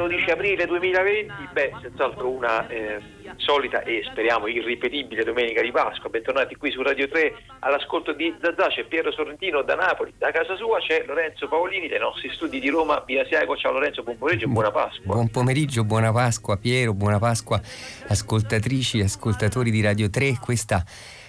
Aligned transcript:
12 0.00 0.30
aprile 0.30 0.66
2020, 0.66 1.32
beh, 1.52 1.72
senz'altro 1.82 2.30
una 2.30 2.66
eh, 2.68 3.00
solita 3.36 3.82
e 3.82 4.02
speriamo 4.10 4.46
irripetibile 4.46 5.24
domenica 5.24 5.60
di 5.60 5.70
Pasqua. 5.70 6.08
Bentornati 6.08 6.56
qui 6.56 6.70
su 6.70 6.82
Radio 6.82 7.06
3 7.06 7.34
all'ascolto 7.60 8.12
di 8.12 8.34
Zazà, 8.40 8.68
c'è 8.68 8.84
Piero 8.84 9.12
Sorrentino 9.12 9.62
da 9.62 9.74
Napoli, 9.74 10.14
da 10.16 10.30
casa 10.30 10.56
sua 10.56 10.78
c'è 10.78 11.04
Lorenzo 11.06 11.48
Paolini 11.48 11.88
dai 11.88 11.98
nostri 11.98 12.30
studi 12.30 12.60
di 12.60 12.70
Roma, 12.70 13.02
via 13.06 13.26
Siago. 13.26 13.56
Ciao 13.56 13.72
Lorenzo, 13.72 14.02
buon 14.02 14.16
pomeriggio 14.16 14.46
e 14.46 14.48
buona 14.48 14.70
Pasqua. 14.70 15.14
Buon 15.14 15.28
pomeriggio, 15.28 15.84
buona 15.84 16.12
Pasqua 16.12 16.56
Piero, 16.56 16.94
buona 16.94 17.18
Pasqua 17.18 17.60
ascoltatrici 18.08 19.00
e 19.00 19.04
ascoltatori 19.04 19.70
di 19.70 19.82
Radio 19.82 20.08
3. 20.08 20.38
Questa 20.40 20.82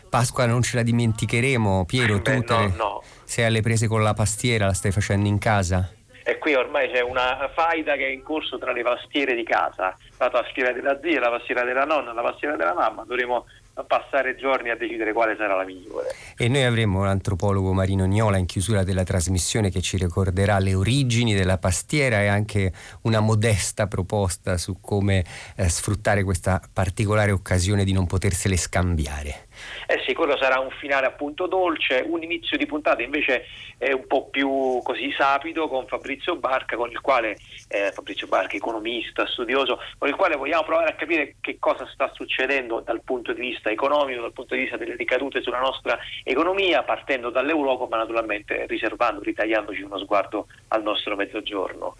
Pasqua 0.09 0.45
non 0.45 0.61
ce 0.61 0.77
la 0.77 0.83
dimenticheremo. 0.83 1.83
Piero, 1.85 2.21
tu 2.21 2.31
no, 2.47 2.73
no. 2.75 3.03
sei 3.25 3.45
alle 3.45 3.61
prese 3.61 3.87
con 3.87 4.01
la 4.01 4.13
pastiera, 4.13 4.65
la 4.65 4.73
stai 4.73 4.91
facendo 4.91 5.27
in 5.27 5.39
casa? 5.39 5.89
E 6.31 6.37
qui 6.37 6.53
ormai 6.53 6.89
c'è 6.89 7.01
una 7.01 7.51
faida 7.53 7.95
che 7.97 8.05
è 8.05 8.09
in 8.09 8.23
corso 8.23 8.57
tra 8.57 8.71
le 8.71 8.83
pastiere 8.83 9.35
di 9.35 9.43
casa, 9.43 9.93
la 10.17 10.29
pastiera 10.29 10.71
della 10.71 10.97
zia, 11.03 11.19
la 11.19 11.29
pastiera 11.29 11.65
della 11.65 11.83
nonna, 11.83 12.13
la 12.13 12.21
pastiera 12.21 12.55
della 12.55 12.73
mamma, 12.73 13.03
dovremo 13.05 13.47
passare 13.85 14.37
giorni 14.37 14.69
a 14.69 14.77
decidere 14.77 15.11
quale 15.11 15.35
sarà 15.35 15.55
la 15.55 15.65
migliore. 15.65 16.15
E 16.37 16.47
noi 16.47 16.63
avremo 16.63 17.03
l'antropologo 17.03 17.73
Marino 17.73 18.05
Niola 18.05 18.37
in 18.37 18.45
chiusura 18.45 18.85
della 18.85 19.03
trasmissione 19.03 19.71
che 19.71 19.81
ci 19.81 19.97
ricorderà 19.97 20.57
le 20.59 20.73
origini 20.73 21.33
della 21.33 21.57
pastiera 21.57 22.21
e 22.21 22.27
anche 22.27 22.71
una 23.01 23.19
modesta 23.19 23.87
proposta 23.87 24.57
su 24.57 24.79
come 24.79 25.25
eh, 25.57 25.67
sfruttare 25.67 26.23
questa 26.23 26.61
particolare 26.71 27.31
occasione 27.31 27.83
di 27.83 27.91
non 27.91 28.07
potersele 28.07 28.55
scambiare. 28.55 29.47
Eh 29.87 30.01
sì, 30.05 30.13
quello 30.13 30.37
sarà 30.37 30.59
un 30.59 30.69
finale 30.71 31.05
appunto 31.05 31.47
dolce, 31.47 32.03
un 32.05 32.23
inizio 32.23 32.57
di 32.57 32.65
puntata 32.65 33.01
invece 33.01 33.45
è 33.77 33.91
un 33.91 34.05
po' 34.07 34.29
più 34.29 34.79
così 34.83 35.11
sapido 35.17 35.67
con 35.67 35.87
Fabrizio 35.87 36.35
Barca, 36.35 36.75
con 36.75 36.91
il 36.91 37.01
quale, 37.01 37.37
eh, 37.67 37.91
Fabrizio 37.91 38.27
Barca, 38.27 38.55
economista, 38.55 39.25
studioso, 39.25 39.79
con 39.97 40.07
il 40.07 40.15
quale 40.15 40.35
vogliamo 40.35 40.63
provare 40.63 40.91
a 40.91 40.95
capire 40.95 41.35
che 41.41 41.57
cosa 41.59 41.87
sta 41.91 42.11
succedendo 42.13 42.81
dal 42.81 43.01
punto 43.03 43.33
di 43.33 43.41
vista 43.41 43.69
economico, 43.69 44.21
dal 44.21 44.33
punto 44.33 44.55
di 44.55 44.61
vista 44.61 44.77
delle 44.77 44.95
ricadute 44.95 45.41
sulla 45.41 45.59
nostra 45.59 45.97
economia, 46.23 46.83
partendo 46.83 47.29
dall'Europa, 47.29 47.87
ma 47.89 47.97
naturalmente 47.97 48.65
riservando, 48.67 49.21
ritagliandoci 49.21 49.81
uno 49.81 49.97
sguardo 49.97 50.47
al 50.69 50.83
nostro 50.83 51.15
mezzogiorno. 51.15 51.95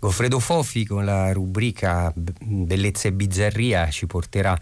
Goffredo 0.00 0.38
Fofi 0.38 0.86
con 0.86 1.04
la 1.04 1.32
rubrica 1.32 2.12
Bellezza 2.14 3.08
e 3.08 3.12
Bizzarria 3.12 3.90
ci 3.90 4.06
porterà 4.06 4.56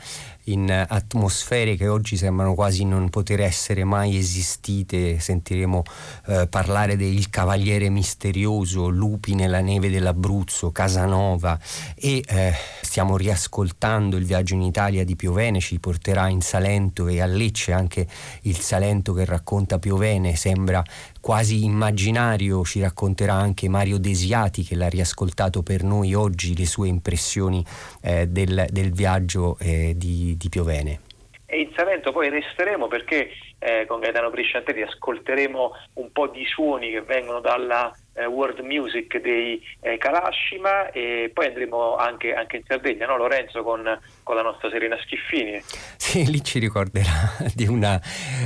in 0.45 0.71
atmosfere 0.71 1.77
che 1.77 1.89
oggi 1.89 2.17
sembrano 2.17 2.55
quasi 2.55 2.85
non 2.85 3.11
poter 3.11 3.41
essere 3.41 3.85
mai 3.85 4.17
esistite. 4.17 5.19
Sentiremo 5.19 5.83
eh, 6.29 6.47
parlare 6.49 6.97
del 6.97 7.29
Cavaliere 7.29 7.91
Misterioso, 7.91 8.89
Lupi 8.89 9.35
nella 9.35 9.61
neve 9.61 9.91
dell'Abruzzo, 9.91 10.73
Casanova 10.73 11.59
e 11.95 12.23
eh, 12.27 12.55
stiamo 12.81 13.19
riascoltando 13.19 14.17
il 14.17 14.25
viaggio 14.25 14.55
in 14.55 14.63
Italia 14.63 15.05
di 15.05 15.17
Piovene, 15.17 15.61
ci 15.61 15.79
porterà 15.79 16.29
in 16.29 16.41
Salento 16.41 17.09
e 17.09 17.21
a 17.21 17.27
Lecce 17.27 17.73
anche 17.73 18.07
il 18.43 18.59
Salento 18.59 19.13
che 19.13 19.27
racconta 19.27 19.79
Piovene, 19.79 20.35
sembra 20.35 20.83
quasi 21.27 21.65
immaginario, 21.65 22.63
ci 22.63 22.79
racconterà 22.81 23.33
anche 23.33 23.69
Mario 23.69 23.99
Desiati 23.99 24.63
che 24.63 24.77
l'ha 24.77 24.89
riascoltato 24.89 25.65
per 25.65 25.83
noi 25.83 26.15
oggi, 26.15 26.57
le 26.57 26.67
sue 26.67 26.87
impressioni 26.87 27.65
eh, 28.01 28.29
del, 28.29 28.67
del 28.71 28.93
viaggio 28.93 29.57
eh, 29.59 29.95
di, 29.97 30.37
di 30.37 30.49
Piovene. 30.49 31.01
E 31.47 31.63
in 31.63 31.73
Salento 31.75 32.13
poi 32.13 32.29
resteremo 32.29 32.87
perché 32.87 33.31
eh, 33.59 33.87
con 33.89 33.99
Gaetano 33.99 34.31
Brisciantelli 34.31 34.83
ascolteremo 34.83 35.71
un 35.95 36.13
po' 36.13 36.29
di 36.29 36.45
suoni 36.45 36.93
che 36.93 37.03
vengono 37.03 37.41
dalla 37.41 37.93
world 38.25 38.61
music 38.61 39.21
dei 39.21 39.63
eh, 39.81 39.99
Kalashima 39.99 40.91
e 40.91 41.31
poi 41.33 41.47
andremo 41.47 41.97
anche, 41.97 42.35
anche 42.35 42.57
in 42.57 42.63
Sardegna, 42.67 43.07
no 43.07 43.17
Lorenzo, 43.17 43.63
con, 43.63 43.83
con 44.23 44.35
la 44.35 44.43
nostra 44.43 44.71
Serena 44.71 44.97
Schiffini. 45.03 45.63
Sì, 45.97 46.25
lì 46.31 46.43
ci 46.43 46.59
ricorderà 46.59 47.37
di 47.55 47.67
una, 47.67 48.01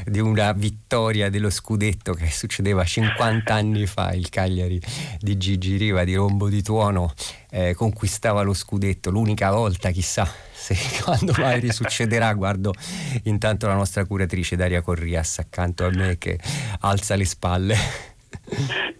di 0.05 0.21
una 0.21 0.53
vittoria 0.53 1.31
dello 1.31 1.51
scudetto 1.51 2.13
che 2.13 2.31
succedeva 2.31 2.85
50 2.85 3.55
anni 3.55 3.87
fa, 3.87 4.13
il 4.13 4.29
Cagliari 4.29 4.81
di 5.21 5.37
Gigi 5.37 5.77
Riva 5.77 6.05
di 6.05 6.15
Rombo 6.15 6.49
di 6.49 6.63
Tuono 6.63 7.13
eh, 7.51 7.75
conquistava 7.75 8.43
lo 8.43 8.55
scudetto, 8.55 9.11
l'unica 9.11 9.51
volta 9.51 9.91
chissà 9.91 10.29
se 10.53 10.77
quando 11.03 11.33
mai 11.39 11.61
risuccederà, 11.61 12.33
guardo 12.35 12.73
intanto 13.25 13.67
la 13.67 13.75
nostra 13.75 14.05
curatrice 14.05 14.57
Daria 14.57 14.83
Corrias 14.83 15.39
accanto 15.39 15.85
a 15.85 15.91
me 15.91 16.17
che 16.19 16.39
alza 16.81 17.17
le 17.17 17.25
spalle. 17.25 17.77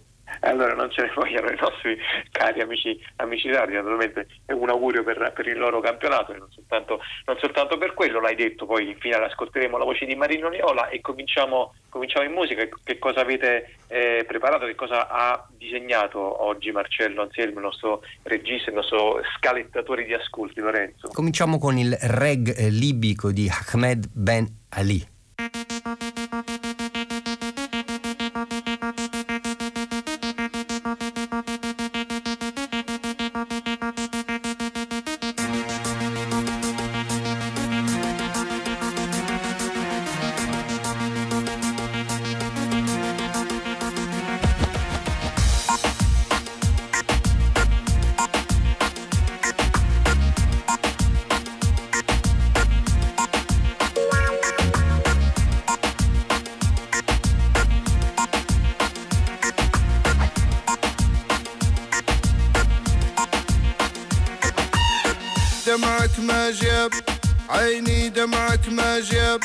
Allora 0.41 0.73
non 0.73 0.89
ce 0.89 1.03
ne 1.03 1.11
vogliono 1.13 1.49
i 1.49 1.57
nostri 1.59 1.97
cari 2.31 2.61
amici, 2.61 2.99
amici 3.17 3.51
radio, 3.51 3.75
naturalmente 3.77 4.27
è 4.45 4.53
un 4.53 4.69
augurio 4.69 5.03
per, 5.03 5.31
per 5.35 5.47
il 5.47 5.57
loro 5.57 5.79
campionato 5.81 6.33
e 6.33 6.37
non 6.37 6.49
soltanto, 6.51 6.99
non 7.25 7.37
soltanto 7.39 7.77
per 7.77 7.93
quello, 7.93 8.19
l'hai 8.19 8.35
detto, 8.35 8.65
poi 8.65 8.89
in 8.89 8.97
finale 8.97 9.25
ascolteremo 9.25 9.77
la 9.77 9.83
voce 9.83 10.05
di 10.05 10.15
Marino 10.15 10.49
Niola 10.49 10.89
e 10.89 10.99
cominciamo, 11.01 11.75
cominciamo 11.89 12.25
in 12.25 12.31
musica, 12.31 12.67
che 12.83 12.97
cosa 12.97 13.21
avete 13.21 13.75
eh, 13.87 14.23
preparato, 14.27 14.65
che 14.65 14.75
cosa 14.75 15.07
ha 15.09 15.47
disegnato 15.55 16.43
oggi 16.43 16.71
Marcello 16.71 17.21
Anselmo, 17.21 17.59
il 17.59 17.65
nostro 17.65 18.01
regista, 18.23 18.71
il 18.71 18.77
nostro 18.77 19.21
scalettatore 19.37 20.05
di 20.05 20.13
ascolti 20.13 20.59
Lorenzo? 20.59 21.09
Cominciamo 21.13 21.59
con 21.59 21.77
il 21.77 21.95
reg 22.01 22.57
eh, 22.57 22.69
libico 22.69 23.31
di 23.31 23.47
Ahmed 23.47 24.07
Ben 24.11 24.47
Ali. 24.69 25.07
ما 68.71 68.99
جاب. 68.99 69.39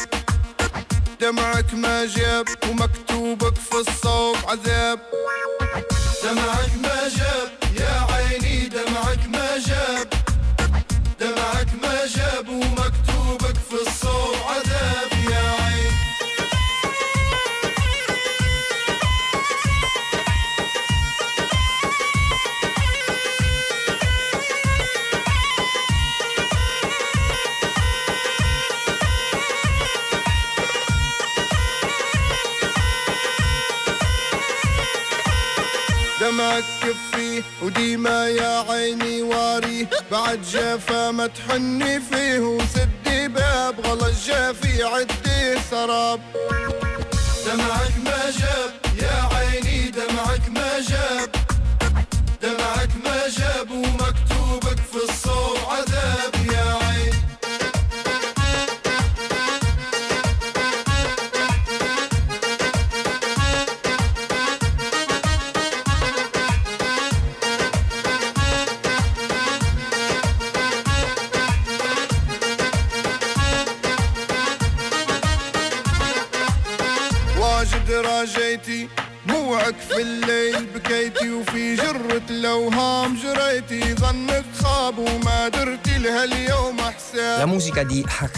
دمعك 1.20 1.74
ما 1.74 2.06
جاب 2.06 2.46
ومكتوبك 2.70 3.56
في 3.56 3.74
الصوب 3.74 4.36
عذاب. 4.48 4.98
دمعك 6.24 6.55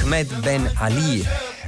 Ahmed 0.08 0.40
Ben 0.40 0.72
Ali 0.78 1.22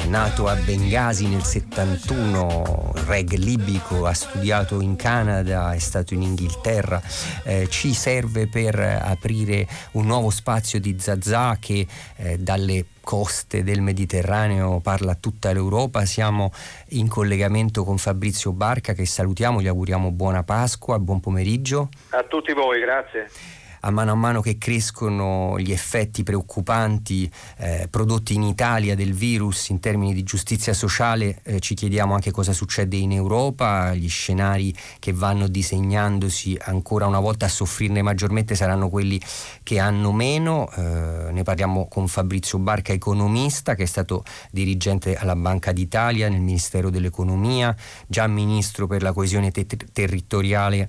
nato 0.08 0.48
a 0.48 0.54
Bengasi 0.54 1.26
nel 1.26 1.42
71, 1.42 2.94
reg 3.04 3.34
libico, 3.34 4.06
ha 4.06 4.14
studiato 4.14 4.80
in 4.80 4.96
Canada, 4.96 5.74
è 5.74 5.78
stato 5.78 6.14
in 6.14 6.22
Inghilterra, 6.22 7.02
eh, 7.44 7.68
ci 7.68 7.92
serve 7.92 8.48
per 8.48 8.80
aprire 8.80 9.68
un 9.92 10.06
nuovo 10.06 10.30
spazio 10.30 10.80
di 10.80 10.96
Zazà 10.98 11.58
che 11.60 11.86
eh, 12.16 12.38
dalle 12.38 12.86
coste 13.02 13.62
del 13.62 13.82
Mediterraneo 13.82 14.80
parla 14.80 15.14
tutta 15.16 15.52
l'Europa. 15.52 16.06
Siamo 16.06 16.50
in 16.90 17.08
collegamento 17.08 17.84
con 17.84 17.98
Fabrizio 17.98 18.52
Barca 18.52 18.94
che 18.94 19.04
salutiamo, 19.04 19.60
gli 19.60 19.68
auguriamo 19.68 20.12
buona 20.12 20.44
Pasqua, 20.44 20.98
buon 20.98 21.20
pomeriggio. 21.20 21.90
A 22.08 22.22
tutti 22.22 22.54
voi, 22.54 22.80
grazie 22.80 23.58
a 23.80 23.90
mano 23.90 24.12
a 24.12 24.14
mano 24.14 24.40
che 24.40 24.58
crescono 24.58 25.58
gli 25.58 25.72
effetti 25.72 26.22
preoccupanti 26.22 27.30
eh, 27.58 27.88
prodotti 27.90 28.34
in 28.34 28.42
Italia 28.42 28.94
del 28.94 29.12
virus 29.12 29.68
in 29.68 29.80
termini 29.80 30.12
di 30.14 30.22
giustizia 30.22 30.72
sociale, 30.72 31.40
eh, 31.42 31.60
ci 31.60 31.74
chiediamo 31.74 32.14
anche 32.14 32.30
cosa 32.30 32.52
succede 32.52 32.96
in 32.96 33.12
Europa, 33.12 33.94
gli 33.94 34.08
scenari 34.08 34.74
che 34.98 35.12
vanno 35.12 35.48
disegnandosi 35.48 36.58
ancora 36.62 37.06
una 37.06 37.20
volta 37.20 37.46
a 37.46 37.48
soffrirne 37.48 38.02
maggiormente 38.02 38.54
saranno 38.54 38.88
quelli 38.88 39.20
che 39.62 39.78
hanno 39.78 40.12
meno, 40.12 40.70
eh, 40.76 41.32
ne 41.32 41.42
parliamo 41.42 41.88
con 41.88 42.08
Fabrizio 42.08 42.58
Barca, 42.58 42.92
economista 42.92 43.74
che 43.74 43.84
è 43.84 43.86
stato 43.86 44.24
dirigente 44.50 45.16
alla 45.16 45.36
Banca 45.36 45.72
d'Italia 45.72 46.28
nel 46.28 46.40
Ministero 46.40 46.90
dell'Economia, 46.90 47.74
già 48.06 48.26
ministro 48.26 48.86
per 48.86 49.02
la 49.02 49.12
coesione 49.12 49.50
te- 49.50 49.66
territoriale 49.66 50.88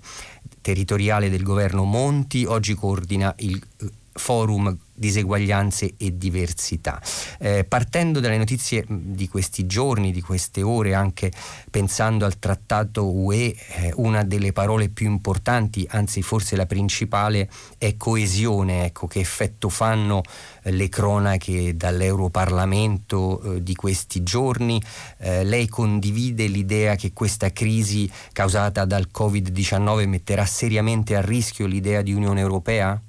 territoriale 0.62 1.30
del 1.30 1.44
governo 1.44 1.84
Monti, 1.84 2.46
oggi 2.46 2.76
coordina 2.76 3.34
il 3.40 3.62
eh, 3.78 3.90
forum 4.14 4.78
diseguaglianze 5.02 5.96
e 5.98 6.16
diversità. 6.16 7.02
Eh, 7.40 7.64
partendo 7.64 8.20
dalle 8.20 8.38
notizie 8.38 8.86
di 8.88 9.28
questi 9.28 9.66
giorni, 9.66 10.12
di 10.12 10.22
queste 10.22 10.62
ore, 10.62 10.94
anche 10.94 11.32
pensando 11.72 12.24
al 12.24 12.38
trattato 12.38 13.12
UE, 13.12 13.48
eh, 13.48 13.94
una 13.96 14.24
delle 14.24 14.54
parole 14.54 14.90
più 14.90 15.10
importanti, 15.10 15.88
anzi 15.90 16.22
forse 16.22 16.56
la 16.56 16.68
principale, 16.68 17.50
è 17.80 17.98
coesione. 17.98 18.86
Ecco, 18.86 19.08
che 19.08 19.20
effetto 19.20 19.70
fanno 19.70 20.22
eh, 20.62 20.72
le 20.72 20.88
cronache 20.88 21.76
dall'Europarlamento 21.76 23.42
eh, 23.56 23.64
di 23.64 23.74
questi 23.74 24.22
giorni? 24.22 24.80
Eh, 25.18 25.44
lei 25.44 25.68
condivide 25.68 26.46
l'idea 26.46 26.96
che 26.96 27.12
questa 27.12 27.52
crisi 27.52 28.10
causata 28.32 28.86
dal 28.86 29.08
Covid-19 29.12 30.08
metterà 30.08 30.46
seriamente 30.46 31.16
a 31.16 31.22
rischio 31.22 31.66
l'idea 31.66 32.04
di 32.04 32.14
Unione 32.14 32.40
Europea? 32.40 33.02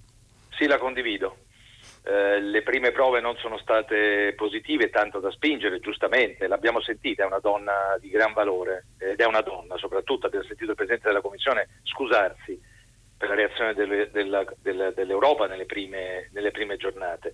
Sì, 0.56 0.66
la 0.66 0.78
condivido. 0.78 1.37
Eh, 2.04 2.40
le 2.40 2.62
prime 2.62 2.90
prove 2.90 3.20
non 3.20 3.37
sono 3.37 3.58
state 3.58 4.34
positive, 4.37 4.90
tanto 4.90 5.20
da 5.20 5.31
spingere, 5.31 5.78
giustamente, 5.78 6.49
l'abbiamo 6.49 6.81
sentita, 6.81 7.22
è 7.22 7.26
una 7.26 7.38
donna 7.38 7.96
di 8.00 8.08
gran 8.08 8.32
valore 8.32 8.87
ed 8.99 9.20
è 9.20 9.25
una 9.25 9.40
donna, 9.40 9.76
soprattutto 9.76 10.26
abbiamo 10.26 10.44
sentito 10.44 10.70
il 10.70 10.76
Presidente 10.76 11.08
della 11.08 11.20
Commissione 11.20 11.69
scusarsi 11.84 12.60
per 13.16 13.28
la 13.28 13.34
reazione 13.37 13.75
delle, 13.75 14.10
della, 14.10 14.44
della, 14.60 14.90
dell'Europa 14.90 15.46
nelle 15.46 15.66
prime, 15.66 16.28
nelle 16.32 16.50
prime 16.50 16.76
giornate. 16.76 17.32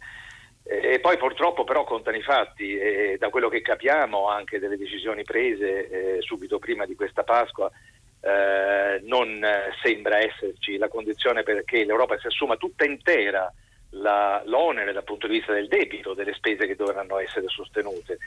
E 0.63 1.01
poi 1.01 1.17
purtroppo 1.17 1.65
però 1.65 1.85
contano 1.85 2.19
i 2.19 2.23
fatti 2.23 2.77
e 2.77 3.17
da 3.19 3.31
quello 3.31 3.49
che 3.49 3.63
capiamo 3.63 4.29
anche 4.29 4.59
delle 4.59 4.77
decisioni 4.77 5.23
prese 5.23 5.89
eh, 5.89 6.21
subito 6.21 6.59
prima 6.59 6.85
di 6.85 6.95
questa 6.95 7.23
Pasqua 7.23 7.71
eh, 8.21 9.01
non 9.05 9.45
sembra 9.83 10.19
esserci 10.19 10.77
la 10.77 10.89
condizione 10.89 11.43
perché 11.43 11.85
l'Europa 11.85 12.19
si 12.19 12.27
assuma 12.27 12.57
tutta 12.57 12.85
intera 12.85 13.53
la, 13.91 14.43
l'onere 14.45 14.93
dal 14.93 15.05
punto 15.05 15.27
di 15.27 15.35
vista 15.35 15.53
del 15.53 15.69
debito, 15.69 16.15
delle 16.15 16.35
spese 16.35 16.67
che 16.67 16.77
dovranno 16.77 17.19
essere 17.19 17.49
sostenute. 17.49 18.19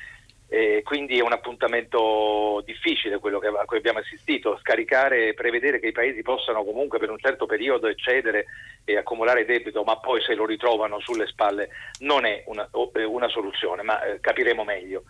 E 0.53 0.81
quindi 0.83 1.17
è 1.17 1.21
un 1.21 1.31
appuntamento 1.31 2.61
difficile 2.65 3.19
quello 3.19 3.39
che, 3.39 3.47
a 3.47 3.63
cui 3.63 3.77
abbiamo 3.77 3.99
assistito, 3.99 4.57
scaricare 4.57 5.29
e 5.29 5.33
prevedere 5.33 5.79
che 5.79 5.87
i 5.87 5.93
paesi 5.93 6.21
possano 6.23 6.65
comunque 6.65 6.99
per 6.99 7.09
un 7.09 7.17
certo 7.19 7.45
periodo 7.45 7.87
eccedere 7.87 8.47
e 8.83 8.97
accumulare 8.97 9.45
debito, 9.45 9.83
ma 9.83 9.95
poi 9.95 10.21
se 10.21 10.35
lo 10.35 10.45
ritrovano 10.45 10.99
sulle 10.99 11.27
spalle 11.27 11.69
non 11.99 12.25
è 12.25 12.43
una, 12.47 12.67
una 13.07 13.29
soluzione, 13.29 13.81
ma 13.81 14.03
eh, 14.03 14.19
capiremo 14.19 14.65
meglio. 14.65 15.03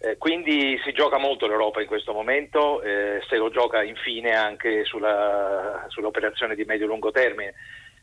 Eh, 0.00 0.16
quindi 0.16 0.78
si 0.84 0.92
gioca 0.92 1.18
molto 1.18 1.48
l'Europa 1.48 1.80
in 1.80 1.88
questo 1.88 2.12
momento, 2.12 2.80
eh, 2.82 3.20
se 3.28 3.36
lo 3.36 3.50
gioca 3.50 3.82
infine 3.82 4.30
anche 4.30 4.84
sulla, 4.84 5.86
sull'operazione 5.88 6.54
di 6.54 6.64
medio-lungo 6.64 7.10
termine 7.10 7.54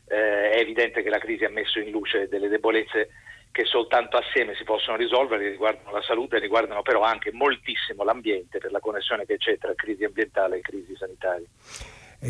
eh, 0.08 0.50
è 0.50 0.58
evidente 0.58 1.02
che 1.02 1.08
la 1.08 1.18
crisi 1.18 1.44
ha 1.44 1.50
messo 1.50 1.78
in 1.78 1.90
luce 1.90 2.28
delle 2.28 2.48
debolezze 2.48 3.08
che 3.50 3.64
soltanto 3.64 4.18
assieme 4.18 4.54
si 4.54 4.64
possono 4.64 4.98
risolvere, 4.98 5.48
riguardano 5.48 5.92
la 5.92 6.02
salute, 6.02 6.38
riguardano 6.38 6.82
però 6.82 7.00
anche 7.00 7.32
moltissimo 7.32 8.04
l'ambiente 8.04 8.58
per 8.58 8.70
la 8.70 8.80
connessione 8.80 9.24
che 9.24 9.38
c'è 9.38 9.56
tra 9.56 9.74
crisi 9.74 10.04
ambientale 10.04 10.58
e 10.58 10.60
crisi 10.60 10.94
sanitaria. 10.94 11.46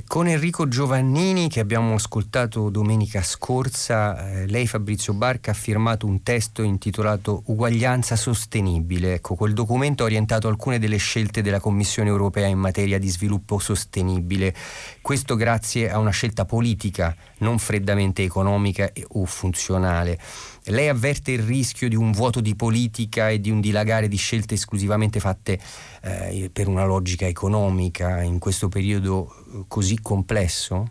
Con 0.09 0.27
Enrico 0.27 0.67
Giovannini 0.67 1.49
che 1.49 1.61
abbiamo 1.61 1.94
ascoltato 1.94 2.71
domenica 2.71 3.23
scorsa, 3.23 4.31
eh, 4.31 4.47
lei 4.49 4.67
Fabrizio 4.67 5.15
Barca 5.15 5.53
ha 5.53 5.55
firmato 5.55 6.06
un 6.06 6.25
testo 6.25 6.62
intitolato 6.62 7.44
Uguaglianza 7.47 8.17
sostenibile. 8.17 9.15
Ecco, 9.15 9.37
quel 9.37 9.53
documento 9.53 10.03
ha 10.03 10.06
orientato 10.06 10.49
alcune 10.49 10.81
delle 10.81 10.97
scelte 10.97 11.41
della 11.41 11.61
Commissione 11.61 12.09
europea 12.09 12.49
in 12.49 12.59
materia 12.59 12.99
di 12.99 13.09
sviluppo 13.09 13.61
sostenibile. 13.61 14.53
Questo 15.00 15.37
grazie 15.37 15.88
a 15.88 15.99
una 15.99 16.11
scelta 16.11 16.44
politica, 16.44 17.15
non 17.38 17.59
freddamente 17.59 18.25
economica 18.25 18.91
o 19.12 19.25
funzionale. 19.25 20.19
Lei 20.68 20.88
avverte 20.88 21.30
il 21.30 21.42
rischio 21.42 21.88
di 21.88 21.94
un 21.94 22.10
vuoto 22.10 22.40
di 22.40 22.56
politica 22.56 23.30
e 23.30 23.38
di 23.38 23.50
un 23.50 23.60
dilagare 23.60 24.08
di 24.08 24.16
scelte 24.16 24.54
esclusivamente 24.54 25.20
fatte 25.20 25.58
eh, 26.02 26.50
per 26.52 26.66
una 26.66 26.84
logica 26.84 27.26
economica 27.26 28.20
in 28.22 28.40
questo 28.40 28.68
periodo 28.68 29.28
eh, 29.28 29.64
così 29.68 30.00
complesso? 30.02 30.90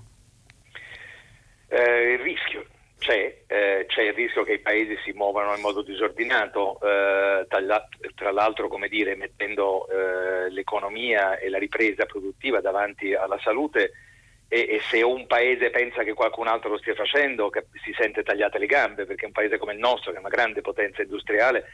Eh, 1.67 2.13
il 2.13 2.19
rischio 2.19 2.65
c'è, 2.99 3.41
eh, 3.47 3.85
c'è 3.87 4.01
il 4.01 4.13
rischio 4.13 4.43
che 4.43 4.53
i 4.53 4.59
paesi 4.59 4.97
si 5.03 5.11
muovano 5.11 5.53
in 5.53 5.61
modo 5.61 5.83
disordinato, 5.83 6.79
eh, 6.81 7.45
tra 7.47 8.31
l'altro 8.31 8.67
come 8.67 8.87
dire, 8.87 9.15
mettendo 9.15 9.87
eh, 9.89 10.49
l'economia 10.49 11.37
e 11.37 11.49
la 11.49 11.59
ripresa 11.59 12.05
produttiva 12.05 12.61
davanti 12.61 13.13
alla 13.13 13.37
salute 13.43 13.91
e, 14.47 14.59
e, 14.69 14.81
se 14.89 15.01
un 15.01 15.25
paese 15.27 15.69
pensa 15.69 16.03
che 16.03 16.13
qualcun 16.13 16.47
altro 16.47 16.69
lo 16.69 16.77
stia 16.77 16.93
facendo 16.93 17.51
si 17.83 17.93
sente 17.97 18.23
tagliate 18.23 18.59
le 18.59 18.67
gambe 18.67 19.05
perché 19.05 19.25
un 19.25 19.31
paese 19.31 19.57
come 19.57 19.73
il 19.73 19.79
nostro 19.79 20.11
che 20.11 20.17
è 20.17 20.19
una 20.19 20.29
grande 20.29 20.61
potenza 20.61 21.01
industriale 21.01 21.65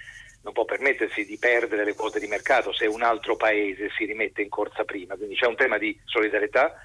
non 0.44 0.54
può 0.54 0.66
permettersi 0.66 1.26
di 1.26 1.38
perdere 1.38 1.84
le 1.84 1.94
quote 1.94 2.20
di 2.20 2.28
mercato 2.28 2.74
se 2.74 2.88
un 2.88 3.04
altro 3.04 3.36
paese 3.36 3.90
si 3.96 4.06
rimette 4.06 4.42
in 4.42 4.50
corsa 4.50 4.84
prima. 4.84 5.16
Quindi 5.16 5.36
c'è 5.36 5.46
un 5.46 5.56
tema 5.56 5.78
di 5.78 6.00
solidarietà 6.06 6.82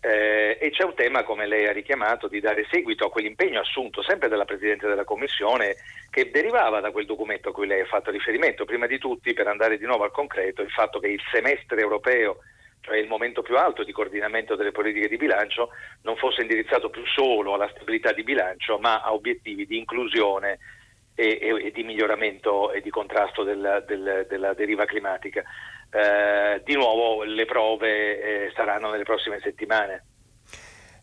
eh, 0.00 0.58
e 0.60 0.70
c'è 0.70 0.84
un 0.84 0.94
tema 0.94 1.24
come 1.24 1.46
lei 1.46 1.66
ha 1.66 1.72
richiamato 1.72 2.28
di 2.28 2.40
dare 2.40 2.66
seguito 2.70 3.06
a 3.06 3.10
quell'impegno 3.10 3.60
assunto 3.60 4.02
sempre 4.02 4.28
dalla 4.28 4.44
Presidente 4.44 4.86
della 4.86 5.04
Commissione 5.04 5.76
che 6.10 6.30
derivava 6.30 6.80
da 6.80 6.90
quel 6.90 7.06
documento 7.06 7.48
a 7.48 7.52
cui 7.52 7.66
lei 7.66 7.80
ha 7.80 7.86
fatto 7.86 8.10
riferimento. 8.10 8.66
Prima 8.66 8.86
di 8.86 8.98
tutti 8.98 9.32
per 9.32 9.46
andare 9.46 9.78
di 9.78 9.86
nuovo 9.86 10.04
al 10.04 10.12
concreto 10.12 10.60
il 10.60 10.70
fatto 10.70 11.00
che 11.00 11.08
il 11.08 11.22
semestre 11.32 11.80
europeo 11.80 12.40
cioè 12.84 12.98
il 12.98 13.08
momento 13.08 13.40
più 13.40 13.56
alto 13.56 13.82
di 13.82 13.92
coordinamento 13.92 14.56
delle 14.56 14.70
politiche 14.70 15.08
di 15.08 15.16
bilancio, 15.16 15.70
non 16.02 16.16
fosse 16.16 16.42
indirizzato 16.42 16.90
più 16.90 17.02
solo 17.06 17.54
alla 17.54 17.70
stabilità 17.74 18.12
di 18.12 18.22
bilancio, 18.22 18.78
ma 18.78 19.00
a 19.00 19.14
obiettivi 19.14 19.64
di 19.64 19.78
inclusione 19.78 20.58
e, 21.14 21.38
e, 21.40 21.66
e 21.66 21.70
di 21.70 21.82
miglioramento 21.82 22.72
e 22.72 22.82
di 22.82 22.90
contrasto 22.90 23.42
del, 23.42 23.84
del, 23.86 24.26
della 24.28 24.52
deriva 24.52 24.84
climatica. 24.84 25.42
Eh, 25.90 26.60
di 26.62 26.74
nuovo 26.74 27.22
le 27.22 27.46
prove 27.46 28.20
eh, 28.20 28.52
saranno 28.54 28.90
nelle 28.90 29.04
prossime 29.04 29.38
settimane. 29.42 30.04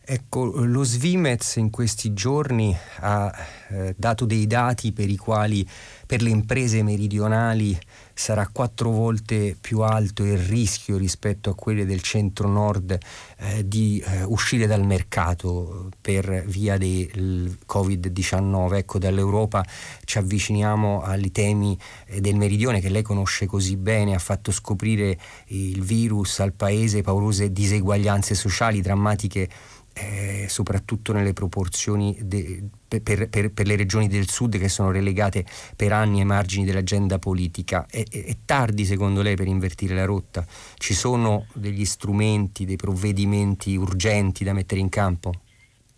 Ecco, 0.03 0.51
lo 0.53 0.83
Svimez 0.83 1.55
in 1.55 1.69
questi 1.69 2.13
giorni 2.13 2.75
ha 3.00 3.31
eh, 3.69 3.93
dato 3.97 4.25
dei 4.25 4.45
dati 4.45 4.91
per 4.91 5.09
i 5.09 5.15
quali 5.15 5.65
per 6.05 6.21
le 6.21 6.29
imprese 6.29 6.83
meridionali 6.83 7.77
sarà 8.13 8.48
quattro 8.51 8.89
volte 8.89 9.56
più 9.60 9.82
alto 9.82 10.24
il 10.24 10.38
rischio 10.38 10.98
rispetto 10.98 11.50
a 11.50 11.56
quelle 11.56 11.86
del 11.86 12.01
centro-nord 12.01 12.98
eh, 13.38 13.68
di 13.68 14.03
eh, 14.06 14.24
uscire 14.24 14.68
dal 14.68 14.86
mercato 14.86 15.89
per 16.00 16.44
via 16.46 16.77
del 16.77 17.58
Covid-19. 17.68 18.75
Ecco, 18.75 19.00
dall'Europa 19.00 19.65
ci 20.06 20.18
avviciniamo 20.18 21.01
ai 21.01 21.32
temi 21.32 21.77
eh, 22.08 22.22
del 22.22 22.36
meridione 22.36 22.80
che 22.80 22.89
lei 22.89 23.01
conosce 23.01 23.46
così 23.46 23.77
bene, 23.77 24.15
ha 24.15 24.20
fatto 24.20 24.51
scoprire 24.51 25.18
il 25.48 25.82
virus 25.82 26.39
al 26.39 26.53
paese 26.53 27.01
paurose 27.01 27.51
diseguaglianze 27.51 28.36
sociali 28.36 28.82
drammatiche 28.82 29.50
eh, 29.93 30.45
soprattutto 30.48 31.13
nelle 31.13 31.33
proporzioni 31.33 32.15
de, 32.21 32.63
per, 32.88 33.29
per, 33.29 33.51
per, 33.51 33.67
le 33.67 33.75
regioni 33.75 34.07
del 34.07 34.29
sud 34.29 34.57
che 34.57 34.69
sono 34.69 34.91
relegate 34.91 35.45
per 35.75 35.91
anni 35.91 36.19
ai 36.19 36.25
margini 36.25 36.65
dell'agenda 36.65 37.19
politica. 37.19 37.86
È, 37.89 38.03
è, 38.10 38.25
è, 38.25 38.36
tardi 38.45 38.86
secondo 38.86 39.21
lei 39.21 39.36
per 39.36 39.48
invertire 39.48 39.95
la 39.95 40.05
rotta? 40.05 40.45
Ci 40.77 40.93
sono 40.93 41.48
degli 41.53 41.86
strumenti, 41.86 42.65
dei 42.65 42.75
provvedimenti 42.77 43.75
urgenti 43.75 44.43
da 44.43 44.53
mettere 44.53 44.79
in 44.81 44.89
campo? 44.89 45.31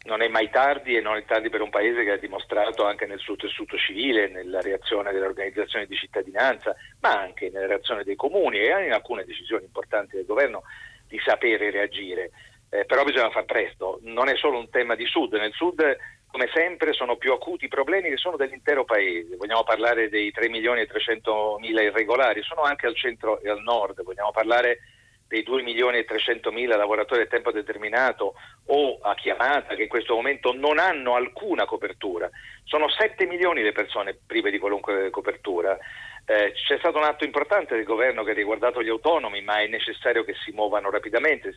Non 0.05 0.21
è 0.21 0.27
mai 0.27 0.49
tardi 0.49 0.97
e 0.97 1.01
non 1.01 1.15
è 1.15 1.23
tardi 1.23 1.49
per 1.49 1.61
un 1.61 1.69
paese 1.69 2.03
che 2.03 2.11
ha 2.11 2.17
dimostrato 2.17 2.85
anche 2.85 3.05
nel 3.05 3.19
suo 3.19 3.37
tessuto 3.37 3.77
civile, 3.77 4.27
nella 4.27 4.59
reazione 4.59 5.13
delle 5.13 5.27
organizzazioni 5.27 5.85
di 5.85 5.95
cittadinanza, 5.95 6.75
ma 6.99 7.21
anche 7.21 7.49
nella 7.49 7.67
reazione 7.67 8.03
dei 8.03 8.17
comuni 8.17 8.57
e 8.57 8.85
in 8.85 8.91
alcune 8.91 9.23
decisioni 9.23 9.63
importanti 9.63 10.17
del 10.17 10.25
governo 10.25 10.63
di 11.07 11.17
sapere 11.23 11.71
reagire. 11.71 12.31
Eh, 12.73 12.85
però 12.85 13.03
bisogna 13.03 13.29
far 13.29 13.45
presto, 13.45 13.99
non 14.01 14.29
è 14.29 14.35
solo 14.35 14.57
un 14.57 14.67
tema 14.71 14.95
di 14.95 15.05
sud, 15.05 15.33
nel 15.33 15.53
sud 15.53 15.95
come 16.25 16.49
sempre 16.51 16.91
sono 16.93 17.17
più 17.17 17.31
acuti 17.31 17.65
i 17.65 17.67
problemi 17.67 18.09
che 18.09 18.17
sono 18.17 18.35
dell'intero 18.35 18.83
paese, 18.83 19.35
vogliamo 19.35 19.61
parlare 19.61 20.09
dei 20.09 20.31
3 20.31 20.49
milioni 20.49 20.81
e 20.81 20.87
300 20.87 21.57
mila 21.59 21.83
irregolari, 21.83 22.41
sono 22.41 22.61
anche 22.61 22.87
al 22.87 22.95
centro 22.95 23.39
e 23.41 23.49
al 23.51 23.61
nord, 23.61 24.01
vogliamo 24.01 24.31
parlare 24.31 24.79
dei 25.27 25.43
2 25.43 25.61
milioni 25.61 25.99
e 25.99 26.05
300 26.05 26.51
mila 26.51 26.75
lavoratori 26.75 27.21
a 27.21 27.27
tempo 27.27 27.51
determinato 27.51 28.33
o 28.65 28.97
a 29.03 29.13
chiamata 29.13 29.75
che 29.75 29.83
in 29.83 29.87
questo 29.87 30.15
momento 30.15 30.51
non 30.51 30.79
hanno 30.79 31.13
alcuna 31.13 31.65
copertura, 31.65 32.27
sono 32.63 32.89
7 32.89 33.27
milioni 33.27 33.61
le 33.61 33.71
persone 33.71 34.17
prive 34.25 34.49
di 34.49 34.57
qualunque 34.57 35.11
copertura. 35.11 35.77
Eh, 36.25 36.53
c'è 36.53 36.77
stato 36.79 36.97
un 36.97 37.03
atto 37.03 37.23
importante 37.23 37.75
del 37.75 37.83
governo 37.83 38.23
che 38.23 38.31
ha 38.31 38.33
riguardato 38.33 38.81
gli 38.81 38.89
autonomi, 38.89 39.43
ma 39.43 39.59
è 39.59 39.67
necessario 39.67 40.23
che 40.23 40.33
si 40.43 40.51
muovano 40.51 40.89
rapidamente, 40.89 41.53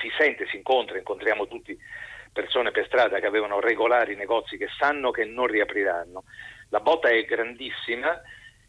si 0.00 0.10
sente, 0.16 0.46
si 0.48 0.56
incontra, 0.56 0.98
incontriamo 0.98 1.46
tutti 1.46 1.76
persone 2.32 2.70
per 2.70 2.86
strada 2.86 3.18
che 3.18 3.26
avevano 3.26 3.60
regolari 3.60 4.14
negozi 4.14 4.56
che 4.56 4.68
sanno 4.78 5.10
che 5.10 5.24
non 5.24 5.46
riapriranno. 5.46 6.24
La 6.70 6.80
botta 6.80 7.08
è 7.08 7.24
grandissima 7.24 8.20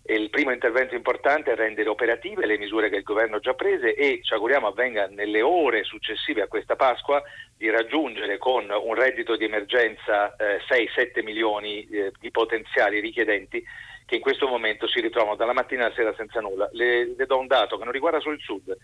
e 0.01 0.15
il 0.15 0.29
primo 0.29 0.51
intervento 0.51 0.95
importante 0.95 1.51
è 1.51 1.55
rendere 1.55 1.89
operative 1.89 2.45
le 2.45 2.57
misure 2.57 2.89
che 2.89 2.95
il 2.95 3.03
governo 3.03 3.35
ha 3.35 3.39
già 3.39 3.53
prese 3.53 3.93
e 3.93 4.21
ci 4.23 4.33
auguriamo 4.33 4.67
avvenga 4.67 5.07
nelle 5.07 5.41
ore 5.41 5.83
successive 5.83 6.41
a 6.41 6.47
questa 6.47 6.75
Pasqua 6.75 7.21
di 7.55 7.69
raggiungere 7.69 8.37
con 8.37 8.67
un 8.69 8.95
reddito 8.95 9.35
di 9.35 9.45
emergenza 9.45 10.35
eh, 10.35 10.59
6-7 10.67 11.23
milioni 11.23 11.87
eh, 11.89 12.11
di 12.19 12.31
potenziali 12.31 12.99
richiedenti 12.99 13.63
che 14.05 14.15
in 14.15 14.21
questo 14.21 14.47
momento 14.47 14.87
si 14.87 14.99
ritrovano 14.99 15.35
dalla 15.35 15.53
mattina 15.53 15.85
alla 15.85 15.93
sera 15.93 16.11
senza 16.15 16.39
nulla. 16.39 16.67
Le, 16.71 17.13
le 17.15 17.25
do 17.27 17.37
un 17.37 17.45
dato 17.45 17.77
che 17.77 17.83
non 17.83 17.93
riguarda 17.93 18.19
solo 18.19 18.33
il 18.33 18.41
Sud. 18.41 18.75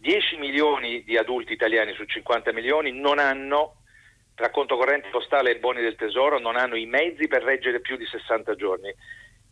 10 0.00 0.38
milioni 0.38 1.04
di 1.04 1.18
adulti 1.18 1.52
italiani 1.52 1.92
su 1.92 2.04
50 2.04 2.52
milioni 2.52 2.90
non 2.90 3.18
hanno, 3.18 3.82
tra 4.34 4.50
conto 4.50 4.78
corrente 4.78 5.10
postale 5.10 5.50
e 5.50 5.58
buoni 5.58 5.82
del 5.82 5.96
tesoro, 5.96 6.38
non 6.38 6.56
hanno 6.56 6.76
i 6.76 6.86
mezzi 6.86 7.28
per 7.28 7.42
reggere 7.42 7.80
più 7.80 7.96
di 7.96 8.06
60 8.06 8.54
giorni. 8.54 8.92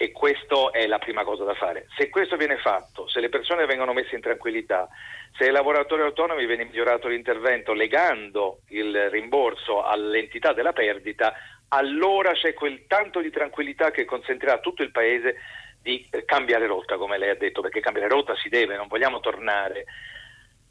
E 0.00 0.10
questa 0.12 0.70
è 0.70 0.86
la 0.86 0.98
prima 0.98 1.22
cosa 1.24 1.44
da 1.44 1.54
fare. 1.54 1.86
Se 1.96 2.08
questo 2.08 2.36
viene 2.36 2.56
fatto, 2.58 3.08
se 3.08 3.20
le 3.20 3.28
persone 3.28 3.66
vengono 3.66 3.92
messe 3.92 4.14
in 4.14 4.22
tranquillità, 4.22 4.88
se 5.36 5.44
ai 5.44 5.50
lavoratori 5.50 6.02
autonomi 6.02 6.46
viene 6.46 6.64
migliorato 6.64 7.08
l'intervento 7.08 7.74
legando 7.74 8.60
il 8.68 9.10
rimborso 9.10 9.82
all'entità 9.82 10.54
della 10.54 10.72
perdita, 10.72 11.34
allora 11.68 12.32
c'è 12.32 12.54
quel 12.54 12.86
tanto 12.86 13.20
di 13.20 13.30
tranquillità 13.30 13.90
che 13.90 14.06
consentirà 14.06 14.54
a 14.54 14.60
tutto 14.60 14.82
il 14.82 14.92
Paese 14.92 15.36
di 15.82 16.08
cambiare 16.24 16.66
rotta, 16.66 16.96
come 16.96 17.18
lei 17.18 17.30
ha 17.30 17.36
detto, 17.36 17.60
perché 17.60 17.80
cambiare 17.80 18.08
rotta 18.08 18.34
si 18.36 18.48
deve, 18.48 18.76
non 18.76 18.86
vogliamo 18.86 19.20
tornare 19.20 19.84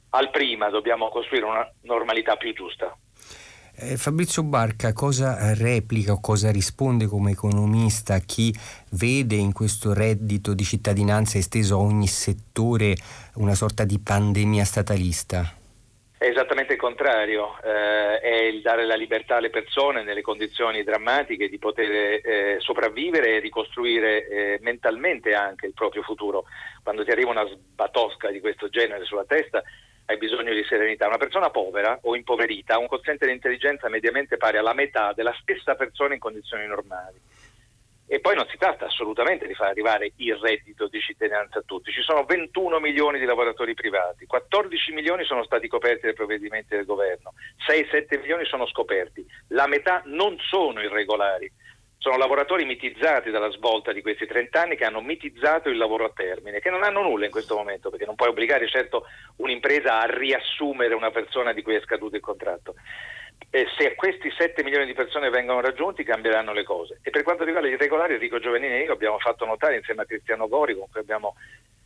al 0.09 0.29
prima, 0.31 0.69
dobbiamo 0.69 1.09
costruire 1.09 1.45
una 1.45 1.69
normalità 1.81 2.35
più 2.35 2.53
giusta. 2.53 2.95
Eh, 3.79 3.95
Fabrizio 3.95 4.41
Barca 4.41 4.91
cosa 4.91 5.53
replica 5.53 6.13
o 6.13 6.19
cosa 6.19 6.51
risponde 6.51 7.05
come 7.05 7.29
economista 7.29 8.15
a 8.15 8.19
chi 8.19 8.51
vede 8.93 9.35
in 9.35 9.53
questo 9.53 9.93
reddito 9.93 10.55
di 10.55 10.63
cittadinanza 10.63 11.37
esteso 11.37 11.75
a 11.75 11.81
ogni 11.81 12.07
settore 12.07 12.95
una 13.35 13.53
sorta 13.53 13.83
di 13.83 13.99
pandemia 13.99 14.63
statalista? 14.63 15.53
È 16.17 16.25
esattamente 16.25 16.73
il 16.73 16.79
contrario, 16.79 17.61
eh, 17.63 18.19
è 18.19 18.45
il 18.45 18.63
dare 18.63 18.87
la 18.87 18.95
libertà 18.95 19.35
alle 19.35 19.51
persone 19.51 20.01
nelle 20.01 20.21
condizioni 20.23 20.83
drammatiche 20.83 21.47
di 21.47 21.59
poter 21.59 21.91
eh, 21.91 22.55
sopravvivere 22.57 23.35
e 23.35 23.39
ricostruire 23.39 24.27
eh, 24.27 24.59
mentalmente 24.63 25.35
anche 25.35 25.67
il 25.67 25.73
proprio 25.73 26.01
futuro. 26.01 26.45
Quando 26.81 27.05
ti 27.05 27.11
arriva 27.11 27.29
una 27.29 27.45
sbatosca 27.45 28.31
di 28.31 28.39
questo 28.39 28.69
genere 28.69 29.05
sulla 29.05 29.25
testa 29.25 29.61
hai 30.09 30.17
bisogno 30.17 30.53
di 30.53 30.63
serenità. 30.63 31.07
Una 31.07 31.17
persona 31.17 31.49
povera 31.49 31.99
o 32.03 32.15
impoverita 32.15 32.75
ha 32.75 32.79
un 32.79 32.87
quoziente 32.87 33.25
di 33.25 33.33
intelligenza 33.33 33.89
mediamente 33.89 34.37
pari 34.37 34.57
alla 34.57 34.73
metà 34.73 35.13
della 35.13 35.35
stessa 35.41 35.75
persona 35.75 36.13
in 36.13 36.19
condizioni 36.19 36.65
normali 36.65 37.19
e 38.09 38.21
poi 38.21 38.35
non 38.35 38.47
si 38.49 38.57
tratta 38.57 38.85
assolutamente 38.85 39.45
di 39.45 39.53
far 39.53 39.67
arrivare 39.67 40.13
il 40.15 40.35
reddito 40.35 40.87
di 40.87 41.01
cittadinanza 41.01 41.59
a 41.59 41.63
tutti. 41.65 41.91
Ci 41.91 42.01
sono 42.01 42.23
21 42.23 42.79
milioni 42.79 43.19
di 43.19 43.25
lavoratori 43.25 43.73
privati, 43.73 44.25
14 44.25 44.93
milioni 44.93 45.25
sono 45.25 45.43
stati 45.43 45.67
coperti 45.67 46.05
dai 46.05 46.13
provvedimenti 46.13 46.73
del 46.73 46.85
governo, 46.85 47.33
6-7 47.67 48.17
milioni 48.21 48.45
sono 48.45 48.65
scoperti, 48.65 49.25
la 49.49 49.67
metà 49.67 50.01
non 50.05 50.37
sono 50.39 50.81
irregolari. 50.81 51.51
Sono 51.97 52.17
lavoratori 52.17 52.63
mitizzati 52.65 53.31
dalla 53.31 53.49
svolta 53.51 53.91
di 53.91 54.01
questi 54.01 54.25
30 54.25 54.61
anni 54.61 54.75
che 54.75 54.85
hanno 54.85 55.01
mitizzato 55.01 55.69
il 55.69 55.77
lavoro 55.77 56.05
a 56.05 56.11
termine, 56.13 56.59
che 56.59 56.69
non 56.69 56.83
hanno 56.83 57.01
nulla 57.01 57.25
in 57.25 57.31
questo 57.31 57.55
momento, 57.55 57.89
perché 57.89 58.05
non 58.05 58.15
puoi 58.15 58.29
obbligare 58.29 58.67
certo 58.67 59.05
un'impresa 59.37 59.99
a 59.99 60.05
riassumere 60.05 60.93
una 60.93 61.11
persona 61.11 61.53
di 61.53 61.61
cui 61.61 61.75
è 61.75 61.81
scaduto 61.81 62.15
il 62.15 62.21
contratto 62.21 62.75
e 63.49 63.67
se 63.77 63.95
questi 63.95 64.29
7 64.35 64.63
milioni 64.63 64.85
di 64.85 64.93
persone 64.93 65.29
vengono 65.29 65.61
raggiunti 65.61 66.03
cambieranno 66.03 66.53
le 66.53 66.63
cose. 66.63 66.99
E 67.01 67.11
per 67.11 67.23
quanto 67.23 67.43
riguarda 67.43 67.67
gli 67.67 67.73
irregolari, 67.73 68.13
Enrico 68.13 68.39
Giovannini 68.39 68.73
e 68.73 68.83
io 68.83 68.93
abbiamo 68.93 69.19
fatto 69.19 69.45
notare 69.45 69.77
insieme 69.77 70.01
a 70.01 70.05
Cristiano 70.05 70.47
Gori 70.47 70.77
abbiamo, 70.93 71.35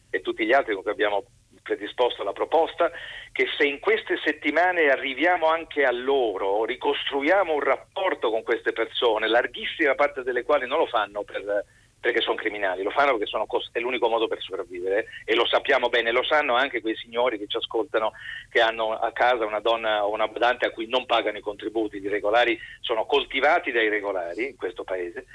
e 0.10 0.22
tutti 0.22 0.46
gli 0.46 0.54
altri 0.54 0.74
con 0.74 0.84
cui 0.84 0.92
abbiamo 0.92 1.24
predisposto 1.62 2.24
la 2.24 2.34
proposta, 2.34 2.92
che 3.32 3.48
se 3.58 3.66
in 3.66 3.80
queste 3.80 4.20
settimane 4.24 4.90
arriviamo 4.90 5.48
anche 5.48 5.86
a 5.86 5.92
loro, 5.92 6.66
ricostruiamo 6.66 7.54
un 7.54 7.62
rapporto 7.62 8.30
con 8.30 8.44
queste 8.44 8.74
persone, 8.74 9.28
larghissima 9.28 9.96
parte 9.96 10.24
delle 10.24 10.44
quali 10.44 10.68
non 10.68 10.80
lo 10.80 10.88
fanno 10.88 11.24
per 11.24 11.66
perché 12.02 12.20
sono 12.20 12.36
criminali, 12.36 12.82
lo 12.82 12.90
fanno 12.90 13.12
perché 13.12 13.28
sono 13.28 13.46
è 13.72 13.80
l'unico 13.80 14.10
modo 14.10 14.28
per 14.28 14.42
sopravvivere 14.42 15.06
e 15.24 15.36
lo 15.36 15.46
sappiamo 15.46 15.88
bene, 15.88 16.12
lo 16.12 16.24
sanno 16.24 16.56
anche 16.56 16.82
quei 16.82 16.96
signori 16.96 17.38
che 17.38 17.46
ci 17.48 17.58
ascoltano, 17.58 18.14
che 18.50 18.60
hanno 18.60 18.98
a 18.98 19.12
casa 19.12 19.46
una 19.46 19.60
donna 19.60 20.04
o 20.04 20.12
una 20.12 20.28
badante 20.28 20.66
a 20.66 20.72
cui 20.72 20.88
non 20.88 21.06
pagano 21.06 21.38
i 21.38 21.42
contributi, 21.42 21.98
i 21.98 22.08
regolari 22.08 22.60
sono 22.80 23.06
coltivati 23.06 23.72
dai 23.72 23.88
regolari 23.88 24.50
in 24.50 24.56
questo 24.56 24.84
paese. 24.84 25.28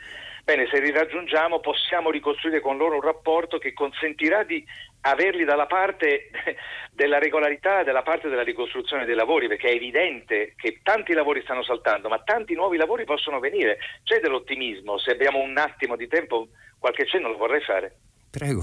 Bene, 0.47 0.69
se 0.71 0.79
li 0.79 0.93
raggiungiamo 0.93 1.59
possiamo 1.59 2.09
ricostruire 2.09 2.61
con 2.61 2.76
loro 2.76 2.95
un 2.95 3.00
rapporto 3.00 3.59
che 3.59 3.73
consentirà 3.73 4.45
di 4.45 4.65
averli 5.00 5.43
dalla 5.43 5.67
parte 5.67 6.31
della 6.95 7.19
regolarità, 7.19 7.83
dalla 7.83 8.03
parte 8.03 8.29
della 8.29 8.45
ricostruzione 8.45 9.05
dei 9.05 9.17
lavori, 9.17 9.49
perché 9.49 9.71
è 9.71 9.75
evidente 9.75 10.55
che 10.57 10.79
tanti 10.85 11.15
lavori 11.15 11.43
stanno 11.43 11.65
saltando, 11.65 12.09
ma 12.09 12.23
tanti 12.23 12.55
nuovi 12.55 12.76
lavori 12.76 13.03
possono 13.03 13.41
venire. 13.41 13.79
C'è 14.05 14.21
dell'ottimismo, 14.21 14.99
se 14.99 15.11
abbiamo 15.11 15.41
un 15.41 15.59
attimo 15.59 15.97
di 15.97 16.07
tempo, 16.07 16.47
qualche 16.79 17.07
cenno 17.07 17.26
lo 17.26 17.38
vorrei 17.38 17.62
fare. 17.62 17.97
Prego. 18.31 18.62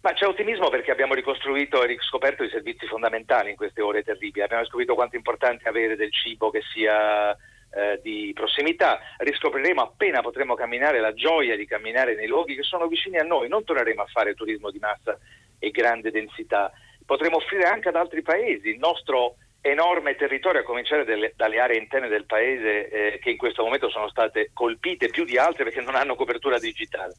Ma 0.00 0.12
c'è 0.12 0.26
ottimismo 0.26 0.70
perché 0.70 0.90
abbiamo 0.90 1.14
ricostruito 1.14 1.84
e 1.84 1.86
riscoperto 1.86 2.42
i 2.42 2.50
servizi 2.50 2.88
fondamentali 2.88 3.50
in 3.50 3.56
queste 3.56 3.80
ore 3.80 4.02
terribili. 4.02 4.42
Abbiamo 4.42 4.64
scoperto 4.64 4.94
quanto 4.94 5.14
è 5.14 5.18
importante 5.18 5.68
avere 5.68 5.94
del 5.94 6.12
cibo 6.12 6.50
che 6.50 6.62
sia 6.74 7.36
eh, 7.74 8.00
di 8.02 8.32
prossimità, 8.34 9.00
riscopriremo 9.18 9.80
appena 9.80 10.20
potremo 10.20 10.54
camminare 10.54 11.00
la 11.00 11.14
gioia 11.14 11.56
di 11.56 11.66
camminare 11.66 12.14
nei 12.14 12.26
luoghi 12.26 12.54
che 12.54 12.62
sono 12.62 12.86
vicini 12.86 13.18
a 13.18 13.24
noi, 13.24 13.48
non 13.48 13.64
torneremo 13.64 14.02
a 14.02 14.06
fare 14.06 14.34
turismo 14.34 14.70
di 14.70 14.78
massa 14.78 15.18
e 15.58 15.70
grande 15.70 16.10
densità, 16.10 16.70
potremo 17.04 17.36
offrire 17.36 17.64
anche 17.64 17.88
ad 17.88 17.96
altri 17.96 18.22
paesi 18.22 18.68
il 18.68 18.78
nostro 18.78 19.36
enorme 19.62 20.16
territorio, 20.16 20.60
a 20.60 20.64
cominciare 20.64 21.04
delle, 21.04 21.32
dalle 21.36 21.60
aree 21.60 21.78
interne 21.78 22.08
del 22.08 22.26
paese 22.26 22.88
eh, 22.88 23.18
che 23.20 23.30
in 23.30 23.36
questo 23.36 23.62
momento 23.62 23.88
sono 23.90 24.08
state 24.08 24.50
colpite 24.52 25.08
più 25.08 25.24
di 25.24 25.38
altre 25.38 25.64
perché 25.64 25.80
non 25.80 25.94
hanno 25.94 26.16
copertura 26.16 26.58
digitale. 26.58 27.14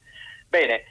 Bene, 0.49 0.83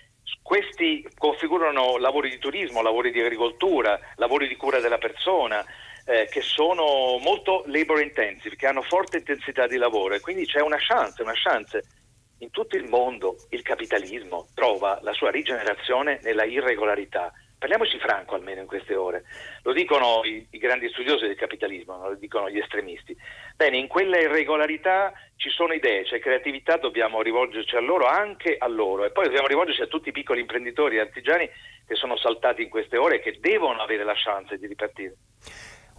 questi 0.43 1.07
configurano 1.17 1.99
lavori 1.99 2.31
di 2.31 2.39
turismo, 2.39 2.83
lavori 2.83 3.13
di 3.13 3.21
agricoltura, 3.21 4.01
lavori 4.17 4.49
di 4.49 4.57
cura 4.57 4.81
della 4.81 4.99
persona, 4.99 5.65
eh, 6.05 6.29
che 6.31 6.41
sono 6.41 7.19
molto 7.19 7.63
labor 7.67 8.01
intensive, 8.01 8.57
che 8.57 8.67
hanno 8.67 8.83
forte 8.83 9.19
intensità 9.19 9.67
di 9.67 9.77
lavoro 9.77 10.15
e 10.15 10.21
quindi 10.21 10.47
c'è 10.47 10.61
una 10.61 10.79
chance, 10.79 11.23
una 11.23 11.35
chance. 11.35 11.83
In 12.39 12.51
tutto 12.51 12.77
il 12.77 12.89
mondo 12.89 13.37
il 13.51 13.63
capitalismo 13.63 14.49
trova 14.55 14.99
la 15.03 15.13
sua 15.13 15.31
rigenerazione 15.31 16.19
nella 16.23 16.45
irregolarità. 16.45 17.33
Parliamoci 17.57 17.97
franco 18.01 18.35
almeno 18.35 18.63
in 18.63 18.67
queste 18.67 18.97
ore. 18.97 19.23
Lo 19.63 19.73
dicono 19.73 20.23
i, 20.25 20.45
i 20.51 20.59
grandi 20.59 20.89
studiosi 20.89 21.29
del 21.29 21.37
capitalismo, 21.37 21.97
non 21.97 22.09
lo 22.09 22.17
dicono 22.17 22.51
gli 22.51 22.59
estremisti. 22.59 23.17
Bene, 23.55 23.77
in 23.77 23.87
quella 23.87 24.19
irregolarità 24.19 25.13
ci 25.37 25.49
sono 25.51 25.73
idee, 25.73 26.03
c'è 26.03 26.19
creatività, 26.19 26.79
dobbiamo 26.79 27.23
rivolgerci 27.23 27.77
a 27.77 27.81
loro, 27.81 28.07
anche 28.07 28.57
a 28.59 28.67
loro. 28.67 29.05
E 29.05 29.13
poi 29.13 29.27
dobbiamo 29.27 29.47
rivolgerci 29.47 29.83
a 29.83 29.87
tutti 29.87 30.09
i 30.09 30.13
piccoli 30.13 30.41
imprenditori 30.41 30.97
e 30.97 31.01
artigiani 31.01 31.49
che 31.87 31.95
sono 31.95 32.17
saltati 32.17 32.63
in 32.63 32.69
queste 32.69 32.97
ore 32.97 33.17
e 33.17 33.21
che 33.21 33.39
devono 33.39 33.81
avere 33.81 34.03
la 34.03 34.15
chance 34.17 34.59
di 34.59 34.67
ripartire. 34.67 35.15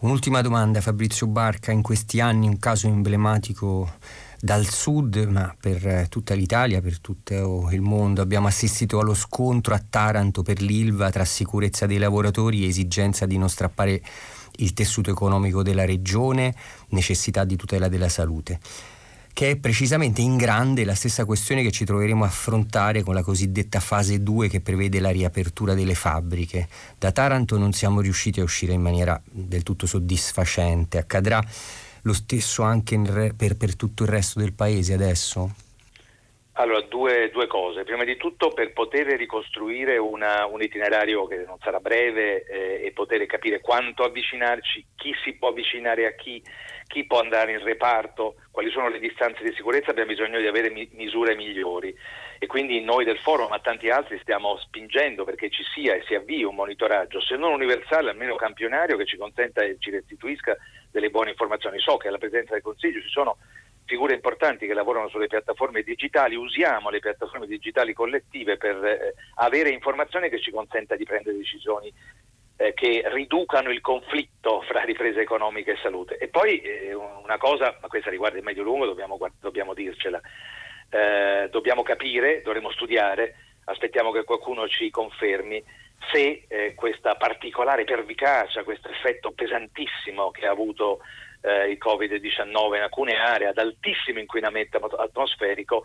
Un'ultima 0.03 0.41
domanda 0.41 0.81
Fabrizio 0.81 1.27
Barca, 1.27 1.71
in 1.71 1.81
questi 1.81 2.19
anni 2.19 2.45
un 2.45 2.59
caso 2.59 2.87
emblematico 2.87 3.89
dal 4.37 4.67
sud, 4.67 5.15
ma 5.29 5.55
per 5.57 6.09
tutta 6.09 6.33
l'Italia, 6.33 6.81
per 6.81 6.99
tutto 6.99 7.69
il 7.71 7.79
mondo. 7.79 8.21
Abbiamo 8.21 8.47
assistito 8.47 8.99
allo 8.99 9.13
scontro 9.13 9.73
a 9.73 9.81
Taranto 9.89 10.41
per 10.41 10.61
l'Ilva 10.61 11.09
tra 11.09 11.23
sicurezza 11.23 11.85
dei 11.85 11.99
lavoratori 11.99 12.65
e 12.65 12.67
esigenza 12.67 13.25
di 13.25 13.37
non 13.37 13.47
strappare 13.47 14.01
il 14.57 14.73
tessuto 14.73 15.09
economico 15.09 15.63
della 15.63 15.85
regione, 15.85 16.53
necessità 16.89 17.45
di 17.45 17.55
tutela 17.55 17.87
della 17.87 18.09
salute 18.09 18.59
che 19.33 19.51
è 19.51 19.57
precisamente 19.57 20.21
in 20.21 20.37
grande 20.37 20.85
la 20.85 20.93
stessa 20.93 21.25
questione 21.25 21.63
che 21.63 21.71
ci 21.71 21.85
troveremo 21.85 22.23
a 22.23 22.27
affrontare 22.27 23.01
con 23.01 23.15
la 23.15 23.23
cosiddetta 23.23 23.79
fase 23.79 24.21
2 24.21 24.47
che 24.47 24.61
prevede 24.61 24.99
la 24.99 25.09
riapertura 25.09 25.73
delle 25.73 25.95
fabbriche. 25.95 26.67
Da 26.99 27.11
Taranto 27.11 27.57
non 27.57 27.73
siamo 27.73 27.99
riusciti 27.99 28.39
a 28.39 28.43
uscire 28.43 28.73
in 28.73 28.81
maniera 28.81 29.19
del 29.25 29.63
tutto 29.63 29.87
soddisfacente. 29.87 30.99
Accadrà 30.99 31.41
lo 32.03 32.13
stesso 32.13 32.61
anche 32.61 33.01
re, 33.05 33.33
per, 33.33 33.57
per 33.57 33.75
tutto 33.75 34.03
il 34.03 34.09
resto 34.09 34.39
del 34.39 34.53
paese 34.53 34.93
adesso? 34.93 35.49
Allora, 36.55 36.81
due, 36.81 37.31
due, 37.31 37.47
cose. 37.47 37.83
Prima 37.83 38.03
di 38.03 38.15
tutto 38.15 38.49
per 38.49 38.73
poter 38.73 39.07
ricostruire 39.17 39.97
una, 39.97 40.45
un 40.45 40.61
itinerario 40.61 41.25
che 41.25 41.43
non 41.47 41.57
sarà 41.59 41.79
breve 41.79 42.45
eh, 42.45 42.85
e 42.85 42.91
poter 42.91 43.25
capire 43.25 43.59
quanto 43.59 44.03
avvicinarci, 44.03 44.85
chi 44.95 45.11
si 45.23 45.33
può 45.33 45.47
avvicinare 45.47 46.05
a 46.05 46.11
chi, 46.13 46.43
chi 46.87 47.05
può 47.05 47.19
andare 47.19 47.53
in 47.53 47.63
reparto, 47.63 48.35
quali 48.51 48.69
sono 48.69 48.89
le 48.89 48.99
distanze 48.99 49.43
di 49.43 49.53
sicurezza, 49.55 49.91
abbiamo 49.91 50.11
bisogno 50.11 50.39
di 50.39 50.47
avere 50.47 50.69
mi- 50.69 50.89
misure 50.93 51.35
migliori. 51.35 51.95
E 52.39 52.45
quindi 52.45 52.81
noi 52.81 53.05
del 53.05 53.19
forum, 53.19 53.49
ma 53.49 53.59
tanti 53.59 53.89
altri, 53.89 54.19
stiamo 54.19 54.57
spingendo 54.57 55.23
perché 55.23 55.49
ci 55.49 55.63
sia 55.73 55.95
e 55.95 56.03
si 56.05 56.13
avvii 56.13 56.43
un 56.43 56.55
monitoraggio, 56.55 57.21
se 57.21 57.35
non 57.35 57.53
universale, 57.53 58.09
almeno 58.09 58.35
campionario, 58.35 58.97
che 58.97 59.05
ci 59.05 59.17
consenta 59.17 59.61
e 59.61 59.77
ci 59.79 59.89
restituisca 59.91 60.55
delle 60.91 61.09
buone 61.09 61.31
informazioni. 61.31 61.79
So 61.79 61.97
che 61.97 62.09
alla 62.09 62.17
Presidenza 62.17 62.53
del 62.53 62.61
Consiglio 62.61 63.01
ci 63.01 63.09
sono 63.09 63.37
figure 63.85 64.13
importanti 64.13 64.65
che 64.65 64.73
lavorano 64.73 65.09
sulle 65.09 65.27
piattaforme 65.27 65.83
digitali, 65.83 66.35
usiamo 66.35 66.89
le 66.89 66.99
piattaforme 66.99 67.47
digitali 67.47 67.93
collettive 67.93 68.57
per 68.57 68.83
eh, 68.83 69.13
avere 69.35 69.69
informazioni 69.69 70.29
che 70.29 70.39
ci 70.39 70.51
consenta 70.51 70.95
di 70.95 71.03
prendere 71.03 71.37
decisioni 71.37 71.93
eh, 72.57 72.73
che 72.73 73.03
riducano 73.07 73.71
il 73.71 73.81
conflitto 73.81 74.61
fra 74.61 74.81
ripresa 74.81 75.19
economica 75.19 75.71
e 75.71 75.77
salute. 75.81 76.17
E 76.17 76.27
poi 76.27 76.61
eh, 76.61 76.93
una 76.93 77.37
cosa, 77.37 77.77
ma 77.81 77.87
questa 77.87 78.09
riguarda 78.09 78.37
il 78.37 78.43
medio-lungo, 78.43 78.85
dobbiamo, 78.85 79.17
dobbiamo 79.39 79.73
dircela, 79.73 80.21
eh, 80.89 81.49
dobbiamo 81.51 81.83
capire, 81.83 82.41
dovremo 82.41 82.71
studiare, 82.71 83.35
aspettiamo 83.65 84.11
che 84.11 84.23
qualcuno 84.23 84.67
ci 84.67 84.89
confermi 84.89 85.63
se 86.11 86.43
eh, 86.47 86.73
questa 86.75 87.15
particolare 87.15 87.85
pervicacia, 87.85 88.63
questo 88.63 88.89
effetto 88.89 89.31
pesantissimo 89.31 90.31
che 90.31 90.45
ha 90.45 90.51
avuto 90.51 90.99
eh, 91.41 91.69
il 91.69 91.77
Covid-19 91.77 92.75
in 92.75 92.81
alcune 92.81 93.15
aree 93.15 93.47
ad 93.47 93.57
altissimo 93.57 94.19
inquinamento 94.19 94.77
atmosferico 94.77 95.83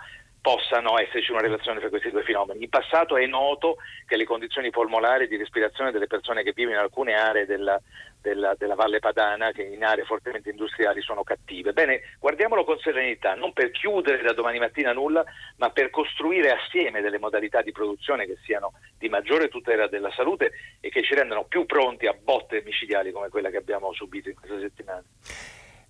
possano 0.49 0.99
esserci 0.99 1.31
una 1.31 1.43
relazione 1.43 1.78
tra 1.78 1.90
questi 1.90 2.11
due 2.11 2.23
fenomeni. 2.23 2.62
In 2.62 2.71
passato 2.71 3.19
è 3.19 3.26
noto 3.26 3.76
che 4.07 4.17
le 4.17 4.25
condizioni 4.25 4.71
polmonari 4.71 5.28
di 5.28 5.37
respirazione 5.37 5.93
delle 5.93 6.07
persone 6.07 6.43
che 6.43 6.55
vivono 6.55 6.76
in 6.76 6.83
alcune 6.83 7.12
aree 7.12 7.45
della, 7.45 7.78
della, 8.19 8.55
della, 8.57 8.75
Valle 8.75 8.99
Padana, 8.99 9.52
che 9.52 9.62
in 9.62 9.85
aree 9.85 10.07
fortemente 10.07 10.49
industriali 10.49 11.02
sono 11.02 11.23
cattive. 11.23 11.75
Bene, 11.75 12.00
guardiamolo 12.19 12.64
con 12.64 12.78
serenità, 12.78 13.35
non 13.35 13.52
per 13.52 13.71
chiudere 13.73 14.23
da 14.23 14.33
domani 14.33 14.59
mattina 14.59 14.95
nulla, 14.95 15.23
ma 15.57 15.69
per 15.69 15.90
costruire 15.90 16.50
assieme 16.50 17.02
delle 17.02 17.19
modalità 17.19 17.61
di 17.61 17.73
produzione 17.73 18.25
che 18.25 18.38
siano 18.47 18.73
di 18.97 19.11
maggiore 19.11 19.49
tutela 19.49 19.87
della 19.87 20.11
salute 20.12 20.52
e 20.81 20.88
che 20.88 21.02
ci 21.02 21.14
rendano 21.14 21.45
più 21.45 21.67
pronti 21.67 22.07
a 22.07 22.14
botte 22.14 22.62
micidiali 22.64 23.12
come 23.12 23.28
quella 23.28 23.50
che 23.50 23.59
abbiamo 23.59 23.93
subito 23.93 24.31
in 24.31 24.35
questa 24.35 24.59
settimana. 24.59 25.05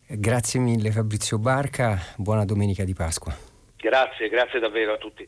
Grazie 0.08 0.58
mille 0.58 0.90
Fabrizio 0.90 1.38
Barca, 1.38 1.96
buona 2.16 2.44
domenica 2.44 2.82
di 2.82 2.94
Pasqua. 2.94 3.47
Grazie, 3.80 4.28
grazie 4.28 4.58
davvero 4.58 4.94
a 4.94 4.98
tutti. 4.98 5.26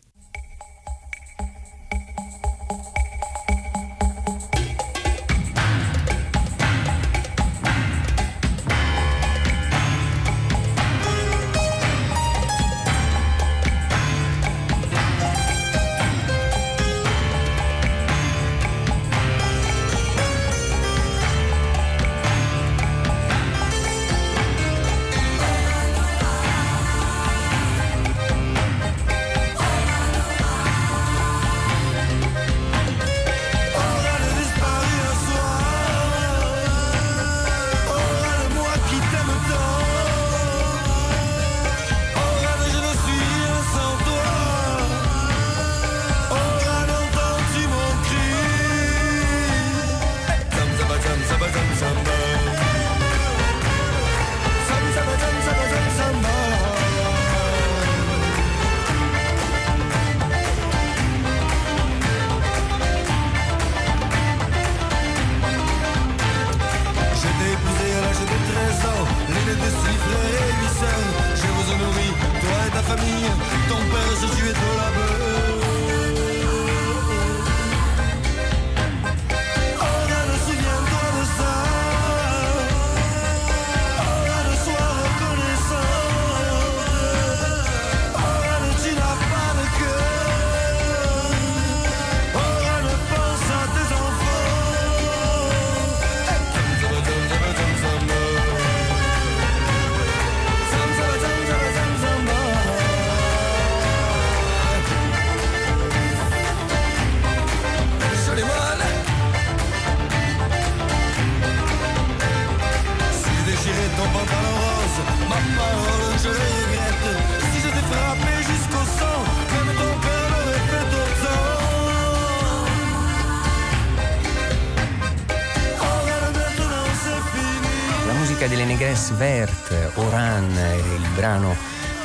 Vert, 129.17 129.93
Oran, 129.95 130.51
il 130.51 131.09
brano 131.15 131.55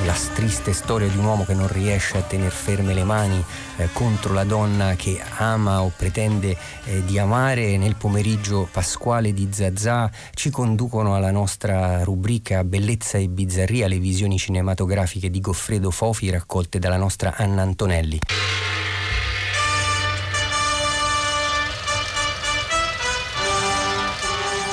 la 0.04 0.16
triste 0.34 0.74
storia 0.74 1.08
di 1.08 1.18
un 1.18 1.26
uomo 1.26 1.46
che 1.46 1.54
non 1.54 1.68
riesce 1.68 2.18
a 2.18 2.22
tenere 2.22 2.50
ferme 2.50 2.94
le 2.94 3.04
mani 3.04 3.42
eh, 3.78 3.90
contro 3.94 4.34
la 4.34 4.44
donna 4.44 4.96
che 4.96 5.22
ama 5.38 5.84
o 5.84 5.92
pretende 5.96 6.56
eh, 6.86 7.04
di 7.06 7.18
amare 7.18 7.78
nel 7.78 7.96
pomeriggio 7.96 8.68
pasquale 8.70 9.34
di 9.34 9.48
Zazà 9.52 10.12
ci 10.34 10.50
conducono 10.50 11.16
alla 11.16 11.32
nostra 11.32 12.04
rubrica 12.04 12.64
Bellezza 12.64 13.18
e 13.18 13.30
bizzarria, 13.30 13.88
le 13.88 14.00
visioni 14.00 14.38
cinematografiche 14.38 15.30
di 15.30 15.40
Goffredo 15.40 15.92
Fofi 15.92 16.30
raccolte 16.30 16.80
dalla 16.80 16.98
nostra 16.98 17.36
Anna 17.38 17.62
Antonelli. 17.62 18.20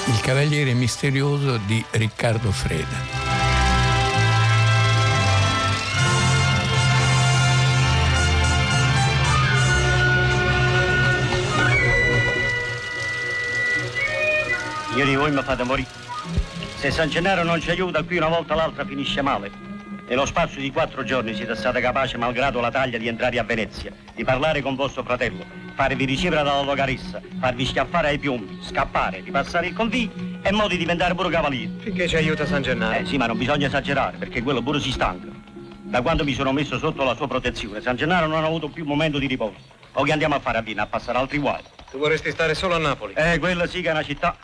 Il 0.05 0.21
Cavaliere 0.21 0.75
Misterioso 0.75 1.59
di 1.59 1.83
Riccardo 1.91 2.51
Freda. 2.51 3.31
Io 14.97 15.05
di 15.05 15.15
voi 15.15 15.31
mi 15.31 15.41
fate 15.43 15.63
morire. 15.63 15.89
Se 16.77 16.91
San 16.91 17.09
Gennaro 17.09 17.45
non 17.45 17.61
ci 17.61 17.71
aiuta, 17.71 18.03
qui 18.03 18.17
una 18.17 18.29
volta 18.29 18.57
l'altra 18.57 18.85
finisce 18.85 19.23
male. 19.23 19.53
Nello 20.09 20.27
spazio 20.27 20.61
di 20.61 20.73
quattro 20.73 21.05
giorni 21.05 21.33
siete 21.33 21.55
stati 21.55 21.81
capaci, 21.81 22.17
malgrado 22.17 22.61
la 22.61 22.73
taglia, 22.73 22.99
di 22.99 23.07
entrare 23.07 23.39
a 23.39 23.45
Venezia, 23.45 23.93
di 24.15 24.25
parlare 24.25 24.63
con 24.63 24.75
vostro 24.75 25.05
fratello, 25.05 25.62
farvi 25.75 26.05
ricevere 26.05 26.43
dalla 26.43 26.63
dogaressa, 26.63 27.21
farvi 27.39 27.67
schiaffare 27.67 28.09
ai 28.09 28.19
piombi, 28.19 28.59
scappare, 28.63 29.23
di 29.23 29.31
passare 29.31 29.69
il 29.69 29.75
conviglio 29.75 30.41
e 30.43 30.53
mo 30.53 30.69
di 30.69 30.77
diventare 30.77 31.15
pure 31.15 31.31
cavaliere. 31.31 31.71
Finché 31.79 32.09
ci 32.09 32.17
aiuta 32.17 32.47
San 32.47 32.63
Gennaro. 32.63 32.99
Eh 32.99 33.07
sì, 33.07 33.17
ma 33.17 33.27
non 33.27 33.39
bisogna 33.39 33.67
esagerare, 33.67 34.17
perché 34.17 34.43
quello 34.43 34.63
pure 34.63 34.81
si 34.81 34.91
stanca. 34.91 35.29
Da 35.83 36.01
quando 36.01 36.25
mi 36.25 36.33
sono 36.33 36.53
messo 36.53 36.79
sotto 36.79 37.05
la 37.05 37.15
sua 37.15 37.29
protezione, 37.29 37.81
San 37.81 37.97
Gennaro 37.97 38.27
non 38.27 38.43
ha 38.43 38.47
avuto 38.47 38.69
più 38.69 38.85
momento 38.85 39.19
di 39.19 39.27
riposo. 39.27 39.57
O 39.95 40.05
che 40.05 40.13
andiamo 40.13 40.35
a 40.35 40.41
fare 40.41 40.59
a 40.59 40.63
Vina, 40.63 40.83
a 40.85 40.87
passare 40.87 41.19
altri 41.19 41.39
guai. 41.39 41.61
Tu 41.91 41.99
vorresti 41.99 42.31
stare 42.31 42.55
solo 42.55 42.75
a 42.75 42.79
Napoli. 42.79 43.13
Eh, 43.15 43.39
quella 43.39 43.67
sì 43.67 43.83
che 43.83 43.89
è 43.89 43.93
una 43.93 44.03
città. 44.03 44.35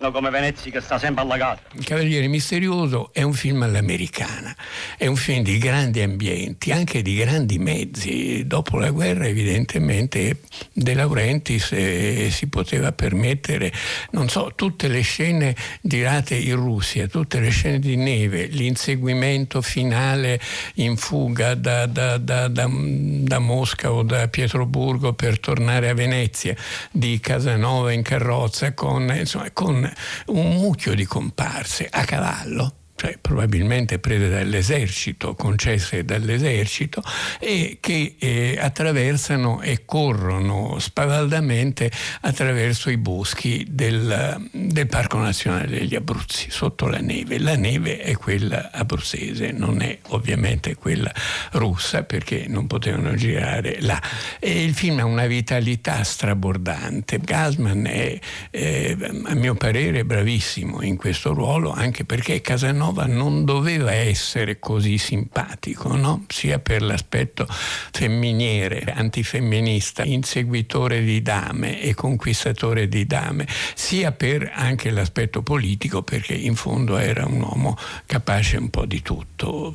No, 0.00 0.12
come 0.12 0.30
Venezia 0.30 0.70
che 0.70 0.80
sta 0.80 0.98
sempre 0.98 1.22
allagata. 1.22 1.60
Il 1.72 1.84
Cavaliere 1.84 2.26
Misterioso 2.26 3.10
è 3.12 3.20
un 3.20 3.34
film 3.34 3.60
all'americana, 3.64 4.56
è 4.96 5.06
un 5.06 5.16
film 5.16 5.42
di 5.42 5.58
grandi 5.58 6.00
ambienti, 6.00 6.72
anche 6.72 7.02
di 7.02 7.16
grandi 7.16 7.58
mezzi. 7.58 8.46
Dopo 8.46 8.78
la 8.78 8.88
guerra 8.92 9.26
evidentemente 9.26 10.40
De 10.72 10.94
Laurentiis 10.94 11.72
eh, 11.72 12.28
si 12.30 12.46
poteva 12.46 12.92
permettere, 12.92 13.70
non 14.12 14.30
so, 14.30 14.52
tutte 14.56 14.88
le 14.88 15.02
scene 15.02 15.54
girate 15.82 16.34
in 16.34 16.56
Russia, 16.56 17.06
tutte 17.06 17.38
le 17.38 17.50
scene 17.50 17.78
di 17.78 17.96
neve, 17.96 18.46
l'inseguimento 18.46 19.60
finale 19.60 20.40
in 20.76 20.96
fuga 20.96 21.54
da, 21.54 21.84
da, 21.84 22.16
da, 22.16 22.48
da 22.48 23.38
Mosca 23.38 23.92
o 23.92 24.02
da 24.02 24.28
Pietroburgo 24.28 25.12
per 25.12 25.38
tornare 25.38 25.90
a 25.90 25.94
Venezia, 25.94 26.56
di 26.90 27.20
Casanova 27.20 27.92
in 27.92 28.00
carrozza 28.00 28.72
con, 28.72 29.14
insomma, 29.14 29.50
con 29.50 29.88
un 30.26 30.56
mucchio 30.56 30.94
di 30.94 31.04
comparse 31.04 31.86
a 31.90 32.04
cavallo 32.04 32.79
cioè 33.00 33.16
probabilmente 33.18 33.98
prese 33.98 34.28
dall'esercito, 34.28 35.34
concesse 35.34 36.04
dall'esercito, 36.04 37.02
e 37.38 37.78
che 37.80 38.16
eh, 38.18 38.58
attraversano 38.60 39.62
e 39.62 39.86
corrono 39.86 40.78
spavaldamente 40.78 41.90
attraverso 42.20 42.90
i 42.90 42.98
boschi 42.98 43.64
del, 43.70 44.50
del, 44.52 44.86
Parco 44.86 45.16
Nazionale 45.16 45.68
degli 45.68 45.94
Abruzzi, 45.94 46.50
sotto 46.50 46.88
la 46.88 46.98
neve. 46.98 47.38
La 47.38 47.56
neve 47.56 48.00
è 48.00 48.14
quella 48.16 48.68
abruzzese, 48.70 49.50
non 49.50 49.80
è 49.80 49.96
ovviamente 50.08 50.74
quella 50.74 51.10
russa, 51.52 52.02
perché 52.02 52.44
non 52.48 52.66
potevano 52.66 53.14
girare 53.14 53.78
là. 53.80 53.98
E 54.38 54.62
il 54.62 54.74
film 54.74 54.98
ha 54.98 55.06
una 55.06 55.26
vitalità 55.26 56.02
strabordante. 56.02 57.18
Gasman 57.18 57.86
è, 57.86 58.18
eh, 58.50 58.96
a 59.24 59.34
mio 59.34 59.54
parere, 59.54 60.04
bravissimo 60.04 60.82
in 60.82 60.98
questo 60.98 61.32
ruolo, 61.32 61.72
anche 61.72 62.04
perché 62.04 62.42
Casanova 62.42 62.88
Casanova 62.90 63.06
non 63.06 63.44
doveva 63.44 63.92
essere 63.92 64.58
così 64.58 64.98
simpatico, 64.98 65.96
no? 65.96 66.24
sia 66.28 66.58
per 66.58 66.82
l'aspetto 66.82 67.46
femminile, 67.48 68.84
antifemminista, 68.92 70.02
inseguitore 70.02 71.02
di 71.02 71.22
dame 71.22 71.80
e 71.80 71.94
conquistatore 71.94 72.88
di 72.88 73.06
dame, 73.06 73.46
sia 73.74 74.12
per 74.12 74.50
anche 74.52 74.90
l'aspetto 74.90 75.42
politico, 75.42 76.02
perché 76.02 76.34
in 76.34 76.56
fondo 76.56 76.96
era 76.96 77.24
un 77.26 77.40
uomo 77.40 77.76
capace 78.06 78.56
un 78.56 78.70
po' 78.70 78.86
di 78.86 79.02
tutto. 79.02 79.72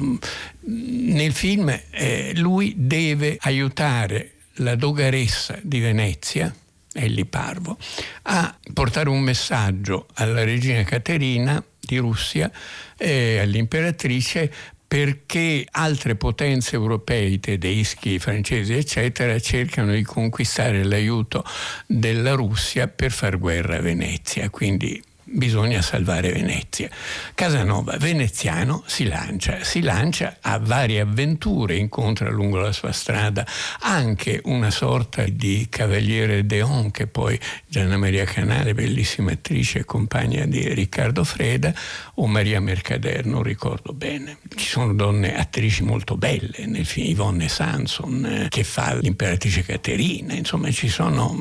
Nel 0.68 1.34
film 1.34 1.80
eh, 1.92 2.34
lui 2.36 2.74
deve 2.78 3.38
aiutare 3.40 4.32
la 4.60 4.76
dogaressa 4.76 5.58
di 5.62 5.80
Venezia, 5.80 6.54
Elli 6.94 7.26
Parvo, 7.26 7.78
a 8.24 8.58
portare 8.74 9.10
un 9.10 9.22
messaggio 9.22 10.08
alla 10.16 10.44
regina 10.44 10.84
Caterina 10.84 11.64
di 11.86 11.98
Russia 11.98 12.52
e 12.98 13.40
all'imperatrice 13.40 14.52
perché 14.88 15.66
altre 15.72 16.16
potenze 16.16 16.76
europee, 16.76 17.40
tedeschi, 17.40 18.20
francesi, 18.20 18.74
eccetera, 18.74 19.40
cercano 19.40 19.92
di 19.92 20.04
conquistare 20.04 20.84
l'aiuto 20.84 21.44
della 21.88 22.34
Russia 22.34 22.88
per 22.88 23.12
far 23.12 23.38
guerra 23.38 23.78
a 23.78 23.82
Venezia. 23.82 24.50
Quindi 24.50 25.02
bisogna 25.26 25.82
salvare 25.82 26.32
Venezia. 26.32 26.90
Casanova, 27.34 27.98
veneziano, 27.98 28.84
si 28.86 29.06
lancia, 29.06 29.64
si 29.64 29.82
lancia 29.82 30.38
a 30.42 30.60
varie 30.60 31.02
avventure, 31.02 31.76
incontra 31.76 32.30
lungo 32.30 32.58
la 32.58 32.72
sua 32.72 32.92
strada 32.92 33.46
anche 33.82 34.40
una 34.46 34.70
sorta 34.72 35.24
di 35.24 35.68
cavaliere 35.70 36.46
Deon, 36.46 36.92
che 36.92 37.08
poi 37.08 37.40
Gianna 37.68 37.98
Maria 37.98 38.26
Canale, 38.26 38.74
bellissima 38.74 39.32
attrice 39.32 39.80
e 39.80 39.86
compagna 39.86 40.46
di 40.46 40.74
Riccardo 40.74 41.24
Freda, 41.24 41.74
o 42.16 42.28
Maria 42.28 42.62
Mercader, 42.62 43.26
non 43.26 43.44
ricordo 43.44 43.94
bene. 43.94 44.38
Ci 44.56 44.68
sono 44.68 44.94
donne 44.94 45.36
attrici 45.36 45.84
molto 45.84 46.16
belle 46.18 46.66
nel 46.66 46.86
film, 46.86 47.08
Yvonne 47.08 47.48
Sanson, 47.48 48.26
eh, 48.26 48.48
che 48.50 48.64
fa 48.64 48.96
l'imperatrice 48.96 49.64
Caterina, 49.64 50.34
insomma 50.34 50.72
ci 50.72 50.88
sono 50.88 51.36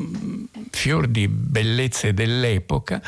fior 0.70 1.06
di 1.06 1.28
bellezze 1.28 2.12
dell'epoca, 2.12 3.00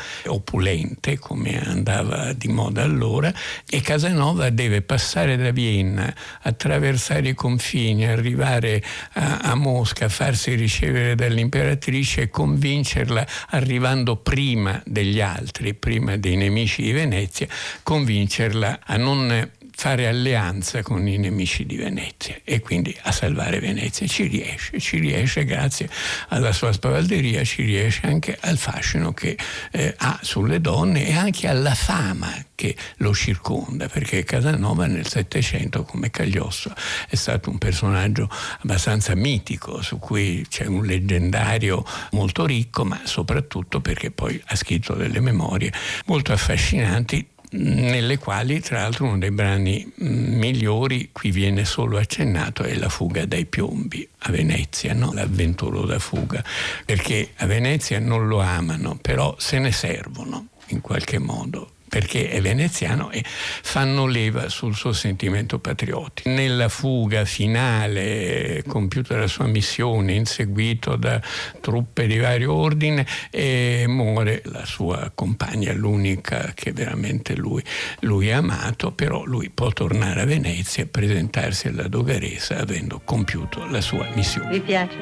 opulente 0.67 1.17
come 1.17 1.63
andava 1.63 2.33
di 2.33 2.49
moda 2.49 2.83
allora, 2.83 3.33
e 3.67 3.81
Casanova 3.81 4.49
deve 4.49 4.81
passare 4.81 5.37
da 5.37 5.51
Vienna, 5.51 6.13
attraversare 6.41 7.29
i 7.29 7.33
confini, 7.33 8.05
arrivare 8.05 8.83
a, 9.13 9.37
a 9.39 9.55
Mosca, 9.55 10.09
farsi 10.09 10.55
ricevere 10.55 11.15
dall'imperatrice 11.15 12.23
e 12.23 12.29
convincerla, 12.29 13.25
arrivando 13.49 14.17
prima 14.17 14.81
degli 14.85 15.21
altri, 15.21 15.73
prima 15.73 16.17
dei 16.17 16.35
nemici 16.35 16.81
di 16.81 16.91
Venezia, 16.91 17.47
convincerla 17.83 18.79
a 18.85 18.97
non 18.97 19.51
fare 19.79 20.07
alleanza 20.07 20.81
con 20.81 21.07
i 21.07 21.17
nemici 21.17 21.63
di 21.63 21.75
Venezia 21.75 22.35
e 22.43 22.61
quindi 22.61 22.97
a 23.03 23.11
salvare 23.11 23.59
Venezia. 23.59 24.07
Ci 24.07 24.25
riesce, 24.25 24.79
ci 24.79 24.97
riesce 24.97 25.45
grazie 25.45 25.87
alla 26.29 26.51
sua 26.51 26.71
spavalderia, 26.71 27.43
ci 27.43 27.61
riesce 27.61 28.07
anche 28.07 28.35
al 28.41 28.57
fascino 28.57 29.13
che 29.13 29.37
eh, 29.71 29.93
ha 29.95 30.19
sulle 30.23 30.61
donne 30.61 31.05
e 31.05 31.13
anche 31.13 31.47
alla 31.47 31.75
fama 31.75 32.33
che 32.55 32.75
lo 32.97 33.13
circonda, 33.13 33.87
perché 33.87 34.23
Casanova 34.23 34.87
nel 34.87 35.07
Settecento, 35.07 35.83
come 35.83 36.09
Cagliostro, 36.09 36.73
è 37.07 37.15
stato 37.15 37.51
un 37.51 37.59
personaggio 37.59 38.27
abbastanza 38.61 39.13
mitico, 39.13 39.83
su 39.83 39.99
cui 39.99 40.43
c'è 40.49 40.65
un 40.65 40.83
leggendario 40.83 41.85
molto 42.13 42.47
ricco, 42.47 42.83
ma 42.83 43.01
soprattutto 43.03 43.79
perché 43.79 44.09
poi 44.09 44.41
ha 44.43 44.55
scritto 44.55 44.95
delle 44.95 45.19
memorie 45.19 45.71
molto 46.07 46.33
affascinanti 46.33 47.27
nelle 47.51 48.17
quali 48.17 48.59
tra 48.59 48.81
l'altro 48.81 49.05
uno 49.05 49.17
dei 49.17 49.31
brani 49.31 49.89
mm, 50.03 50.37
migliori, 50.37 51.09
qui 51.11 51.31
viene 51.31 51.65
solo 51.65 51.97
accennato, 51.97 52.63
è 52.63 52.75
La 52.75 52.89
fuga 52.89 53.25
dai 53.25 53.45
piombi 53.45 54.07
a 54.19 54.31
Venezia, 54.31 54.93
no? 54.93 55.13
l'avventurosa 55.13 55.99
fuga, 55.99 56.43
perché 56.85 57.31
a 57.37 57.45
Venezia 57.45 57.99
non 57.99 58.27
lo 58.27 58.39
amano, 58.39 58.97
però 59.01 59.35
se 59.37 59.59
ne 59.59 59.71
servono 59.71 60.47
in 60.67 60.81
qualche 60.81 61.19
modo 61.19 61.71
perché 61.87 62.29
è 62.29 62.41
veneziano 62.41 63.11
e 63.11 63.23
fanno 63.25 64.05
leva 64.05 64.49
sul 64.49 64.75
suo 64.75 64.93
sentimento 64.93 65.59
patriottico. 65.59 66.29
Nella 66.29 66.69
fuga 66.69 67.25
finale, 67.25 68.63
compiuta 68.67 69.17
la 69.17 69.27
sua 69.27 69.47
missione, 69.47 70.13
inseguito 70.13 70.95
da 70.95 71.21
truppe 71.61 72.07
di 72.07 72.17
vario 72.17 72.53
ordine, 72.53 73.05
e 73.29 73.85
muore 73.87 74.41
la 74.45 74.65
sua 74.65 75.11
compagna, 75.13 75.73
l'unica 75.73 76.51
che 76.53 76.71
veramente 76.71 77.35
lui, 77.35 77.63
lui 78.01 78.31
ha 78.31 78.37
amato, 78.37 78.91
però 78.91 79.23
lui 79.23 79.49
può 79.49 79.69
tornare 79.69 80.21
a 80.21 80.25
Venezia 80.25 80.83
e 80.83 80.87
presentarsi 80.87 81.67
alla 81.67 81.87
dogaressa 81.87 82.57
avendo 82.57 83.01
compiuto 83.03 83.65
la 83.65 83.81
sua 83.81 84.07
missione. 84.13 84.49
Vi 84.49 84.61
piace? 84.61 84.97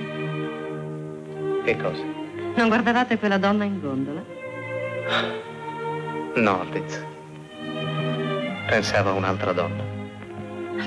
Che 1.66 1.78
cosa? 1.78 2.04
Non 2.56 2.68
guardavate 2.68 3.18
quella 3.18 3.38
donna 3.38 3.64
in 3.64 3.80
gondola? 3.80 4.24
No, 6.36 6.64
Liz. 6.72 7.02
Pensavo 8.68 9.12
a 9.12 9.14
un'altra 9.14 9.54
donna. 9.54 9.84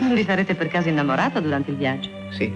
Non 0.00 0.12
vi 0.12 0.22
sarete 0.22 0.54
per 0.54 0.68
caso 0.68 0.90
innamorato 0.90 1.40
durante 1.40 1.70
il 1.70 1.76
viaggio? 1.76 2.10
Sì. 2.30 2.52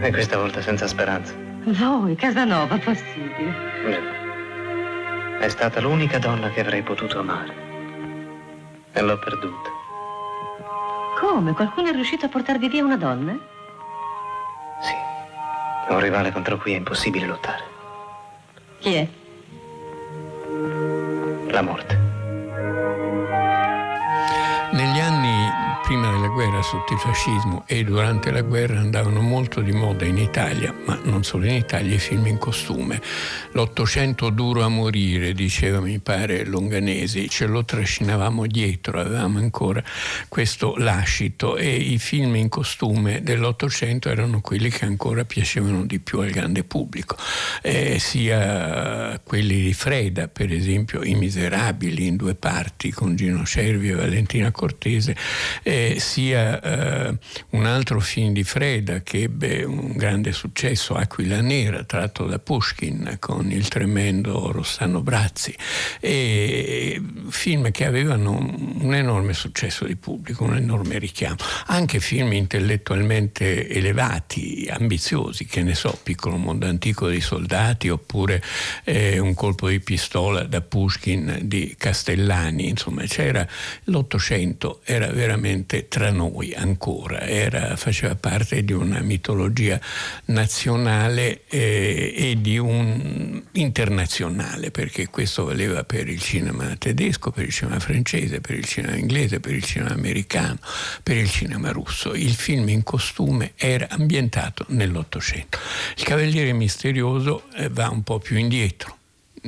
E 0.00 0.10
questa 0.10 0.36
volta 0.36 0.60
senza 0.60 0.86
speranza. 0.86 1.34
Voi, 1.64 2.14
Casanova, 2.14 2.76
possibile? 2.78 3.54
No. 3.84 5.38
È 5.40 5.48
stata 5.48 5.80
l'unica 5.80 6.18
donna 6.18 6.50
che 6.50 6.60
avrei 6.60 6.82
potuto 6.82 7.18
amare. 7.18 7.54
E 8.92 9.00
l'ho 9.00 9.18
perduta. 9.18 9.70
Come? 11.18 11.52
Qualcuno 11.54 11.88
è 11.88 11.92
riuscito 11.92 12.26
a 12.26 12.28
portarvi 12.28 12.68
via 12.68 12.84
una 12.84 12.96
donna? 12.96 13.36
Sì. 14.80 15.92
Un 15.92 15.98
rivale 15.98 16.30
contro 16.30 16.56
cui 16.56 16.74
è 16.74 16.76
impossibile 16.76 17.26
lottare. 17.26 17.64
Chi 18.78 18.94
è? 18.94 19.08
La 21.50 21.62
morte 21.62 22.11
prima 25.92 26.10
della 26.10 26.28
guerra 26.28 26.62
sotto 26.62 26.94
il 26.94 26.98
fascismo 26.98 27.64
e 27.66 27.84
durante 27.84 28.30
la 28.30 28.40
guerra 28.40 28.78
andavano 28.78 29.20
molto 29.20 29.60
di 29.60 29.72
moda 29.72 30.06
in 30.06 30.16
Italia, 30.16 30.74
ma 30.86 30.98
non 31.02 31.22
solo 31.22 31.44
in 31.44 31.52
Italia, 31.52 31.94
i 31.94 31.98
film 31.98 32.28
in 32.28 32.38
costume. 32.38 32.98
L'Ottocento 33.52 34.30
duro 34.30 34.62
a 34.62 34.68
morire, 34.68 35.34
diceva 35.34 35.80
mi 35.80 35.98
pare 35.98 36.46
Longanesi, 36.46 37.28
ce 37.28 37.44
lo 37.44 37.66
trascinavamo 37.66 38.46
dietro, 38.46 39.00
avevamo 39.00 39.38
ancora 39.38 39.84
questo 40.28 40.76
lascito 40.78 41.58
e 41.58 41.74
i 41.74 41.98
film 41.98 42.36
in 42.36 42.48
costume 42.48 43.22
dell'Ottocento 43.22 44.08
erano 44.08 44.40
quelli 44.40 44.70
che 44.70 44.86
ancora 44.86 45.26
piacevano 45.26 45.84
di 45.84 46.00
più 46.00 46.20
al 46.20 46.30
grande 46.30 46.64
pubblico, 46.64 47.16
eh, 47.60 47.98
sia 47.98 49.20
quelli 49.22 49.60
di 49.60 49.74
Freda, 49.74 50.28
per 50.28 50.50
esempio 50.50 51.02
I 51.02 51.16
Miserabili 51.16 52.06
in 52.06 52.16
due 52.16 52.34
parti 52.34 52.90
con 52.92 53.14
Gino 53.14 53.44
Cervi 53.44 53.90
e 53.90 53.94
Valentina 53.94 54.50
Cortese, 54.50 55.14
eh, 55.62 55.80
sia 55.98 56.60
eh, 56.60 57.18
un 57.50 57.66
altro 57.66 58.00
film 58.00 58.32
di 58.32 58.44
Freda 58.44 59.02
che 59.02 59.22
ebbe 59.22 59.64
un 59.64 59.92
grande 59.96 60.32
successo, 60.32 60.94
Aquila 60.94 61.40
Nera, 61.40 61.84
tratto 61.84 62.26
da 62.26 62.38
Pushkin 62.38 63.16
con 63.18 63.50
il 63.50 63.68
tremendo 63.68 64.50
Rossano 64.52 65.02
Brazzi, 65.02 65.54
e 66.00 67.00
film 67.28 67.70
che 67.70 67.86
avevano 67.86 68.36
un 68.80 68.94
enorme 68.94 69.32
successo 69.32 69.84
di 69.84 69.96
pubblico, 69.96 70.44
un 70.44 70.56
enorme 70.56 70.98
richiamo, 70.98 71.36
anche 71.66 72.00
film 72.00 72.32
intellettualmente 72.32 73.68
elevati, 73.68 74.68
ambiziosi, 74.70 75.46
che 75.46 75.62
ne 75.62 75.74
so, 75.74 75.98
Piccolo 76.02 76.36
mondo 76.36 76.66
antico 76.66 77.08
dei 77.08 77.20
soldati 77.20 77.88
oppure 77.88 78.42
eh, 78.84 79.18
Un 79.18 79.34
colpo 79.34 79.68
di 79.68 79.80
pistola 79.80 80.42
da 80.44 80.60
Pushkin 80.60 81.40
di 81.42 81.74
Castellani, 81.78 82.68
insomma 82.68 83.02
c'era 83.04 83.46
l'Ottocento, 83.84 84.80
era 84.84 85.08
veramente 85.08 85.71
tra 85.88 86.10
noi 86.10 86.54
ancora, 86.54 87.20
era, 87.22 87.76
faceva 87.76 88.14
parte 88.14 88.64
di 88.64 88.72
una 88.72 89.00
mitologia 89.00 89.80
nazionale 90.26 91.42
eh, 91.48 92.12
e 92.16 92.40
di 92.40 92.58
un 92.58 93.42
internazionale, 93.52 94.70
perché 94.70 95.08
questo 95.08 95.44
valeva 95.44 95.84
per 95.84 96.08
il 96.08 96.20
cinema 96.20 96.74
tedesco, 96.76 97.30
per 97.30 97.44
il 97.44 97.52
cinema 97.52 97.80
francese, 97.80 98.40
per 98.40 98.56
il 98.56 98.64
cinema 98.64 98.96
inglese, 98.96 99.40
per 99.40 99.54
il 99.54 99.64
cinema 99.64 99.90
americano, 99.90 100.58
per 101.02 101.16
il 101.16 101.30
cinema 101.30 101.70
russo. 101.70 102.14
Il 102.14 102.34
film 102.34 102.68
in 102.68 102.82
costume 102.82 103.52
era 103.56 103.86
ambientato 103.90 104.64
nell'Ottocento. 104.68 105.58
Il 105.96 106.04
Cavaliere 106.04 106.52
Misterioso 106.52 107.44
eh, 107.54 107.68
va 107.68 107.88
un 107.88 108.02
po' 108.02 108.18
più 108.18 108.36
indietro 108.36 109.00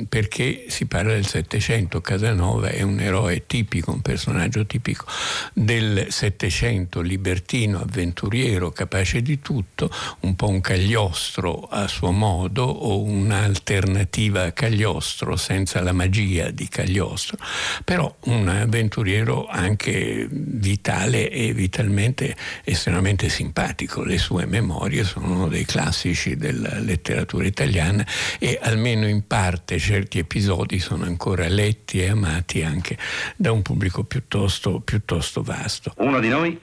perché 0.09 0.65
si 0.67 0.87
parla 0.87 1.13
del 1.13 1.25
Settecento, 1.25 2.01
Casanova 2.01 2.67
è 2.67 2.81
un 2.81 2.99
eroe 2.99 3.45
tipico, 3.45 3.91
un 3.91 4.01
personaggio 4.01 4.65
tipico 4.65 5.05
del 5.53 6.07
Settecento, 6.09 6.99
libertino, 6.99 7.79
avventuriero, 7.79 8.71
capace 8.71 9.21
di 9.21 9.39
tutto, 9.39 9.89
un 10.21 10.35
po' 10.35 10.49
un 10.49 10.59
Cagliostro 10.59 11.67
a 11.69 11.87
suo 11.87 12.11
modo 12.11 12.63
o 12.63 13.01
un'alternativa 13.03 14.43
a 14.43 14.51
Cagliostro 14.51 15.37
senza 15.37 15.81
la 15.81 15.93
magia 15.93 16.49
di 16.51 16.67
Cagliostro, 16.67 17.37
però 17.85 18.13
un 18.25 18.49
avventuriero 18.49 19.47
anche 19.47 20.27
vitale 20.29 21.29
e 21.29 21.53
vitalmente 21.53 22.35
estremamente 22.65 23.29
simpatico. 23.29 24.03
Le 24.03 24.17
sue 24.17 24.45
memorie 24.45 25.05
sono 25.05 25.31
uno 25.31 25.47
dei 25.47 25.63
classici 25.63 26.35
della 26.35 26.79
letteratura 26.79 27.45
italiana 27.45 28.05
e 28.39 28.59
almeno 28.61 29.07
in 29.07 29.25
parte 29.25 29.83
certi 29.85 30.17
episodi 30.17 30.79
sono 30.79 31.03
ancora 31.03 31.47
letti 31.47 32.01
e 32.01 32.09
amati 32.09 32.63
anche 32.63 32.97
da 33.35 33.51
un 33.51 33.61
pubblico 33.61 34.03
piuttosto, 34.03 34.79
piuttosto 34.79 35.43
vasto. 35.43 35.93
Uno 35.97 36.19
di 36.19 36.27
noi 36.27 36.59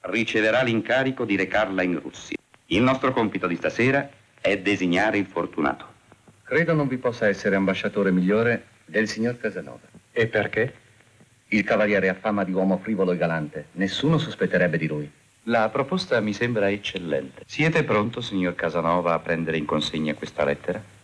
riceverà 0.00 0.60
l'incarico 0.62 1.24
di 1.24 1.36
recarla 1.36 1.84
in 1.84 2.00
Russia. 2.00 2.36
Il 2.66 2.82
nostro 2.82 3.12
compito 3.12 3.46
di 3.46 3.54
stasera 3.54 4.10
è 4.40 4.58
designare 4.58 5.18
il 5.18 5.26
fortunato. 5.26 5.86
Credo 6.42 6.74
non 6.74 6.88
vi 6.88 6.96
possa 6.96 7.28
essere 7.28 7.54
ambasciatore 7.54 8.10
migliore 8.10 8.66
del 8.84 9.06
signor 9.06 9.38
Casanova. 9.38 9.86
E 10.10 10.26
perché? 10.26 10.74
Il 11.50 11.62
cavaliere 11.62 12.08
ha 12.08 12.14
fama 12.14 12.42
di 12.42 12.50
uomo 12.50 12.78
frivolo 12.78 13.12
e 13.12 13.16
galante. 13.16 13.66
Nessuno 13.74 14.18
sospetterebbe 14.18 14.76
di 14.76 14.88
lui. 14.88 15.08
La 15.44 15.68
proposta 15.68 16.18
mi 16.18 16.32
sembra 16.32 16.68
eccellente. 16.68 17.44
Siete 17.46 17.84
pronto, 17.84 18.20
signor 18.20 18.56
Casanova, 18.56 19.14
a 19.14 19.20
prendere 19.20 19.56
in 19.56 19.66
consegna 19.66 20.14
questa 20.14 20.44
lettera? 20.44 20.98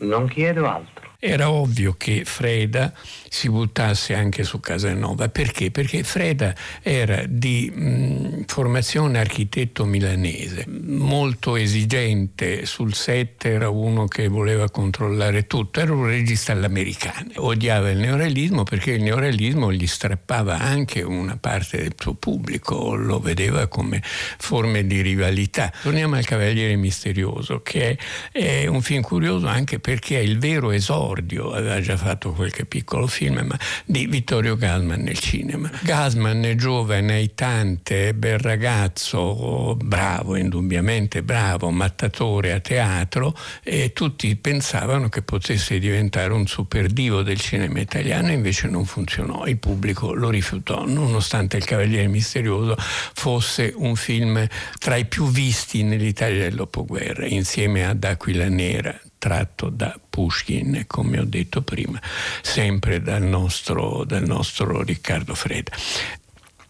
Non 0.00 0.28
chiedo 0.28 0.66
altro. 0.66 1.05
Era 1.18 1.50
ovvio 1.50 1.94
che 1.96 2.24
Freda 2.24 2.92
si 3.28 3.48
buttasse 3.48 4.14
anche 4.14 4.44
su 4.44 4.60
Casanova. 4.60 5.28
Perché? 5.28 5.70
Perché 5.70 6.02
Freda 6.02 6.54
era 6.82 7.24
di 7.26 7.70
mh, 7.74 8.44
formazione 8.46 9.18
architetto 9.18 9.84
milanese, 9.84 10.64
molto 10.68 11.56
esigente, 11.56 12.66
sul 12.66 12.94
set 12.94 13.44
era 13.44 13.68
uno 13.68 14.06
che 14.06 14.28
voleva 14.28 14.70
controllare 14.70 15.46
tutto, 15.46 15.80
era 15.80 15.92
un 15.92 16.06
regista 16.06 16.52
all'americana. 16.52 17.32
Odiava 17.36 17.90
il 17.90 17.98
neorealismo 17.98 18.62
perché 18.62 18.92
il 18.92 19.02
neorealismo 19.02 19.72
gli 19.72 19.86
strappava 19.86 20.58
anche 20.58 21.02
una 21.02 21.36
parte 21.36 21.78
del 21.78 21.94
suo 21.96 22.14
pubblico, 22.14 22.94
lo 22.94 23.20
vedeva 23.20 23.66
come 23.66 24.02
forme 24.02 24.86
di 24.86 25.00
rivalità. 25.00 25.72
Torniamo 25.82 26.16
al 26.16 26.24
Cavaliere 26.24 26.76
Misterioso, 26.76 27.62
che 27.62 27.96
è, 28.32 28.62
è 28.62 28.66
un 28.66 28.82
film 28.82 29.02
curioso 29.02 29.46
anche 29.46 29.78
perché 29.78 30.18
è 30.18 30.22
il 30.22 30.38
vero 30.38 30.70
esordio, 30.70 31.05
aveva 31.12 31.80
già 31.80 31.96
fatto 31.96 32.32
qualche 32.32 32.64
piccolo 32.64 33.06
film 33.06 33.44
ma 33.46 33.58
di 33.84 34.06
Vittorio 34.06 34.56
Gasman 34.56 35.00
nel 35.00 35.18
cinema. 35.18 35.70
Gasman 35.82 36.44
è 36.44 36.54
giovane, 36.54 37.14
aitante, 37.14 38.14
bel 38.14 38.38
ragazzo, 38.38 39.76
bravo, 39.76 40.36
indubbiamente 40.36 41.22
bravo, 41.22 41.70
mattatore 41.70 42.52
a 42.52 42.60
teatro 42.60 43.36
e 43.62 43.92
tutti 43.92 44.34
pensavano 44.36 45.08
che 45.08 45.22
potesse 45.22 45.78
diventare 45.78 46.32
un 46.32 46.46
super 46.46 46.88
divo 46.88 47.22
del 47.22 47.40
cinema 47.40 47.80
italiano, 47.80 48.32
invece 48.32 48.68
non 48.68 48.84
funzionò, 48.84 49.46
il 49.46 49.58
pubblico 49.58 50.12
lo 50.12 50.30
rifiutò, 50.30 50.84
nonostante 50.86 51.56
Il 51.56 51.64
Cavaliere 51.64 52.08
Misterioso 52.08 52.76
fosse 52.78 53.72
un 53.76 53.96
film 53.96 54.46
tra 54.78 54.96
i 54.96 55.06
più 55.06 55.28
visti 55.28 55.82
nell'Italia 55.82 56.42
del 56.42 56.54
dopoguerra, 56.54 57.26
insieme 57.26 57.84
ad 57.86 58.02
Aquila 58.04 58.48
Nera, 58.48 58.98
tratto 59.26 59.70
da 59.70 59.98
Pushkin, 60.08 60.84
come 60.86 61.18
ho 61.18 61.24
detto 61.24 61.60
prima, 61.60 62.00
sempre 62.42 63.02
dal 63.02 63.22
nostro, 63.22 64.04
dal 64.04 64.22
nostro 64.22 64.82
Riccardo 64.82 65.34
Freda. 65.34 65.72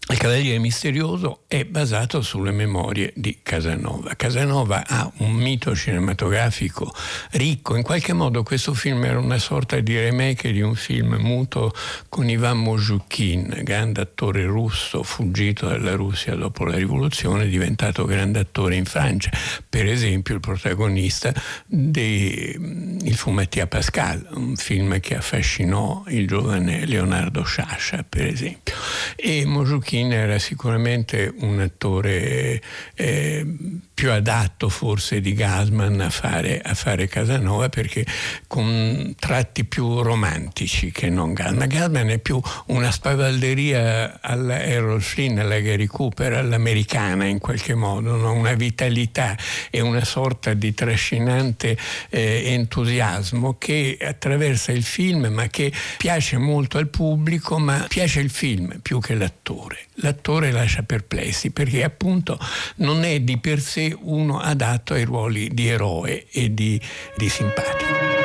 Il 0.08 0.18
Cavaliere 0.18 0.60
Misterioso 0.60 1.42
è 1.48 1.64
basato 1.64 2.22
sulle 2.22 2.52
memorie 2.52 3.12
di 3.16 3.40
Casanova. 3.42 4.14
Casanova 4.14 4.84
ha 4.86 5.10
un 5.16 5.32
mito 5.32 5.74
cinematografico 5.74 6.94
ricco, 7.32 7.74
in 7.74 7.82
qualche 7.82 8.12
modo 8.12 8.44
questo 8.44 8.72
film 8.72 9.04
era 9.04 9.18
una 9.18 9.38
sorta 9.38 9.80
di 9.80 9.98
remake 9.98 10.52
di 10.52 10.60
un 10.60 10.76
film 10.76 11.16
muto 11.16 11.74
con 12.08 12.30
Ivan 12.30 12.58
Mozhukin, 12.58 13.62
grande 13.64 14.02
attore 14.02 14.44
russo 14.44 15.02
fuggito 15.02 15.66
dalla 15.66 15.96
Russia 15.96 16.36
dopo 16.36 16.64
la 16.64 16.76
rivoluzione, 16.76 17.48
diventato 17.48 18.04
grande 18.04 18.38
attore 18.38 18.76
in 18.76 18.84
Francia, 18.84 19.30
per 19.68 19.86
esempio 19.86 20.34
il 20.34 20.40
protagonista 20.40 21.34
del 21.66 23.12
Fumettia 23.16 23.66
Pascal, 23.66 24.24
un 24.34 24.54
film 24.54 25.00
che 25.00 25.16
affascinò 25.16 26.04
il 26.06 26.28
giovane 26.28 26.86
Leonardo 26.86 27.42
Sciascia, 27.42 28.04
per 28.08 28.26
esempio. 28.26 28.74
E 29.16 29.44
Mozhukin 29.44 29.94
Kin 29.96 30.12
era 30.12 30.38
sicuramente 30.38 31.32
un 31.38 31.59
attore 31.59 32.61
eh, 32.96 33.46
più 33.94 34.12
adatto 34.12 34.68
forse 34.68 35.22
di 35.22 35.32
Gasman 35.32 36.02
a 36.02 36.11
fare, 36.11 36.61
a 36.61 36.74
fare, 36.74 37.09
Casanova 37.09 37.70
perché 37.70 38.04
con 38.46 39.14
tratti 39.18 39.64
più 39.64 40.02
romantici 40.02 40.92
che 40.92 41.09
non 41.09 41.32
Gasman. 41.32 41.66
Gasman 41.66 42.11
è 42.11 42.18
più 42.18 42.38
una 42.66 42.90
spavalderia 42.90 44.18
alla 44.20 44.61
Errol 44.61 45.00
Flynn, 45.00 45.38
alla 45.38 45.61
Gary 45.61 45.87
Cooper, 45.87 46.35
all'americana 46.35 47.24
in 47.24 47.38
qualche 47.38 47.74
modo, 47.74 48.16
no? 48.16 48.35
una 48.35 48.52
vitalità 48.52 49.35
e 49.70 49.80
una 49.80 50.04
sorta 50.04 50.52
di 50.52 50.74
trascinante 50.74 51.74
eh, 52.11 52.52
entusiasmo 52.52 53.56
che 53.56 53.96
attraversa 53.98 54.72
il 54.72 54.82
film 54.82 55.28
ma 55.28 55.46
che 55.46 55.72
piace 55.96 56.37
molto 56.37 56.76
al 56.76 56.88
pubblico 56.88 57.59
ma 57.59 57.87
piace 57.88 58.20
il 58.20 58.28
film 58.28 58.78
più 58.82 59.00
che 59.00 59.14
l'attore 59.14 59.86
l'attore 59.94 60.51
lascia 60.51 60.83
perplessi 60.83 61.51
perché 61.51 61.83
appunto 61.85 62.38
non 62.77 63.05
è 63.05 63.20
di 63.20 63.38
per 63.38 63.61
sé 63.61 63.96
uno 63.99 64.40
adatto 64.40 64.94
ai 64.94 65.05
ruoli 65.05 65.49
di 65.53 65.68
eroe 65.68 66.27
e 66.31 66.53
di, 66.53 66.81
di 67.16 67.29
simpatico. 67.29 68.15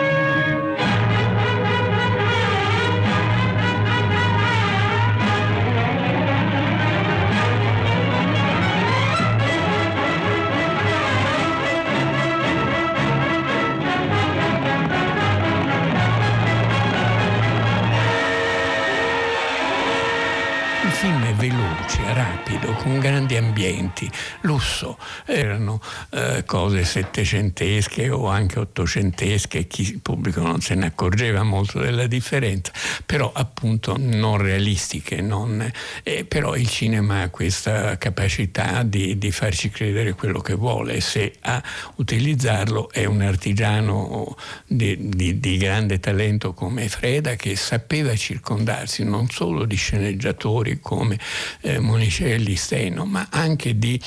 Rapido 22.62 22.74
con 22.74 23.00
grandi 23.00 23.36
ambienti, 23.36 24.10
lusso, 24.42 24.98
erano 25.26 25.82
eh, 26.12 26.44
cose 26.46 26.84
settecentesche 26.84 28.10
o 28.10 28.28
anche 28.28 28.60
ottocentesche, 28.60 29.68
chi 29.68 29.82
il 29.82 30.00
pubblico 30.00 30.42
non 30.42 30.62
se 30.62 30.76
ne 30.76 30.86
accorgeva 30.86 31.44
molto 31.44 31.80
della 31.80 32.08
differenza, 32.08 32.72
però 33.06 33.32
appunto 33.34 33.96
non 33.98 34.38
realistiche, 34.38 35.22
non, 35.22 35.70
eh, 36.04 36.26
però 36.26 36.56
il 36.56 36.70
cinema 36.70 37.24
ha 37.24 37.30
questa 37.30 37.98
capacità 37.98 38.84
di, 38.84 39.18
di 39.18 39.32
farci 39.32 39.70
credere 39.70 40.14
quello 40.14 40.40
che 40.40 40.54
vuole, 40.54 41.02
se 41.02 41.34
a 41.42 41.62
utilizzarlo 41.96 42.92
è 42.92 43.06
un 43.06 43.22
artigiano 43.22 44.36
di, 44.68 45.10
di, 45.10 45.40
di 45.40 45.58
grande 45.58 46.00
talento 46.00 46.54
come 46.54 46.88
Freda 46.88 47.36
che 47.36 47.56
sapeva 47.56 48.16
circondarsi 48.16 49.04
non 49.04 49.30
solo 49.30 49.66
di 49.66 49.76
sceneggiatori 49.76 50.80
come 50.80 51.18
eh, 51.62 51.80
Monicelli 51.80 52.51
Steno, 52.56 53.06
ma 53.06 53.28
anche 53.30 53.78
di 53.78 54.00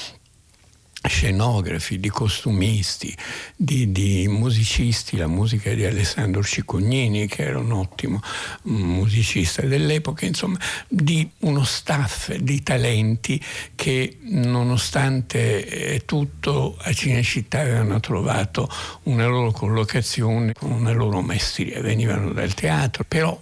scenografi, 1.09 2.01
di 2.01 2.09
costumisti, 2.09 3.15
di, 3.57 3.93
di, 3.93 4.27
musicisti, 4.29 5.17
la 5.17 5.27
musica 5.27 5.73
di 5.75 5.85
Alessandro 5.85 6.43
Cicognini 6.43 7.27
che 7.27 7.43
era 7.43 7.59
un 7.59 7.73
ottimo 7.73 8.21
musicista 8.63 9.63
dell'epoca, 9.63 10.25
insomma 10.25 10.59
di 10.89 11.29
uno 11.41 11.65
staff 11.65 12.33
di 12.35 12.63
talenti 12.63 13.43
che 13.75 14.19
nonostante 14.23 15.67
eh, 15.67 16.05
tutto 16.05 16.77
a 16.81 16.93
Cinecittà 16.93 17.61
avevano 17.61 18.01
trovato 18.01 18.69
una 19.05 19.27
loro 19.27 19.51
collocazione, 19.51 20.55
una 20.61 20.93
loro 20.93 21.21
maestria, 21.21 21.81
venivano 21.81 22.33
dal 22.33 22.55
teatro, 22.55 23.05
però 23.07 23.39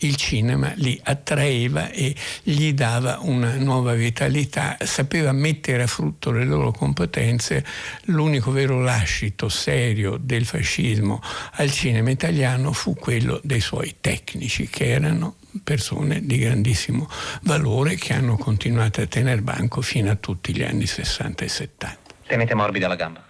il 0.00 0.16
cinema 0.16 0.72
li 0.76 1.00
attraeva 1.02 1.90
e 1.90 2.14
gli 2.42 2.72
dava 2.72 3.18
una 3.20 3.56
nuova 3.56 3.94
vitalità, 3.94 4.76
sapeva 4.80 5.32
mettere 5.32 5.82
a 5.82 5.86
frutto 5.86 6.30
le 6.30 6.44
loro 6.44 6.70
competenze. 6.72 7.64
L'unico 8.04 8.50
vero 8.50 8.80
lascito 8.80 9.48
serio 9.48 10.16
del 10.20 10.44
fascismo 10.44 11.20
al 11.52 11.70
cinema 11.70 12.10
italiano 12.10 12.72
fu 12.72 12.94
quello 12.94 13.40
dei 13.42 13.60
suoi 13.60 13.96
tecnici, 14.00 14.68
che 14.68 14.90
erano 14.90 15.36
persone 15.64 16.24
di 16.24 16.38
grandissimo 16.38 17.08
valore 17.42 17.96
che 17.96 18.12
hanno 18.12 18.36
continuato 18.36 19.00
a 19.00 19.06
tenere 19.06 19.40
banco 19.40 19.80
fino 19.80 20.10
a 20.10 20.14
tutti 20.14 20.54
gli 20.54 20.62
anni 20.62 20.86
60 20.86 21.44
e 21.44 21.48
70. 21.48 21.98
Tenete 22.26 22.54
morbida 22.54 22.88
la 22.88 22.94
gamba. 22.94 23.24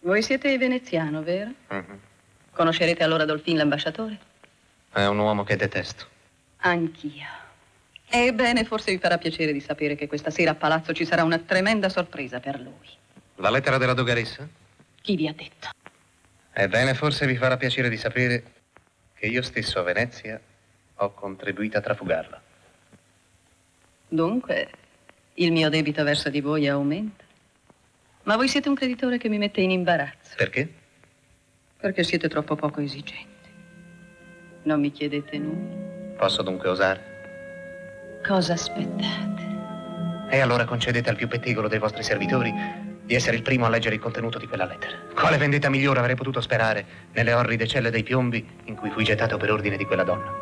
Voi 0.00 0.22
siete 0.22 0.56
veneziano, 0.58 1.22
vero? 1.22 1.50
Uh-huh. 1.68 1.98
Conoscerete 2.52 3.02
allora 3.02 3.24
Dolfin 3.24 3.56
l'ambasciatore? 3.56 4.18
È 4.92 5.06
un 5.06 5.18
uomo 5.18 5.42
che 5.42 5.56
detesto. 5.56 6.06
Anch'io. 6.58 7.40
Ebbene, 8.08 8.64
forse 8.64 8.92
vi 8.92 8.98
farà 8.98 9.16
piacere 9.16 9.52
di 9.52 9.60
sapere 9.60 9.94
che 9.94 10.06
questa 10.06 10.28
sera 10.28 10.50
a 10.50 10.54
palazzo 10.54 10.92
ci 10.92 11.06
sarà 11.06 11.24
una 11.24 11.38
tremenda 11.38 11.88
sorpresa 11.88 12.40
per 12.40 12.60
lui. 12.60 12.88
La 13.36 13.48
lettera 13.48 13.78
della 13.78 13.94
dogaressa? 13.94 14.46
Chi 15.00 15.16
vi 15.16 15.28
ha 15.28 15.32
detto? 15.32 15.70
Ebbene, 16.52 16.92
forse 16.92 17.26
vi 17.26 17.36
farà 17.36 17.56
piacere 17.56 17.88
di 17.88 17.96
sapere 17.96 18.44
che 19.14 19.26
io 19.26 19.40
stesso 19.40 19.78
a 19.78 19.82
Venezia 19.82 20.38
ho 20.96 21.14
contribuito 21.14 21.78
a 21.78 21.80
trafugarla. 21.80 22.42
Dunque, 24.08 24.70
il 25.34 25.52
mio 25.52 25.70
debito 25.70 26.04
verso 26.04 26.28
di 26.28 26.42
voi 26.42 26.68
aumenta. 26.68 27.24
Ma 28.24 28.36
voi 28.36 28.46
siete 28.46 28.68
un 28.68 28.74
creditore 28.74 29.16
che 29.16 29.30
mi 29.30 29.38
mette 29.38 29.62
in 29.62 29.70
imbarazzo. 29.70 30.34
Perché? 30.36 30.70
Perché 31.78 32.04
siete 32.04 32.28
troppo 32.28 32.56
poco 32.56 32.82
esigenti. 32.82 33.31
Non 34.64 34.80
mi 34.80 34.90
chiedete 34.92 35.38
nulla. 35.38 36.14
Posso 36.16 36.42
dunque 36.42 36.68
osare? 36.68 37.00
Cosa 38.26 38.52
aspettate? 38.52 39.42
E 40.30 40.40
allora 40.40 40.64
concedete 40.64 41.10
al 41.10 41.16
più 41.16 41.28
pettegolo 41.28 41.68
dei 41.68 41.78
vostri 41.78 42.02
servitori 42.02 42.52
di 43.04 43.14
essere 43.14 43.36
il 43.36 43.42
primo 43.42 43.66
a 43.66 43.68
leggere 43.68 43.96
il 43.96 44.00
contenuto 44.00 44.38
di 44.38 44.46
quella 44.46 44.64
lettera. 44.64 44.96
Quale 45.14 45.36
vendetta 45.36 45.68
migliore 45.68 45.98
avrei 45.98 46.14
potuto 46.14 46.40
sperare 46.40 46.84
nelle 47.12 47.32
orride 47.32 47.66
celle 47.66 47.90
dei 47.90 48.04
piombi 48.04 48.46
in 48.64 48.76
cui 48.76 48.90
fui 48.90 49.04
gettato 49.04 49.36
per 49.36 49.50
ordine 49.50 49.76
di 49.76 49.84
quella 49.84 50.04
donna? 50.04 50.41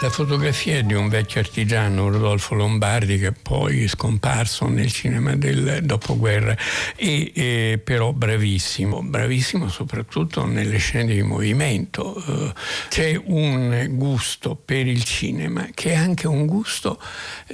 La 0.00 0.10
fotografia 0.10 0.80
di 0.80 0.94
un 0.94 1.08
vecchio 1.08 1.40
artigiano, 1.40 2.08
Rodolfo 2.08 2.54
Lombardi, 2.54 3.18
che 3.18 3.32
poi 3.32 3.82
è 3.82 3.88
scomparso 3.88 4.68
nel 4.68 4.92
cinema 4.92 5.34
del 5.34 5.80
dopoguerra, 5.82 6.56
e, 6.94 7.32
e 7.34 7.80
però 7.82 8.12
bravissimo, 8.12 9.02
bravissimo 9.02 9.68
soprattutto 9.68 10.44
nelle 10.44 10.78
scene 10.78 11.14
di 11.14 11.22
movimento. 11.22 12.22
Uh, 12.24 12.52
c'è 12.88 13.20
un 13.24 13.86
gusto 13.96 14.54
per 14.54 14.86
il 14.86 15.02
cinema 15.02 15.66
che 15.74 15.90
è 15.90 15.96
anche 15.96 16.28
un 16.28 16.46
gusto, 16.46 17.02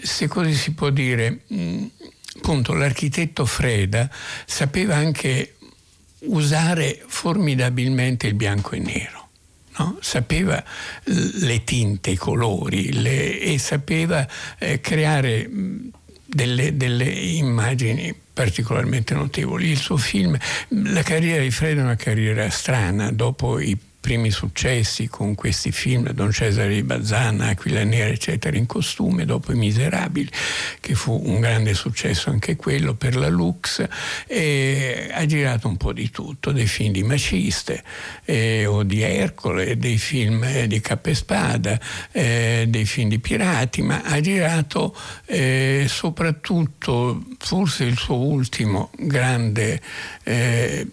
se 0.02 0.28
così 0.28 0.52
si 0.52 0.74
può 0.74 0.90
dire, 0.90 1.44
mh, 1.46 1.85
appunto 2.37 2.74
l'architetto 2.74 3.46
Freda 3.46 4.11
sapeva 4.44 4.96
anche 4.96 5.54
usare 6.26 7.02
formidabilmente 7.07 8.26
il 8.26 8.35
bianco 8.35 8.74
e 8.74 8.80
nero 8.80 9.23
no? 9.78 9.98
sapeva 10.00 10.62
le 11.04 11.64
tinte, 11.64 12.10
i 12.10 12.16
colori 12.16 12.92
le, 12.92 13.40
e 13.40 13.58
sapeva 13.58 14.26
eh, 14.58 14.80
creare 14.80 15.48
delle, 16.24 16.76
delle 16.76 17.08
immagini 17.08 18.14
particolarmente 18.32 19.14
notevoli. 19.14 19.70
Il 19.70 19.78
suo 19.78 19.96
film, 19.96 20.37
la 20.68 21.02
carriera 21.02 21.42
di 21.42 21.50
Fred 21.50 21.78
è 21.78 21.82
una 21.82 21.96
carriera 21.96 22.50
strana, 22.50 23.10
dopo 23.12 23.60
i 23.60 23.76
primi 24.04 24.30
successi 24.30 25.08
con 25.08 25.34
questi 25.34 25.72
film, 25.72 26.10
Don 26.10 26.30
Cesare 26.30 26.74
di 26.74 26.82
Bazzana, 26.82 27.46
Aquila 27.46 27.84
Nera, 27.84 28.10
eccetera, 28.10 28.54
in 28.54 28.66
costume, 28.66 29.24
dopo 29.24 29.50
I 29.50 29.54
Miserabili, 29.54 30.28
che 30.78 30.94
fu 30.94 31.18
un 31.24 31.40
grande 31.40 31.72
successo 31.72 32.28
anche 32.28 32.54
quello 32.54 32.92
per 32.92 33.16
la 33.16 33.28
Lux, 33.28 33.82
e 34.26 35.10
ha 35.10 35.24
girato 35.24 35.68
un 35.68 35.78
po' 35.78 35.94
di 35.94 36.10
tutto, 36.10 36.52
dei 36.52 36.66
film 36.66 36.92
di 36.92 37.02
Maciste 37.02 37.82
eh, 38.26 38.66
o 38.66 38.82
di 38.82 39.00
Ercole, 39.00 39.78
dei 39.78 39.96
film 39.96 40.44
eh, 40.44 40.66
di 40.66 40.82
Cappespada, 40.82 41.80
eh, 42.12 42.66
dei 42.68 42.84
film 42.84 43.08
di 43.08 43.20
pirati, 43.20 43.80
ma 43.80 44.02
ha 44.02 44.20
girato 44.20 44.94
eh, 45.24 45.86
soprattutto, 45.88 47.24
forse 47.38 47.84
il 47.84 47.96
suo 47.96 48.16
ultimo 48.16 48.90
grande 48.98 49.80
eh, 50.24 50.86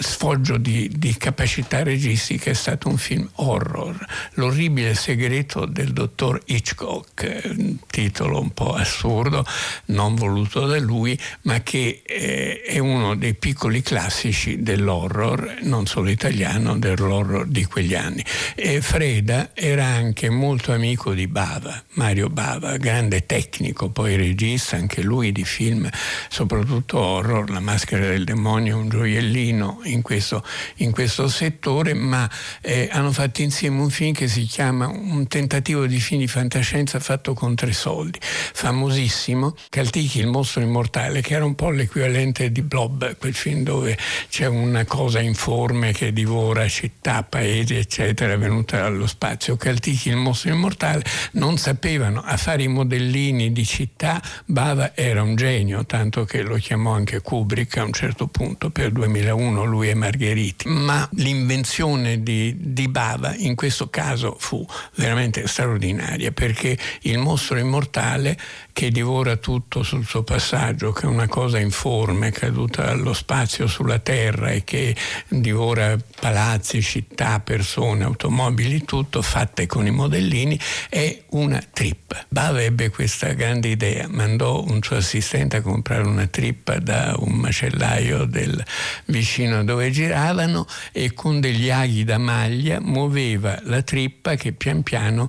sfoggio 0.00 0.56
di, 0.56 0.90
di, 0.94 1.16
capacità 1.16 1.82
registica 1.82 2.50
è 2.50 2.54
stato 2.54 2.88
un 2.88 2.96
film 2.96 3.28
horror, 3.34 3.96
L'orribile 4.34 4.94
segreto 4.94 5.66
del 5.66 5.92
dottor 5.92 6.40
Hitchcock, 6.44 7.76
titolo 7.86 8.40
un 8.40 8.50
po' 8.50 8.74
assurdo, 8.74 9.44
non 9.86 10.14
voluto 10.14 10.66
da 10.66 10.78
lui, 10.78 11.18
ma 11.42 11.60
che 11.62 12.02
eh, 12.04 12.62
è 12.62 12.78
uno 12.78 13.16
dei 13.16 13.34
piccoli 13.34 13.82
classici 13.82 14.62
dell'horror, 14.62 15.58
non 15.62 15.86
solo 15.86 16.08
italiano, 16.10 16.78
dell'horror 16.78 17.46
di 17.46 17.64
quegli 17.64 17.94
anni. 17.94 18.24
E 18.54 18.80
Freda 18.80 19.50
era 19.54 19.86
anche 19.86 20.30
molto 20.30 20.72
amico 20.72 21.14
di 21.14 21.26
Bava, 21.26 21.82
Mario 21.94 22.28
Bava, 22.28 22.76
grande 22.76 23.26
tecnico, 23.26 23.90
poi 23.90 24.16
regista 24.16 24.76
anche 24.76 25.02
lui 25.02 25.32
di 25.32 25.44
film, 25.44 25.88
soprattutto 26.28 26.98
horror, 26.98 27.50
La 27.50 27.60
maschera 27.60 28.06
del 28.06 28.24
demonio, 28.24 28.78
un 28.78 28.88
gioiellino, 28.88 29.80
in 29.90 30.02
questo, 30.02 30.44
in 30.76 30.90
questo 30.90 31.28
settore, 31.28 31.94
ma 31.94 32.28
eh, 32.60 32.88
hanno 32.90 33.12
fatto 33.12 33.42
insieme 33.42 33.80
un 33.80 33.90
film 33.90 34.12
che 34.12 34.28
si 34.28 34.44
chiama 34.44 34.86
Un 34.88 35.26
tentativo 35.26 35.86
di 35.86 35.98
film 35.98 36.20
di 36.20 36.26
fantascienza 36.26 36.98
fatto 37.00 37.34
con 37.34 37.54
tre 37.54 37.72
soldi, 37.72 38.18
famosissimo, 38.20 39.54
Caltichi, 39.68 40.18
il 40.18 40.26
mostro 40.26 40.62
immortale, 40.62 41.20
che 41.20 41.34
era 41.34 41.44
un 41.44 41.54
po' 41.54 41.70
l'equivalente 41.70 42.50
di 42.50 42.62
Blob, 42.62 43.16
quel 43.16 43.34
film 43.34 43.62
dove 43.62 43.96
c'è 44.28 44.46
una 44.46 44.84
cosa 44.84 45.20
informe 45.20 45.92
che 45.92 46.12
divora 46.12 46.66
città, 46.68 47.22
paesi, 47.22 47.76
eccetera, 47.76 48.36
venuta 48.36 48.80
dallo 48.80 49.06
spazio. 49.06 49.56
Caltichi, 49.56 50.08
il 50.08 50.16
mostro 50.16 50.52
immortale, 50.52 51.04
non 51.32 51.58
sapevano 51.58 52.22
a 52.24 52.36
fare 52.36 52.62
i 52.62 52.68
modellini 52.68 53.52
di 53.52 53.64
città, 53.64 54.20
Bava 54.44 54.96
era 54.96 55.22
un 55.22 55.36
genio, 55.36 55.86
tanto 55.86 56.24
che 56.24 56.42
lo 56.42 56.56
chiamò 56.56 56.92
anche 56.92 57.20
Kubrick 57.20 57.76
a 57.76 57.84
un 57.84 57.92
certo 57.92 58.26
punto 58.26 58.70
per 58.70 58.90
2001, 58.90 59.64
lui 59.64 59.77
lui 59.78 59.88
e 59.90 59.94
Margheriti, 59.94 60.68
ma 60.68 61.08
l'invenzione 61.12 62.22
di, 62.22 62.54
di 62.58 62.88
Bava 62.88 63.34
in 63.36 63.54
questo 63.54 63.88
caso 63.88 64.36
fu 64.38 64.66
veramente 64.96 65.46
straordinaria 65.46 66.32
perché 66.32 66.76
il 67.02 67.18
mostro 67.18 67.58
immortale 67.58 68.36
che 68.78 68.92
divora 68.92 69.34
tutto 69.34 69.82
sul 69.82 70.06
suo 70.06 70.22
passaggio, 70.22 70.92
che 70.92 71.02
è 71.02 71.06
una 71.06 71.26
cosa 71.26 71.58
informe 71.58 72.30
caduta 72.30 72.84
dallo 72.84 73.12
spazio 73.12 73.66
sulla 73.66 73.98
terra 73.98 74.50
e 74.50 74.62
che 74.62 74.94
divora 75.26 75.96
palazzi, 76.20 76.80
città, 76.80 77.40
persone, 77.40 78.04
automobili, 78.04 78.84
tutto 78.84 79.20
fatte 79.20 79.66
con 79.66 79.84
i 79.84 79.90
modellini, 79.90 80.56
è 80.88 81.24
una 81.30 81.60
trippa. 81.72 82.24
Bava 82.28 82.62
ebbe 82.62 82.90
questa 82.90 83.32
grande 83.32 83.66
idea, 83.66 84.06
mandò 84.08 84.62
un 84.62 84.80
suo 84.80 84.98
assistente 84.98 85.56
a 85.56 85.60
comprare 85.60 86.06
una 86.06 86.28
trippa 86.28 86.78
da 86.78 87.16
un 87.18 87.32
macellaio 87.32 88.26
del 88.26 88.64
vicino 89.06 89.64
dove 89.64 89.90
giravano 89.90 90.68
e 90.92 91.14
con 91.14 91.40
degli 91.40 91.68
aghi 91.68 92.04
da 92.04 92.18
maglia 92.18 92.78
muoveva 92.80 93.58
la 93.64 93.82
trippa 93.82 94.36
che 94.36 94.52
pian 94.52 94.84
piano 94.84 95.28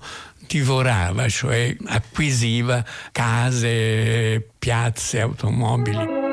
divorava, 0.58 1.28
cioè 1.30 1.76
acquisiva 1.86 2.84
case, 3.12 4.48
piazze, 4.58 5.22
automobili. 5.22 6.29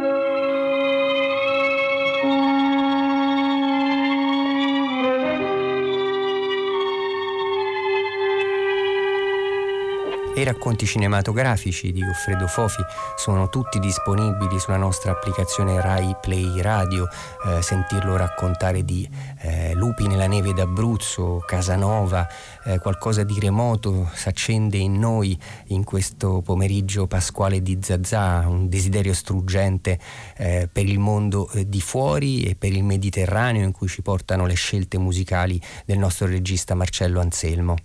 E 10.37 10.43
i 10.43 10.45
racconti 10.45 10.85
cinematografici 10.85 11.93
di 11.93 12.05
Goffredo 12.05 12.47
Fofi 12.47 12.83
sono 13.17 13.49
tutti 13.49 13.79
disponibili 13.79 14.59
sulla 14.59 14.77
nostra 14.77 15.13
applicazione 15.13 15.81
Rai 15.81 16.15
Play 16.21 16.61
Radio, 16.61 17.09
eh, 17.47 17.63
sentirlo 17.63 18.19
raccontare 18.19 18.85
di 18.85 19.09
eh, 19.41 19.73
lupi 19.73 20.07
nella 20.07 20.27
neve 20.27 20.53
d'Abruzzo, 20.53 21.43
Casanova, 21.47 22.29
eh, 22.65 22.79
qualcosa 22.81 23.25
di 23.25 23.41
remoto 23.41 24.11
s'accende 24.13 24.77
in 24.77 24.99
noi 24.99 25.39
in 25.69 25.85
questo 25.85 26.43
pomeriggio 26.43 27.07
pasquale 27.07 27.63
di 27.63 27.79
Zazà, 27.81 28.45
un 28.47 28.69
desiderio 28.69 29.15
struggente 29.15 29.99
eh, 30.37 30.69
per 30.71 30.85
il 30.85 30.99
mondo 30.99 31.49
eh, 31.53 31.67
di 31.67 31.81
fuori 31.81 32.43
e 32.43 32.57
per 32.57 32.73
il 32.73 32.85
Mediterraneo 32.85 33.65
in 33.65 33.73
cui 33.73 33.89
ci 33.89 34.03
portano 34.03 34.45
le 34.45 34.55
scelte 34.55 34.99
musicali 34.99 35.59
del 35.87 35.97
nostro 35.97 36.27
regista 36.27 36.75
Marcello 36.75 37.21
Anselmo. 37.21 37.77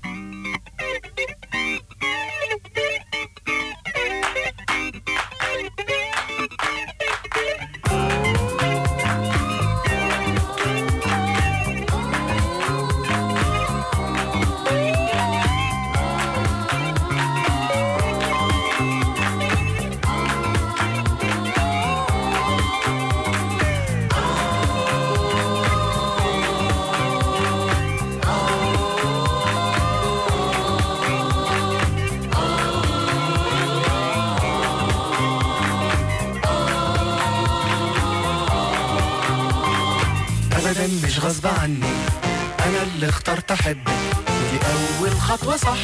خطوة 45.32 45.58
صح. 45.58 45.78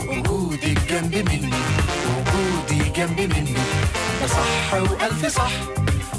وجودك 0.00 0.78
جنب 0.90 1.14
مني 1.14 1.50
وجودي 2.10 2.88
جنب 2.96 3.20
مني. 3.20 3.54
ده 4.20 4.26
صح 4.26 4.74
وألف 4.74 5.26
صح. 5.26 5.50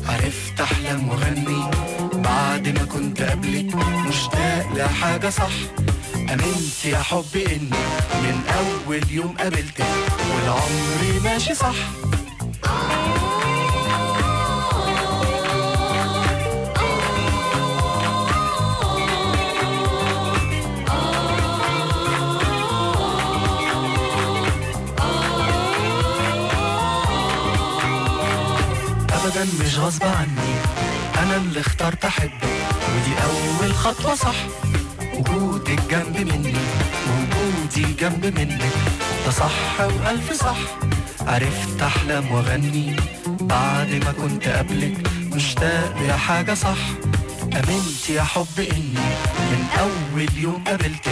عرفت 0.10 0.62
أحلام 0.62 1.10
وغني 1.10 1.72
بعد 2.14 2.68
ما 2.68 2.86
كنت 2.86 3.22
قبلك. 3.22 3.76
مشتاق 3.76 4.68
لحاجة 4.76 5.30
صح. 5.30 5.52
أمنت 6.16 6.86
يا 6.86 6.98
حبي 6.98 7.46
إني 7.46 7.82
من 8.24 8.42
أول 8.60 9.02
يوم 9.12 9.36
قابلتك 9.40 9.86
والعمر 10.34 11.22
ماشي 11.24 11.56
صح. 11.56 11.76
ابدا 29.42 29.66
مش 29.66 29.78
غصب 29.78 30.04
عني. 30.04 30.54
أنا 31.24 31.36
اللي 31.36 31.60
اخترت 31.60 32.06
أحبك. 32.06 32.44
ودي 32.96 33.14
أول 33.24 33.74
خطوة 33.74 34.16
صح. 34.16 34.36
وجودك 35.14 35.80
جنب 35.90 36.18
مني. 36.18 36.56
وجودي 37.10 37.94
جنب 37.94 38.26
منك. 38.26 38.74
ده 39.26 39.32
صح 39.32 39.80
وألف 39.80 40.34
صح. 40.34 40.58
عرفت 41.28 41.82
أحلم 41.82 42.32
وأغني. 42.32 42.96
بعد 43.28 43.90
ما 44.06 44.12
كنت 44.12 44.48
قبلك. 44.48 44.98
مشتاق 45.36 45.96
يا 46.08 46.14
حاجة 46.14 46.54
صح. 46.54 46.78
أمنت 47.44 48.10
يا 48.10 48.24
حب 48.24 48.60
إني. 48.60 49.06
من 49.52 49.66
أول 49.80 50.28
يوم 50.38 50.64
قابلتك. 50.68 51.12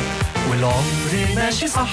والعمر 0.50 1.28
ماشي 1.36 1.68
صح. 1.68 1.90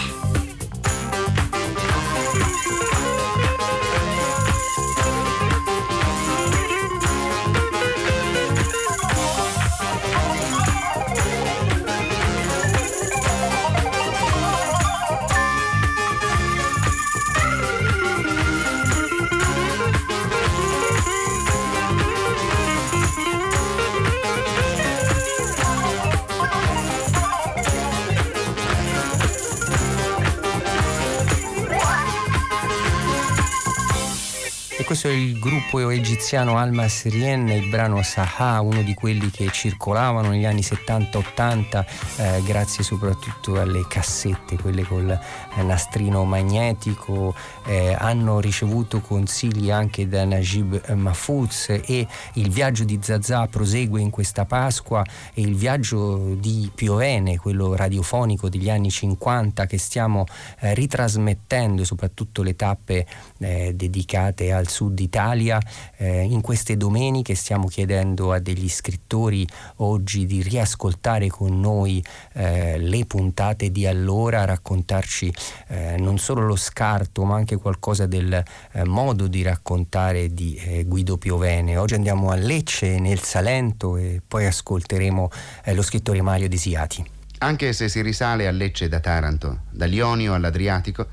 È 35.08 35.12
il 35.12 35.38
gruppo 35.38 35.90
egiziano 35.90 36.58
Alma 36.58 36.88
Sirien, 36.88 37.48
il 37.48 37.68
brano 37.68 38.02
Saha, 38.02 38.60
uno 38.60 38.82
di 38.82 38.94
quelli 38.94 39.30
che 39.30 39.48
circolavano 39.50 40.30
negli 40.30 40.44
anni 40.44 40.60
70-80 40.60 41.84
eh, 42.16 42.42
grazie 42.42 42.82
soprattutto 42.82 43.60
alle 43.60 43.86
cassette, 43.86 44.56
quelle 44.56 44.84
col 44.84 45.10
eh, 45.10 45.62
nastrino 45.62 46.24
magnetico, 46.24 47.34
eh, 47.66 47.94
hanno 47.98 48.40
ricevuto 48.40 49.00
consigli 49.00 49.70
anche 49.70 50.08
da 50.08 50.24
Najib 50.24 50.88
Mahfouz 50.94 51.68
e 51.68 52.06
il 52.34 52.50
viaggio 52.50 52.84
di 52.84 52.98
Zazà 53.02 53.46
prosegue 53.46 54.00
in 54.00 54.10
questa 54.10 54.44
Pasqua 54.44 55.04
e 55.34 55.42
il 55.42 55.54
viaggio 55.54 56.34
di 56.34 56.70
Piovene, 56.74 57.38
quello 57.38 57.74
radiofonico 57.76 58.48
degli 58.48 58.70
anni 58.70 58.90
50 58.90 59.66
che 59.66 59.78
stiamo 59.78 60.24
eh, 60.60 60.74
ritrasmettendo, 60.74 61.84
soprattutto 61.84 62.42
le 62.42 62.56
tappe 62.56 63.06
eh, 63.38 63.74
dedicate 63.74 64.52
al 64.52 64.68
Sud 64.68 64.98
Italia. 65.00 65.60
Eh, 65.96 66.22
in 66.22 66.40
queste 66.40 66.76
domeniche 66.76 67.34
stiamo 67.34 67.66
chiedendo 67.66 68.32
a 68.32 68.38
degli 68.38 68.68
scrittori 68.68 69.46
oggi 69.76 70.26
di 70.26 70.42
riascoltare 70.42 71.28
con 71.28 71.60
noi 71.60 72.04
eh, 72.32 72.78
le 72.78 73.04
puntate 73.06 73.70
di 73.70 73.86
allora, 73.86 74.44
raccontarci 74.44 75.32
eh, 75.68 75.96
non 75.98 76.18
solo 76.18 76.46
lo 76.46 76.56
scarto 76.56 77.24
ma 77.24 77.36
anche 77.36 77.56
qualcosa 77.56 78.06
del 78.06 78.42
eh, 78.72 78.84
modo 78.84 79.26
di 79.26 79.42
raccontare 79.42 80.32
di 80.32 80.54
eh, 80.56 80.84
Guido 80.84 81.16
Piovene. 81.16 81.76
Oggi 81.76 81.94
andiamo 81.94 82.30
a 82.30 82.34
Lecce 82.34 82.98
nel 82.98 83.20
Salento 83.20 83.96
e 83.96 84.20
poi 84.26 84.46
ascolteremo 84.46 85.30
eh, 85.64 85.74
lo 85.74 85.82
scrittore 85.82 86.22
Mario 86.22 86.48
Disiati. 86.48 87.04
Anche 87.38 87.72
se 87.72 87.88
si 87.88 88.00
risale 88.00 88.46
a 88.46 88.50
Lecce 88.50 88.88
da 88.88 89.00
Taranto, 89.00 89.60
dall'Ionio 89.70 90.32
all'Adriatico, 90.32 91.06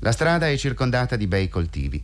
la 0.00 0.12
strada 0.12 0.48
è 0.48 0.56
circondata 0.56 1.16
di 1.16 1.26
bei 1.26 1.48
coltivi. 1.48 2.02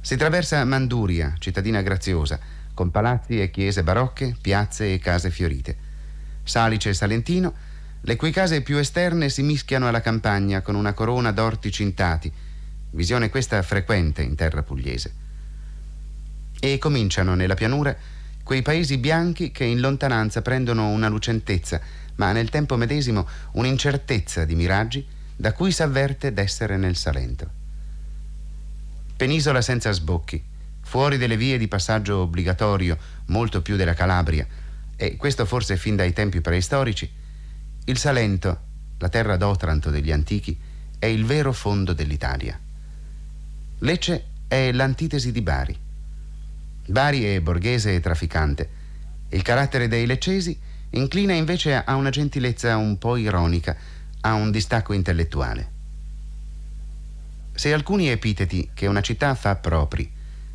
Si 0.00 0.16
traversa 0.16 0.64
Manduria, 0.64 1.34
cittadina 1.38 1.80
graziosa, 1.80 2.38
con 2.74 2.90
palazzi 2.90 3.40
e 3.40 3.50
chiese 3.50 3.82
barocche, 3.82 4.36
piazze 4.40 4.92
e 4.92 4.98
case 4.98 5.30
fiorite. 5.30 5.90
Salice 6.42 6.90
e 6.90 6.94
Salentino, 6.94 7.54
le 8.00 8.16
cui 8.16 8.30
case 8.30 8.62
più 8.62 8.78
esterne 8.78 9.28
si 9.28 9.42
mischiano 9.42 9.86
alla 9.88 10.00
campagna 10.00 10.60
con 10.60 10.74
una 10.74 10.92
corona 10.92 11.30
d'orti 11.30 11.70
cintati, 11.70 12.32
visione 12.90 13.30
questa 13.30 13.62
frequente 13.62 14.22
in 14.22 14.34
terra 14.34 14.62
pugliese. 14.62 15.12
E 16.58 16.78
cominciano 16.78 17.34
nella 17.34 17.54
pianura 17.54 17.96
quei 18.42 18.62
paesi 18.62 18.98
bianchi 18.98 19.52
che 19.52 19.64
in 19.64 19.80
lontananza 19.80 20.42
prendono 20.42 20.88
una 20.88 21.08
lucentezza, 21.08 21.80
ma 22.16 22.32
nel 22.32 22.50
tempo 22.50 22.76
medesimo 22.76 23.26
un'incertezza 23.52 24.44
di 24.44 24.54
miraggi 24.54 25.06
da 25.36 25.52
cui 25.52 25.70
s'avverte 25.70 26.32
d'essere 26.32 26.76
nel 26.76 26.96
Salento. 26.96 27.48
Penisola 29.16 29.62
senza 29.62 29.92
sbocchi, 29.92 30.42
fuori 30.80 31.16
delle 31.16 31.36
vie 31.36 31.56
di 31.56 31.68
passaggio 31.68 32.18
obbligatorio, 32.18 32.98
molto 33.26 33.62
più 33.62 33.76
della 33.76 33.94
Calabria, 33.94 34.46
e 35.02 35.16
questo 35.16 35.46
forse 35.46 35.76
fin 35.76 35.96
dai 35.96 36.12
tempi 36.12 36.40
preistorici, 36.40 37.10
il 37.86 37.98
Salento, 37.98 38.60
la 38.98 39.08
terra 39.08 39.36
d'Otranto 39.36 39.90
degli 39.90 40.12
antichi, 40.12 40.56
è 40.96 41.06
il 41.06 41.24
vero 41.24 41.52
fondo 41.52 41.92
dell'Italia. 41.92 42.56
Lecce 43.80 44.26
è 44.46 44.70
l'antitesi 44.70 45.32
di 45.32 45.42
Bari. 45.42 45.76
Bari 46.86 47.24
è 47.24 47.40
borghese 47.40 47.96
e 47.96 47.98
trafficante. 47.98 48.70
Il 49.30 49.42
carattere 49.42 49.88
dei 49.88 50.06
leccesi 50.06 50.56
inclina 50.90 51.32
invece 51.32 51.74
a 51.74 51.96
una 51.96 52.10
gentilezza 52.10 52.76
un 52.76 52.96
po' 52.96 53.16
ironica, 53.16 53.76
a 54.20 54.34
un 54.34 54.52
distacco 54.52 54.92
intellettuale. 54.92 55.70
Se 57.54 57.72
alcuni 57.72 58.08
epiteti 58.08 58.70
che 58.72 58.86
una 58.86 59.00
città 59.00 59.34
fa 59.34 59.56
propri 59.56 60.08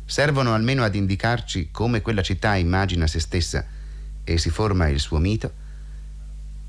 servono 0.06 0.54
almeno 0.54 0.84
ad 0.84 0.94
indicarci 0.94 1.68
come 1.70 2.00
quella 2.00 2.22
città 2.22 2.54
immagina 2.54 3.06
se 3.06 3.20
stessa 3.20 3.76
e 4.32 4.38
si 4.38 4.50
forma 4.50 4.88
il 4.88 5.00
suo 5.00 5.18
mito, 5.18 5.52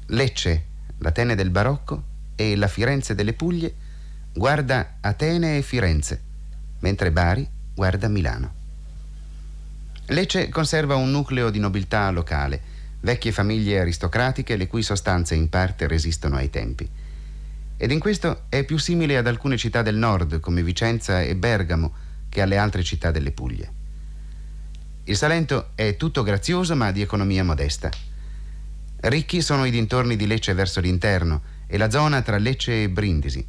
Lecce, 0.07 0.63
l'Atene 0.99 1.35
del 1.35 1.49
barocco, 1.49 2.03
e 2.35 2.55
la 2.55 2.69
Firenze 2.69 3.15
delle 3.15 3.33
Puglie 3.33 3.75
guarda 4.33 4.95
Atene 5.01 5.57
e 5.57 5.61
Firenze, 5.61 6.21
mentre 6.79 7.11
Bari 7.11 7.45
guarda 7.73 8.07
Milano. 8.07 8.53
Lecce 10.05 10.47
conserva 10.47 10.95
un 10.95 11.11
nucleo 11.11 11.49
di 11.49 11.59
nobiltà 11.59 12.09
locale, 12.11 12.61
vecchie 13.01 13.33
famiglie 13.33 13.81
aristocratiche 13.81 14.55
le 14.55 14.67
cui 14.67 14.81
sostanze 14.81 15.35
in 15.35 15.49
parte 15.49 15.85
resistono 15.85 16.37
ai 16.37 16.49
tempi. 16.49 16.89
Ed 17.75 17.91
in 17.91 17.99
questo 17.99 18.43
è 18.47 18.63
più 18.63 18.77
simile 18.77 19.17
ad 19.17 19.27
alcune 19.27 19.57
città 19.57 19.81
del 19.81 19.97
nord 19.97 20.39
come 20.39 20.63
Vicenza 20.63 21.21
e 21.21 21.35
Bergamo 21.35 21.93
che 22.29 22.41
alle 22.41 22.57
altre 22.57 22.83
città 22.83 23.11
delle 23.11 23.31
Puglie. 23.31 23.78
Il 25.09 25.17
Salento 25.17 25.71
è 25.73 25.95
tutto 25.95 26.21
grazioso 26.21 26.75
ma 26.75 26.91
di 26.91 27.01
economia 27.01 27.43
modesta. 27.43 27.89
Ricchi 28.97 29.41
sono 29.41 29.65
i 29.65 29.71
dintorni 29.71 30.15
di 30.15 30.27
Lecce 30.27 30.53
verso 30.53 30.79
l'interno 30.81 31.41
e 31.65 31.79
la 31.79 31.89
zona 31.89 32.21
tra 32.21 32.37
Lecce 32.37 32.83
e 32.83 32.89
Brindisi, 32.91 33.43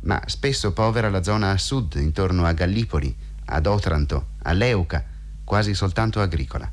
ma 0.00 0.20
spesso 0.26 0.72
povera 0.72 1.08
la 1.08 1.22
zona 1.22 1.52
a 1.52 1.56
sud, 1.56 1.94
intorno 1.94 2.44
a 2.44 2.52
Gallipoli, 2.52 3.14
ad 3.44 3.66
Otranto, 3.66 4.30
a 4.42 4.52
Leuca, 4.52 5.04
quasi 5.44 5.72
soltanto 5.72 6.20
agricola. 6.20 6.68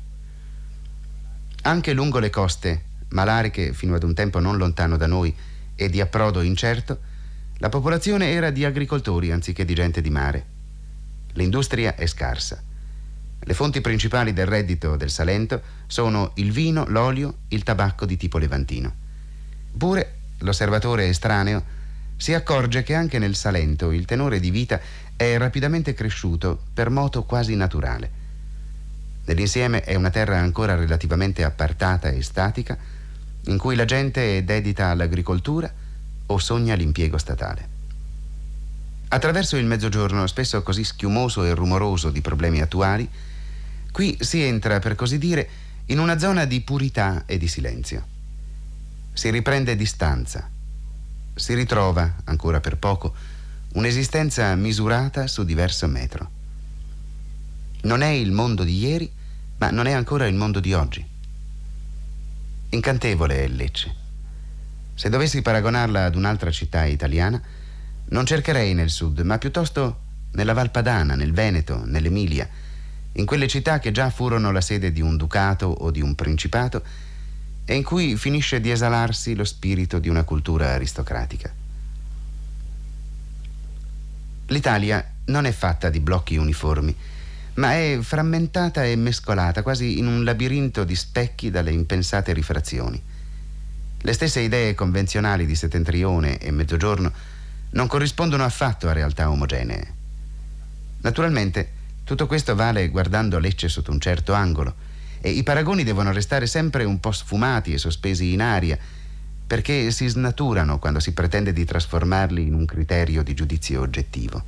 Anche 1.62 1.92
lungo 1.92 2.18
le 2.18 2.30
coste, 2.30 2.82
malariche 3.10 3.72
fino 3.72 3.94
ad 3.94 4.02
un 4.02 4.12
tempo 4.12 4.40
non 4.40 4.56
lontano 4.56 4.96
da 4.96 5.06
noi 5.06 5.32
e 5.76 5.88
di 5.88 6.00
approdo 6.00 6.40
incerto, 6.40 6.98
la 7.58 7.68
popolazione 7.68 8.32
era 8.32 8.50
di 8.50 8.64
agricoltori 8.64 9.30
anziché 9.30 9.64
di 9.64 9.74
gente 9.74 10.00
di 10.00 10.10
mare. 10.10 10.46
L'industria 11.34 11.94
è 11.94 12.08
scarsa. 12.08 12.65
Le 13.38 13.54
fonti 13.54 13.80
principali 13.80 14.32
del 14.32 14.46
reddito 14.46 14.96
del 14.96 15.10
Salento 15.10 15.62
sono 15.86 16.32
il 16.34 16.50
vino, 16.50 16.84
l'olio, 16.88 17.38
il 17.48 17.62
tabacco 17.62 18.04
di 18.04 18.16
tipo 18.16 18.38
levantino. 18.38 18.92
Pure 19.76 20.14
l'osservatore 20.38 21.08
estraneo 21.08 21.62
si 22.16 22.34
accorge 22.34 22.82
che 22.82 22.94
anche 22.94 23.18
nel 23.18 23.36
Salento 23.36 23.92
il 23.92 24.04
tenore 24.04 24.40
di 24.40 24.50
vita 24.50 24.80
è 25.14 25.36
rapidamente 25.36 25.94
cresciuto 25.94 26.60
per 26.72 26.90
moto 26.90 27.24
quasi 27.24 27.54
naturale. 27.54 28.10
Nell'insieme 29.26 29.82
è 29.82 29.94
una 29.94 30.10
terra 30.10 30.38
ancora 30.38 30.74
relativamente 30.74 31.44
appartata 31.44 32.08
e 32.08 32.22
statica, 32.22 32.76
in 33.44 33.58
cui 33.58 33.76
la 33.76 33.84
gente 33.84 34.38
è 34.38 34.42
dedita 34.42 34.88
all'agricoltura 34.88 35.72
o 36.26 36.38
sogna 36.38 36.74
l'impiego 36.74 37.18
statale. 37.18 37.74
Attraverso 39.08 39.56
il 39.56 39.66
mezzogiorno, 39.66 40.26
spesso 40.26 40.62
così 40.62 40.82
schiumoso 40.82 41.44
e 41.44 41.54
rumoroso 41.54 42.10
di 42.10 42.20
problemi 42.20 42.60
attuali, 42.60 43.08
qui 43.96 44.14
si 44.20 44.42
entra, 44.42 44.78
per 44.78 44.94
così 44.94 45.16
dire, 45.16 45.48
in 45.86 45.98
una 45.98 46.18
zona 46.18 46.44
di 46.44 46.60
purità 46.60 47.22
e 47.24 47.38
di 47.38 47.48
silenzio. 47.48 48.06
Si 49.14 49.30
riprende 49.30 49.74
distanza, 49.74 50.50
si 51.34 51.54
ritrova, 51.54 52.16
ancora 52.24 52.60
per 52.60 52.76
poco, 52.76 53.14
un'esistenza 53.72 54.54
misurata 54.54 55.26
su 55.26 55.44
diverso 55.46 55.86
metro. 55.86 56.30
Non 57.84 58.02
è 58.02 58.08
il 58.08 58.32
mondo 58.32 58.64
di 58.64 58.76
ieri, 58.76 59.10
ma 59.56 59.70
non 59.70 59.86
è 59.86 59.92
ancora 59.92 60.26
il 60.26 60.34
mondo 60.34 60.60
di 60.60 60.74
oggi. 60.74 61.02
Incantevole 62.68 63.44
è 63.44 63.48
Lecce. 63.48 63.94
Se 64.94 65.08
dovessi 65.08 65.40
paragonarla 65.40 66.04
ad 66.04 66.16
un'altra 66.16 66.50
città 66.50 66.84
italiana, 66.84 67.40
non 68.10 68.26
cercherei 68.26 68.74
nel 68.74 68.90
sud, 68.90 69.20
ma 69.20 69.38
piuttosto 69.38 70.00
nella 70.32 70.52
Valpadana, 70.52 71.14
nel 71.14 71.32
Veneto, 71.32 71.86
nell'Emilia, 71.86 72.46
in 73.18 73.24
quelle 73.24 73.48
città 73.48 73.78
che 73.78 73.92
già 73.92 74.10
furono 74.10 74.52
la 74.52 74.60
sede 74.60 74.92
di 74.92 75.00
un 75.00 75.16
ducato 75.16 75.66
o 75.66 75.90
di 75.90 76.00
un 76.00 76.14
principato 76.14 76.82
e 77.64 77.74
in 77.74 77.82
cui 77.82 78.16
finisce 78.16 78.60
di 78.60 78.70
esalarsi 78.70 79.34
lo 79.34 79.44
spirito 79.44 79.98
di 79.98 80.08
una 80.08 80.22
cultura 80.22 80.72
aristocratica. 80.72 81.52
L'Italia 84.48 85.12
non 85.26 85.46
è 85.46 85.52
fatta 85.52 85.88
di 85.88 85.98
blocchi 85.98 86.36
uniformi, 86.36 86.94
ma 87.54 87.72
è 87.72 87.98
frammentata 88.02 88.84
e 88.84 88.94
mescolata 88.96 89.62
quasi 89.62 89.98
in 89.98 90.06
un 90.06 90.22
labirinto 90.22 90.84
di 90.84 90.94
specchi 90.94 91.50
dalle 91.50 91.72
impensate 91.72 92.32
rifrazioni. 92.32 93.02
Le 93.98 94.12
stesse 94.12 94.40
idee 94.40 94.74
convenzionali 94.74 95.46
di 95.46 95.56
settentrione 95.56 96.38
e 96.38 96.50
mezzogiorno 96.50 97.10
non 97.70 97.86
corrispondono 97.86 98.44
affatto 98.44 98.88
a 98.88 98.92
realtà 98.92 99.30
omogenee. 99.30 99.94
Naturalmente 101.00 101.75
tutto 102.06 102.28
questo 102.28 102.54
vale 102.54 102.88
guardando 102.88 103.40
Lecce 103.40 103.68
sotto 103.68 103.90
un 103.90 103.98
certo 103.98 104.32
angolo, 104.32 104.76
e 105.20 105.30
i 105.30 105.42
paragoni 105.42 105.82
devono 105.82 106.12
restare 106.12 106.46
sempre 106.46 106.84
un 106.84 107.00
po' 107.00 107.10
sfumati 107.10 107.72
e 107.72 107.78
sospesi 107.78 108.32
in 108.32 108.40
aria, 108.40 108.78
perché 109.44 109.90
si 109.90 110.06
snaturano 110.06 110.78
quando 110.78 111.00
si 111.00 111.12
pretende 111.12 111.52
di 111.52 111.64
trasformarli 111.64 112.46
in 112.46 112.54
un 112.54 112.64
criterio 112.64 113.24
di 113.24 113.34
giudizio 113.34 113.80
oggettivo. 113.80 114.40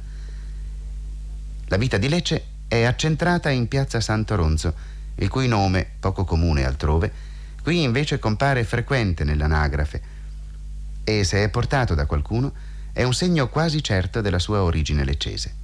La 1.66 1.76
vita 1.76 1.98
di 1.98 2.08
Lecce 2.08 2.44
è 2.68 2.84
accentrata 2.84 3.50
in 3.50 3.66
piazza 3.66 4.00
Santo 4.00 4.36
Ronzo, 4.36 4.72
il 5.16 5.28
cui 5.28 5.48
nome, 5.48 5.84
poco 5.98 6.22
comune 6.22 6.64
altrove, 6.64 7.10
qui 7.60 7.82
invece 7.82 8.20
compare 8.20 8.62
frequente 8.62 9.24
nell'anagrafe 9.24 10.00
e 11.02 11.24
se 11.24 11.42
è 11.42 11.48
portato 11.48 11.96
da 11.96 12.06
qualcuno 12.06 12.52
è 12.92 13.02
un 13.02 13.14
segno 13.14 13.48
quasi 13.48 13.82
certo 13.82 14.20
della 14.20 14.38
sua 14.38 14.62
origine 14.62 15.02
leccese. 15.02 15.57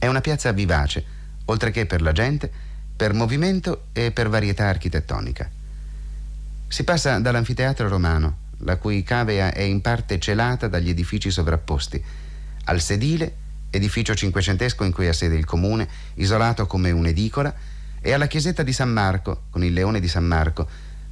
È 0.00 0.06
una 0.06 0.22
piazza 0.22 0.50
vivace, 0.52 1.04
oltre 1.44 1.70
che 1.70 1.84
per 1.84 2.00
la 2.00 2.12
gente, 2.12 2.50
per 2.96 3.12
movimento 3.12 3.88
e 3.92 4.12
per 4.12 4.30
varietà 4.30 4.66
architettonica. 4.66 5.46
Si 6.68 6.84
passa 6.84 7.18
dall'anfiteatro 7.18 7.86
romano, 7.86 8.48
la 8.60 8.78
cui 8.78 9.02
cavea 9.02 9.52
è 9.52 9.60
in 9.60 9.82
parte 9.82 10.18
celata 10.18 10.68
dagli 10.68 10.88
edifici 10.88 11.30
sovrapposti, 11.30 12.02
al 12.64 12.80
sedile, 12.80 13.34
edificio 13.68 14.14
cinquecentesco 14.14 14.84
in 14.84 14.92
cui 14.92 15.06
ha 15.06 15.12
sede 15.12 15.36
il 15.36 15.44
comune, 15.44 15.86
isolato 16.14 16.66
come 16.66 16.90
un'edicola, 16.90 17.54
e 18.00 18.12
alla 18.12 18.26
chiesetta 18.26 18.62
di 18.62 18.72
San 18.72 18.88
Marco, 18.88 19.42
con 19.50 19.62
il 19.62 19.74
leone 19.74 20.00
di 20.00 20.08
San 20.08 20.24
Marco, 20.24 20.66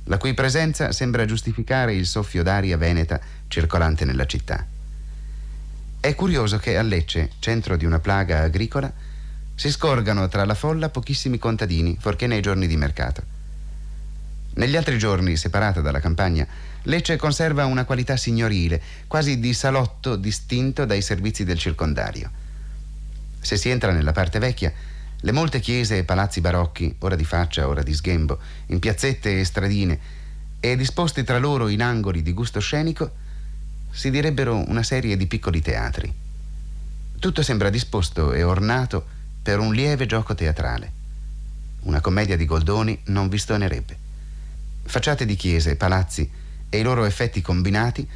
la 0.04 0.16
cui 0.16 0.32
presenza 0.32 0.92
sembra 0.92 1.26
giustificare 1.26 1.92
il 1.92 2.06
soffio 2.06 2.42
d'aria 2.42 2.78
veneta 2.78 3.20
circolante 3.48 4.06
nella 4.06 4.24
città. 4.24 4.76
È 6.00 6.14
curioso 6.14 6.58
che 6.58 6.76
a 6.76 6.82
Lecce, 6.82 7.32
centro 7.40 7.76
di 7.76 7.84
una 7.84 7.98
plaga 7.98 8.42
agricola, 8.42 8.90
si 9.56 9.68
scorgano 9.68 10.28
tra 10.28 10.44
la 10.44 10.54
folla 10.54 10.90
pochissimi 10.90 11.38
contadini, 11.38 11.96
forché 11.98 12.28
nei 12.28 12.40
giorni 12.40 12.68
di 12.68 12.76
mercato. 12.76 13.22
Negli 14.54 14.76
altri 14.76 14.96
giorni, 14.96 15.36
separata 15.36 15.80
dalla 15.80 15.98
campagna, 15.98 16.46
Lecce 16.82 17.16
conserva 17.16 17.64
una 17.64 17.84
qualità 17.84 18.16
signorile, 18.16 18.80
quasi 19.08 19.40
di 19.40 19.52
salotto 19.52 20.14
distinto 20.14 20.84
dai 20.84 21.02
servizi 21.02 21.44
del 21.44 21.58
circondario. 21.58 22.30
Se 23.40 23.56
si 23.56 23.68
entra 23.68 23.90
nella 23.90 24.12
parte 24.12 24.38
vecchia, 24.38 24.72
le 25.20 25.32
molte 25.32 25.58
chiese 25.58 25.98
e 25.98 26.04
palazzi 26.04 26.40
barocchi, 26.40 26.94
ora 27.00 27.16
di 27.16 27.24
faccia, 27.24 27.66
ora 27.66 27.82
di 27.82 27.92
sghembo, 27.92 28.38
in 28.66 28.78
piazzette 28.78 29.40
e 29.40 29.44
stradine, 29.44 29.98
e 30.60 30.76
disposti 30.76 31.24
tra 31.24 31.38
loro 31.38 31.66
in 31.66 31.82
angoli 31.82 32.22
di 32.22 32.32
gusto 32.32 32.60
scenico, 32.60 33.26
si 33.90 34.10
direbbero 34.10 34.68
una 34.68 34.82
serie 34.82 35.16
di 35.16 35.26
piccoli 35.26 35.60
teatri. 35.60 36.12
Tutto 37.18 37.42
sembra 37.42 37.70
disposto 37.70 38.32
e 38.32 38.42
ornato 38.42 39.04
per 39.42 39.58
un 39.58 39.74
lieve 39.74 40.06
gioco 40.06 40.34
teatrale. 40.34 40.92
Una 41.80 42.00
commedia 42.00 42.36
di 42.36 42.44
Goldoni 42.44 43.00
non 43.06 43.28
vi 43.28 43.38
stonerebbe. 43.38 43.96
Facciate 44.84 45.24
di 45.24 45.34
chiese, 45.34 45.76
palazzi 45.76 46.30
e 46.68 46.78
i 46.78 46.82
loro 46.82 47.04
effetti 47.04 47.40
combinati 47.40 48.06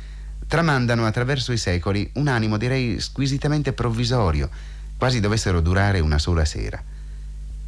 tramandano 0.47 1.07
attraverso 1.07 1.53
i 1.53 1.57
secoli 1.57 2.11
un 2.15 2.29
animo 2.29 2.59
direi 2.59 3.01
squisitamente 3.01 3.73
provvisorio, 3.73 4.51
quasi 4.97 5.21
dovessero 5.21 5.61
durare 5.61 6.01
una 6.01 6.19
sola 6.19 6.45
sera. 6.45 6.83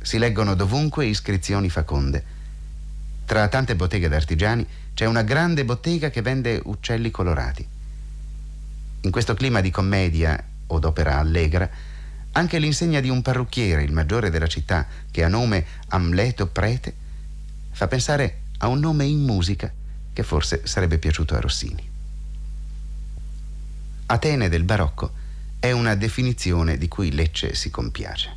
Si 0.02 0.18
leggono 0.18 0.54
dovunque 0.54 1.06
iscrizioni 1.06 1.70
faconde. 1.70 2.24
Tra 3.24 3.48
tante 3.48 3.74
botteghe 3.74 4.08
d'artigiani 4.08 4.66
c'è 4.92 5.06
una 5.06 5.22
grande 5.22 5.64
bottega 5.64 6.10
che 6.10 6.20
vende 6.20 6.60
uccelli 6.62 7.10
colorati. 7.10 7.66
In 9.04 9.10
questo 9.10 9.34
clima 9.34 9.60
di 9.60 9.70
commedia 9.70 10.42
o 10.66 10.78
d'opera 10.78 11.18
allegra, 11.18 11.68
anche 12.32 12.58
l'insegna 12.58 13.00
di 13.00 13.10
un 13.10 13.20
parrucchiere, 13.20 13.82
il 13.82 13.92
maggiore 13.92 14.30
della 14.30 14.46
città, 14.46 14.86
che 15.10 15.22
ha 15.22 15.28
nome 15.28 15.66
Amleto 15.88 16.46
Prete, 16.46 16.94
fa 17.70 17.86
pensare 17.86 18.38
a 18.58 18.68
un 18.68 18.80
nome 18.80 19.04
in 19.04 19.20
musica 19.20 19.70
che 20.10 20.22
forse 20.22 20.62
sarebbe 20.64 20.96
piaciuto 20.96 21.34
a 21.34 21.40
Rossini. 21.40 21.86
Atene 24.06 24.48
del 24.48 24.64
barocco 24.64 25.12
è 25.60 25.70
una 25.70 25.94
definizione 25.96 26.78
di 26.78 26.88
cui 26.88 27.12
Lecce 27.12 27.54
si 27.54 27.68
compiace. 27.68 28.34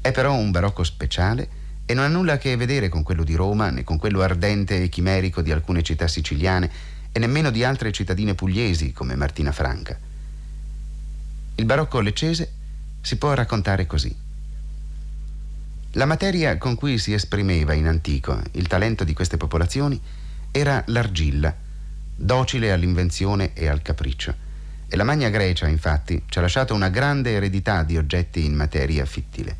È 0.00 0.12
però 0.12 0.34
un 0.34 0.52
barocco 0.52 0.84
speciale 0.84 1.48
e 1.84 1.94
non 1.94 2.04
ha 2.04 2.08
nulla 2.08 2.34
a 2.34 2.38
che 2.38 2.54
vedere 2.54 2.88
con 2.88 3.02
quello 3.02 3.24
di 3.24 3.34
Roma 3.34 3.70
né 3.70 3.82
con 3.82 3.98
quello 3.98 4.20
ardente 4.20 4.80
e 4.80 4.88
chimerico 4.88 5.42
di 5.42 5.50
alcune 5.50 5.82
città 5.82 6.06
siciliane 6.06 6.70
e 7.12 7.18
nemmeno 7.18 7.50
di 7.50 7.64
altre 7.64 7.92
cittadine 7.92 8.34
pugliesi 8.34 8.92
come 8.92 9.14
Martina 9.16 9.52
Franca. 9.52 9.98
Il 11.56 11.64
barocco 11.64 12.00
leccese 12.00 12.52
si 13.00 13.16
può 13.16 13.34
raccontare 13.34 13.86
così. 13.86 14.14
La 15.92 16.04
materia 16.04 16.58
con 16.58 16.74
cui 16.74 16.98
si 16.98 17.12
esprimeva 17.12 17.72
in 17.72 17.86
antico 17.86 18.40
il 18.52 18.66
talento 18.66 19.04
di 19.04 19.14
queste 19.14 19.36
popolazioni 19.36 20.00
era 20.52 20.82
l'argilla, 20.86 21.54
docile 22.14 22.72
all'invenzione 22.72 23.52
e 23.54 23.66
al 23.66 23.82
capriccio. 23.82 24.46
E 24.86 24.96
la 24.96 25.04
Magna 25.04 25.28
Grecia, 25.28 25.66
infatti, 25.66 26.22
ci 26.28 26.38
ha 26.38 26.40
lasciato 26.40 26.74
una 26.74 26.88
grande 26.88 27.32
eredità 27.32 27.82
di 27.82 27.96
oggetti 27.96 28.44
in 28.44 28.54
materia 28.54 29.04
fittile. 29.04 29.56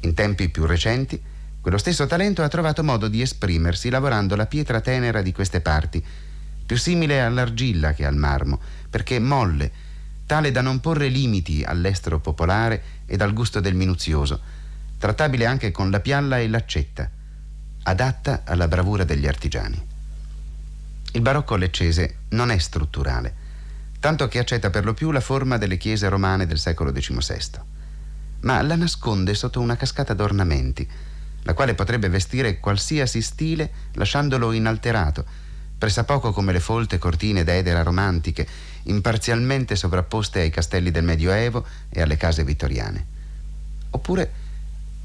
In 0.00 0.14
tempi 0.14 0.48
più 0.48 0.64
recenti, 0.64 1.20
quello 1.60 1.78
stesso 1.78 2.06
talento 2.06 2.42
ha 2.42 2.48
trovato 2.48 2.84
modo 2.84 3.08
di 3.08 3.20
esprimersi 3.20 3.90
lavorando 3.90 4.36
la 4.36 4.46
pietra 4.46 4.80
tenera 4.80 5.22
di 5.22 5.32
queste 5.32 5.60
parti, 5.60 6.04
più 6.64 6.76
simile 6.76 7.22
all'argilla 7.22 7.92
che 7.92 8.04
al 8.04 8.16
marmo, 8.16 8.60
perché 8.90 9.18
molle, 9.18 9.70
tale 10.26 10.50
da 10.50 10.60
non 10.60 10.80
porre 10.80 11.08
limiti 11.08 11.64
all'estero 11.64 12.20
popolare 12.20 12.82
ed 13.06 13.22
al 13.22 13.32
gusto 13.32 13.60
del 13.60 13.74
minuzioso, 13.74 14.40
trattabile 14.98 15.46
anche 15.46 15.70
con 15.70 15.90
la 15.90 16.00
pialla 16.00 16.38
e 16.38 16.48
l'accetta, 16.48 17.10
adatta 17.84 18.42
alla 18.44 18.68
bravura 18.68 19.04
degli 19.04 19.26
artigiani. 19.26 19.86
Il 21.12 21.20
barocco 21.22 21.56
leccese 21.56 22.16
non 22.30 22.50
è 22.50 22.58
strutturale, 22.58 23.34
tanto 23.98 24.28
che 24.28 24.38
accetta 24.38 24.70
per 24.70 24.84
lo 24.84 24.92
più 24.92 25.10
la 25.10 25.20
forma 25.20 25.56
delle 25.56 25.78
chiese 25.78 26.08
romane 26.08 26.46
del 26.46 26.58
secolo 26.58 26.92
XVI, 26.92 27.60
ma 28.40 28.60
la 28.62 28.76
nasconde 28.76 29.34
sotto 29.34 29.60
una 29.60 29.76
cascata 29.76 30.12
d'ornamenti, 30.12 30.88
la 31.42 31.54
quale 31.54 31.74
potrebbe 31.74 32.08
vestire 32.08 32.60
qualsiasi 32.60 33.22
stile 33.22 33.70
lasciandolo 33.92 34.52
inalterato, 34.52 35.24
pressappoco 35.78 36.32
come 36.32 36.52
le 36.52 36.60
folte 36.60 36.98
cortine 36.98 37.44
d'edera 37.44 37.82
romantiche, 37.82 38.46
imparzialmente 38.84 39.76
sovrapposte 39.76 40.40
ai 40.40 40.50
castelli 40.50 40.90
del 40.90 41.04
Medioevo 41.04 41.64
e 41.88 42.02
alle 42.02 42.16
case 42.16 42.44
vittoriane. 42.44 43.06
Oppure 43.90 44.46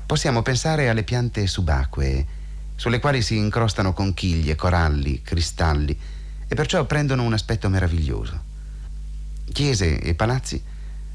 Possiamo 0.05 0.41
pensare 0.41 0.89
alle 0.89 1.03
piante 1.03 1.47
subacquee, 1.47 2.27
sulle 2.75 2.99
quali 2.99 3.21
si 3.21 3.37
incrostano 3.37 3.93
conchiglie, 3.93 4.55
coralli, 4.55 5.21
cristalli 5.21 5.97
e 6.47 6.53
perciò 6.55 6.85
prendono 6.85 7.23
un 7.23 7.33
aspetto 7.33 7.69
meraviglioso. 7.69 8.51
Chiese 9.51 9.99
e 9.99 10.13
palazzi 10.13 10.61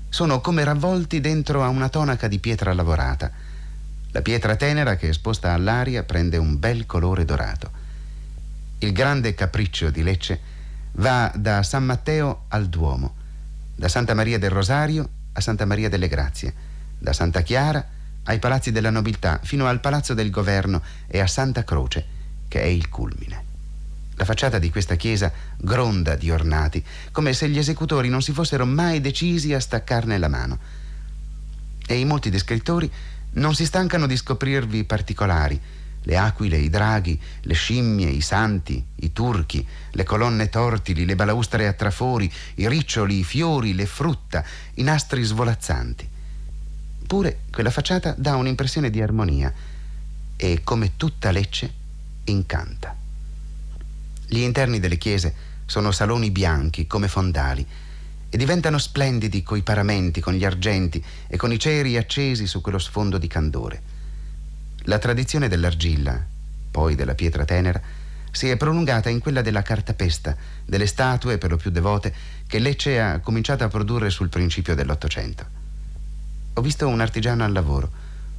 sono 0.09 0.41
come 0.41 0.65
ravvolti 0.65 1.21
dentro 1.21 1.63
a 1.63 1.69
una 1.69 1.89
tonaca 1.89 2.29
di 2.29 2.39
pietra 2.39 2.73
lavorata. 2.73 3.31
La 4.13 4.23
pietra 4.23 4.57
tenera 4.57 4.97
che 4.97 5.09
esposta 5.09 5.53
all'aria 5.53 6.03
prende 6.03 6.37
un 6.37 6.59
bel 6.59 6.87
colore 6.87 7.25
dorato. 7.25 7.71
Il 8.79 8.93
grande 8.93 9.35
capriccio 9.35 9.91
di 9.91 10.03
Lecce 10.03 10.41
va 10.93 11.31
da 11.35 11.63
San 11.63 11.85
Matteo 11.85 12.45
al 12.49 12.69
Duomo, 12.69 13.15
da 13.75 13.89
Santa 13.89 14.15
Maria 14.15 14.39
del 14.39 14.51
Rosario 14.51 15.09
a 15.33 15.41
Santa 15.41 15.67
Maria 15.67 15.89
delle 15.89 16.09
Grazie, 16.09 16.55
da 16.99 17.13
Santa 17.13 17.43
Chiara 17.43 17.87
ai 18.25 18.39
palazzi 18.39 18.73
della 18.73 18.91
nobiltà, 18.91 19.41
fino 19.43 19.67
al 19.67 19.81
palazzo 19.81 20.15
del 20.15 20.31
governo 20.31 20.83
e 21.07 21.21
a 21.21 21.27
Santa 21.27 21.65
Croce, 21.65 22.05
che 22.49 22.61
è 22.61 22.67
il 22.67 22.89
culmine. 22.89 23.45
La 24.17 24.25
facciata 24.25 24.59
di 24.59 24.71
questa 24.71 24.97
chiesa 24.97 25.33
gronda 25.57 26.17
di 26.17 26.31
ornati, 26.31 26.85
come 27.13 27.33
se 27.33 27.49
gli 27.49 27.59
esecutori 27.59 28.09
non 28.09 28.21
si 28.21 28.33
fossero 28.33 28.67
mai 28.67 29.01
decisi 29.01 29.55
a 29.55 29.61
staccarne 29.61 30.19
la 30.19 30.29
mano. 30.29 30.59
E 31.87 31.99
i 31.99 32.05
molti 32.05 32.29
descrittori 32.29 32.91
non 33.39 33.55
si 33.55 33.65
stancano 33.65 34.07
di 34.07 34.17
scoprirvi 34.17 34.85
particolari, 34.85 35.61
le 36.03 36.17
aquile, 36.17 36.59
i 36.59 36.71
draghi, 36.71 37.21
le 37.43 37.55
scimmie, 37.55 38.09
i 38.09 38.21
santi, 38.21 38.85
i 38.97 39.13
turchi, 39.13 39.67
le 39.93 40.05
colonne 40.05 40.49
tortili, 40.49 41.05
le 41.05 41.15
balaustre 41.15 41.67
a 41.67 41.73
trafori, 41.73 42.31
i 42.57 42.69
riccioli, 42.69 43.19
i 43.19 43.25
fiori, 43.25 43.75
le 43.75 43.87
frutta, 43.87 44.45
i 44.75 44.83
nastri 44.83 45.23
svolazzanti. 45.23 46.09
Eppure 47.03 47.41
quella 47.51 47.71
facciata 47.71 48.15
dà 48.17 48.37
un'impressione 48.37 48.91
di 48.91 49.01
armonia 49.01 49.53
e, 50.37 50.61
come 50.63 50.97
tutta 50.97 51.31
Lecce, 51.31 51.73
incanta. 52.25 52.95
Gli 54.27 54.41
interni 54.41 54.79
delle 54.79 54.99
chiese 54.99 55.35
sono 55.67 55.91
saloni 55.91 56.31
bianchi 56.31 56.87
come 56.87 57.09
fondali 57.09 57.67
e 58.31 58.37
diventano 58.37 58.79
splendidi 58.79 59.43
coi 59.43 59.63
paramenti, 59.63 60.21
con 60.21 60.35
gli 60.35 60.45
argenti 60.45 61.03
e 61.27 61.37
con 61.37 61.53
i 61.53 61.59
ceri 61.59 61.97
accesi 61.97 62.47
su 62.47 62.61
quello 62.61 62.79
sfondo 62.79 63.19
di 63.19 63.27
candore. 63.27 63.83
La 64.83 64.99
tradizione 64.99 65.49
dell'argilla, 65.49 66.25
poi 66.71 66.95
della 66.95 67.15
pietra 67.15 67.45
tenera, 67.45 67.81
si 68.31 68.49
è 68.49 68.57
prolungata 68.57 69.09
in 69.09 69.21
quella 69.21 69.43
della 69.43 69.63
cartapesta, 69.63 70.37
delle 70.65 70.87
statue 70.87 71.39
per 71.39 71.51
lo 71.51 71.57
più 71.57 71.71
devote, 71.71 72.15
che 72.47 72.59
Lecce 72.59 73.01
ha 73.01 73.21
cominciato 73.21 73.65
a 73.65 73.69
produrre 73.69 74.11
sul 74.11 74.29
principio 74.29 74.75
dell'Ottocento. 74.75 75.47
Ho 76.55 76.61
visto 76.61 76.87
un 76.87 77.01
artigiano 77.01 77.45
al 77.45 77.53
lavoro. 77.53 77.91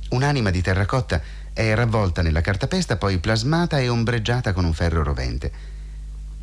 Un'anima 0.09 0.51
di 0.51 0.61
terracotta 0.61 1.21
è 1.53 1.73
ravvolta 1.73 2.21
nella 2.21 2.41
cartapesta, 2.41 2.97
poi 2.97 3.17
plasmata 3.17 3.79
e 3.79 3.89
ombreggiata 3.89 4.53
con 4.53 4.65
un 4.65 4.73
ferro 4.73 5.03
rovente. 5.03 5.51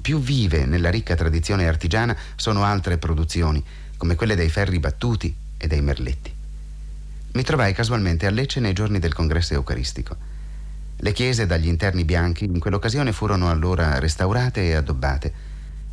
Più 0.06 0.20
vive 0.20 0.66
nella 0.66 0.88
ricca 0.88 1.16
tradizione 1.16 1.66
artigiana 1.66 2.16
sono 2.36 2.62
altre 2.62 2.96
produzioni, 2.96 3.60
come 3.96 4.14
quelle 4.14 4.36
dei 4.36 4.48
ferri 4.48 4.78
battuti 4.78 5.34
e 5.56 5.66
dei 5.66 5.80
merletti. 5.80 6.32
Mi 7.32 7.42
trovai 7.42 7.74
casualmente 7.74 8.24
a 8.24 8.30
Lecce 8.30 8.60
nei 8.60 8.72
giorni 8.72 9.00
del 9.00 9.12
congresso 9.12 9.54
eucaristico. 9.54 10.16
Le 10.98 11.12
chiese 11.12 11.46
dagli 11.46 11.66
interni 11.66 12.04
bianchi 12.04 12.44
in 12.44 12.60
quell'occasione 12.60 13.10
furono 13.10 13.50
allora 13.50 13.98
restaurate 13.98 14.68
e 14.68 14.74
addobbate, 14.74 15.32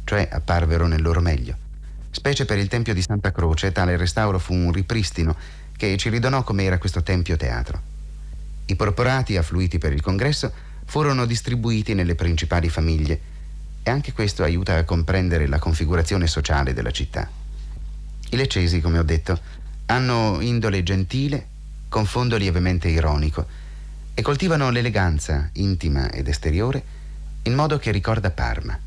cioè 0.03 0.30
apparvero 0.32 0.86
nel 0.86 1.01
loro 1.01 1.20
meglio. 1.20 1.57
Specie 2.11 2.45
per 2.45 2.59
il 2.59 2.68
Tempio 2.68 2.93
di 2.93 3.01
Santa 3.01 3.32
Croce, 3.32 3.72
tale 3.72 3.97
restauro 3.97 4.38
fu 4.38 4.53
un 4.53 4.72
ripristino 4.72 5.36
che 5.76 5.97
ci 5.97 6.09
ridonò 6.09 6.43
com'era 6.43 6.78
questo 6.78 7.01
tempio 7.01 7.36
teatro. 7.36 7.82
I 8.66 8.76
porporati 8.76 9.38
affluiti 9.38 9.80
per 9.80 9.91
il 9.91 10.03
congresso 10.03 10.53
furono 10.86 11.26
distribuiti 11.26 11.95
nelle 11.95 12.14
principali 12.14 12.70
famiglie 12.70 13.32
e 13.84 13.92
anche 13.92 14.14
questo 14.14 14.44
aiuta 14.44 14.78
a 14.78 14.86
comprendere 14.86 15.48
la 15.48 15.60
configurazione 15.60 16.26
sociale 16.26 16.74
della 16.74 16.92
città. 16.92 17.30
I 18.30 18.36
leccesi, 18.36 18.82
come 18.82 18.98
ho 18.98 19.04
detto, 19.04 19.40
hanno 19.88 20.40
indole 20.40 20.82
gentile, 20.82 21.48
con 21.90 22.06
fondo 22.06 22.38
lievemente 22.38 22.88
ironico 22.88 23.46
e 24.16 24.22
coltivano 24.22 24.70
l'eleganza 24.72 25.50
intima 25.54 26.10
ed 26.10 26.28
esteriore 26.28 26.84
in 27.44 27.54
modo 27.54 27.78
che 27.78 27.92
ricorda 27.92 28.32
Parma. 28.32 28.80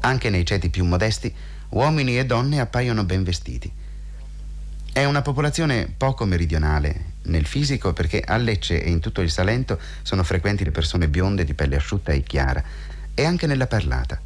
Anche 0.00 0.30
nei 0.30 0.44
ceti 0.44 0.70
più 0.70 0.84
modesti, 0.84 1.32
uomini 1.70 2.18
e 2.18 2.24
donne 2.24 2.60
appaiono 2.60 3.04
ben 3.04 3.22
vestiti. 3.22 3.70
È 4.92 5.04
una 5.04 5.20
popolazione 5.20 5.92
poco 5.94 6.24
meridionale 6.24 7.12
nel 7.24 7.44
fisico 7.44 7.92
perché 7.92 8.20
a 8.20 8.36
Lecce 8.36 8.82
e 8.82 8.88
in 8.88 9.00
tutto 9.00 9.20
il 9.20 9.30
Salento 9.30 9.78
sono 10.02 10.22
frequenti 10.22 10.64
le 10.64 10.70
persone 10.70 11.08
bionde 11.08 11.44
di 11.44 11.54
pelle 11.54 11.76
asciutta 11.76 12.12
e 12.12 12.22
chiara 12.22 12.64
e 13.18 13.24
anche 13.24 13.46
nella 13.46 13.66
parlata. 13.66 14.20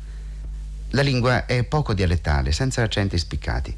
La 0.91 1.03
lingua 1.03 1.47
è 1.47 1.62
poco 1.62 1.95
dialettale, 1.95 2.51
senza 2.51 2.82
accenti 2.82 3.16
spiccati. 3.16 3.74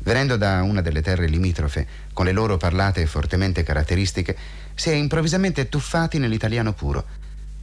Venendo 0.00 0.36
da 0.36 0.62
una 0.62 0.82
delle 0.82 1.00
terre 1.00 1.28
limitrofe, 1.28 1.86
con 2.12 2.24
le 2.24 2.32
loro 2.32 2.56
parlate 2.56 3.06
fortemente 3.06 3.62
caratteristiche, 3.62 4.36
si 4.74 4.90
è 4.90 4.94
improvvisamente 4.94 5.68
tuffati 5.68 6.18
nell'italiano 6.18 6.72
puro. 6.72 7.04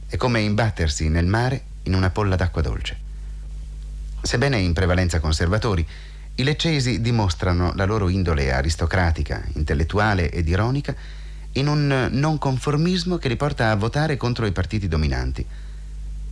È 0.08 0.16
come 0.16 0.40
imbattersi 0.40 1.10
nel 1.10 1.26
mare 1.26 1.62
in 1.82 1.94
una 1.94 2.08
polla 2.08 2.36
d'acqua 2.36 2.62
dolce. 2.62 2.96
Sebbene 4.22 4.58
in 4.58 4.72
prevalenza 4.72 5.20
conservatori, 5.20 5.86
i 6.36 6.42
leccesi 6.42 7.02
dimostrano 7.02 7.74
la 7.74 7.84
loro 7.84 8.08
indole 8.08 8.52
aristocratica, 8.52 9.44
intellettuale 9.52 10.30
ed 10.30 10.48
ironica 10.48 10.94
in 11.52 11.68
un 11.68 12.08
non 12.10 12.38
conformismo 12.38 13.18
che 13.18 13.28
li 13.28 13.36
porta 13.36 13.70
a 13.70 13.76
votare 13.76 14.16
contro 14.16 14.46
i 14.46 14.52
partiti 14.52 14.88
dominanti. 14.88 15.44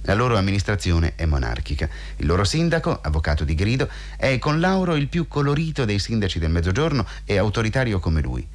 La 0.07 0.15
loro 0.15 0.37
amministrazione 0.37 1.15
è 1.17 1.25
monarchica. 1.25 1.89
Il 2.17 2.27
loro 2.27 2.45
sindaco, 2.45 2.99
avvocato 3.01 3.45
di 3.45 3.55
grido, 3.55 3.89
è 4.17 4.39
con 4.39 4.61
Lauro 4.61 4.97
il 4.97 5.09
più 5.09 5.27
colorito 5.29 5.87
dei 5.87 5.99
sindaci 5.99 6.39
del 6.39 6.51
Mezzogiorno 6.51 7.07
e 7.25 7.39
autoritario 7.39 7.99
come 8.01 8.21
lui. 8.21 8.47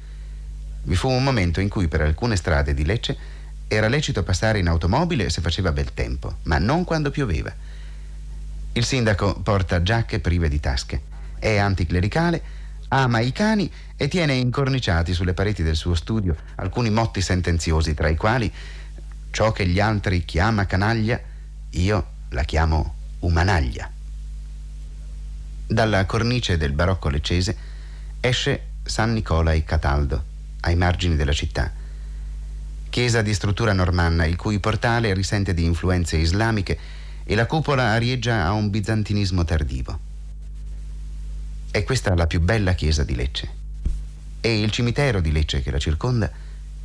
Vi 0.82 0.94
fu 0.94 1.08
un 1.08 1.24
momento 1.24 1.60
in 1.60 1.68
cui 1.68 1.88
per 1.88 2.02
alcune 2.02 2.36
strade 2.36 2.72
di 2.72 2.84
Lecce 2.84 3.16
era 3.66 3.88
lecito 3.88 4.22
passare 4.22 4.60
in 4.60 4.68
automobile 4.68 5.28
se 5.28 5.40
faceva 5.40 5.72
bel 5.72 5.92
tempo, 5.92 6.36
ma 6.44 6.58
non 6.58 6.84
quando 6.84 7.10
pioveva. 7.10 7.52
Il 8.72 8.84
sindaco 8.84 9.40
porta 9.40 9.82
giacche 9.82 10.20
prive 10.20 10.48
di 10.48 10.60
tasche 10.60 11.02
è 11.38 11.56
anticlericale, 11.56 12.42
ama 12.88 13.18
i 13.18 13.32
cani 13.32 13.70
e 13.96 14.06
tiene 14.06 14.34
incorniciati 14.34 15.12
sulle 15.12 15.34
pareti 15.34 15.64
del 15.64 15.76
suo 15.76 15.94
studio 15.94 16.36
alcuni 16.56 16.90
motti 16.90 17.20
sentenziosi, 17.20 17.94
tra 17.94 18.08
i 18.08 18.16
quali 18.16 18.52
ciò 19.30 19.52
che 19.52 19.66
gli 19.66 19.80
altri 19.80 20.24
chiama 20.24 20.66
canaglia, 20.66 21.20
io 21.70 22.06
la 22.30 22.42
chiamo 22.42 22.94
umanaglia. 23.20 23.90
Dalla 25.66 26.04
cornice 26.04 26.56
del 26.56 26.72
barocco 26.72 27.08
leccese 27.08 27.56
esce 28.20 28.62
San 28.82 29.12
Nicola 29.12 29.52
e 29.52 29.64
Cataldo, 29.64 30.24
ai 30.60 30.74
margini 30.74 31.14
della 31.16 31.32
città. 31.32 31.72
Chiesa 32.88 33.22
di 33.22 33.32
struttura 33.32 33.72
normanna, 33.72 34.24
il 34.24 34.34
cui 34.34 34.58
portale 34.58 35.14
risente 35.14 35.54
di 35.54 35.64
influenze 35.64 36.16
islamiche 36.16 36.78
e 37.22 37.34
la 37.36 37.46
cupola 37.46 37.90
arieggia 37.90 38.44
a 38.44 38.52
un 38.52 38.68
bizantinismo 38.68 39.44
tardivo. 39.44 39.98
È 41.70 41.84
questa 41.84 42.16
la 42.16 42.26
più 42.26 42.40
bella 42.40 42.72
chiesa 42.72 43.04
di 43.04 43.14
Lecce. 43.14 43.48
E 44.40 44.60
il 44.60 44.72
cimitero 44.72 45.20
di 45.20 45.30
Lecce 45.30 45.62
che 45.62 45.70
la 45.70 45.78
circonda 45.78 46.28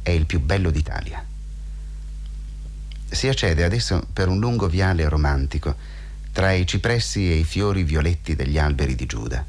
è 0.04 0.12
il 0.12 0.28
più 0.28 0.40
bello 0.40 0.70
d'Italia. 0.70 1.26
Si 3.10 3.28
accede 3.28 3.64
adesso 3.64 4.06
per 4.12 4.28
un 4.28 4.40
lungo 4.40 4.68
viale 4.68 5.08
romantico 5.08 5.76
tra 6.32 6.52
i 6.52 6.68
cipressi 6.68 7.32
e 7.32 7.36
i 7.36 7.44
fiori 7.44 7.84
violetti 7.84 8.36
degli 8.36 8.58
alberi 8.58 8.96
di 8.96 9.06
Giuda. 9.06 9.46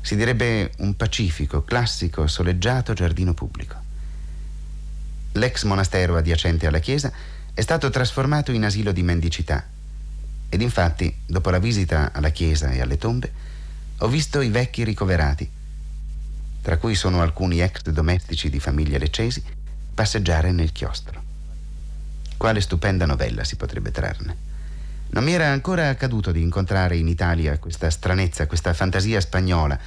Si 0.00 0.16
direbbe 0.16 0.72
un 0.78 0.96
pacifico, 0.96 1.64
classico, 1.64 2.26
soleggiato 2.26 2.92
giardino 2.92 3.34
pubblico. 3.34 3.76
L'ex 5.32 5.64
monastero 5.64 6.16
adiacente 6.16 6.66
alla 6.66 6.78
chiesa 6.78 7.12
è 7.54 7.60
stato 7.60 7.90
trasformato 7.90 8.52
in 8.52 8.64
asilo 8.64 8.92
di 8.92 9.02
mendicità 9.02 9.66
ed 10.48 10.60
infatti, 10.60 11.16
dopo 11.24 11.48
la 11.48 11.58
visita 11.58 12.12
alla 12.12 12.28
chiesa 12.28 12.70
e 12.70 12.82
alle 12.82 12.98
tombe, 12.98 13.32
ho 13.98 14.08
visto 14.08 14.42
i 14.42 14.50
vecchi 14.50 14.84
ricoverati, 14.84 15.50
tra 16.60 16.76
cui 16.76 16.94
sono 16.94 17.22
alcuni 17.22 17.60
ex 17.60 17.84
domestici 17.84 18.50
di 18.50 18.60
famiglie 18.60 18.98
leccesi, 18.98 19.42
passeggiare 19.94 20.52
nel 20.52 20.72
chiostro. 20.72 21.21
Quale 22.42 22.60
stupenda 22.60 23.06
novella 23.06 23.44
si 23.44 23.54
potrebbe 23.54 23.92
trarne. 23.92 24.36
Non 25.10 25.22
mi 25.22 25.32
era 25.32 25.52
ancora 25.52 25.88
accaduto 25.88 26.32
di 26.32 26.42
incontrare 26.42 26.96
in 26.96 27.06
Italia 27.06 27.56
questa 27.60 27.88
stranezza, 27.88 28.48
questa 28.48 28.74
fantasia 28.74 29.20
spagnola. 29.20 29.78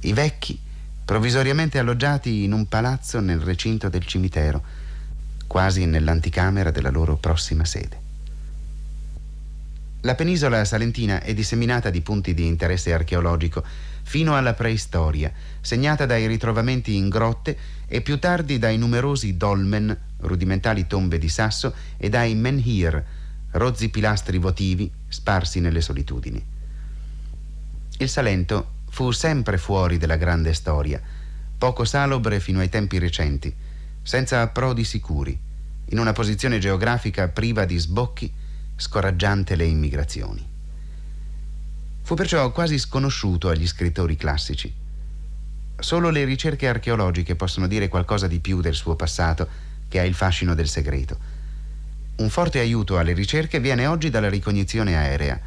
I 0.00 0.12
vecchi, 0.12 0.60
provvisoriamente 1.02 1.78
alloggiati 1.78 2.44
in 2.44 2.52
un 2.52 2.68
palazzo 2.68 3.20
nel 3.20 3.40
recinto 3.40 3.88
del 3.88 4.04
cimitero, 4.04 4.62
quasi 5.46 5.86
nell'anticamera 5.86 6.70
della 6.70 6.90
loro 6.90 7.16
prossima 7.16 7.64
sede. 7.64 7.98
La 10.02 10.14
penisola 10.14 10.62
salentina 10.66 11.22
è 11.22 11.32
disseminata 11.32 11.88
di 11.88 12.02
punti 12.02 12.34
di 12.34 12.44
interesse 12.44 12.92
archeologico 12.92 13.64
fino 14.02 14.36
alla 14.36 14.52
preistoria, 14.52 15.32
segnata 15.62 16.04
dai 16.04 16.26
ritrovamenti 16.26 16.96
in 16.96 17.08
grotte 17.08 17.56
e 17.92 18.02
più 18.02 18.20
tardi 18.20 18.60
dai 18.60 18.78
numerosi 18.78 19.36
dolmen, 19.36 19.98
rudimentali 20.18 20.86
tombe 20.86 21.18
di 21.18 21.28
sasso, 21.28 21.74
e 21.96 22.08
dai 22.08 22.36
menhir, 22.36 23.04
rozzi 23.50 23.88
pilastri 23.88 24.38
votivi 24.38 24.88
sparsi 25.08 25.58
nelle 25.58 25.80
solitudini. 25.80 26.40
Il 27.98 28.08
Salento 28.08 28.74
fu 28.90 29.10
sempre 29.10 29.58
fuori 29.58 29.98
della 29.98 30.14
grande 30.14 30.54
storia, 30.54 31.02
poco 31.58 31.84
salobre 31.84 32.38
fino 32.38 32.60
ai 32.60 32.68
tempi 32.68 32.98
recenti, 32.98 33.52
senza 34.02 34.40
approdi 34.40 34.84
sicuri, 34.84 35.36
in 35.86 35.98
una 35.98 36.12
posizione 36.12 36.60
geografica 36.60 37.26
priva 37.26 37.64
di 37.64 37.76
sbocchi, 37.76 38.32
scoraggiante 38.76 39.56
le 39.56 39.64
immigrazioni. 39.64 40.48
Fu 42.02 42.14
perciò 42.14 42.52
quasi 42.52 42.78
sconosciuto 42.78 43.48
agli 43.48 43.66
scrittori 43.66 44.14
classici. 44.14 44.79
Solo 45.80 46.10
le 46.10 46.24
ricerche 46.24 46.68
archeologiche 46.68 47.36
possono 47.36 47.66
dire 47.66 47.88
qualcosa 47.88 48.26
di 48.26 48.38
più 48.38 48.60
del 48.60 48.74
suo 48.74 48.94
passato, 48.94 49.48
che 49.88 49.98
ha 49.98 50.04
il 50.04 50.14
fascino 50.14 50.54
del 50.54 50.68
segreto 50.68 51.38
un 52.20 52.28
forte 52.28 52.58
aiuto 52.58 52.98
alle 52.98 53.14
ricerche 53.14 53.60
viene 53.60 53.86
oggi 53.86 54.10
dalla 54.10 54.28
ricognizione 54.28 54.96
aerea. 54.96 55.40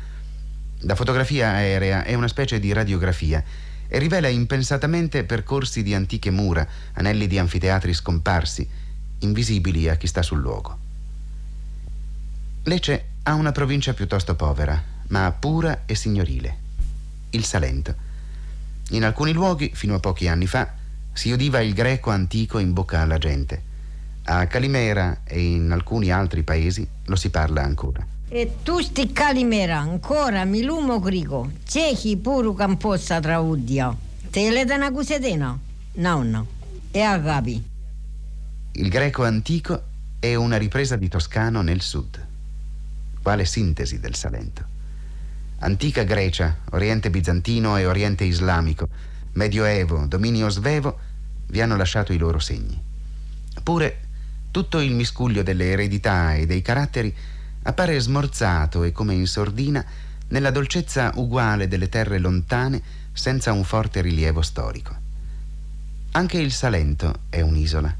La 0.80 0.96
fotografia 0.96 1.50
aerea 1.50 2.04
è 2.04 2.16
una 2.16 2.28
specie 2.28 2.60
di 2.60 2.74
radiografia 2.74 3.44
e 3.88 4.00
rivela 4.00 4.28
impensatamente 4.28 5.24
percorsi 5.24 5.84
di 5.84 5.94
antiche 5.94 6.32
mura, 6.32 6.68
anelli 6.94 7.28
di 7.28 7.38
anfiteatri 7.38 7.94
scomparsi, 7.94 8.68
invisibili 9.20 9.88
a 9.88 9.96
chi 9.96 10.08
sta 10.08 10.24
sul 10.24 10.40
luogo. 10.40 10.80
Lecce 12.64 13.06
ha 13.24 13.34
una 13.36 13.52
provincia 13.52 13.94
piuttosto 13.94 14.36
povera, 14.36 14.82
ma 15.10 15.32
pura 15.32 15.84
e 15.86 15.94
signorile, 15.94 16.58
il 17.32 17.46
Salento. 17.46 18.12
In 18.92 19.04
alcuni 19.04 19.34
luoghi, 19.34 19.72
fino 19.74 19.96
a 19.96 20.00
pochi 20.00 20.28
anni 20.28 20.48
fa, 20.48 20.74
si 21.14 21.32
udiva 21.32 21.62
il 21.62 21.74
greco 21.74 22.10
antico 22.10 22.60
in 22.60 22.74
bocca 22.74 23.02
alla 23.02 23.18
gente. 23.18 23.72
A 24.26 24.48
Calimera 24.48 25.22
e 25.24 25.42
in 25.42 25.72
alcuni 25.72 26.12
altri 26.12 26.44
paesi 26.44 26.88
lo 27.06 27.16
si 27.16 27.30
parla 27.30 27.64
ancora. 27.64 28.06
E 28.30 28.58
tu 28.64 28.80
sti 28.80 29.12
Calimera 29.12 29.78
ancora 29.78 30.44
mi 30.46 30.64
lumo 30.64 31.00
grigo, 31.00 31.52
cechi 31.66 32.18
puru 32.18 32.54
campossa 32.56 33.20
traudia. 33.20 33.96
Te 34.30 34.50
le 34.50 34.66
da 34.66 34.76
una 34.76 34.92
cusedena? 34.92 35.60
No, 35.94 36.24
no. 36.24 36.48
E 36.90 37.02
a 37.02 37.22
capi. 37.22 37.64
Il 38.74 38.90
greco 38.90 39.24
antico 39.24 39.84
è 40.20 40.34
una 40.34 40.58
ripresa 40.58 40.96
di 40.96 41.08
Toscano 41.10 41.62
nel 41.62 41.82
sud. 41.82 42.26
Quale 43.22 43.46
sintesi 43.46 44.00
del 44.00 44.16
Salento. 44.16 44.73
Antica 45.64 46.04
Grecia, 46.04 46.58
Oriente 46.72 47.10
bizantino 47.10 47.78
e 47.78 47.86
Oriente 47.86 48.26
islamico, 48.26 48.90
Medioevo, 49.34 50.06
dominio 50.08 50.50
svevo 50.50 51.00
vi 51.48 51.62
hanno 51.62 51.78
lasciato 51.78 52.12
i 52.12 52.18
loro 52.18 52.38
segni. 52.38 52.78
Pure 53.64 54.00
tutto 54.52 54.82
il 54.82 54.92
miscuglio 54.94 55.42
delle 55.42 55.72
eredità 55.72 56.34
e 56.34 56.46
dei 56.46 56.62
caratteri 56.62 57.16
appare 57.64 57.98
smorzato 57.98 58.84
e 58.84 58.92
come 58.92 59.14
in 59.14 59.26
sordina 59.26 59.86
nella 60.28 60.52
dolcezza 60.52 61.14
uguale 61.16 61.70
delle 61.70 61.88
terre 61.88 62.20
lontane 62.20 62.82
senza 63.14 63.54
un 63.54 63.64
forte 63.64 64.02
rilievo 64.02 64.42
storico. 64.42 64.94
Anche 66.12 66.40
il 66.40 66.52
Salento 66.52 67.22
è 67.30 67.40
un'isola. 67.40 67.96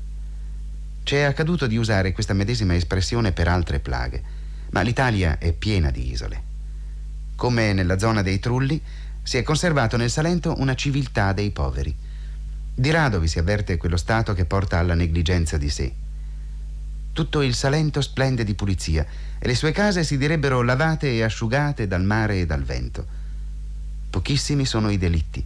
Ci 1.04 1.16
è 1.16 1.22
accaduto 1.22 1.66
di 1.68 1.78
usare 1.78 2.12
questa 2.12 2.34
medesima 2.34 2.76
espressione 2.76 3.32
per 3.32 3.48
altre 3.48 3.80
plaghe, 3.80 4.22
ma 4.72 4.82
l'Italia 4.82 5.38
è 5.38 5.54
piena 5.54 5.92
di 5.92 6.12
isole. 6.12 6.52
Come 7.36 7.74
nella 7.74 7.98
zona 7.98 8.22
dei 8.22 8.40
Trulli, 8.40 8.82
si 9.24 9.38
è 9.38 9.44
conservato 9.44 9.98
nel 9.98 10.10
Salento 10.10 10.56
una 10.58 10.76
civiltà 10.76 11.34
dei 11.34 11.52
poveri. 11.52 11.96
Di 12.76 12.92
rado 12.92 13.20
vi 13.20 13.28
si 13.28 13.40
avverte 13.40 13.78
quello 13.78 13.98
stato 13.98 14.34
che 14.34 14.46
porta 14.46 14.80
alla 14.80 14.96
negligenza 14.96 15.58
di 15.58 15.70
sé. 15.70 15.94
Tutto 17.14 17.42
il 17.42 17.54
Salento 17.54 18.02
splende 18.02 18.44
di 18.44 18.56
pulizia 18.56 19.06
e 19.38 19.48
le 19.48 19.56
sue 19.56 19.72
case 19.72 20.04
si 20.04 20.18
direbbero 20.18 20.62
lavate 20.62 21.12
e 21.12 21.22
asciugate 21.22 21.88
dal 21.88 22.04
mare 22.04 22.40
e 22.40 22.46
dal 22.46 22.64
vento. 22.64 23.06
Pochissimi 24.10 24.66
sono 24.66 24.90
i 24.90 24.98
delitti. 24.98 25.44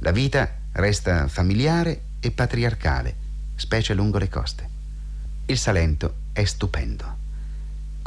La 0.00 0.10
vita 0.10 0.50
resta 0.72 1.28
familiare 1.28 2.02
e 2.20 2.30
patriarcale, 2.30 3.14
specie 3.54 3.94
lungo 3.94 4.18
le 4.18 4.28
coste. 4.28 4.68
Il 5.46 5.58
Salento 5.58 6.14
è 6.32 6.44
stupendo. 6.44 7.17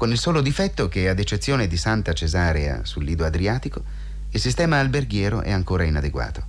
Con 0.02 0.10
il 0.10 0.18
solo 0.18 0.42
difetto 0.42 0.88
che, 0.88 1.10
ad 1.10 1.20
eccezione 1.20 1.68
di 1.68 1.78
Santa 1.78 2.14
Cesarea 2.14 2.84
sul 2.86 3.04
lido 3.04 3.24
Adriatico, 3.24 3.84
il 4.32 4.40
sistema 4.40 4.80
alberghiero 4.80 5.42
è 5.42 5.52
ancora 5.52 5.84
inadeguato. 5.84 6.44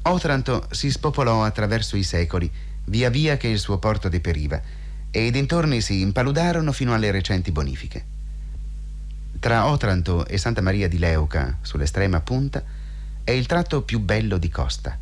Otranto 0.00 0.66
si 0.70 0.90
spopolò 0.90 1.44
attraverso 1.44 1.98
i 1.98 2.02
secoli, 2.02 2.50
via 2.84 3.10
via 3.10 3.36
che 3.36 3.48
il 3.48 3.58
suo 3.58 3.76
porto 3.76 4.08
deperiva, 4.08 4.58
e 5.10 5.26
i 5.26 5.30
dintorni 5.30 5.82
si 5.82 6.00
impaludarono 6.00 6.72
fino 6.72 6.94
alle 6.94 7.10
recenti 7.10 7.52
bonifiche. 7.52 8.04
Tra 9.38 9.66
Otranto 9.66 10.26
e 10.26 10.38
Santa 10.38 10.62
Maria 10.62 10.88
di 10.88 10.96
Leuca, 10.98 11.58
sull'estrema 11.60 12.22
punta, 12.22 12.64
è 13.22 13.32
il 13.32 13.44
tratto 13.44 13.82
più 13.82 14.00
bello 14.00 14.38
di 14.38 14.48
costa. 14.48 14.98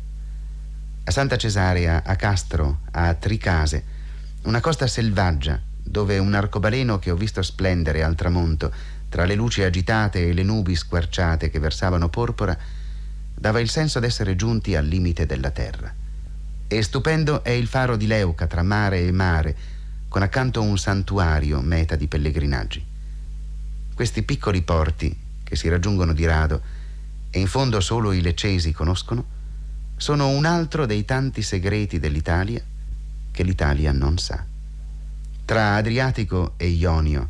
A 1.05 1.09
Santa 1.09 1.37
Cesarea, 1.37 2.03
a 2.03 2.17
Castro, 2.17 2.81
a 2.91 3.13
Tricase, 3.13 3.81
una 4.41 4.59
costa 4.59 4.87
selvaggia 4.87 5.71
dove 5.87 6.17
un 6.17 6.33
arcobaleno 6.33 6.97
che 6.97 7.11
ho 7.11 7.15
visto 7.15 7.41
splendere 7.43 8.03
al 8.03 8.15
tramonto 8.15 8.73
tra 9.07 9.23
le 9.23 9.35
luci 9.35 9.61
agitate 9.61 10.27
e 10.27 10.33
le 10.33 10.43
nubi 10.43 10.75
squarciate 10.75 11.49
che 11.49 11.59
versavano 11.59 12.09
porpora, 12.09 12.57
dava 13.33 13.59
il 13.59 13.69
senso 13.69 13.99
d'essere 13.99 14.35
giunti 14.35 14.75
al 14.75 14.85
limite 14.85 15.25
della 15.25 15.51
terra. 15.51 15.93
E 16.67 16.81
stupendo 16.81 17.43
è 17.43 17.51
il 17.51 17.67
faro 17.67 17.95
di 17.95 18.07
Leuca 18.07 18.47
tra 18.47 18.63
mare 18.63 18.99
e 19.01 19.11
mare, 19.11 19.55
con 20.09 20.21
accanto 20.21 20.61
un 20.61 20.77
santuario 20.77 21.61
meta 21.61 21.95
di 21.95 22.07
pellegrinaggi. 22.07 22.83
Questi 23.93 24.23
piccoli 24.23 24.63
porti, 24.63 25.15
che 25.43 25.55
si 25.55 25.69
raggiungono 25.69 26.13
di 26.13 26.25
rado 26.25 26.61
e 27.29 27.39
in 27.39 27.47
fondo 27.47 27.79
solo 27.79 28.11
i 28.11 28.21
leccesi 28.21 28.71
conoscono, 28.71 29.25
sono 29.97 30.29
un 30.29 30.45
altro 30.45 30.85
dei 30.85 31.05
tanti 31.05 31.41
segreti 31.41 31.99
dell'Italia 31.99 32.61
che 33.31 33.43
l'Italia 33.43 33.91
non 33.91 34.17
sa. 34.17 34.54
Tra 35.45 35.75
Adriatico 35.75 36.55
e 36.57 36.65
Ionio, 36.69 37.29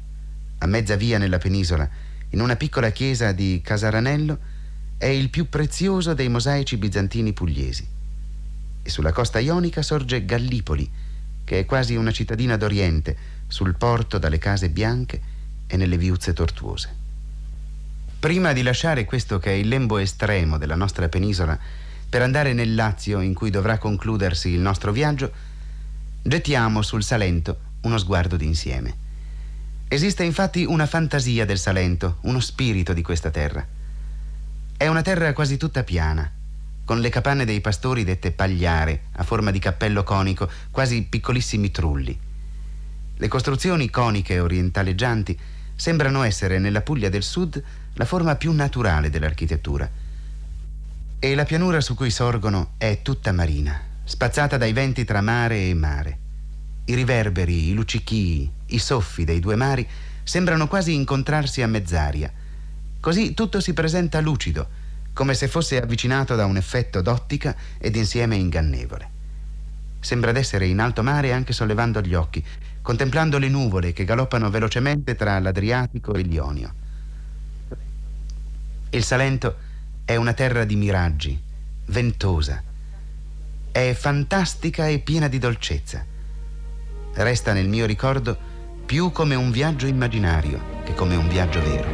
a 0.60 0.68
mezza 0.68 0.96
via 0.96 1.18
nella 1.18 1.38
penisola, 1.38 1.88
in 2.30 2.40
una 2.40 2.56
piccola 2.56 2.90
chiesa 2.92 3.34
di 3.34 3.60
Casaranello, 3.62 4.40
è 4.98 5.08
il 5.08 5.30
più 5.30 5.50
prezioso 5.50 6.14
dei 6.14 6.30
mosaici 6.30 6.78
bizantini 6.78 7.34
pugliesi. 7.34 7.86
E 8.82 8.90
sulla 8.90 9.12
costa 9.12 9.40
ionica 9.40 9.82
sorge 9.82 10.24
Gallipoli, 10.24 10.90
che 11.44 11.60
è 11.60 11.66
quasi 11.66 11.96
una 11.98 12.12
cittadina 12.12 12.56
d'Oriente, 12.56 13.18
sul 13.48 13.76
porto 13.76 14.18
dalle 14.18 14.38
case 14.38 14.70
bianche 14.70 15.22
e 15.68 15.76
nelle 15.76 15.98
viuzze 15.98 16.32
tortuose. 16.32 16.96
Prima 18.18 18.54
di 18.54 18.62
lasciare 18.62 19.04
questo 19.04 19.40
che 19.40 19.50
è 19.50 19.56
il 19.56 19.68
lembo 19.68 19.98
estremo 19.98 20.58
della 20.58 20.76
nostra 20.76 21.10
penisola 21.10 21.60
per 22.08 22.22
andare 22.22 22.54
nel 22.54 22.76
Lazio 22.76 23.20
in 23.20 23.34
cui 23.34 23.50
dovrà 23.50 23.78
concludersi 23.78 24.52
il 24.52 24.62
nostro 24.62 24.94
viaggio, 24.94 25.34
gettiamo 26.22 26.82
sul 26.82 27.04
Salento 27.04 27.74
uno 27.86 27.98
sguardo 27.98 28.36
d'insieme. 28.36 29.04
Esiste 29.88 30.24
infatti 30.24 30.66
una 30.66 30.88
fantasia 30.88 31.46
del 31.46 31.60
Salento, 31.60 32.18
uno 32.22 32.40
spirito 32.40 32.94
di 32.94 33.02
questa 33.02 33.30
terra. 33.30 33.66
È 34.76 34.88
una 34.88 35.04
terra 35.04 35.32
quasi 35.34 35.58
tutta 35.58 35.84
piana, 35.84 36.30
con 36.84 37.00
le 37.00 37.10
capanne 37.10 37.46
dei 37.46 37.62
pastori 37.62 38.04
dette 38.04 38.32
pagliare, 38.32 39.04
a 39.14 39.24
forma 39.24 39.52
di 39.52 39.60
cappello 39.60 40.04
conico, 40.04 40.50
quasi 40.72 41.04
piccolissimi 41.04 41.72
trulli. 41.72 42.20
Le 43.18 43.28
costruzioni 43.28 43.90
coniche 43.90 44.40
orientaleggianti 44.40 45.40
sembrano 45.76 46.24
essere 46.24 46.58
nella 46.58 46.82
Puglia 46.82 47.10
del 47.10 47.24
Sud 47.24 47.62
la 47.94 48.06
forma 48.06 48.36
più 48.36 48.52
naturale 48.52 49.10
dell'architettura. 49.10 49.90
E 51.20 51.36
la 51.36 51.46
pianura 51.46 51.80
su 51.80 51.96
cui 51.96 52.10
sorgono 52.10 52.74
è 52.78 53.02
tutta 53.02 53.32
marina, 53.32 53.80
spazzata 54.04 54.58
dai 54.58 54.74
venti 54.74 55.06
tra 55.06 55.22
mare 55.22 55.70
e 55.70 55.74
mare. 55.74 56.18
I 56.86 56.94
riverberi, 56.94 57.70
i 57.70 57.74
luccichii, 57.74 58.52
i 58.68 58.80
soffi 58.80 59.24
dei 59.24 59.40
due 59.40 59.56
mari 59.56 59.88
sembrano 60.24 60.68
quasi 60.68 60.94
incontrarsi 60.94 61.62
a 61.62 61.68
mezz'aria. 61.68 62.32
Così 63.00 63.34
tutto 63.34 63.60
si 63.60 63.74
presenta 63.74 64.20
lucido, 64.22 64.68
come 65.14 65.34
se 65.34 65.48
fosse 65.48 65.82
avvicinato 65.82 66.36
da 66.36 66.46
un 66.46 66.58
effetto 66.58 67.02
d'ottica 67.02 67.56
ed 67.80 67.96
insieme 67.96 68.36
ingannevole. 68.36 69.10
Sembra 70.00 70.32
d'essere 70.32 70.68
in 70.68 70.80
alto 70.80 71.02
mare 71.02 71.34
anche 71.34 71.54
sollevando 71.54 72.02
gli 72.02 72.14
occhi, 72.14 72.44
contemplando 72.82 73.40
le 73.40 73.50
nuvole 73.50 73.92
che 73.92 74.06
galoppano 74.06 74.52
velocemente 74.52 75.16
tra 75.16 75.40
l'Adriatico 75.40 76.14
e 76.14 76.22
l'Ionio. 76.22 76.74
Il 78.92 79.04
Salento 79.04 79.58
è 80.06 80.16
una 80.16 80.34
terra 80.34 80.66
di 80.66 80.76
miraggi, 80.76 81.42
ventosa. 81.86 82.62
È 83.72 83.94
fantastica 83.94 84.88
e 84.88 85.00
piena 85.00 85.28
di 85.28 85.40
dolcezza. 85.40 86.06
Resta 87.18 87.54
nel 87.54 87.70
mio 87.70 87.86
ricordo 87.86 88.38
più 88.86 89.10
come 89.14 89.36
un 89.36 89.50
viaggio 89.50 89.88
immaginario 89.88 90.84
che 90.84 90.94
come 90.94 91.16
un 91.16 91.30
viaggio 91.30 91.62
vero. 91.62 91.88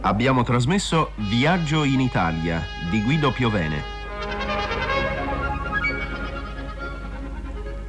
Abbiamo 0.00 0.44
trasmesso 0.44 1.10
Viaggio 1.28 1.84
in 1.84 2.00
Italia 2.00 2.64
di 2.88 3.02
Guido 3.02 3.30
Piovene. 3.32 3.82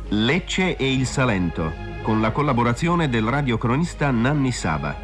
Lecce 0.10 0.76
e 0.76 0.92
il 0.92 1.06
Salento, 1.06 1.72
con 2.02 2.20
la 2.20 2.32
collaborazione 2.32 3.08
del 3.08 3.24
radiocronista 3.24 4.12
Nanni 4.12 4.52
Saba. 4.52 4.96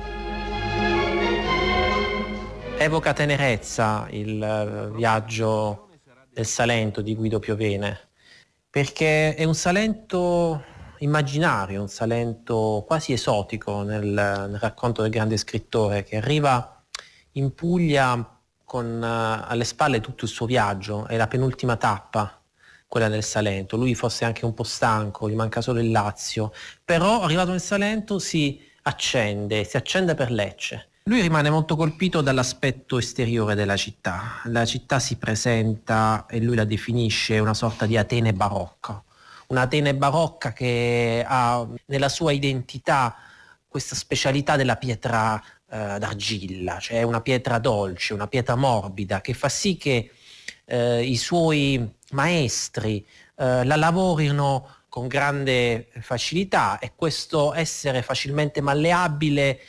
Evoca 2.83 3.13
tenerezza 3.13 4.07
il 4.09 4.43
eh, 4.43 4.93
viaggio 4.93 5.87
del 6.29 6.45
Salento 6.45 6.99
di 6.99 7.15
Guido 7.15 7.39
Piovene, 7.39 8.09
perché 8.69 9.35
è 9.35 9.45
un 9.45 9.55
Salento 9.55 10.61
immaginario, 10.97 11.79
un 11.79 11.87
Salento 11.87 12.83
quasi 12.85 13.13
esotico 13.13 13.83
nel, 13.83 14.03
nel 14.03 14.59
racconto 14.59 15.01
del 15.01 15.11
grande 15.11 15.37
scrittore 15.37 16.03
che 16.03 16.17
arriva 16.17 16.83
in 17.33 17.55
Puglia 17.55 18.41
con 18.65 18.99
uh, 19.01 19.47
alle 19.47 19.63
spalle 19.63 20.01
tutto 20.01 20.25
il 20.25 20.31
suo 20.31 20.45
viaggio, 20.45 21.07
è 21.07 21.15
la 21.15 21.27
penultima 21.27 21.77
tappa, 21.77 22.37
quella 22.85 23.07
del 23.07 23.23
Salento. 23.23 23.77
Lui 23.77 23.95
fosse 23.95 24.25
anche 24.25 24.43
un 24.43 24.53
po' 24.53 24.63
stanco, 24.63 25.29
gli 25.29 25.35
manca 25.35 25.61
solo 25.61 25.79
il 25.79 25.89
Lazio, 25.89 26.51
però 26.83 27.21
arrivato 27.21 27.51
nel 27.51 27.61
Salento 27.61 28.19
si 28.19 28.59
accende, 28.81 29.63
si 29.63 29.77
accende 29.77 30.15
per 30.15 30.31
Lecce. 30.31 30.89
Lui 31.05 31.19
rimane 31.19 31.49
molto 31.49 31.75
colpito 31.75 32.21
dall'aspetto 32.21 32.97
esteriore 32.97 33.55
della 33.55 33.75
città. 33.75 34.39
La 34.45 34.63
città 34.63 34.99
si 34.99 35.17
presenta, 35.17 36.25
e 36.29 36.39
lui 36.39 36.55
la 36.55 36.63
definisce, 36.63 37.39
una 37.39 37.53
sorta 37.53 37.85
di 37.85 37.97
Atene 37.97 38.31
barocca. 38.31 39.03
Un'Atene 39.47 39.95
barocca 39.95 40.53
che 40.53 41.21
ha 41.27 41.67
nella 41.87 42.07
sua 42.07 42.31
identità 42.31 43.17
questa 43.67 43.95
specialità 43.95 44.55
della 44.55 44.77
pietra 44.77 45.43
eh, 45.69 45.97
d'argilla, 45.99 46.79
cioè 46.79 47.03
una 47.03 47.19
pietra 47.19 47.59
dolce, 47.59 48.13
una 48.13 48.27
pietra 48.27 48.55
morbida, 48.55 49.19
che 49.19 49.33
fa 49.33 49.49
sì 49.49 49.75
che 49.75 50.09
eh, 50.63 51.03
i 51.03 51.17
suoi 51.17 51.85
maestri 52.11 53.05
eh, 53.35 53.65
la 53.65 53.75
lavorino 53.75 54.69
con 54.87 55.07
grande 55.07 55.89
facilità 55.99 56.79
e 56.79 56.93
questo 56.95 57.53
essere 57.53 58.01
facilmente 58.03 58.61
malleabile 58.61 59.59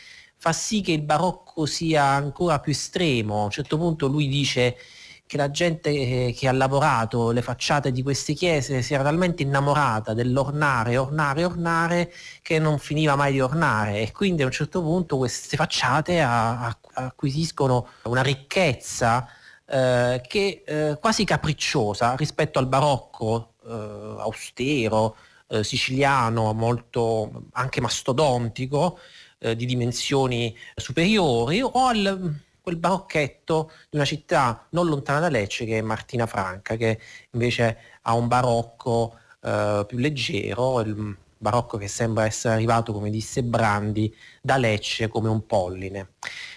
fa 0.44 0.52
sì 0.52 0.82
che 0.82 0.92
il 0.92 1.00
barocco 1.00 1.64
sia 1.64 2.04
ancora 2.04 2.60
più 2.60 2.72
estremo. 2.72 3.40
A 3.40 3.44
un 3.44 3.50
certo 3.50 3.78
punto 3.78 4.08
lui 4.08 4.28
dice 4.28 4.76
che 5.24 5.38
la 5.38 5.50
gente 5.50 5.88
eh, 5.88 6.34
che 6.36 6.48
ha 6.48 6.52
lavorato 6.52 7.30
le 7.30 7.40
facciate 7.40 7.90
di 7.90 8.02
queste 8.02 8.34
chiese 8.34 8.82
si 8.82 8.92
era 8.92 9.02
talmente 9.02 9.42
innamorata 9.42 10.12
dell'ornare, 10.12 10.98
ornare, 10.98 11.44
ornare, 11.46 12.12
che 12.42 12.58
non 12.58 12.78
finiva 12.78 13.16
mai 13.16 13.32
di 13.32 13.40
ornare 13.40 14.02
e 14.02 14.12
quindi 14.12 14.42
a 14.42 14.44
un 14.44 14.52
certo 14.52 14.82
punto 14.82 15.16
queste 15.16 15.56
facciate 15.56 16.20
acquisiscono 16.20 17.88
una 18.02 18.20
ricchezza 18.20 19.26
eh, 19.64 20.20
che 20.28 20.62
eh, 20.66 20.98
quasi 21.00 21.24
capricciosa 21.24 22.16
rispetto 22.16 22.58
al 22.58 22.66
barocco 22.66 23.54
eh, 23.66 24.16
austero, 24.18 25.16
eh, 25.48 25.64
siciliano, 25.64 26.52
molto 26.52 27.44
anche 27.52 27.80
mastodontico, 27.80 28.98
eh, 29.44 29.54
di 29.54 29.66
dimensioni 29.66 30.56
superiori, 30.74 31.60
o 31.60 31.70
al 31.86 32.40
quel 32.64 32.76
barocchetto 32.76 33.70
di 33.90 33.96
una 33.96 34.06
città 34.06 34.66
non 34.70 34.86
lontana 34.86 35.20
da 35.20 35.28
Lecce 35.28 35.66
che 35.66 35.78
è 35.78 35.82
Martina 35.82 36.24
Franca, 36.24 36.76
che 36.76 36.98
invece 37.32 37.76
ha 38.00 38.14
un 38.14 38.26
barocco 38.26 39.18
eh, 39.42 39.84
più 39.86 39.98
leggero, 39.98 40.80
il 40.80 41.14
barocco 41.36 41.76
che 41.76 41.88
sembra 41.88 42.24
essere 42.24 42.54
arrivato, 42.54 42.94
come 42.94 43.10
disse 43.10 43.42
Brandi, 43.42 44.14
da 44.40 44.56
Lecce 44.56 45.08
come 45.08 45.28
un 45.28 45.44
polline. 45.44 46.14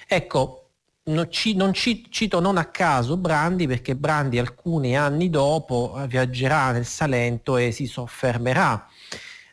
Ecco, 0.07 0.69
non, 1.07 1.29
ci, 1.29 1.55
non 1.55 1.73
ci, 1.73 2.05
cito 2.09 2.39
non 2.39 2.57
a 2.57 2.65
caso 2.65 3.17
Brandi 3.17 3.67
perché 3.67 3.95
Brandi 3.95 4.39
alcuni 4.39 4.97
anni 4.97 5.29
dopo 5.29 6.01
viaggerà 6.07 6.71
nel 6.71 6.85
Salento 6.85 7.57
e 7.57 7.71
si 7.71 7.85
soffermerà 7.85 8.87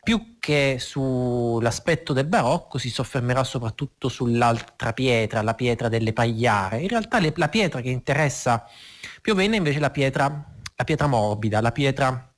più 0.05 0.37
che 0.37 0.77
sull'aspetto 0.79 2.13
del 2.13 2.27
barocco 2.27 2.77
si 2.77 2.91
soffermerà 2.91 3.43
soprattutto 3.43 4.07
sull'altra 4.07 4.93
pietra, 4.93 5.41
la 5.41 5.55
pietra 5.55 5.89
delle 5.89 6.13
pagliare. 6.13 6.81
In 6.81 6.89
realtà 6.89 7.17
le, 7.17 7.33
la 7.35 7.49
pietra 7.49 7.81
che 7.81 7.89
interessa 7.89 8.63
più 9.19 9.33
o 9.33 9.35
meno 9.35 9.55
invece 9.55 9.79
la 9.79 9.89
pietra, 9.89 10.27
la 10.75 10.83
pietra 10.83 11.07
morbida, 11.07 11.59
la 11.59 11.71
pietra 11.71 12.31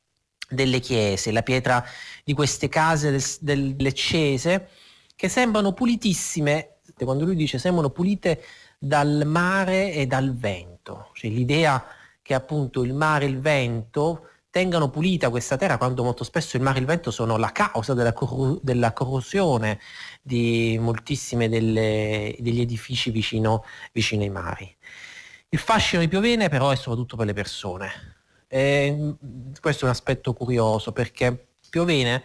delle 0.47 0.79
chiese, 0.79 1.33
la 1.33 1.43
pietra 1.43 1.83
di 2.23 2.31
queste 2.31 2.69
case 2.69 3.11
del, 3.11 3.23
del 3.41 3.75
leccese 3.77 4.69
che 5.13 5.27
sembrano 5.27 5.73
pulitissime, 5.73 6.77
quando 6.95 7.25
lui 7.25 7.35
dice 7.35 7.59
sembrano 7.59 7.89
pulite 7.89 8.43
dal 8.79 9.23
mare 9.25 9.91
e 9.91 10.07
dal 10.07 10.33
vento, 10.33 11.09
cioè 11.15 11.29
l'idea 11.29 11.85
che 12.21 12.33
appunto 12.33 12.81
il 12.83 12.93
mare 12.93 13.25
e 13.25 13.27
il 13.27 13.41
vento 13.41 14.29
tengano 14.57 14.89
pulita 14.89 15.29
questa 15.29 15.55
terra 15.55 15.77
quando 15.77 16.03
molto 16.03 16.23
spesso 16.23 16.57
il 16.57 16.63
mare 16.63 16.77
e 16.77 16.81
il 16.81 16.87
vento 16.87 17.11
sono 17.11 17.37
la 17.37 17.51
causa 17.51 17.93
della, 17.93 18.11
corru- 18.11 18.59
della 18.63 18.91
corrosione 18.91 19.79
di 20.19 20.79
moltissimi 20.81 21.47
degli 21.47 22.59
edifici 22.59 23.11
vicino, 23.11 23.63
vicino, 23.91 24.23
ai 24.23 24.31
mari. 24.31 24.75
Il 25.49 25.59
fascino 25.59 26.01
di 26.01 26.07
Piovene 26.07 26.49
però 26.49 26.71
è 26.71 26.75
soprattutto 26.75 27.15
per 27.15 27.27
le 27.27 27.33
persone. 27.33 27.91
E 28.47 29.15
questo 29.61 29.83
è 29.83 29.87
un 29.89 29.93
aspetto 29.93 30.33
curioso 30.33 30.91
perché 30.91 31.49
Piovene 31.69 32.23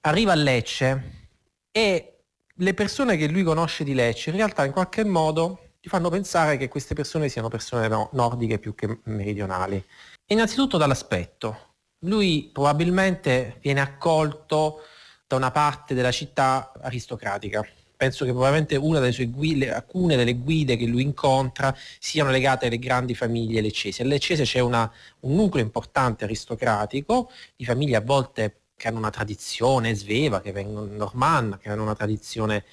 arriva 0.00 0.32
a 0.32 0.34
Lecce 0.34 1.28
e 1.70 2.22
le 2.52 2.74
persone 2.74 3.16
che 3.16 3.28
lui 3.28 3.44
conosce 3.44 3.84
di 3.84 3.94
Lecce 3.94 4.30
in 4.30 4.36
realtà 4.36 4.64
in 4.64 4.72
qualche 4.72 5.04
modo 5.04 5.74
ti 5.80 5.88
fanno 5.88 6.08
pensare 6.08 6.56
che 6.56 6.66
queste 6.66 6.94
persone 6.94 7.28
siano 7.28 7.46
persone 7.46 7.86
nordiche 8.10 8.58
più 8.58 8.74
che 8.74 8.98
meridionali. 9.04 9.80
Innanzitutto 10.26 10.76
dall'aspetto. 10.76 11.66
Lui 12.02 12.48
probabilmente 12.52 13.58
viene 13.60 13.80
accolto 13.80 14.82
da 15.26 15.34
una 15.36 15.50
parte 15.50 15.94
della 15.94 16.12
città 16.12 16.72
aristocratica. 16.80 17.66
Penso 17.96 18.24
che 18.24 18.30
probabilmente 18.30 18.76
guide, 18.76 19.72
alcune 19.72 20.14
delle 20.14 20.34
guide 20.34 20.76
che 20.76 20.86
lui 20.86 21.02
incontra 21.02 21.76
siano 21.98 22.30
legate 22.30 22.66
alle 22.66 22.78
grandi 22.78 23.16
famiglie 23.16 23.60
leccesi. 23.60 24.02
A 24.02 24.04
Leccese 24.04 24.44
c'è 24.44 24.60
una, 24.60 24.88
un 25.20 25.34
nucleo 25.34 25.64
importante 25.64 26.22
aristocratico, 26.22 27.32
di 27.56 27.64
famiglie 27.64 27.96
a 27.96 28.00
volte 28.00 28.60
che 28.76 28.86
hanno 28.86 28.98
una 28.98 29.10
tradizione 29.10 29.94
sveva, 29.96 30.40
che 30.40 30.52
vengono 30.52 30.86
normanna, 30.86 31.58
che 31.58 31.68
hanno 31.68 31.82
una 31.82 31.96
tradizione 31.96 32.64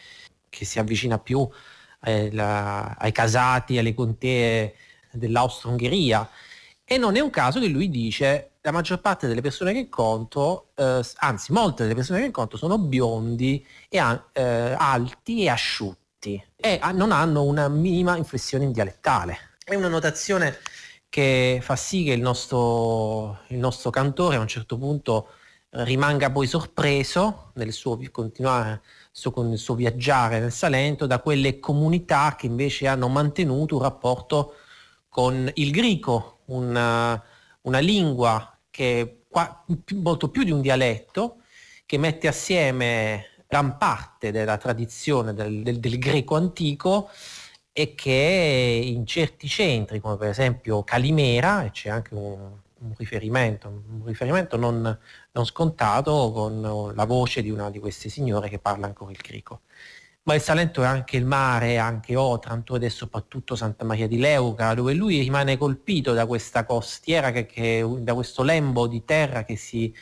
che 0.47 0.63
si 0.65 0.77
avvicina 0.77 1.17
più 1.17 1.49
eh, 2.03 2.31
la, 2.31 2.91
ai 2.91 3.11
casati, 3.11 3.79
alle 3.79 3.95
contee 3.95 4.75
dell'Austro-Ungheria. 5.11 6.29
E 6.85 6.97
non 6.99 7.15
è 7.15 7.19
un 7.19 7.31
caso 7.31 7.59
che 7.59 7.67
lui 7.67 7.89
dice 7.89 8.51
la 8.65 8.71
maggior 8.71 8.99
parte 8.99 9.27
delle 9.27 9.41
persone 9.41 9.73
che 9.73 9.77
incontro, 9.77 10.71
eh, 10.73 11.01
anzi 11.17 11.51
molte 11.51 11.83
delle 11.83 11.93
persone 11.93 12.19
che 12.19 12.25
incontro 12.25 12.57
sono 12.57 12.79
biondi 12.79 13.63
e 13.87 13.97
eh, 14.33 14.75
alti 14.75 15.43
e 15.43 15.49
asciutti 15.49 16.43
e 16.55 16.79
non 16.93 17.11
hanno 17.11 17.43
una 17.43 17.67
minima 17.67 18.17
inflessione 18.17 18.63
in 18.63 18.71
dialettale. 18.71 19.57
È 19.63 19.75
una 19.75 19.87
notazione 19.87 20.57
che 21.09 21.59
fa 21.61 21.75
sì 21.75 22.05
che 22.05 22.13
il 22.13 22.21
nostro, 22.21 23.41
il 23.49 23.59
nostro 23.59 23.91
cantore 23.91 24.37
a 24.37 24.39
un 24.39 24.47
certo 24.47 24.79
punto 24.79 25.29
rimanga 25.69 26.31
poi 26.31 26.47
sorpreso 26.47 27.51
nel 27.55 27.71
suo 27.71 27.99
continuare 28.11 28.81
suo, 29.11 29.29
con 29.29 29.51
il 29.51 29.59
suo 29.59 29.75
viaggiare 29.75 30.39
nel 30.39 30.51
Salento 30.51 31.05
da 31.05 31.19
quelle 31.19 31.59
comunità 31.59 32.35
che 32.35 32.47
invece 32.47 32.87
hanno 32.87 33.09
mantenuto 33.09 33.75
un 33.75 33.83
rapporto 33.83 34.55
con 35.07 35.51
il 35.53 35.69
greco, 35.69 36.39
una, 36.45 37.21
una 37.61 37.79
lingua 37.79 38.54
che 38.75 39.21
qua, 39.29 39.63
molto 39.93 40.29
più 40.29 40.43
di 40.43 40.51
un 40.51 40.59
dialetto, 40.59 41.37
che 41.85 41.97
mette 41.97 42.27
assieme 42.27 43.27
gran 43.47 43.77
parte 43.77 44.31
della 44.31 44.57
tradizione 44.57 45.33
del, 45.33 45.63
del, 45.63 45.79
del 45.79 45.97
greco 45.97 46.35
antico 46.35 47.09
e 47.71 47.95
che 47.95 48.81
in 48.83 49.05
certi 49.05 49.47
centri, 49.47 50.01
come 50.01 50.17
per 50.17 50.27
esempio 50.27 50.83
Calimera, 50.83 51.63
e 51.63 51.71
c'è 51.71 51.89
anche 51.89 52.13
un, 52.15 52.51
un 52.79 52.93
riferimento, 52.97 53.69
un 53.69 54.03
riferimento 54.03 54.57
non, 54.57 54.99
non, 55.31 55.45
scontato 55.45 56.31
con 56.33 56.93
la 56.93 57.05
voce 57.05 57.41
di 57.41 57.49
una 57.49 57.69
di 57.69 57.79
queste 57.79 58.09
signore 58.09 58.49
che 58.49 58.59
parla 58.59 58.87
ancora 58.87 59.11
il 59.11 59.19
greco. 59.21 59.61
Ma 60.27 60.33
il 60.33 60.41
Salento 60.41 60.81
è 60.81 60.85
anche 60.87 61.17
il 61.17 61.25
mare, 61.25 61.77
anche 61.77 62.15
Otranto 62.15 62.75
ed 62.75 62.83
è 62.83 62.89
soprattutto 62.89 63.55
Santa 63.55 63.85
Maria 63.85 64.07
di 64.07 64.17
Leuca, 64.17 64.73
dove 64.73 64.95
lui 64.95 65.19
rimane 65.19 65.55
colpito 65.55 66.13
da 66.13 66.25
questa 66.25 66.65
costiera, 66.65 67.31
che, 67.31 67.45
che, 67.45 67.87
da 67.99 68.15
questo 68.15 68.41
lembo 68.41 68.87
di 68.87 69.05
terra 69.05 69.43
che 69.45 69.55
si 69.55 69.93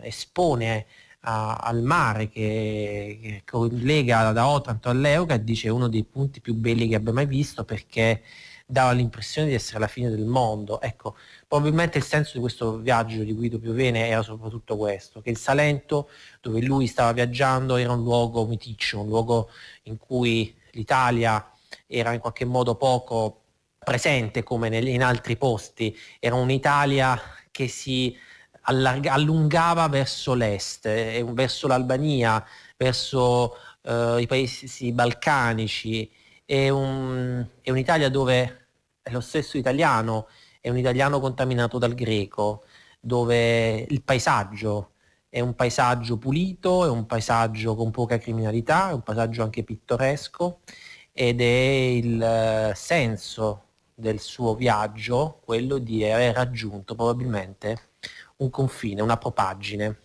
espone 0.00 0.86
a, 1.22 1.56
al 1.56 1.82
mare 1.82 2.28
che, 2.28 3.18
che, 3.20 3.42
collega 3.44 4.30
da 4.30 4.46
Otranto 4.46 4.90
a 4.90 4.92
Leuca 4.92 5.34
e 5.34 5.42
dice 5.42 5.68
uno 5.70 5.88
dei 5.88 6.04
punti 6.04 6.40
più 6.40 6.54
belli 6.54 6.86
che 6.86 6.94
abbia 6.94 7.12
mai 7.12 7.26
visto 7.26 7.64
perché 7.64 8.22
dava 8.66 8.92
l'impressione 8.92 9.48
di 9.48 9.54
essere 9.54 9.80
la 9.80 9.88
fine 9.88 10.08
del 10.08 10.24
mondo. 10.24 10.80
Ecco, 10.80 11.16
probabilmente 11.54 11.98
il 11.98 12.04
senso 12.04 12.32
di 12.34 12.40
questo 12.40 12.78
viaggio 12.78 13.22
di 13.22 13.32
Guido 13.32 13.60
Piovene 13.60 14.08
era 14.08 14.22
soprattutto 14.22 14.76
questo, 14.76 15.20
che 15.20 15.30
il 15.30 15.36
Salento 15.36 16.10
dove 16.40 16.60
lui 16.60 16.88
stava 16.88 17.12
viaggiando 17.12 17.76
era 17.76 17.92
un 17.92 18.02
luogo 18.02 18.44
miticcio, 18.44 19.02
un 19.02 19.06
luogo 19.06 19.50
in 19.84 19.96
cui 19.96 20.52
l'Italia 20.72 21.48
era 21.86 22.12
in 22.12 22.18
qualche 22.18 22.44
modo 22.44 22.74
poco 22.74 23.42
presente 23.78 24.42
come 24.42 24.76
in 24.76 25.04
altri 25.04 25.36
posti, 25.36 25.96
era 26.18 26.34
un'Italia 26.34 27.20
che 27.52 27.68
si 27.68 28.16
allarga, 28.62 29.12
allungava 29.12 29.86
verso 29.86 30.34
l'est, 30.34 30.86
eh, 30.86 31.24
verso 31.24 31.68
l'Albania, 31.68 32.44
verso 32.76 33.54
eh, 33.82 34.16
i 34.22 34.26
paesi 34.26 34.90
balcanici. 34.90 36.10
È, 36.44 36.68
un, 36.68 37.46
è 37.60 37.70
un'Italia 37.70 38.08
dove 38.08 38.66
lo 39.10 39.20
stesso 39.20 39.56
italiano, 39.56 40.26
è 40.64 40.70
un 40.70 40.78
italiano 40.78 41.20
contaminato 41.20 41.76
dal 41.76 41.92
greco, 41.92 42.64
dove 42.98 43.80
il 43.86 44.02
paesaggio 44.02 44.92
è 45.28 45.40
un 45.40 45.54
paesaggio 45.54 46.16
pulito, 46.16 46.86
è 46.86 46.88
un 46.88 47.04
paesaggio 47.04 47.74
con 47.74 47.90
poca 47.90 48.16
criminalità, 48.16 48.88
è 48.88 48.94
un 48.94 49.02
paesaggio 49.02 49.42
anche 49.42 49.62
pittoresco 49.62 50.60
ed 51.12 51.42
è 51.42 51.44
il 51.44 52.22
eh, 52.22 52.72
senso 52.74 53.64
del 53.94 54.18
suo 54.20 54.54
viaggio 54.54 55.40
quello 55.44 55.76
di 55.76 56.02
aver 56.02 56.34
raggiunto 56.34 56.94
probabilmente 56.94 57.90
un 58.36 58.48
confine, 58.48 59.02
una 59.02 59.18
propaggine, 59.18 59.98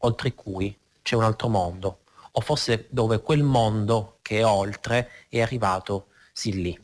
oltre 0.00 0.34
cui 0.34 0.78
c'è 1.00 1.16
un 1.16 1.22
altro 1.22 1.48
mondo, 1.48 2.00
o 2.32 2.40
forse 2.42 2.86
dove 2.90 3.22
quel 3.22 3.44
mondo 3.44 4.18
che 4.20 4.40
è 4.40 4.44
oltre 4.44 5.08
è 5.30 5.40
arrivato 5.40 6.08
sin 6.34 6.60
lì. 6.60 6.78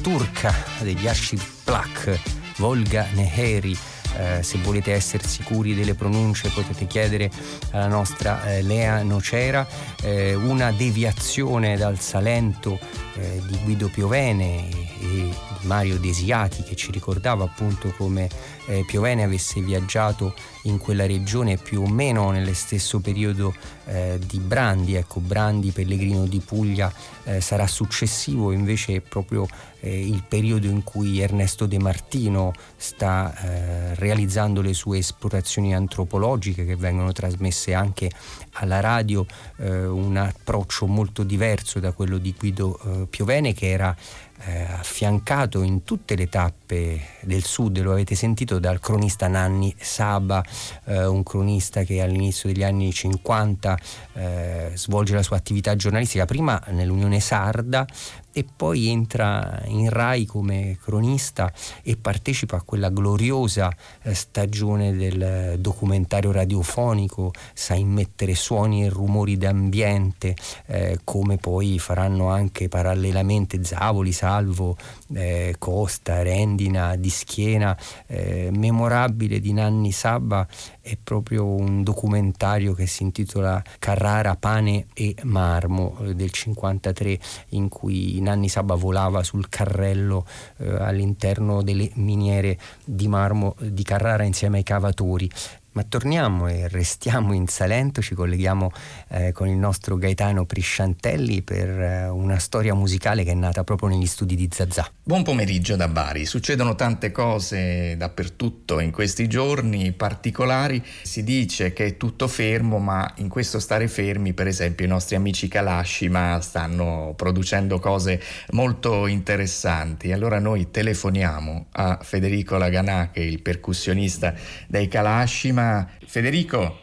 Turca 0.00 0.54
degli 0.80 1.06
Archipelak, 1.06 2.18
Volga 2.56 3.06
Neheri. 3.12 3.76
Eh, 4.16 4.42
se 4.42 4.58
volete 4.58 4.92
essere 4.92 5.22
sicuri 5.24 5.72
delle 5.72 5.94
pronunce 5.94 6.48
potete 6.48 6.88
chiedere 6.88 7.30
alla 7.70 7.86
nostra 7.86 8.44
eh, 8.44 8.60
Lea 8.60 9.04
Nocera 9.04 9.64
eh, 10.02 10.34
una 10.34 10.72
deviazione 10.72 11.76
dal 11.76 12.00
Salento 12.00 12.76
eh, 13.14 13.40
di 13.46 13.56
Guido 13.62 13.88
Piovene 13.88 14.68
e, 14.68 14.88
e, 15.00 15.34
Mario 15.70 16.00
Desiati 16.00 16.64
che 16.64 16.74
ci 16.74 16.90
ricordava 16.90 17.44
appunto 17.44 17.94
come 17.96 18.28
eh, 18.66 18.82
Piovene 18.84 19.22
avesse 19.22 19.60
viaggiato 19.60 20.34
in 20.64 20.78
quella 20.78 21.06
regione 21.06 21.58
più 21.58 21.82
o 21.82 21.86
meno 21.86 22.32
nello 22.32 22.52
stesso 22.54 22.98
periodo 22.98 23.54
eh, 23.84 24.18
di 24.26 24.40
Brandi, 24.40 24.94
ecco 24.96 25.20
Brandi 25.20 25.70
Pellegrino 25.70 26.26
di 26.26 26.40
Puglia 26.40 26.92
eh, 27.22 27.40
sarà 27.40 27.68
successivo 27.68 28.50
invece 28.50 29.00
proprio 29.00 29.46
eh, 29.78 30.06
il 30.06 30.24
periodo 30.26 30.66
in 30.66 30.82
cui 30.82 31.20
Ernesto 31.20 31.66
De 31.66 31.78
Martino 31.78 32.52
sta 32.76 33.32
eh, 33.36 33.94
realizzando 33.94 34.60
le 34.60 34.74
sue 34.74 34.98
esplorazioni 34.98 35.74
antropologiche 35.74 36.64
che 36.64 36.76
vengono 36.76 37.12
trasmesse 37.12 37.74
anche 37.74 38.10
alla 38.54 38.80
radio, 38.80 39.24
eh, 39.58 39.86
un 39.86 40.16
approccio 40.16 40.86
molto 40.86 41.22
diverso 41.22 41.78
da 41.78 41.92
quello 41.92 42.18
di 42.18 42.34
Guido 42.36 43.06
Piovene 43.08 43.54
che 43.54 43.70
era 43.70 43.96
eh, 44.44 44.62
affiancato 44.62 45.62
in 45.62 45.84
tutte 45.84 46.14
le 46.14 46.28
tappe 46.28 47.00
del 47.20 47.44
sud, 47.44 47.78
lo 47.80 47.92
avete 47.92 48.14
sentito 48.14 48.58
dal 48.58 48.80
cronista 48.80 49.28
Nanni 49.28 49.74
Saba, 49.78 50.42
eh, 50.84 51.06
un 51.06 51.22
cronista 51.22 51.82
che 51.82 52.00
all'inizio 52.00 52.52
degli 52.52 52.62
anni 52.62 52.92
50 52.92 53.78
eh, 54.14 54.70
svolge 54.74 55.14
la 55.14 55.22
sua 55.22 55.36
attività 55.36 55.76
giornalistica 55.76 56.24
prima 56.24 56.60
nell'Unione 56.68 57.20
Sarda, 57.20 57.86
e 58.32 58.44
poi 58.44 58.88
entra 58.88 59.62
in 59.66 59.88
Rai 59.90 60.26
come 60.26 60.78
cronista 60.80 61.52
e 61.82 61.96
partecipa 61.96 62.56
a 62.56 62.62
quella 62.62 62.88
gloriosa 62.90 63.74
eh, 64.02 64.14
stagione 64.14 64.94
del 64.94 65.58
documentario 65.58 66.32
radiofonico, 66.32 67.32
sa 67.54 67.74
immettere 67.74 68.34
suoni 68.34 68.84
e 68.84 68.88
rumori 68.88 69.36
d'ambiente 69.36 70.34
eh, 70.66 71.00
come 71.04 71.36
poi 71.36 71.78
faranno 71.78 72.28
anche 72.28 72.68
parallelamente 72.68 73.64
Zavoli, 73.64 74.12
Salvo, 74.12 74.76
eh, 75.14 75.56
Costa, 75.58 76.22
Rendina, 76.22 76.96
Di 76.96 77.10
Schiena, 77.10 77.76
eh, 78.06 78.50
memorabile 78.52 79.40
di 79.40 79.52
Nanni 79.52 79.92
Sabba 79.92 80.46
è 80.80 80.96
proprio 81.02 81.44
un 81.46 81.82
documentario 81.82 82.72
che 82.72 82.86
si 82.86 83.02
intitola 83.02 83.62
Carrara, 83.78 84.36
Pane 84.36 84.86
e 84.94 85.14
Marmo 85.22 85.98
eh, 86.00 86.14
del 86.14 86.30
53 86.30 87.18
in 87.50 87.68
cui 87.68 88.20
Nanni 88.20 88.48
Sabba 88.48 88.74
volava 88.74 89.22
sul 89.22 89.48
carrello 89.48 90.26
eh, 90.58 90.68
all'interno 90.68 91.62
delle 91.62 91.90
miniere 91.94 92.58
di 92.84 93.08
marmo 93.08 93.54
di 93.60 93.82
Carrara 93.82 94.24
insieme 94.24 94.58
ai 94.58 94.64
cavatori. 94.64 95.30
Ma 95.72 95.84
torniamo 95.84 96.48
e 96.48 96.66
restiamo 96.66 97.32
in 97.32 97.46
Salento, 97.46 98.02
ci 98.02 98.16
colleghiamo 98.16 98.72
eh, 99.06 99.30
con 99.30 99.46
il 99.46 99.56
nostro 99.56 99.96
Gaetano 99.98 100.44
Prisciantelli 100.44 101.42
per 101.42 101.68
eh, 101.68 102.08
una 102.08 102.40
storia 102.40 102.74
musicale 102.74 103.22
che 103.22 103.30
è 103.30 103.34
nata 103.34 103.62
proprio 103.62 103.88
negli 103.88 104.06
studi 104.06 104.34
di 104.34 104.48
Zazà. 104.50 104.90
Buon 105.00 105.22
pomeriggio 105.22 105.76
da 105.76 105.86
Bari, 105.86 106.26
succedono 106.26 106.74
tante 106.74 107.12
cose 107.12 107.96
dappertutto 107.96 108.80
in 108.80 108.90
questi 108.90 109.28
giorni 109.28 109.92
particolari, 109.92 110.84
si 111.02 111.22
dice 111.22 111.72
che 111.72 111.86
è 111.86 111.96
tutto 111.96 112.26
fermo 112.26 112.78
ma 112.78 113.08
in 113.18 113.28
questo 113.28 113.60
stare 113.60 113.86
fermi 113.86 114.32
per 114.32 114.48
esempio 114.48 114.86
i 114.86 114.88
nostri 114.88 115.14
amici 115.14 115.46
Kalashima 115.46 116.40
stanno 116.40 117.12
producendo 117.14 117.78
cose 117.78 118.20
molto 118.50 119.06
interessanti, 119.06 120.10
allora 120.10 120.40
noi 120.40 120.72
telefoniamo 120.72 121.66
a 121.70 122.00
Federico 122.02 122.56
Laganà 122.56 123.10
che 123.12 123.20
è 123.20 123.24
il 123.24 123.40
percussionista 123.40 124.34
dei 124.66 124.88
Kalashima 124.88 125.58
prima 125.60 125.88
Federico. 126.06 126.78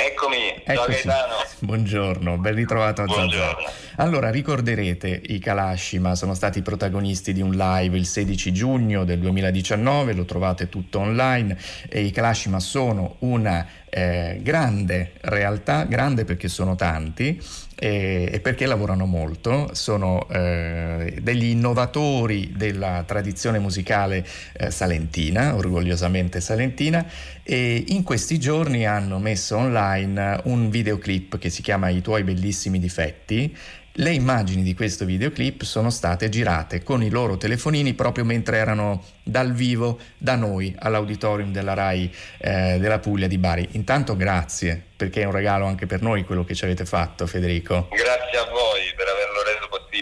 Eccomi, 0.00 0.62
ciao 0.64 0.86
Gaetano. 0.86 1.34
Buongiorno, 1.58 2.38
ben 2.38 2.54
ritrovato 2.54 3.02
a. 3.02 3.06
Zazà. 3.08 3.56
Allora, 3.96 4.30
ricorderete 4.30 5.08
i 5.26 5.40
Kalashima, 5.40 6.14
sono 6.14 6.34
stati 6.34 6.62
protagonisti 6.62 7.32
di 7.32 7.42
un 7.42 7.56
live 7.56 7.98
il 7.98 8.06
16 8.06 8.52
giugno 8.52 9.04
del 9.04 9.18
2019, 9.18 10.12
lo 10.12 10.24
trovate 10.24 10.68
tutto 10.68 11.00
online 11.00 11.58
e 11.88 12.02
i 12.02 12.12
Kalashima 12.12 12.60
sono 12.60 13.16
una 13.20 13.66
eh, 13.90 14.38
grande 14.40 15.14
realtà, 15.22 15.82
grande 15.82 16.24
perché 16.24 16.46
sono 16.46 16.76
tanti, 16.76 17.42
e, 17.78 18.40
perché 18.42 18.66
lavorano 18.66 19.06
molto, 19.06 19.70
sono 19.72 20.28
eh, 20.28 21.18
degli 21.22 21.44
innovatori 21.44 22.52
della 22.56 23.04
tradizione 23.06 23.58
musicale 23.60 24.26
eh, 24.54 24.70
salentina, 24.70 25.54
orgogliosamente 25.54 26.40
salentina, 26.40 27.06
e 27.42 27.84
in 27.88 28.02
questi 28.02 28.38
giorni 28.38 28.84
hanno 28.84 29.18
messo 29.18 29.56
online 29.56 30.40
un 30.44 30.70
videoclip 30.70 31.38
che 31.38 31.50
si 31.50 31.62
chiama 31.62 31.88
I 31.88 32.02
tuoi 32.02 32.24
bellissimi 32.24 32.78
difetti 32.78 33.56
le 33.98 34.10
immagini 34.10 34.62
di 34.62 34.74
questo 34.74 35.04
videoclip 35.04 35.62
sono 35.62 35.90
state 35.90 36.28
girate 36.28 36.82
con 36.82 37.02
i 37.02 37.10
loro 37.10 37.36
telefonini 37.36 37.94
proprio 37.94 38.24
mentre 38.24 38.56
erano 38.56 39.04
dal 39.22 39.52
vivo 39.52 39.98
da 40.16 40.36
noi 40.36 40.74
all'auditorium 40.78 41.50
della 41.50 41.74
RAI 41.74 42.14
eh, 42.38 42.78
della 42.78 43.00
Puglia 43.00 43.26
di 43.26 43.38
Bari. 43.38 43.68
Intanto 43.72 44.16
grazie 44.16 44.80
perché 44.96 45.22
è 45.22 45.24
un 45.24 45.32
regalo 45.32 45.66
anche 45.66 45.86
per 45.86 46.02
noi 46.02 46.24
quello 46.24 46.44
che 46.44 46.54
ci 46.54 46.64
avete 46.64 46.84
fatto 46.84 47.26
Federico. 47.26 47.88
Grazie 47.90 48.38
a 48.38 48.44
voi 48.50 48.92
per 48.96 49.06
averlo 49.06 49.37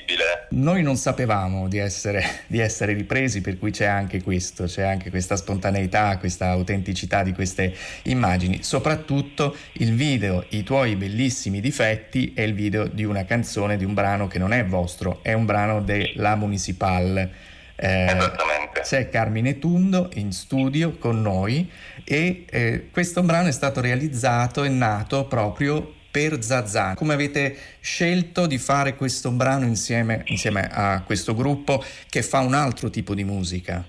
possibile. 0.06 0.46
Noi 0.50 0.82
non 0.82 0.96
sapevamo 0.96 1.68
di 1.68 1.78
essere, 1.78 2.42
di 2.46 2.60
essere 2.60 2.92
ripresi 2.92 3.40
per 3.40 3.58
cui 3.58 3.72
c'è 3.72 3.86
anche 3.86 4.22
questo, 4.22 4.64
c'è 4.64 4.82
anche 4.82 5.10
questa 5.10 5.36
spontaneità, 5.36 6.16
questa 6.18 6.50
autenticità 6.50 7.22
di 7.22 7.32
queste 7.32 7.74
immagini. 8.04 8.62
Soprattutto 8.62 9.54
il 9.72 9.94
video 9.94 10.44
I 10.50 10.62
tuoi 10.62 10.94
bellissimi 10.94 11.60
difetti 11.60 12.32
è 12.34 12.42
il 12.42 12.54
video 12.54 12.86
di 12.86 13.04
una 13.04 13.24
canzone, 13.24 13.76
di 13.76 13.84
un 13.84 13.92
brano 13.92 14.28
che 14.28 14.38
non 14.38 14.52
è 14.52 14.64
vostro, 14.64 15.18
è 15.22 15.32
un 15.32 15.44
brano 15.44 15.82
della 15.82 16.36
Municipal. 16.36 17.30
Eh, 17.78 18.04
Esattamente. 18.04 18.80
C'è 18.82 19.10
Carmine 19.10 19.58
Tundo 19.58 20.08
in 20.14 20.32
studio 20.32 20.96
con 20.96 21.20
noi 21.20 21.70
e 22.04 22.46
eh, 22.48 22.88
questo 22.90 23.22
brano 23.22 23.48
è 23.48 23.52
stato 23.52 23.82
realizzato 23.82 24.64
e 24.64 24.70
nato 24.70 25.26
proprio 25.26 25.92
per 26.16 26.42
Zazà. 26.42 26.94
Come 26.94 27.12
avete 27.12 27.76
scelto 27.82 28.46
di 28.46 28.56
fare 28.56 28.94
questo 28.94 29.30
brano 29.32 29.66
insieme, 29.66 30.22
insieme 30.28 30.66
a 30.72 31.02
questo 31.04 31.34
gruppo 31.34 31.84
che 32.08 32.22
fa 32.22 32.38
un 32.38 32.54
altro 32.54 32.88
tipo 32.88 33.12
di 33.12 33.22
musica? 33.22 33.84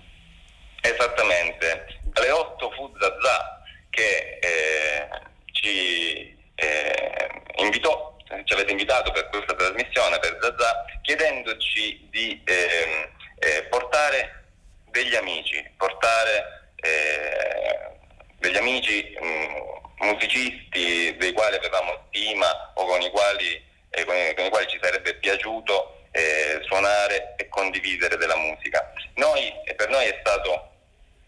Esattamente. 0.81 2.01
Alle 2.11 2.31
8 2.31 2.71
fu 2.71 2.91
Zazà 2.99 3.61
che 3.89 4.39
eh, 4.41 5.07
ci 5.53 6.37
eh, 6.55 7.31
invitò, 7.63 8.17
ci 8.43 8.53
avete 8.53 8.71
invitato 8.71 9.09
per 9.13 9.29
questa 9.29 9.55
trasmissione, 9.55 10.19
per 10.19 10.37
Zazà, 10.41 10.83
chiedendoci 11.03 12.09
di 12.11 12.41
ehm, 12.43 13.07
eh, 13.39 13.63
portare 13.69 14.49
degli 14.91 15.15
amici, 15.15 15.65
portare 15.77 16.71
eh, 16.75 17.95
degli 18.39 18.57
amici 18.57 19.15
mh, 19.17 19.25
mm, 19.25 19.77
musicisti 19.99 21.15
dei 21.17 21.31
quali 21.33 21.55
avevamo 21.55 22.05
stima 22.07 22.71
o 22.75 22.85
con 22.85 23.01
i 23.01 23.09
quali, 23.09 23.63
eh, 23.89 24.05
con 24.05 24.15
con 24.35 24.45
i 24.45 24.49
quali 24.49 24.67
ci 24.67 24.79
sarebbe 24.81 25.15
piaciuto 25.15 26.05
eh, 26.11 26.59
suonare 26.65 27.35
e 27.37 27.47
condividere 27.47 28.17
della 28.17 28.37
musica. 28.37 28.91
Noi, 29.15 29.51
per 29.75 29.89
noi 29.89 30.05
è 30.05 30.17
stato 30.19 30.71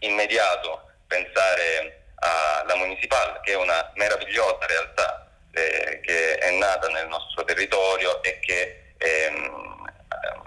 immediato 0.00 0.82
pensare 1.06 2.04
alla 2.20 2.76
Municipal, 2.76 3.40
che 3.42 3.52
è 3.52 3.56
una 3.56 3.90
meravigliosa 3.94 4.66
realtà 4.66 5.26
eh, 5.52 6.00
che 6.02 6.36
è 6.36 6.50
nata 6.52 6.88
nel 6.88 7.08
nostro 7.08 7.44
territorio 7.44 8.22
e 8.22 8.38
che 8.40 8.92
ehm, 8.98 9.84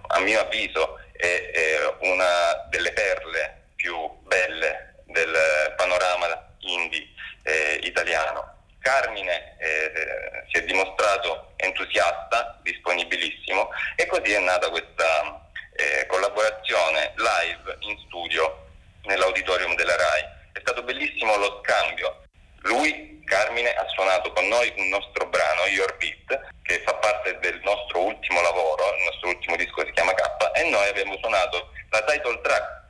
a 0.08 0.20
mio 0.20 0.40
avviso 0.40 1.00
è, 1.14 1.52
è 1.52 1.95
una 2.02 2.68
delle 2.70 2.94
perle 2.94 3.62
più 3.76 3.95
belle 4.22 4.95
del 5.06 5.74
panorama 5.76 6.56
indie 6.60 7.12
eh, 7.44 7.80
italiano. 7.84 8.52
Carmine 8.80 9.56
eh, 9.60 10.44
si 10.52 10.57
è 10.57 10.64
dimostrato 10.64 11.53
entusiasta, 11.56 12.60
disponibilissimo 12.64 13.70
e 13.95 14.06
così 14.07 14.34
è 14.34 14.40
nata 14.40 14.70
questa 14.70 15.48
eh, 15.76 16.06
collaborazione 16.07 17.14
live 17.15 17.78
in 17.80 17.98
studio 18.07 18.68
nell'auditorium 19.03 19.76
della 19.76 19.95
RAI. 19.95 20.22
È 20.52 20.60
stato 20.60 20.84
bellissimo 20.84 21.38
lo 21.38 21.61
scambio. 21.64 22.24
Lui, 22.64 23.22
Carmine, 23.26 23.74
ha 23.74 23.88
suonato 23.88 24.32
con 24.34 24.48
noi 24.48 24.72
un 24.78 24.90
nostro 24.90 25.26
brano, 25.28 25.65
Your 25.65 25.95
Beat, 25.98 26.52
che 26.64 26.82
fa 26.86 26.94
parte 26.95 27.40
del 27.40 27.60
nostro 27.64 28.03
ultimo 28.03 28.41
lavoro, 28.41 28.95
il 28.98 29.03
nostro 29.03 29.30
ultimo 29.30 29.56
disco 29.56 29.86
si 29.86 29.91
chiama 29.91 30.14
K, 30.14 30.22
e 30.56 30.70
noi 30.70 30.88
abbiamo 30.88 31.18
suonato 31.18 31.72
la 31.90 32.03
title 32.03 32.41
track 32.41 32.82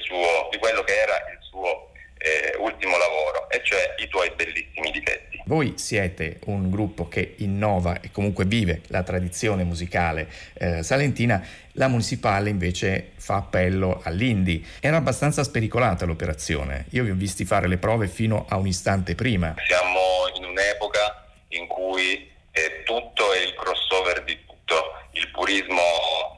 suo, 0.00 0.48
di 0.50 0.58
quello 0.58 0.82
che 0.82 0.98
era 0.98 1.16
il 1.30 1.38
suo 1.40 1.87
eh, 2.18 2.56
ultimo 2.58 2.96
lavoro, 2.96 3.48
e 3.50 3.60
cioè 3.64 3.94
i 3.98 4.08
tuoi 4.08 4.30
bellissimi 4.34 4.90
difetti. 4.90 5.40
Voi 5.46 5.74
siete 5.76 6.40
un 6.46 6.70
gruppo 6.70 7.08
che 7.08 7.36
innova 7.38 8.00
e 8.02 8.10
comunque 8.12 8.44
vive 8.44 8.82
la 8.88 9.02
tradizione 9.02 9.64
musicale 9.64 10.28
eh, 10.54 10.82
salentina, 10.82 11.42
la 11.72 11.88
municipale 11.88 12.50
invece 12.50 13.12
fa 13.16 13.36
appello 13.36 14.00
all'indie. 14.04 14.60
Era 14.80 14.98
abbastanza 14.98 15.42
spericolata 15.44 16.04
l'operazione, 16.04 16.84
io 16.90 17.04
vi 17.04 17.10
ho 17.10 17.14
visti 17.14 17.46
fare 17.46 17.66
le 17.66 17.78
prove 17.78 18.08
fino 18.08 18.44
a 18.48 18.56
un 18.56 18.66
istante 18.66 19.14
prima. 19.14 19.54
Siamo 19.66 20.28
in 20.36 20.44
un'epoca 20.44 21.24
in 21.48 21.66
cui 21.66 22.30
eh, 22.52 22.82
tutto 22.84 23.32
è 23.32 23.38
il 23.38 23.54
crossover 23.54 24.22
di 24.24 24.38
tutto, 24.44 24.74
il 25.12 25.30
purismo 25.30 25.80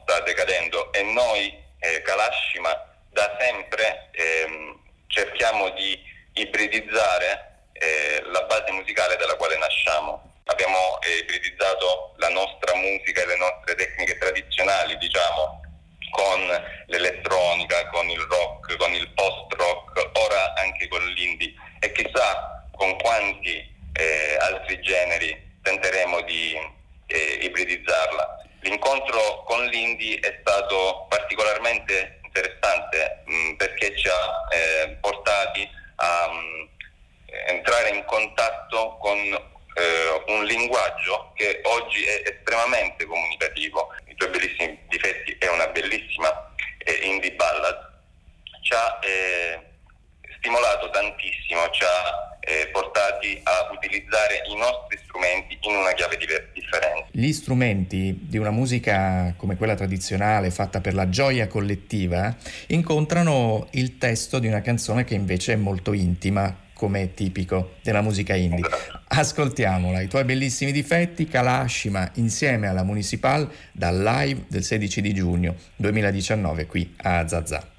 sta 0.03 0.21
decadendo 0.21 0.93
e 0.93 1.03
noi, 1.03 1.53
eh, 1.79 2.01
Kalashima, 2.01 2.69
da 3.11 3.35
sempre 3.39 4.09
ehm, 4.11 4.79
cerchiamo 5.11 5.69
di 5.71 5.99
ibridizzare 6.33 7.67
eh, 7.73 8.23
la 8.31 8.43
base 8.43 8.71
musicale 8.71 9.15
dalla 9.17 9.35
quale 9.35 9.57
nasciamo. 9.57 10.29
Abbiamo 10.45 10.99
eh, 11.01 11.17
ibridizzato 11.19 12.15
la 12.17 12.29
nostra 12.29 12.73
musica 12.75 13.21
e 13.21 13.25
le 13.27 13.37
nostre 13.37 13.75
tecniche 13.75 14.17
tradizionali, 14.17 14.97
diciamo, 14.97 15.61
con 16.09 16.65
l'elettronica, 16.87 17.87
con 17.89 18.09
il 18.09 18.19
rock, 18.19 18.75
con 18.77 18.93
il 18.93 19.09
post-rock, 19.11 20.09
ora 20.17 20.53
anche 20.55 20.87
con 20.87 21.03
l'indie 21.05 21.53
e 21.79 21.91
chissà 21.91 22.65
con 22.75 22.97
quanti 22.97 23.57
eh, 23.93 24.37
altri 24.39 24.81
generi 24.81 25.59
tenteremo 25.61 26.21
di 26.21 26.57
eh, 27.07 27.39
ibridizzarla. 27.41 28.39
L'incontro 28.61 29.43
con 29.45 29.65
l'indie 29.65 30.19
è 30.19 30.37
stato 30.41 31.05
particolarmente 31.09 32.20
interessante 32.31 33.23
mh, 33.25 33.33
mm, 33.33 33.55
perché 33.55 33.97
ci 33.97 34.07
ha 34.07 34.47
eh, 34.51 34.97
portati 35.01 35.69
a 35.95 36.29
mh, 36.29 36.35
mm, 36.35 36.67
entrare 37.47 37.89
in 37.89 38.05
contatto 38.05 38.97
con 38.99 39.17
eh, 39.17 40.23
un 40.27 40.43
linguaggio 40.45 41.31
che 41.35 41.61
oggi 41.63 42.03
è 42.03 42.23
estremamente 42.25 43.05
comunicativo. 43.05 43.93
I 44.07 44.15
tuoi 44.15 44.29
bellissimi 44.29 44.79
difetti 44.87 45.35
è 45.39 45.47
una 45.49 45.67
bellissima 45.67 46.53
eh, 46.79 46.93
indie 47.03 47.33
ballad. 47.33 47.89
Ci 48.61 48.73
ha 48.73 48.99
eh, 49.01 49.59
stimolato 50.37 50.89
tantissimo, 50.89 51.69
ci 51.69 51.83
ha 51.83 52.30
eh, 52.41 52.69
portati 52.71 53.39
a 53.43 53.71
utilizzare 53.71 54.41
i 54.51 54.57
nostri 54.57 54.99
strumenti 55.03 55.57
in 55.61 55.75
una 55.75 55.93
chiave 55.93 56.17
diver- 56.17 56.51
differente. 56.53 57.09
Gli 57.11 57.31
strumenti 57.31 58.19
di 58.21 58.37
una 58.37 58.51
musica 58.51 59.33
come 59.37 59.55
quella 59.55 59.75
tradizionale, 59.75 60.49
fatta 60.49 60.81
per 60.81 60.93
la 60.93 61.07
gioia 61.09 61.47
collettiva, 61.47 62.35
incontrano 62.67 63.67
il 63.71 63.97
testo 63.97 64.39
di 64.39 64.47
una 64.47 64.61
canzone 64.61 65.03
che 65.03 65.13
invece 65.13 65.53
è 65.53 65.55
molto 65.55 65.93
intima, 65.93 66.69
come 66.73 67.03
è 67.03 67.13
tipico 67.13 67.73
della 67.83 68.01
musica 68.01 68.35
indie. 68.35 68.65
Ascoltiamola, 69.09 70.01
i 70.01 70.07
tuoi 70.07 70.23
bellissimi 70.23 70.71
difetti, 70.71 71.27
Kalashima 71.27 72.09
insieme 72.15 72.67
alla 72.67 72.83
Municipal 72.83 73.47
dal 73.71 74.01
live 74.01 74.45
del 74.47 74.63
16 74.63 75.01
di 75.01 75.13
giugno 75.13 75.55
2019 75.75 76.65
qui 76.65 76.91
a 77.03 77.27
Zazà. 77.27 77.71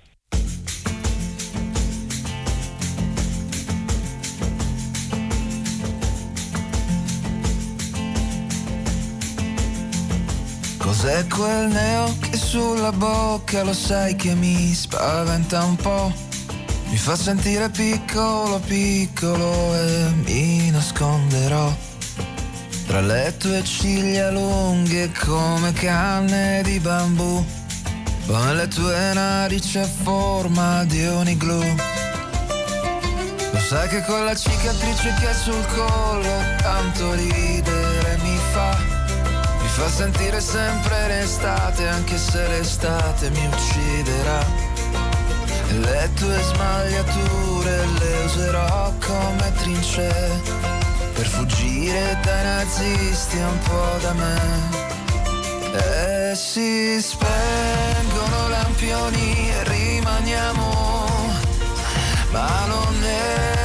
Cos'è 10.93 11.27
quel 11.27 11.69
neo 11.69 12.15
che 12.21 12.37
sulla 12.37 12.93
bocca 12.93 13.63
lo 13.63 13.73
sai 13.73 14.15
che 14.15 14.35
mi 14.35 14.75
spaventa 14.75 15.65
un 15.65 15.75
po'? 15.75 16.13
Mi 16.91 16.99
fa 16.99 17.17
sentire 17.17 17.71
piccolo, 17.71 18.59
piccolo 18.59 19.75
e 19.75 20.11
mi 20.27 20.71
nasconderò 20.71 21.75
tra 22.87 23.01
le 23.01 23.35
tue 23.39 23.65
ciglia 23.65 24.31
lunghe 24.31 25.11
come 25.19 25.73
canne 25.73 26.61
di 26.63 26.79
bambù. 26.79 27.43
Poi 28.27 28.55
le 28.55 28.69
tue 28.69 29.15
narici 29.15 29.79
a 29.79 29.87
forma 29.87 30.85
di 30.85 31.07
uniglu. 31.07 31.75
Lo 33.51 33.61
sai 33.61 33.89
che 33.89 34.03
quella 34.03 34.35
cicatrice 34.35 35.15
che 35.19 35.27
hai 35.27 35.35
sul 35.35 35.67
collo 35.75 36.37
tanto 36.61 37.15
ridere 37.15 38.19
mi 38.23 38.39
fa 38.53 39.02
fa 39.83 39.89
sentire 39.89 40.41
sempre 40.41 41.09
l'estate 41.09 41.89
anche 41.89 42.17
se 42.17 42.47
l'estate 42.47 43.31
mi 43.31 43.47
ucciderà. 43.47 44.41
Le 45.87 46.11
tue 46.15 46.39
smagliature 46.41 47.87
le 47.99 48.25
userò 48.25 48.93
come 49.05 49.53
trincee 49.57 50.41
per 51.15 51.27
fuggire 51.27 52.17
dai 52.23 52.45
nazisti 52.45 53.39
un 53.39 53.59
po' 53.59 53.97
da 54.03 54.13
me. 54.13 54.41
E 55.75 56.35
si 56.37 57.01
spengono 57.03 58.49
lampioni 58.51 59.51
e 59.51 59.65
rimaniamo 59.65 61.31
mano 62.31 62.91
nella 63.01 63.62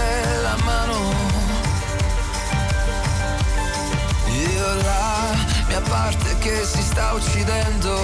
mia 5.78 5.90
parte 5.90 6.36
che 6.40 6.64
si 6.66 6.82
sta 6.82 7.14
uccidendo. 7.14 7.96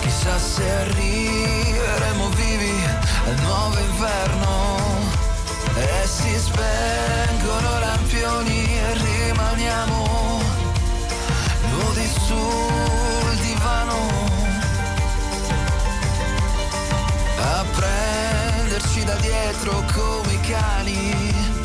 Chissà 0.00 0.38
se 0.38 0.68
arriveremo 0.68 2.28
vivi 2.30 2.84
al 3.26 3.34
nuovo 3.42 3.78
inverno. 3.78 4.78
E 5.76 6.06
si 6.06 6.34
spengono 6.38 7.78
lampioni 7.78 8.64
e 8.64 8.94
rimaniamo 8.94 10.40
nudi 11.70 12.08
sul 12.26 13.36
divano. 13.42 13.98
A 17.38 17.64
prenderci 17.74 19.04
da 19.04 19.14
dietro 19.16 19.84
come 19.92 20.32
i 20.32 20.40
cani 20.40 21.55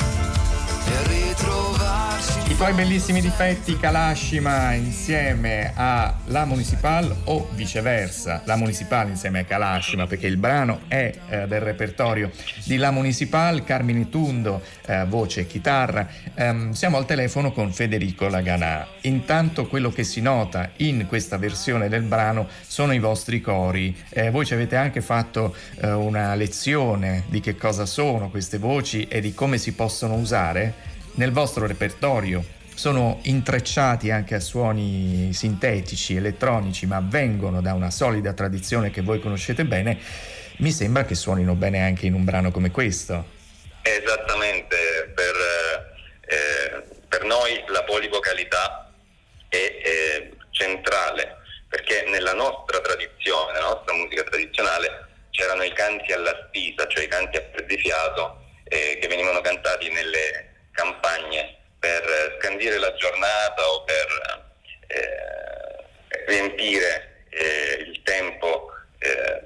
ritrovarci 1.32 2.12
suoi 2.62 2.74
bellissimi 2.74 3.22
difetti 3.22 3.76
Kalashima 3.76 4.74
insieme 4.74 5.74
a 5.76 6.16
La 6.26 6.46
Municipal 6.46 7.12
o 7.24 7.50
viceversa, 7.54 8.44
La 8.46 8.56
Municipal 8.56 9.10
insieme 9.10 9.40
a 9.40 9.46
Kalashima 9.46 10.06
perché 10.06 10.28
il 10.28 10.38
brano 10.38 10.82
è 10.88 11.12
eh, 11.28 11.48
del 11.48 11.62
repertorio 11.62 12.30
di 12.66 12.78
La 12.78 12.92
Municipal, 12.92 13.64
Carmine 13.64 14.10
Tundo, 14.10 14.62
eh, 14.86 15.06
voce 15.06 15.40
e 15.40 15.48
chitarra. 15.48 16.08
Um, 16.36 16.74
siamo 16.74 16.98
al 16.98 17.08
telefono 17.08 17.52
con 17.52 17.74
Federico 17.74 18.28
Laganà. 18.28 18.86
Intanto 19.02 19.66
quello 19.66 19.90
che 19.90 20.04
si 20.04 20.22
nota 20.22 20.70
in 20.78 21.08
questa 21.08 21.38
versione 21.38 21.90
del 21.90 22.04
brano 22.04 22.48
sono 22.62 22.94
i 22.94 23.00
vostri 23.00 23.42
cori. 23.42 23.98
Eh, 24.10 24.30
voi 24.30 24.46
ci 24.46 24.54
avete 24.54 24.76
anche 24.76 25.02
fatto 25.02 25.56
eh, 25.80 25.92
una 25.92 26.36
lezione 26.36 27.24
di 27.26 27.40
che 27.40 27.56
cosa 27.56 27.88
sono 27.88 28.30
queste 28.30 28.60
voci 28.60 29.08
e 29.08 29.20
di 29.20 29.34
come 29.34 29.58
si 29.58 29.74
possono 29.74 30.14
usare 30.14 30.90
nel 31.14 31.32
vostro 31.32 31.68
repertorio 31.68 32.44
sono 32.74 33.20
intrecciati 33.24 34.10
anche 34.12 34.36
a 34.36 34.40
suoni 34.40 35.32
sintetici, 35.34 36.16
elettronici, 36.16 36.86
ma 36.86 37.04
vengono 37.04 37.62
da 37.62 37.74
una 37.74 37.92
solida 37.92 38.34
tradizione 38.34 38.90
che 38.90 39.02
voi 39.02 39.20
conoscete 39.20 39.66
bene, 39.66 40.00
mi 40.58 40.72
sembra 40.72 41.06
che 41.06 41.16
suonino 41.16 41.54
bene 41.54 41.84
anche 41.84 42.06
in 42.06 42.14
un 42.14 42.24
brano 42.24 42.52
come 42.52 42.72
questo. 42.72 43.40
Esattamente, 43.84 45.12
per, 45.14 45.36
eh, 46.22 46.84
per 47.08 47.24
noi 47.24 47.64
la 47.68 47.84
polivocalità 47.84 48.92
è, 49.48 49.58
è 49.58 50.30
centrale, 50.52 51.38
perché 51.68 52.06
nella 52.10 52.34
nostra 52.34 52.80
tradizione, 52.80 53.54
nella 53.54 53.70
nostra 53.70 53.94
musica 53.94 54.24
tradizionale, 54.24 55.08
c'erano 55.30 55.64
i 55.64 55.74
canti 55.74 56.12
alla 56.14 56.48
stisa, 56.48 56.88
cioè 56.88 57.04
i 57.04 57.08
canti 57.08 57.38
a 57.38 57.42
perdifiato, 57.42 58.44
eh, 58.64 58.98
che 59.00 59.08
venivano 59.08 59.42
cantati 59.42 59.90
nelle 59.90 60.51
campagne 60.72 61.58
per 61.80 62.38
scandire 62.40 62.78
la 62.78 62.94
giornata 62.96 63.68
o 63.68 63.84
per 63.84 64.52
eh, 64.88 65.86
riempire 66.26 67.26
eh, 67.30 67.84
il 67.88 68.02
tempo 68.04 68.72
eh, 69.00 69.42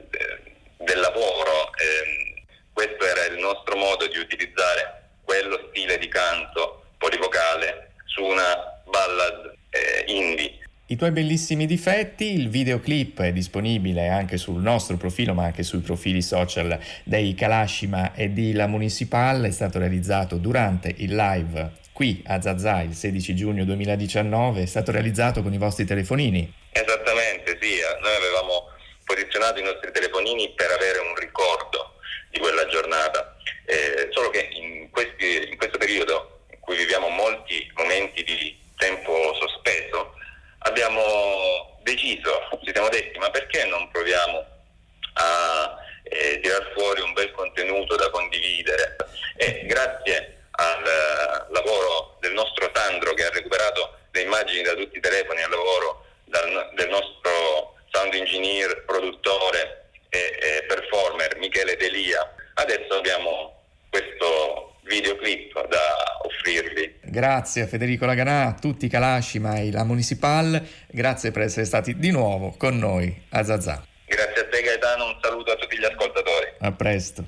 del 0.77 0.99
lavoro. 0.99 1.71
Ehm, 1.77 2.43
questo 2.73 3.05
era 3.05 3.25
il 3.25 3.37
nostro 3.37 3.75
modo 3.75 4.07
di 4.07 4.17
utilizzare 4.17 5.03
quello 5.23 5.67
stile 5.69 5.97
di 5.97 6.07
canto 6.07 6.85
polivocale 6.97 7.91
su 8.05 8.23
una 8.23 8.81
ballad 8.85 9.53
eh, 9.69 10.03
indie 10.07 10.64
i 10.87 10.95
tuoi 10.95 11.11
bellissimi 11.11 11.65
difetti, 11.65 12.33
il 12.33 12.49
videoclip 12.49 13.21
è 13.21 13.31
disponibile 13.31 14.07
anche 14.09 14.37
sul 14.37 14.61
nostro 14.61 14.97
profilo 14.97 15.33
ma 15.33 15.45
anche 15.45 15.63
sui 15.63 15.79
profili 15.79 16.21
social 16.21 16.79
dei 17.03 17.33
Kalashima 17.33 18.13
e 18.13 18.31
di 18.33 18.53
La 18.53 18.67
Municipal, 18.67 19.43
è 19.43 19.51
stato 19.51 19.79
realizzato 19.79 20.37
durante 20.37 20.93
il 20.97 21.15
live 21.15 21.71
qui 21.91 22.21
a 22.27 22.41
Zazà 22.41 22.81
il 22.81 22.93
16 22.93 23.35
giugno 23.35 23.63
2019, 23.65 24.63
è 24.63 24.65
stato 24.65 24.91
realizzato 24.91 25.41
con 25.41 25.53
i 25.53 25.57
vostri 25.57 25.85
telefonini. 25.85 26.53
Esattamente, 26.71 27.57
sì, 27.61 27.79
noi 28.01 28.15
avevamo 28.15 28.67
posizionato 29.05 29.59
i 29.59 29.63
nostri 29.63 29.91
telefonini 29.91 30.51
per 30.55 30.71
avere 30.71 30.99
un 30.99 31.15
ricordo 31.15 31.93
di 32.29 32.39
quella 32.39 32.67
giornata. 32.67 33.37
E 33.65 33.95
periodo 35.85 36.41
in 36.51 36.59
cui 36.59 36.75
viviamo 36.77 37.09
molti 37.09 37.71
momenti 37.75 38.23
di 38.23 38.57
tempo 38.77 39.13
sospeso, 39.39 40.14
abbiamo 40.65 41.77
deciso, 41.81 42.49
ci 42.63 42.71
siamo 42.73 42.89
detti 42.89 43.17
ma 43.19 43.29
perché 43.29 43.65
non 43.65 43.89
proviamo 43.89 44.45
a 45.13 45.77
eh, 46.03 46.39
tirar 46.41 46.71
fuori 46.75 47.01
un 47.01 47.13
bel 47.13 47.31
contenuto 47.31 47.95
da 47.95 48.09
condividere 48.09 48.95
e 49.37 49.65
grazie 49.65 50.43
al 50.51 50.81
uh, 50.81 51.53
lavoro 51.53 52.17
del 52.21 52.33
nostro 52.33 52.71
Sandro 52.73 53.13
che 53.13 53.25
ha 53.25 53.29
recuperato 53.29 53.97
le 54.11 54.21
immagini 54.21 54.61
da 54.63 54.73
tutti 54.73 54.97
i 54.97 55.01
telefoni 55.01 55.41
al 55.41 55.49
lavoro 55.49 56.05
dal, 56.25 56.71
del 56.75 56.89
nostro 56.89 57.75
sound 57.91 58.13
engineer, 58.13 58.83
produttore 58.85 59.89
e, 60.09 60.37
e 60.39 60.63
performer 60.65 61.37
Michele 61.37 61.75
Delia. 61.75 62.33
Adesso 62.53 62.93
abbiamo 62.93 63.63
questo 63.89 64.75
videoclip 64.83 65.67
da 65.67 66.19
offrirvi. 66.23 66.99
Grazie 67.35 67.63
a 67.63 67.67
Federico 67.67 68.05
Laganà, 68.05 68.45
a 68.47 68.53
tutti 68.53 68.85
i 68.85 68.89
Kalashima 68.89 69.57
e 69.57 69.69
la 69.69 69.83
Municipal, 69.83 70.65
grazie 70.89 71.31
per 71.31 71.41
essere 71.41 71.65
stati 71.65 71.97
di 71.97 72.09
nuovo 72.09 72.55
con 72.57 72.77
noi 72.77 73.13
a 73.31 73.43
Zazà. 73.43 73.85
Grazie 74.05 74.41
a 74.41 74.47
te 74.47 74.61
Gaetano, 74.61 75.07
un 75.07 75.17
saluto 75.21 75.51
a 75.51 75.55
tutti 75.55 75.77
gli 75.77 75.83
ascoltatori. 75.83 76.53
A 76.59 76.71
presto. 76.71 77.27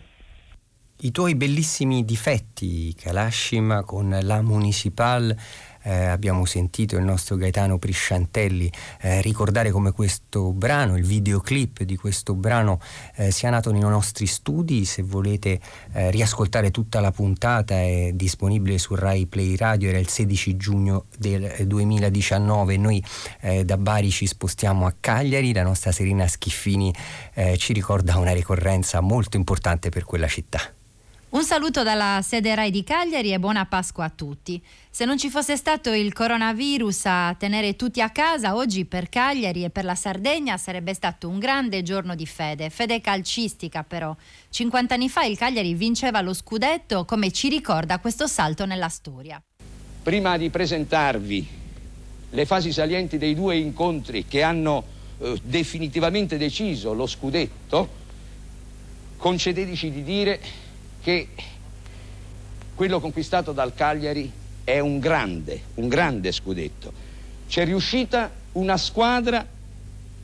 I 1.02 1.12
tuoi 1.12 1.36
bellissimi 1.36 2.06
difetti, 2.06 2.96
Kalashima, 2.96 3.84
con 3.84 4.18
la 4.22 4.42
Municipal 4.42 5.36
eh, 5.84 6.06
abbiamo 6.06 6.46
sentito 6.46 6.98
il 6.98 7.04
nostro 7.04 7.36
Gaetano 7.36 7.78
Prisciantelli 7.78 8.72
eh, 9.02 9.22
ricordare 9.22 9.72
come 9.72 9.92
questo 9.92 10.52
brano, 10.52 10.98
il 10.98 11.06
videoclip 11.06 11.84
di 11.84 11.96
questo 11.96 12.34
brano 12.34 12.80
eh, 13.16 13.32
sia 13.32 13.50
nato 13.50 13.72
nei 13.72 13.82
nostri 13.82 14.26
studi, 14.26 14.86
se 14.86 15.02
volete 15.04 15.60
eh, 15.94 16.12
riascoltare 16.12 16.72
tutta 16.72 17.00
la 17.00 17.12
puntata 17.12 17.76
è 17.76 18.12
disponibile 18.14 18.78
su 18.78 18.96
Rai 18.96 19.26
Play 19.26 19.56
Radio, 19.56 19.90
era 19.90 19.98
il 19.98 20.10
16 20.10 20.58
giugno 20.58 21.06
del 21.18 21.66
2019, 21.66 22.78
noi 22.78 23.04
eh, 23.42 23.66
da 23.66 23.78
Bari 23.78 24.10
ci 24.10 24.28
spostiamo 24.28 24.86
a 24.86 24.94
Cagliari, 25.00 25.54
la 25.54 25.64
nostra 25.64 25.92
Serena 25.92 26.28
Schiffini 26.28 26.94
eh, 27.34 27.58
ci 27.58 27.74
ricorda 27.74 28.18
una 28.18 28.34
ricorrenza 28.34 29.00
molto 29.00 29.38
importante 29.38 29.90
per 29.90 30.04
quella 30.04 30.28
città. 30.28 30.77
Un 31.38 31.44
saluto 31.44 31.84
dalla 31.84 32.22
sede 32.24 32.56
RAI 32.56 32.72
di 32.72 32.84
Cagliari 32.84 33.32
e 33.32 33.38
buona 33.38 33.68
Pasqua 33.68 34.06
a 34.06 34.10
tutti. 34.10 34.60
Se 34.90 35.06
non 35.06 35.20
ci 35.20 35.30
fosse 35.30 35.56
stato 35.56 35.94
il 35.94 36.12
coronavirus 36.12 37.06
a 37.06 37.36
tenere 37.38 37.76
tutti 37.76 38.02
a 38.02 38.10
casa, 38.10 38.56
oggi 38.56 38.86
per 38.86 39.08
Cagliari 39.08 39.64
e 39.64 39.70
per 39.70 39.86
la 39.86 39.94
Sardegna 39.94 40.58
sarebbe 40.58 40.96
stato 40.96 41.30
un 41.30 41.38
grande 41.38 41.84
giorno 41.84 42.16
di 42.16 42.26
fede, 42.26 42.72
fede 42.72 43.02
calcistica 43.02 43.84
però. 43.84 44.16
50 44.50 44.96
anni 44.96 45.10
fa 45.10 45.26
il 45.26 45.38
Cagliari 45.38 45.76
vinceva 45.76 46.22
lo 46.22 46.34
scudetto 46.34 47.06
come 47.06 47.32
ci 47.32 47.50
ricorda 47.50 48.00
questo 48.00 48.26
salto 48.26 48.66
nella 48.66 48.90
storia. 48.90 49.40
Prima 50.02 50.38
di 50.38 50.50
presentarvi 50.50 51.48
le 52.32 52.46
fasi 52.48 52.72
salienti 52.72 53.20
dei 53.20 53.36
due 53.36 53.58
incontri 53.58 54.26
che 54.26 54.42
hanno 54.42 54.84
eh, 55.20 55.40
definitivamente 55.44 56.36
deciso 56.36 56.94
lo 56.94 57.06
scudetto, 57.06 57.90
concedeteci 59.18 59.92
di 59.92 60.02
dire 60.04 60.66
che 61.08 61.30
quello 62.76 63.00
conquistato 63.00 63.54
dal 63.54 63.74
Cagliari 63.74 64.30
è 64.66 64.80
un 64.80 65.00
grande, 65.00 65.62
un 65.76 65.88
grande 65.88 66.34
scudetto. 66.34 66.92
C'è 67.48 67.64
riuscita 67.64 68.30
una 68.52 68.76
squadra 68.76 69.48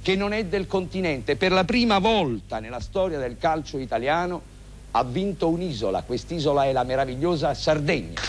che 0.02 0.16
non 0.18 0.34
è 0.34 0.44
del 0.44 0.68
continente. 0.68 1.38
Per 1.38 1.54
la 1.54 1.64
prima 1.64 2.00
volta 2.00 2.60
nella 2.60 2.82
storia 2.82 3.18
del 3.18 3.38
calcio 3.38 3.78
italiano 3.78 4.42
ha 4.92 5.06
vinto 5.06 5.48
un'isola. 5.48 6.02
Quest'isola 6.02 6.66
è 6.66 6.74
la 6.74 6.84
meravigliosa 6.84 7.54
Sardegna. 7.54 8.20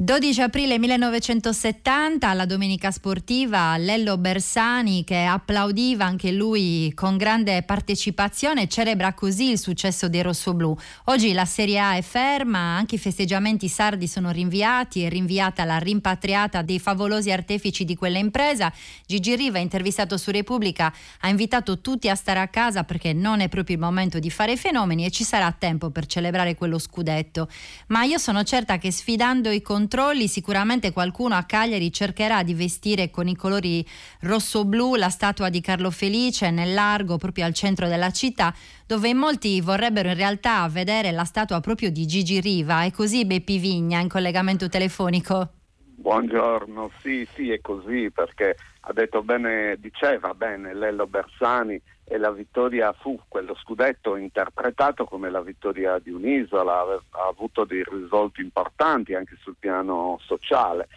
12 0.00 0.42
aprile 0.42 0.78
1970, 0.78 2.28
alla 2.28 2.44
Domenica 2.44 2.92
Sportiva, 2.92 3.76
Lello 3.78 4.16
Bersani, 4.16 5.02
che 5.02 5.24
applaudiva 5.24 6.04
anche 6.04 6.30
lui 6.30 6.92
con 6.94 7.16
grande 7.16 7.64
partecipazione, 7.64 8.68
celebra 8.68 9.12
così 9.12 9.50
il 9.50 9.58
successo 9.58 10.08
dei 10.08 10.22
rossoblù. 10.22 10.72
Oggi 11.06 11.32
la 11.32 11.44
Serie 11.44 11.80
A 11.80 11.96
è 11.96 12.02
ferma, 12.02 12.76
anche 12.76 12.94
i 12.94 12.98
festeggiamenti 12.98 13.66
sardi 13.66 14.06
sono 14.06 14.30
rinviati, 14.30 15.02
è 15.02 15.08
rinviata 15.08 15.64
la 15.64 15.78
rimpatriata 15.78 16.62
dei 16.62 16.78
favolosi 16.78 17.32
artefici 17.32 17.84
di 17.84 17.96
quella 17.96 18.18
impresa. 18.18 18.72
Gigi 19.04 19.34
Riva, 19.34 19.58
intervistato 19.58 20.16
su 20.16 20.30
Repubblica, 20.30 20.94
ha 21.22 21.28
invitato 21.28 21.80
tutti 21.80 22.08
a 22.08 22.14
stare 22.14 22.38
a 22.38 22.46
casa 22.46 22.84
perché 22.84 23.12
non 23.12 23.40
è 23.40 23.48
proprio 23.48 23.74
il 23.74 23.82
momento 23.82 24.20
di 24.20 24.30
fare 24.30 24.56
fenomeni 24.56 25.06
e 25.06 25.10
ci 25.10 25.24
sarà 25.24 25.50
tempo 25.50 25.90
per 25.90 26.06
celebrare 26.06 26.54
quello 26.54 26.78
scudetto. 26.78 27.48
Ma 27.88 28.04
io 28.04 28.18
sono 28.18 28.44
certa 28.44 28.78
che 28.78 28.92
sfidando 28.92 29.50
i 29.50 29.60
controlli 29.60 29.86
controlli. 29.88 30.28
Sicuramente 30.28 30.92
qualcuno 30.92 31.34
a 31.34 31.44
Cagliari 31.44 31.90
cercherà 31.90 32.42
di 32.42 32.52
vestire 32.52 33.08
con 33.08 33.26
i 33.26 33.34
colori 33.34 33.84
rosso-blu 34.20 34.96
la 34.96 35.08
statua 35.08 35.48
di 35.48 35.62
Carlo 35.62 35.90
Felice 35.90 36.50
nel 36.50 36.74
largo 36.74 37.16
proprio 37.16 37.46
al 37.46 37.54
centro 37.54 37.88
della 37.88 38.10
città 38.10 38.54
dove 38.86 39.14
molti 39.14 39.60
vorrebbero 39.62 40.10
in 40.10 40.16
realtà 40.16 40.68
vedere 40.68 41.10
la 41.10 41.24
statua 41.24 41.60
proprio 41.60 41.90
di 41.90 42.06
Gigi 42.06 42.38
Riva. 42.40 42.84
E 42.84 42.92
così 42.92 43.24
Beppi 43.24 43.58
Vigna 43.58 44.00
in 44.00 44.08
collegamento 44.08 44.68
telefonico. 44.68 45.52
Buongiorno, 45.96 46.90
sì, 47.00 47.26
sì, 47.34 47.50
è 47.50 47.60
così 47.60 48.10
perché 48.12 48.56
ha 48.80 48.92
detto 48.92 49.22
bene, 49.22 49.76
diceva 49.80 50.32
bene 50.32 50.72
Lello 50.72 51.06
Bersani 51.06 51.80
e 52.10 52.16
la 52.16 52.30
vittoria 52.30 52.92
fu 52.94 53.20
quello 53.28 53.54
scudetto 53.54 54.16
interpretato 54.16 55.04
come 55.04 55.28
la 55.30 55.42
vittoria 55.42 55.98
di 55.98 56.10
un'isola, 56.10 56.80
ha 57.10 57.26
avuto 57.28 57.64
dei 57.64 57.84
risvolti 57.86 58.40
importanti 58.40 59.14
anche 59.14 59.36
sul 59.40 59.56
piano 59.58 60.18
sociale. 60.22 60.88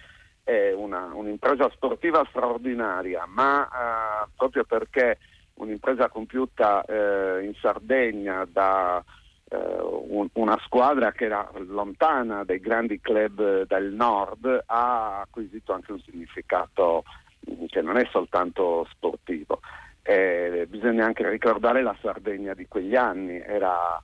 È 0.41 0.71
una, 0.71 1.11
un'impresa 1.13 1.69
sportiva 1.71 2.25
straordinaria, 2.29 3.25
ma 3.27 3.65
eh, 3.65 4.29
proprio 4.38 4.63
perché 4.63 5.19
un'impresa 5.55 6.07
compiuta 6.07 6.85
eh, 6.85 7.43
in 7.43 7.53
Sardegna 7.59 8.47
da 8.49 9.03
eh, 9.49 9.57
un, 9.57 10.29
una 10.33 10.57
squadra 10.63 11.11
che 11.11 11.25
era 11.25 11.51
lontana 11.67 12.45
dai 12.45 12.61
grandi 12.61 13.01
club 13.01 13.65
del 13.67 13.91
nord 13.91 14.63
ha 14.65 15.19
acquisito 15.19 15.73
anche 15.73 15.91
un 15.91 15.99
significato 15.99 17.03
che 17.67 17.81
non 17.81 17.97
è 17.97 18.07
soltanto 18.11 18.88
sportivo. 18.91 19.59
Eh, 20.03 20.65
bisogna 20.68 21.06
anche 21.06 21.30
ricordare 21.30 21.84
la 21.84 21.95
Sardegna 22.02 22.53
di 22.53 22.68
quegli 22.68 22.95
anni, 22.95 23.40
era 23.40 24.02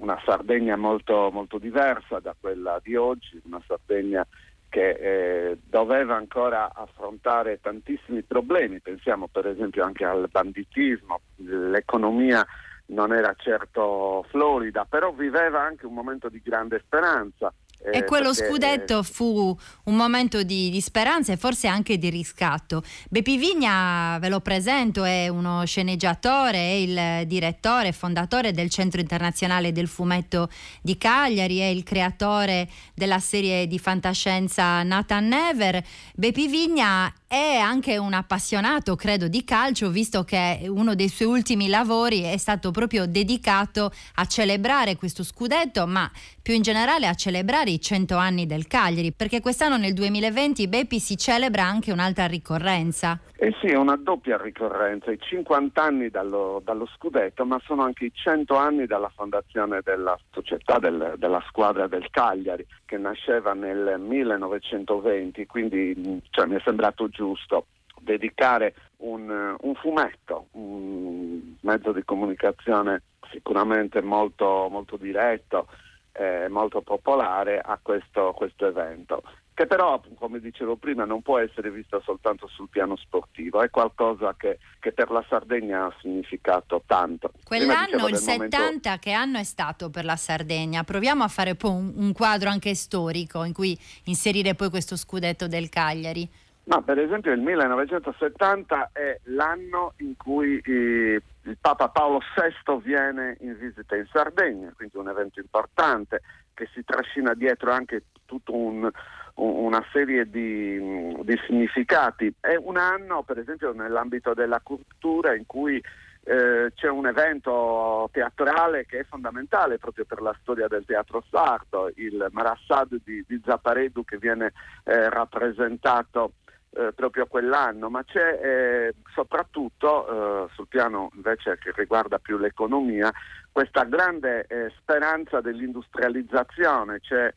una 0.00 0.20
Sardegna 0.24 0.76
molto, 0.76 1.30
molto 1.32 1.58
diversa 1.58 2.20
da 2.20 2.34
quella 2.38 2.80
di 2.82 2.94
oggi, 2.94 3.40
una 3.44 3.60
Sardegna 3.66 4.26
che 4.68 4.90
eh, 4.90 5.58
doveva 5.62 6.16
ancora 6.16 6.72
affrontare 6.72 7.60
tantissimi 7.60 8.22
problemi, 8.22 8.80
pensiamo 8.80 9.28
per 9.28 9.46
esempio 9.46 9.84
anche 9.84 10.04
al 10.04 10.28
banditismo, 10.30 11.20
l'economia 11.36 12.46
non 12.86 13.12
era 13.12 13.34
certo 13.36 14.24
florida, 14.30 14.86
però 14.88 15.12
viveva 15.12 15.60
anche 15.60 15.86
un 15.86 15.92
momento 15.92 16.28
di 16.28 16.40
grande 16.42 16.80
speranza 16.84 17.52
e 17.84 17.98
eh, 17.98 18.04
quello 18.04 18.32
perché, 18.32 18.48
scudetto 18.48 19.00
eh, 19.00 19.02
fu 19.02 19.56
un 19.84 19.96
momento 19.96 20.42
di, 20.42 20.70
di, 20.70 20.80
speranza 20.80 21.32
e 21.32 21.36
forse 21.36 21.66
anche 21.66 21.98
di 21.98 22.10
riscatto. 22.10 22.82
Bepi 23.08 23.36
Vigna, 23.36 24.18
ve 24.20 24.28
lo 24.28 24.40
presento, 24.40 25.04
è 25.04 25.28
uno 25.28 25.64
sceneggiatore, 25.64 26.58
è 26.58 26.72
il 26.72 27.26
direttore 27.26 27.88
e 27.88 27.92
fondatore 27.92 28.52
del 28.52 28.70
Centro 28.70 29.00
Internazionale 29.00 29.72
del 29.72 29.88
Fumetto 29.88 30.48
di 30.80 30.96
Cagliari, 30.96 31.58
è 31.58 31.66
il 31.66 31.82
creatore 31.82 32.68
della 32.94 33.18
serie 33.18 33.66
di 33.66 33.78
fantascienza 33.78 34.82
Nathan 34.82 35.26
Never. 35.26 35.82
Bepi 36.14 36.46
Vigna 36.46 37.12
è 37.32 37.56
anche 37.56 37.96
un 37.96 38.12
appassionato, 38.12 38.94
credo, 38.94 39.26
di 39.26 39.42
calcio, 39.42 39.88
visto 39.88 40.22
che 40.22 40.66
uno 40.66 40.94
dei 40.94 41.08
suoi 41.08 41.28
ultimi 41.28 41.68
lavori 41.68 42.24
è 42.24 42.36
stato 42.36 42.70
proprio 42.72 43.06
dedicato 43.06 43.90
a 44.16 44.26
celebrare 44.26 44.96
questo 44.96 45.24
scudetto, 45.24 45.86
ma 45.86 46.10
più 46.42 46.52
in 46.52 46.60
generale 46.60 47.06
a 47.06 47.14
celebrare 47.14 47.70
i 47.70 47.80
100 47.80 48.16
anni 48.16 48.44
del 48.44 48.66
Cagliari, 48.66 49.12
perché 49.12 49.40
quest'anno 49.40 49.78
nel 49.78 49.94
2020 49.94 50.68
Beppi 50.68 51.00
si 51.00 51.16
celebra 51.16 51.62
anche 51.62 51.90
un'altra 51.90 52.26
ricorrenza. 52.26 53.18
Eh 53.36 53.54
sì, 53.60 53.68
è 53.68 53.76
una 53.76 53.96
doppia 53.96 54.36
ricorrenza, 54.36 55.10
i 55.10 55.18
50 55.18 55.82
anni 55.82 56.10
dallo, 56.10 56.60
dallo, 56.62 56.86
scudetto, 56.86 57.46
ma 57.46 57.58
sono 57.64 57.82
anche 57.82 58.04
i 58.04 58.12
100 58.14 58.54
anni 58.56 58.86
dalla 58.86 59.10
fondazione 59.12 59.80
della 59.82 60.16
società, 60.32 60.78
del, 60.78 61.14
della 61.16 61.42
squadra 61.48 61.88
del 61.88 62.08
Cagliari, 62.10 62.64
che 62.92 62.98
nasceva 62.98 63.54
nel 63.54 63.98
1920, 63.98 65.46
quindi 65.46 66.20
cioè, 66.28 66.44
mi 66.44 66.56
è 66.56 66.60
sembrato 66.62 67.08
giusto 67.08 67.68
dedicare 67.98 68.74
un, 68.98 69.56
un, 69.58 69.74
fumetto, 69.76 70.48
un 70.52 71.54
mezzo 71.60 71.92
di 71.92 72.04
comunicazione 72.04 73.00
sicuramente 73.30 74.02
molto, 74.02 74.68
molto 74.70 74.98
diretto, 74.98 75.68
eh, 76.12 76.48
molto 76.50 76.82
popolare 76.82 77.62
a 77.64 77.78
questo, 77.80 78.34
questo 78.36 78.66
evento. 78.66 79.22
Che 79.54 79.66
però, 79.66 80.00
come 80.16 80.40
dicevo 80.40 80.76
prima, 80.76 81.04
non 81.04 81.20
può 81.20 81.38
essere 81.38 81.70
vista 81.70 82.00
soltanto 82.02 82.46
sul 82.48 82.68
piano 82.68 82.96
sportivo, 82.96 83.62
è 83.62 83.68
qualcosa 83.68 84.34
che, 84.36 84.58
che 84.78 84.92
per 84.92 85.10
la 85.10 85.24
Sardegna 85.28 85.84
ha 85.86 85.94
significato 86.00 86.82
tanto. 86.86 87.32
Quell'anno, 87.44 88.08
il 88.08 88.16
70, 88.16 88.58
momento... 88.58 88.90
che 89.00 89.12
anno 89.12 89.38
è 89.38 89.44
stato 89.44 89.90
per 89.90 90.04
la 90.04 90.16
Sardegna? 90.16 90.84
Proviamo 90.84 91.22
a 91.22 91.28
fare 91.28 91.54
poi 91.54 91.70
un, 91.70 91.92
un 91.96 92.12
quadro 92.12 92.48
anche 92.48 92.74
storico 92.74 93.44
in 93.44 93.52
cui 93.52 93.78
inserire 94.04 94.54
poi 94.54 94.70
questo 94.70 94.96
scudetto 94.96 95.46
del 95.46 95.68
Cagliari. 95.68 96.28
No, 96.64 96.80
per 96.82 96.98
esempio 96.98 97.32
il 97.32 97.40
1970 97.40 98.90
è 98.92 99.18
l'anno 99.24 99.94
in 99.96 100.16
cui 100.16 100.60
eh, 100.60 101.20
il 101.42 101.56
Papa 101.60 101.88
Paolo 101.88 102.20
VI 102.36 102.80
viene 102.82 103.36
in 103.40 103.58
visita 103.58 103.96
in 103.96 104.06
Sardegna, 104.10 104.72
quindi 104.74 104.96
un 104.96 105.08
evento 105.08 105.40
importante 105.40 106.22
che 106.54 106.68
si 106.72 106.84
trascina 106.84 107.34
dietro 107.34 107.72
anche 107.72 108.04
tutta 108.24 108.52
un, 108.52 108.88
una 109.34 109.84
serie 109.92 110.28
di, 110.28 110.78
di, 111.22 111.40
significati. 111.46 112.32
È 112.38 112.54
un 112.54 112.76
anno, 112.76 113.22
per 113.22 113.38
esempio, 113.38 113.72
nell'ambito 113.72 114.34
della 114.34 114.60
cultura 114.62 115.34
in 115.34 115.46
cui 115.46 115.82
eh, 116.24 116.72
c'è 116.74 116.88
un 116.88 117.06
evento 117.06 118.08
teatrale 118.12 118.86
che 118.86 119.00
è 119.00 119.04
fondamentale 119.04 119.78
proprio 119.78 120.04
per 120.04 120.20
la 120.20 120.36
storia 120.40 120.68
del 120.68 120.84
teatro 120.84 121.24
sardo, 121.28 121.90
il 121.96 122.28
Marassad 122.30 123.00
di, 123.04 123.24
di 123.26 123.40
Zapparedu 123.44 124.04
che 124.04 124.18
viene 124.18 124.52
eh, 124.84 125.08
rappresentato 125.08 126.34
eh, 126.74 126.92
proprio 126.94 127.26
quell'anno, 127.26 127.90
ma 127.90 128.04
c'è 128.04 128.40
eh, 128.42 128.94
soprattutto 129.12 130.46
eh, 130.46 130.52
sul 130.54 130.68
piano 130.68 131.10
invece 131.14 131.58
che 131.58 131.72
riguarda 131.74 132.18
più 132.18 132.38
l'economia 132.38 133.12
questa 133.52 133.84
grande 133.84 134.46
eh, 134.48 134.72
speranza 134.78 135.42
dell'industrializzazione, 135.42 137.00
c'è 137.00 137.32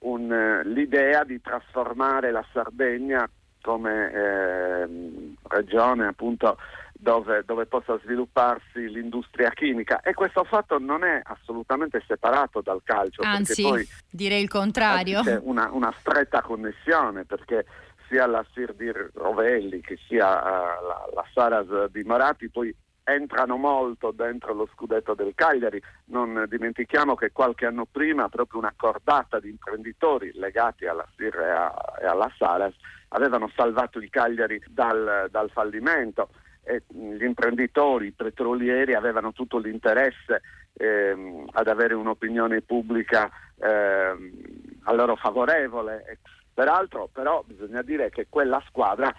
un, 0.00 0.32
eh, 0.32 0.64
l'idea 0.64 1.24
di 1.24 1.40
trasformare 1.40 2.30
la 2.30 2.44
Sardegna 2.52 3.28
come 3.62 4.12
ehm, 4.12 5.34
regione 5.48 6.06
appunto 6.06 6.56
dove, 6.92 7.42
dove, 7.46 7.66
possa 7.66 7.98
svilupparsi 8.02 8.88
l'industria 8.88 9.50
chimica 9.50 10.00
e 10.00 10.12
questo 10.14 10.44
fatto 10.44 10.78
non 10.78 11.02
è 11.02 11.20
assolutamente 11.24 12.02
separato 12.06 12.60
dal 12.60 12.80
calcio. 12.84 13.22
Anzi, 13.22 13.62
poi, 13.62 13.86
direi 14.10 14.42
il 14.42 14.48
contrario. 14.48 15.22
C'è 15.22 15.40
una, 15.42 15.70
una 15.72 15.92
stretta 15.98 16.42
connessione 16.42 17.24
perché 17.24 17.64
sia 18.08 18.26
la 18.26 18.44
Sir 18.52 18.74
di 18.74 18.92
Rovelli 19.14 19.80
che 19.80 19.98
sia 20.06 20.26
uh, 20.26 20.86
la, 20.86 21.08
la, 21.14 21.24
Saras 21.32 21.90
di 21.90 22.02
Marati 22.02 22.50
poi 22.50 22.74
entrano 23.14 23.56
molto 23.56 24.10
dentro 24.10 24.54
lo 24.54 24.68
scudetto 24.72 25.14
del 25.14 25.32
Cagliari. 25.34 25.82
Non 26.06 26.44
dimentichiamo 26.48 27.14
che 27.14 27.32
qualche 27.32 27.66
anno 27.66 27.86
prima 27.90 28.28
proprio 28.28 28.60
una 28.60 28.72
cordata 28.76 29.40
di 29.40 29.48
imprenditori 29.48 30.32
legati 30.34 30.86
alla 30.86 31.06
Sir 31.16 31.36
e, 32.00 32.06
alla 32.06 32.32
Saras 32.36 32.74
avevano 33.08 33.50
salvato 33.54 33.98
il 33.98 34.10
Cagliari 34.10 34.62
dal, 34.68 35.28
dal 35.30 35.50
fallimento. 35.50 36.28
E 36.62 36.82
gli 36.88 37.24
imprenditori, 37.24 38.08
i 38.08 38.12
petrolieri 38.12 38.94
avevano 38.94 39.32
tutto 39.32 39.58
l'interesse 39.58 40.42
ehm, 40.74 41.48
ad 41.52 41.68
avere 41.68 41.94
un'opinione 41.94 42.60
pubblica 42.60 43.30
ehm, 43.58 44.32
a 44.84 44.92
loro 44.92 45.16
favorevole 45.16 46.18
Peraltro 46.60 47.08
però 47.10 47.42
bisogna 47.46 47.80
dire 47.80 48.10
che 48.10 48.26
quella 48.28 48.62
squadra 48.66 49.10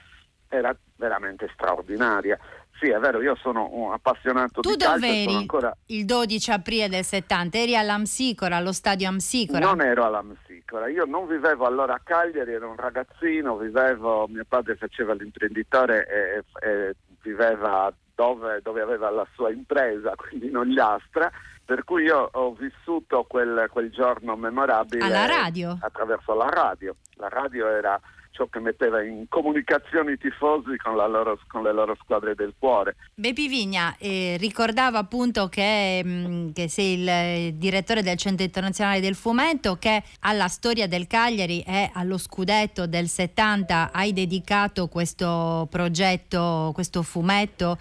era 0.51 0.75
veramente 0.97 1.49
straordinaria. 1.53 2.37
Sì, 2.79 2.89
è 2.89 2.97
vero, 2.97 3.21
io 3.21 3.35
sono 3.35 3.69
un 3.71 3.93
appassionato 3.93 4.61
tu 4.61 4.71
di 4.71 4.77
calcio. 4.77 4.95
Tu 4.95 5.01
dove 5.01 5.21
eri 5.21 5.35
ancora... 5.35 5.77
il 5.87 6.05
12 6.05 6.51
aprile 6.51 6.89
del 6.89 7.03
70? 7.03 7.57
Eri 7.57 7.77
all'Amsicora, 7.77 8.57
allo 8.57 8.71
stadio 8.71 9.07
Amsicora? 9.07 9.59
Non 9.59 9.81
ero 9.81 10.03
all'Amsicora, 10.03 10.89
io 10.89 11.05
non 11.05 11.27
vivevo 11.27 11.65
allora 11.65 11.93
a 11.93 12.01
Cagliari, 12.03 12.53
ero 12.53 12.69
un 12.69 12.75
ragazzino, 12.75 13.55
vivevo, 13.57 14.27
mio 14.27 14.45
padre 14.47 14.75
faceva 14.75 15.13
l'imprenditore 15.13 16.07
e, 16.07 16.67
e 16.67 16.95
viveva 17.21 17.93
dove, 18.15 18.61
dove, 18.63 18.81
aveva 18.81 19.11
la 19.11 19.27
sua 19.33 19.51
impresa, 19.51 20.13
quindi 20.17 20.47
in 20.47 20.57
Ogliastra, 20.57 21.31
per 21.63 21.83
cui 21.83 22.03
io 22.03 22.29
ho 22.31 22.53
vissuto 22.53 23.25
quel, 23.27 23.67
quel 23.71 23.91
giorno 23.91 24.35
memorabile 24.35 25.05
alla 25.05 25.27
radio. 25.27 25.77
attraverso 25.79 26.33
la 26.33 26.49
radio. 26.49 26.95
La 27.15 27.29
radio 27.29 27.67
era 27.67 27.99
ciò 28.41 28.47
che 28.47 28.59
metteva 28.59 29.03
in 29.03 29.26
comunicazione 29.30 30.13
i 30.13 30.18
tifosi 30.18 30.76
con, 30.77 30.95
loro, 30.95 31.39
con 31.47 31.61
le 31.61 31.72
loro 31.72 31.95
squadre 32.01 32.34
del 32.34 32.53
cuore. 32.57 32.95
Bepi 33.13 33.47
Vigna 33.47 33.95
eh, 33.99 34.38
ricordava 34.39 34.97
appunto 34.97 35.47
che, 35.47 36.01
mh, 36.03 36.09
mm, 36.09 36.51
che, 36.51 36.68
sei 36.68 36.99
il 36.99 37.07
eh, 37.07 37.53
direttore 37.55 38.01
del 38.01 38.18
Centro 38.18 38.43
Internazionale 38.43 38.99
del 38.99 39.15
Fumetto, 39.15 39.77
che 39.77 40.03
alla 40.22 40.47
storia 40.47 40.88
del 40.88 41.05
Cagliari 41.07 41.61
e 41.61 41.91
allo 41.93 42.18
scudetto 42.18 42.88
del 42.88 43.07
70 43.07 43.91
hai 43.91 44.13
dedicato 44.13 44.88
questo 44.88 45.68
progetto, 45.69 46.72
questo 46.73 47.03
fumetto 47.03 47.77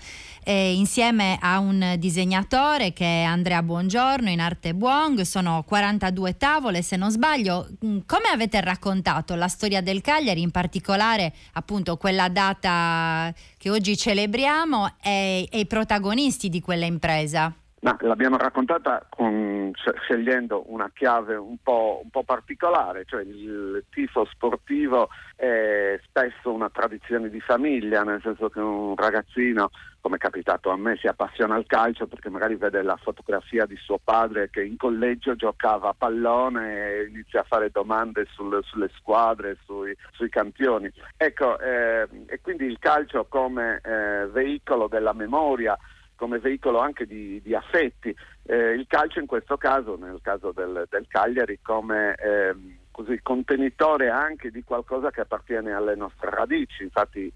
eh, 0.50 0.72
insieme 0.74 1.38
a 1.40 1.60
un 1.60 1.94
disegnatore 1.96 2.92
che 2.92 3.04
è 3.04 3.22
Andrea 3.22 3.62
Buongiorno 3.62 4.30
in 4.30 4.40
arte 4.40 4.74
Buong, 4.74 5.20
sono 5.20 5.62
42 5.64 6.36
tavole 6.36 6.82
se 6.82 6.96
non 6.96 7.12
sbaglio. 7.12 7.68
Mm, 7.86 7.98
come 8.04 8.30
avete 8.32 8.60
raccontato 8.60 9.36
la 9.36 9.46
storia 9.46 9.80
del 9.80 10.00
Cagliari, 10.00 10.42
in 10.42 10.50
particolare 10.50 11.32
appunto 11.52 11.96
quella 11.96 12.28
data 12.28 13.32
che 13.56 13.70
oggi 13.70 13.96
celebriamo 13.96 14.96
e, 15.00 15.46
e 15.48 15.60
i 15.60 15.66
protagonisti 15.66 16.48
di 16.48 16.60
quella 16.60 16.84
impresa? 16.84 17.54
Ma 17.82 17.96
l'abbiamo 18.00 18.36
raccontata 18.36 19.06
con, 19.08 19.70
scegliendo 20.02 20.64
una 20.66 20.90
chiave 20.92 21.36
un 21.36 21.56
po', 21.62 22.00
un 22.02 22.10
po', 22.10 22.24
particolare, 22.24 23.04
cioè 23.06 23.22
il 23.22 23.84
tifo 23.88 24.26
sportivo 24.26 25.08
è 25.40 25.98
spesso 26.04 26.52
una 26.52 26.68
tradizione 26.68 27.30
di 27.30 27.40
famiglia, 27.40 28.02
nel 28.02 28.20
senso 28.20 28.50
che 28.50 28.60
un 28.60 28.94
ragazzino, 28.94 29.70
come 30.02 30.16
è 30.16 30.18
capitato 30.18 30.68
a 30.68 30.76
me, 30.76 30.98
si 30.98 31.06
appassiona 31.06 31.54
al 31.54 31.64
calcio 31.66 32.06
perché 32.06 32.28
magari 32.28 32.56
vede 32.56 32.82
la 32.82 32.98
fotografia 32.98 33.64
di 33.64 33.76
suo 33.76 33.98
padre 34.04 34.50
che 34.50 34.62
in 34.62 34.76
collegio 34.76 35.36
giocava 35.36 35.88
a 35.88 35.94
pallone 35.96 36.74
e 36.74 37.04
inizia 37.04 37.40
a 37.40 37.44
fare 37.44 37.70
domande 37.70 38.26
sul, 38.32 38.62
sulle 38.64 38.90
squadre, 38.96 39.56
sui, 39.64 39.96
sui 40.12 40.28
campioni. 40.28 40.92
Ecco, 41.16 41.58
eh, 41.58 42.06
e 42.26 42.40
quindi 42.42 42.66
il 42.66 42.78
calcio 42.78 43.24
come 43.24 43.80
eh, 43.82 44.26
veicolo 44.26 44.88
della 44.88 45.14
memoria 45.14 45.74
come 46.16 46.38
veicolo 46.38 46.80
anche 46.80 47.06
di, 47.06 47.40
di 47.40 47.54
affetti. 47.54 48.14
Eh, 48.42 48.74
il 48.74 48.86
calcio 48.86 49.20
in 49.20 49.26
questo 49.26 49.56
caso, 49.56 49.96
nel 49.96 50.18
caso 50.20 50.52
del, 50.52 50.84
del 50.90 51.06
Cagliari, 51.08 51.60
come 51.62 52.14
eh, 52.16 52.54
così, 53.00 53.20
contenitore 53.22 54.10
anche 54.10 54.50
di 54.50 54.62
qualcosa 54.62 55.10
che 55.10 55.22
appartiene 55.22 55.72
alle 55.72 55.94
nostre 55.94 56.30
radici. 56.30 56.82
Infatti 56.82 57.32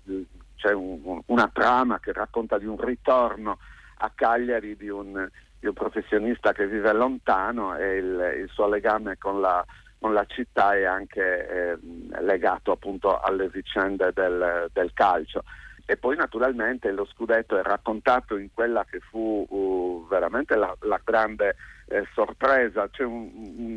c'è 0.56 0.72
un, 0.72 1.20
una 1.26 1.50
trama 1.52 2.00
che 2.00 2.12
racconta 2.12 2.58
di 2.58 2.66
un 2.66 2.78
ritorno 2.78 3.58
a 3.98 4.10
Cagliari 4.14 4.76
di 4.76 4.88
un, 4.88 5.28
di 5.58 5.66
un 5.66 5.72
professionista 5.72 6.52
che 6.52 6.66
vive 6.66 6.92
lontano 6.92 7.76
e 7.76 7.96
il, 7.96 8.34
il 8.42 8.48
suo 8.50 8.68
legame 8.68 9.16
con 9.16 9.40
la, 9.40 9.64
con 9.98 10.12
la 10.12 10.24
città 10.26 10.74
è 10.74 10.84
anche 10.84 11.48
eh, 11.48 11.78
legato 12.20 12.72
appunto 12.72 13.18
alle 13.18 13.48
vicende 13.48 14.12
del, 14.12 14.68
del 14.72 14.92
calcio 14.92 15.42
e 15.86 15.96
poi 15.96 16.16
naturalmente 16.16 16.90
lo 16.92 17.04
scudetto 17.04 17.58
è 17.58 17.62
raccontato 17.62 18.36
in 18.36 18.48
quella 18.52 18.84
che 18.88 19.00
fu 19.00 19.46
uh, 19.46 20.06
veramente 20.08 20.56
la, 20.56 20.74
la 20.80 21.00
grande 21.02 21.56
eh, 21.86 22.06
sorpresa, 22.14 22.88
c'è 22.90 23.04
un, 23.04 23.30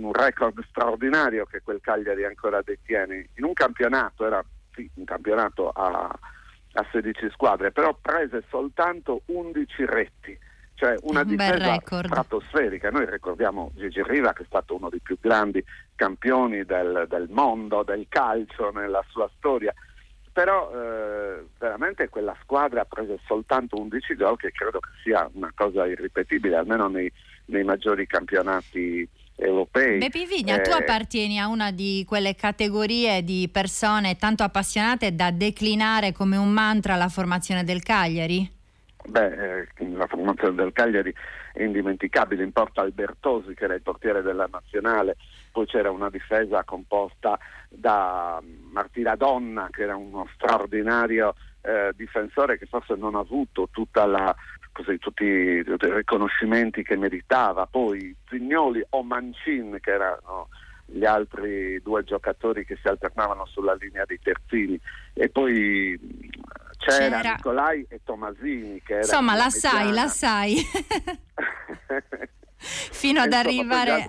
un, 0.03 0.13
record 0.13 0.63
straordinario 0.69 1.45
che 1.45 1.61
quel 1.61 1.79
Cagliari 1.81 2.25
ancora 2.25 2.61
detiene. 2.61 3.29
In 3.35 3.43
un 3.43 3.53
campionato, 3.53 4.25
era 4.25 4.43
sì, 4.73 4.89
un 4.95 5.05
campionato 5.05 5.69
a, 5.69 6.07
a 6.73 6.85
16 6.91 7.29
squadre, 7.31 7.71
però 7.71 7.97
prese 7.99 8.43
soltanto 8.49 9.21
11 9.25 9.85
retti 9.85 10.39
cioè 10.77 10.95
una 11.01 11.21
un 11.21 11.27
difesa 11.27 11.75
stratosferica. 11.83 12.91
Noi 12.91 13.09
ricordiamo 13.09 13.71
Gigi 13.73 14.01
Riva 14.03 14.31
che 14.33 14.43
è 14.43 14.45
stato 14.45 14.75
uno 14.75 14.89
dei 14.89 14.99
più 14.99 15.17
grandi 15.19 15.63
campioni 15.95 16.63
del, 16.65 17.07
del 17.09 17.27
mondo, 17.29 17.81
del 17.81 18.05
calcio 18.07 18.69
nella 18.69 19.03
sua 19.09 19.27
storia. 19.37 19.73
Però 20.31 20.71
eh, 20.71 21.47
veramente 21.57 22.09
quella 22.09 22.37
squadra 22.43 22.81
ha 22.81 22.85
preso 22.85 23.19
soltanto 23.25 23.75
11 23.79 24.15
gol 24.15 24.37
che 24.37 24.51
credo 24.51 24.79
che 24.79 24.89
sia 25.01 25.27
una 25.33 25.51
cosa 25.55 25.87
irripetibile 25.87 26.55
almeno 26.55 26.87
nei, 26.87 27.11
nei 27.47 27.63
maggiori 27.63 28.07
campionati 28.07 29.07
europei. 29.35 29.99
Bepi 29.99 30.25
Vigna, 30.25 30.55
eh, 30.55 30.61
tu 30.61 30.71
appartieni 30.71 31.39
a 31.39 31.47
una 31.47 31.71
di 31.71 32.03
quelle 32.07 32.35
categorie 32.35 33.23
di 33.23 33.49
persone 33.51 34.17
tanto 34.17 34.43
appassionate 34.43 35.15
da 35.15 35.31
declinare 35.31 36.11
come 36.11 36.37
un 36.37 36.49
mantra 36.49 36.95
la 36.95 37.09
formazione 37.09 37.63
del 37.63 37.83
Cagliari? 37.83 38.55
Beh, 39.07 39.61
eh, 39.61 39.67
la 39.95 40.07
formazione 40.07 40.55
del 40.55 40.73
Cagliari 40.73 41.13
è 41.53 41.63
indimenticabile, 41.63 42.43
in 42.43 42.51
porta 42.51 42.81
Albertosi 42.81 43.53
che 43.53 43.63
era 43.63 43.75
il 43.75 43.81
portiere 43.81 44.21
della 44.21 44.49
nazionale, 44.51 45.15
poi 45.51 45.65
c'era 45.65 45.91
una 45.91 46.09
difesa 46.09 46.63
composta 46.63 47.39
da 47.69 48.41
Martiradonna 48.71 49.69
che 49.71 49.83
era 49.83 49.95
uno 49.95 50.27
straordinario 50.33 51.35
eh, 51.61 51.91
difensore 51.95 52.57
che 52.57 52.65
forse 52.65 52.95
non 52.95 53.15
ha 53.15 53.19
avuto 53.19 53.69
la, 53.93 54.35
così, 54.77 54.99
tutti, 54.99 55.23
i 55.23 55.63
riconoscimenti 55.65 56.83
che 56.83 56.95
meritava, 56.95 57.65
poi 57.65 58.15
Zignoli 58.29 58.85
o 58.89 59.01
Mancin 59.01 59.77
che 59.81 59.91
erano 59.91 60.49
gli 60.85 61.03
altri 61.03 61.81
due 61.81 62.03
giocatori 62.03 62.63
che 62.63 62.77
si 62.79 62.87
alternavano 62.87 63.45
sulla 63.47 63.73
linea 63.73 64.05
dei 64.05 64.19
terzini. 64.21 64.79
E 65.13 65.29
poi 65.29 65.99
c'era, 66.77 67.17
c'era. 67.17 67.33
Nicolai 67.33 67.85
e 67.89 68.01
Tomasini 68.03 68.81
che 68.83 68.97
insomma 68.97 69.35
la 69.35 69.49
sai, 69.49 69.91
la 69.91 70.07
sai. 70.07 70.57
Fino 72.59 73.21
ad 73.21 73.33
arrivare 73.33 74.07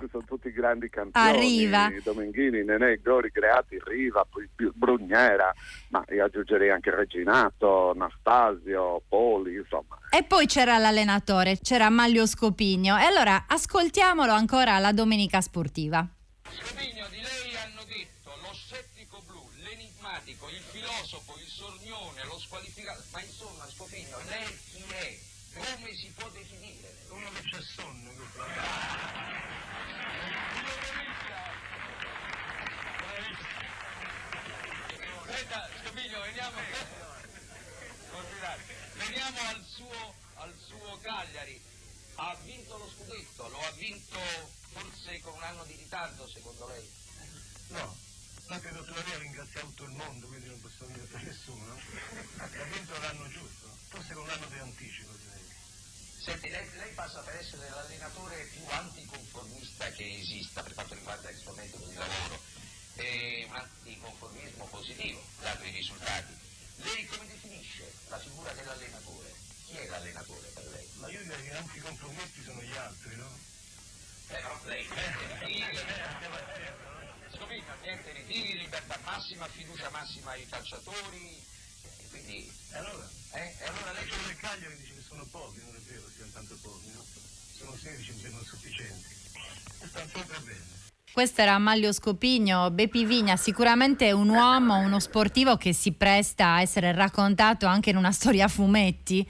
grandi 0.59 0.89
campioni 0.89 1.27
arriva. 1.27 1.89
Domenghini, 2.03 2.63
Nenè, 2.63 2.97
Gori, 2.97 3.31
Creati, 3.31 3.79
Riva 3.81 4.25
poi 4.29 4.47
Brugnera 4.73 5.53
ma 5.89 6.03
io 6.09 6.25
aggiungerei 6.25 6.69
anche 6.69 6.93
Reginato 6.93 7.91
Anastasio, 7.91 9.01
Poli 9.07 9.55
insomma. 9.55 9.97
E 10.09 10.23
poi 10.23 10.45
c'era 10.47 10.77
l'allenatore 10.77 11.57
c'era 11.61 11.89
Maglio 11.89 12.27
Scopigno. 12.27 12.97
E 12.97 13.03
allora 13.03 13.45
ascoltiamolo 13.47 14.31
ancora 14.31 14.77
la 14.79 14.91
domenica 14.91 15.39
sportiva. 15.39 16.05
Scopigno 16.43 17.07
di 17.09 17.21
lei 17.21 17.55
hanno 17.63 17.83
detto 17.87 18.29
lo 18.41 18.53
scettico 18.53 19.21
blu 19.25 19.39
l'enigmatico, 19.63 20.49
il 20.49 20.61
filosofo 20.71 21.39
il 21.39 21.47
sornione, 21.47 22.25
lo 22.25 22.37
squalificato 22.37 23.01
ma 23.13 23.21
insomma 23.21 23.65
Scopigno 23.67 24.17
lei 24.27 24.47
chi 24.71 24.83
è? 24.89 25.27
come 25.59 25.93
si 25.93 26.11
può 26.15 26.27
definire? 26.29 26.87
uno 27.09 27.29
che 27.33 27.41
c'è 27.49 27.61
sonno 27.61 28.09
Aspetta, 35.29 35.69
Scopiglio, 35.83 36.21
veniamo, 36.21 36.57
veniamo 38.97 39.37
al, 39.49 39.63
suo, 39.65 40.13
al 40.35 40.53
suo 40.57 40.97
Cagliari. 41.01 41.61
Ha 42.15 42.35
vinto 42.43 42.77
lo 42.77 42.89
scudetto, 42.89 43.47
lo 43.49 43.57
ha 43.57 43.67
vinto 43.79 44.19
forse 44.73 45.21
con 45.21 45.33
un 45.33 45.43
anno 45.43 45.63
di 45.63 45.73
ritardo 45.75 46.27
secondo 46.27 46.67
lei? 46.67 46.87
No, 47.69 47.95
che 48.59 48.71
lei 48.71 49.19
ringrazia 49.19 49.61
tutto 49.61 49.83
il 49.85 49.91
mondo, 49.91 50.27
quindi 50.27 50.47
non 50.47 50.59
possiamo 50.59 50.93
dire 50.93 51.05
per 51.05 51.23
nessuno. 51.23 51.79
Ha 52.37 52.47
vinto 52.47 52.99
l'anno 52.99 53.27
giusto, 53.29 53.77
forse 53.87 54.13
con 54.13 54.23
un 54.23 54.29
anno 54.29 54.47
di 54.47 54.57
anticipo 54.57 55.11
direi. 55.13 55.47
Senti, 56.21 56.49
lei, 56.49 56.69
lei, 56.75 56.93
passa 56.93 57.21
per 57.21 57.35
essere 57.35 57.69
l'allenatore 57.69 58.43
più 58.51 58.61
anticonformista 58.67 59.89
che 59.91 60.19
esista 60.19 60.61
per 60.61 60.73
quanto 60.73 60.93
riguarda 60.95 61.29
il 61.29 61.37
suo 61.37 61.53
metodo 61.53 61.85
di 61.85 61.95
lavoro 61.95 62.41
è 62.95 63.45
un 63.47 63.55
anticonformismo 63.55 64.65
positivo, 64.65 65.23
dato 65.39 65.63
i 65.63 65.71
risultati. 65.71 66.37
Lei 66.75 67.05
come 67.05 67.27
definisce 67.27 67.93
la 68.09 68.19
figura 68.19 68.51
dell'allenatore? 68.51 69.33
Chi 69.65 69.77
è 69.77 69.87
l'allenatore 69.87 70.47
per 70.49 70.65
lei? 70.67 70.89
Ma 70.95 71.09
io 71.09 71.21
direi 71.21 71.43
che 71.43 71.53
anticonformisti 71.53 72.43
sono 72.43 72.61
gli 72.61 72.75
altri, 72.75 73.15
no? 73.15 73.48
Eh, 74.29 74.35
però 74.35 74.59
lei 74.65 74.85
niente 74.85 75.25
ritiri, 75.41 75.77
Scopino, 77.33 77.73
niente 77.81 78.11
ritiri, 78.13 78.57
libertà 78.59 78.97
massima, 79.03 79.47
fiducia 79.47 79.89
massima 79.89 80.31
ai 80.31 80.45
calciatori, 80.47 81.41
e 81.81 82.07
quindi... 82.09 82.51
E 82.71 82.77
allora? 82.77 83.09
Eh? 83.33 83.55
E 83.59 83.65
allora 83.65 83.91
lei... 83.93 84.07
Sono 84.07 84.27
del 84.27 84.37
Cagliari 84.37 84.77
dice 84.77 84.93
che 84.93 85.01
sono 85.01 85.25
pochi, 85.31 85.59
non 85.65 85.75
è 85.75 85.79
vero, 85.79 86.05
siano 86.15 86.31
tanto 86.31 86.55
pochi, 86.61 86.91
no? 86.93 87.03
Sono 87.57 87.75
16, 87.75 88.11
mi 88.13 88.19
sembrano 88.19 88.45
sufficienti. 88.45 89.07
Sta 89.87 90.07
sempre 90.07 90.39
bene. 90.45 90.77
Questo 91.11 91.41
era 91.41 91.57
Maglio 91.57 91.91
Scopigno, 91.91 92.69
Bepi 92.69 93.03
Vigna, 93.03 93.35
sicuramente 93.35 94.11
un 94.11 94.29
uomo, 94.29 94.77
uno 94.77 94.99
sportivo 94.99 95.57
che 95.57 95.73
si 95.73 95.91
presta 95.91 96.53
a 96.53 96.61
essere 96.61 96.91
raccontato 96.91 97.65
anche 97.65 97.89
in 97.89 97.97
una 97.97 98.11
storia 98.11 98.45
a 98.45 98.47
fumetti. 98.47 99.27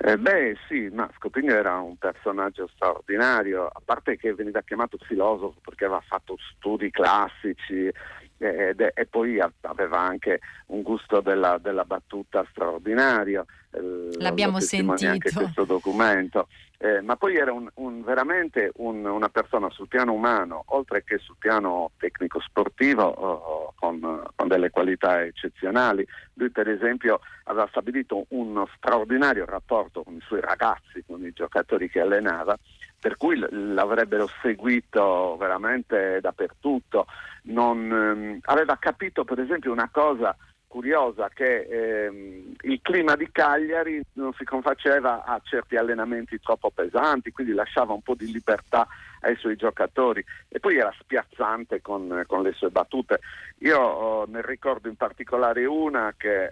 Eh 0.00 0.16
beh 0.16 0.56
sì, 0.68 0.88
ma 0.92 1.10
Scopigno 1.16 1.52
era 1.52 1.80
un 1.80 1.96
personaggio 1.96 2.68
straordinario, 2.72 3.66
a 3.66 3.82
parte 3.84 4.16
che 4.16 4.32
veniva 4.32 4.62
chiamato 4.62 4.96
filosofo 5.00 5.58
perché 5.60 5.86
aveva 5.86 6.00
fatto 6.06 6.36
studi 6.54 6.88
classici 6.92 7.90
ed, 8.38 8.90
e 8.94 9.06
poi 9.06 9.38
aveva 9.62 10.00
anche 10.00 10.40
un 10.66 10.82
gusto 10.82 11.20
della, 11.20 11.58
della 11.58 11.84
battuta 11.84 12.46
straordinario. 12.50 13.46
Eh, 13.70 14.16
L'abbiamo 14.18 14.60
sentito. 14.60 15.10
anche 15.10 15.32
questo 15.32 15.64
documento. 15.64 16.48
Eh, 16.80 17.00
ma 17.00 17.16
poi 17.16 17.34
era 17.34 17.52
un, 17.52 17.68
un, 17.74 18.04
veramente 18.04 18.70
un, 18.76 19.04
una 19.04 19.28
persona 19.28 19.68
sul 19.70 19.88
piano 19.88 20.12
umano, 20.12 20.62
oltre 20.66 21.02
che 21.02 21.18
sul 21.18 21.34
piano 21.36 21.90
tecnico-sportivo, 21.98 23.02
oh, 23.02 23.74
con, 23.74 24.22
con, 24.36 24.46
delle 24.46 24.70
qualità 24.70 25.24
eccezionali. 25.24 26.06
Lui 26.34 26.50
per 26.50 26.68
esempio 26.68 27.18
aveva 27.44 27.66
stabilito 27.70 28.26
uno 28.28 28.68
straordinario 28.76 29.44
rapporto 29.44 30.04
con 30.04 30.14
i 30.14 30.22
suoi 30.24 30.40
ragazzi, 30.40 31.02
con 31.04 31.24
i 31.24 31.32
giocatori 31.32 31.90
che 31.90 32.00
allenava, 32.00 32.56
per 33.00 33.16
cui 33.16 33.38
l'avrebbero 33.50 34.28
seguito 34.42 35.36
veramente 35.38 36.20
dappertutto. 36.20 37.06
Non, 37.44 37.90
ehm, 37.90 38.38
aveva 38.42 38.76
capito 38.78 39.24
per 39.24 39.40
esempio 39.40 39.72
una 39.72 39.88
cosa 39.90 40.36
curiosa 40.68 41.30
che 41.30 41.60
ehm, 41.62 42.54
il 42.60 42.80
clima 42.82 43.16
di 43.16 43.28
Cagliari 43.32 44.00
non 44.14 44.32
si 44.34 44.44
confaceva 44.44 45.24
a 45.24 45.40
certi 45.42 45.76
allenamenti 45.76 46.38
troppo 46.40 46.70
pesanti, 46.70 47.32
quindi 47.32 47.54
lasciava 47.54 47.94
un 47.94 48.02
po' 48.02 48.14
di 48.14 48.30
libertà 48.30 48.86
ai 49.20 49.34
suoi 49.36 49.56
giocatori 49.56 50.24
e 50.48 50.60
poi 50.60 50.76
era 50.76 50.94
spiazzante 50.98 51.80
con, 51.80 52.22
con 52.26 52.42
le 52.42 52.52
sue 52.52 52.70
battute. 52.70 53.20
Io 53.60 53.80
oh, 53.80 54.26
ne 54.28 54.42
ricordo 54.44 54.88
in 54.88 54.96
particolare 54.96 55.64
una 55.64 56.14
che 56.16 56.44
eh, 56.44 56.50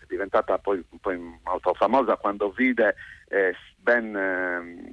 è 0.00 0.04
diventata 0.08 0.58
poi, 0.58 0.84
poi 1.00 1.16
molto 1.44 1.72
famosa 1.74 2.16
quando 2.16 2.50
vide 2.50 2.96
eh, 3.28 3.54
ben 3.76 4.16
eh, 4.16 4.92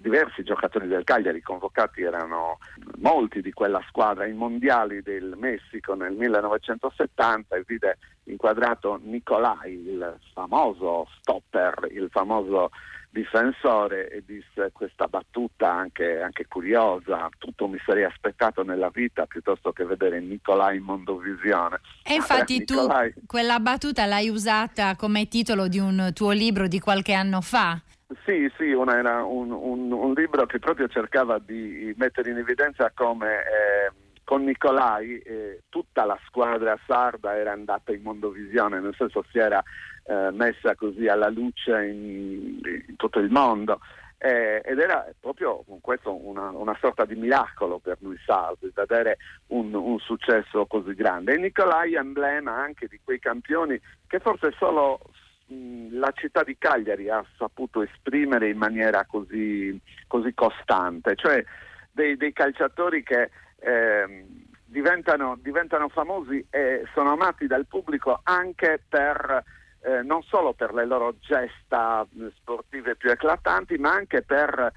diversi 0.00 0.42
giocatori 0.42 0.86
del 0.86 1.04
Cagliari 1.04 1.40
convocati 1.40 2.02
erano 2.02 2.58
molti 2.98 3.40
di 3.40 3.52
quella 3.52 3.82
squadra 3.88 4.24
ai 4.24 4.32
mondiali 4.32 5.02
del 5.02 5.34
Messico 5.36 5.94
nel 5.94 6.12
1970 6.12 7.56
e 7.56 7.64
vide 7.66 7.98
inquadrato 8.24 8.98
Nicolai, 9.02 9.72
il 9.72 10.18
famoso 10.32 11.08
stopper, 11.18 11.88
il 11.90 12.08
famoso 12.10 12.70
difensore 13.14 14.10
e 14.10 14.24
disse 14.26 14.70
questa 14.72 15.06
battuta 15.06 15.70
anche, 15.70 16.20
anche, 16.20 16.46
curiosa, 16.48 17.28
tutto 17.38 17.68
mi 17.68 17.78
sarei 17.86 18.02
aspettato 18.02 18.64
nella 18.64 18.90
vita 18.92 19.24
piuttosto 19.26 19.70
che 19.70 19.84
vedere 19.84 20.20
Nicolai 20.20 20.78
in 20.78 20.82
Mondovisione. 20.82 21.80
E 22.02 22.14
infatti 22.14 22.56
eh, 22.56 22.64
tu 22.64 22.74
Nicolai... 22.74 23.14
quella 23.24 23.60
battuta 23.60 24.04
l'hai 24.04 24.28
usata 24.28 24.96
come 24.96 25.28
titolo 25.28 25.68
di 25.68 25.78
un 25.78 26.10
tuo 26.12 26.32
libro 26.32 26.66
di 26.66 26.80
qualche 26.80 27.12
anno 27.12 27.40
fa. 27.40 27.80
Sì, 28.24 28.50
sì, 28.56 28.72
una, 28.72 28.98
era 28.98 29.22
un, 29.22 29.50
un, 29.50 29.92
un, 29.92 30.12
libro 30.14 30.46
che 30.46 30.58
proprio 30.58 30.88
cercava 30.88 31.38
di 31.38 31.92
mettere 31.98 32.30
in 32.30 32.38
evidenza 32.38 32.90
come 32.94 33.40
eh, 33.40 33.92
con 34.24 34.44
Nicolai 34.44 35.18
eh, 35.18 35.64
tutta 35.68 36.06
la 36.06 36.18
squadra 36.24 36.78
sarda 36.86 37.36
era 37.36 37.52
andata 37.52 37.92
in 37.92 38.00
mondovisione, 38.00 38.80
nel 38.80 38.94
senso 38.96 39.22
si 39.30 39.38
era 39.38 39.62
eh, 40.04 40.30
messa 40.32 40.74
così 40.74 41.06
alla 41.06 41.28
luce 41.28 41.84
in, 41.84 42.60
in 42.88 42.96
tutto 42.96 43.18
il 43.18 43.30
mondo. 43.30 43.80
Eh, 44.16 44.62
ed 44.64 44.78
era 44.78 45.06
proprio 45.20 45.62
questo 45.82 46.14
una, 46.14 46.48
una, 46.48 46.74
sorta 46.80 47.04
di 47.04 47.14
miracolo 47.14 47.78
per 47.78 47.98
noi 47.98 48.16
sardi, 48.24 48.70
vedere 48.72 49.18
un, 49.48 49.74
un, 49.74 49.98
successo 49.98 50.64
così 50.64 50.94
grande. 50.94 51.34
E 51.34 51.36
Nicolai 51.36 51.92
è 51.92 51.98
emblema 51.98 52.56
anche 52.56 52.86
di 52.86 52.98
quei 53.04 53.18
campioni 53.18 53.78
che 54.06 54.20
forse 54.20 54.54
solo 54.56 54.98
la 55.46 56.12
città 56.14 56.42
di 56.42 56.56
Cagliari 56.58 57.08
ha 57.10 57.24
saputo 57.36 57.82
esprimere 57.82 58.48
in 58.48 58.56
maniera 58.56 59.04
così, 59.04 59.78
così 60.06 60.32
costante, 60.34 61.14
cioè 61.16 61.44
dei, 61.90 62.16
dei 62.16 62.32
calciatori 62.32 63.02
che 63.02 63.30
eh, 63.58 64.26
diventano, 64.64 65.38
diventano, 65.40 65.88
famosi 65.88 66.44
e 66.50 66.84
sono 66.94 67.12
amati 67.12 67.46
dal 67.46 67.66
pubblico 67.66 68.20
anche 68.22 68.82
per, 68.88 69.44
eh, 69.82 70.02
non 70.02 70.22
solo 70.22 70.54
per 70.54 70.72
le 70.72 70.86
loro 70.86 71.16
gesta 71.20 72.06
sportive 72.36 72.96
più 72.96 73.10
eclatanti, 73.10 73.76
ma 73.76 73.92
anche 73.92 74.22
per 74.22 74.72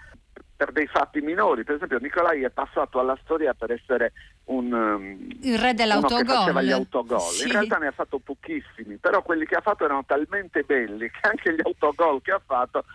per 0.58 0.72
dei 0.72 0.88
fatti 0.88 1.22
minori. 1.22 1.64
Per 1.64 1.76
esempio, 1.76 2.00
Nicolai 2.00 2.42
è 2.42 2.50
passato 2.50 3.00
alla 3.00 3.18
storia 3.24 3.54
per 3.54 3.72
essere 3.72 4.12
un 4.48 4.72
um, 4.72 5.28
il 5.42 5.58
re 5.58 5.74
dell'autogol. 5.74 6.22
Uno 6.22 6.32
che 6.32 6.38
faceva 6.38 6.62
gli 6.62 6.72
autogol. 6.72 7.20
Sì. 7.20 7.46
In 7.46 7.52
realtà 7.52 7.78
ne 7.78 7.88
ha 7.88 7.92
fatto 7.92 8.20
pochissimi, 8.20 8.98
però 8.98 9.22
quelli 9.22 9.46
che 9.46 9.56
ha 9.56 9.62
fatto 9.62 9.86
erano 9.86 10.04
talmente 10.06 10.64
belli 10.64 11.10
che 11.10 11.20
anche 11.22 11.54
gli 11.54 11.62
autogol 11.64 12.22
che 12.22 12.32
ha 12.32 12.42
fatto 12.46 12.86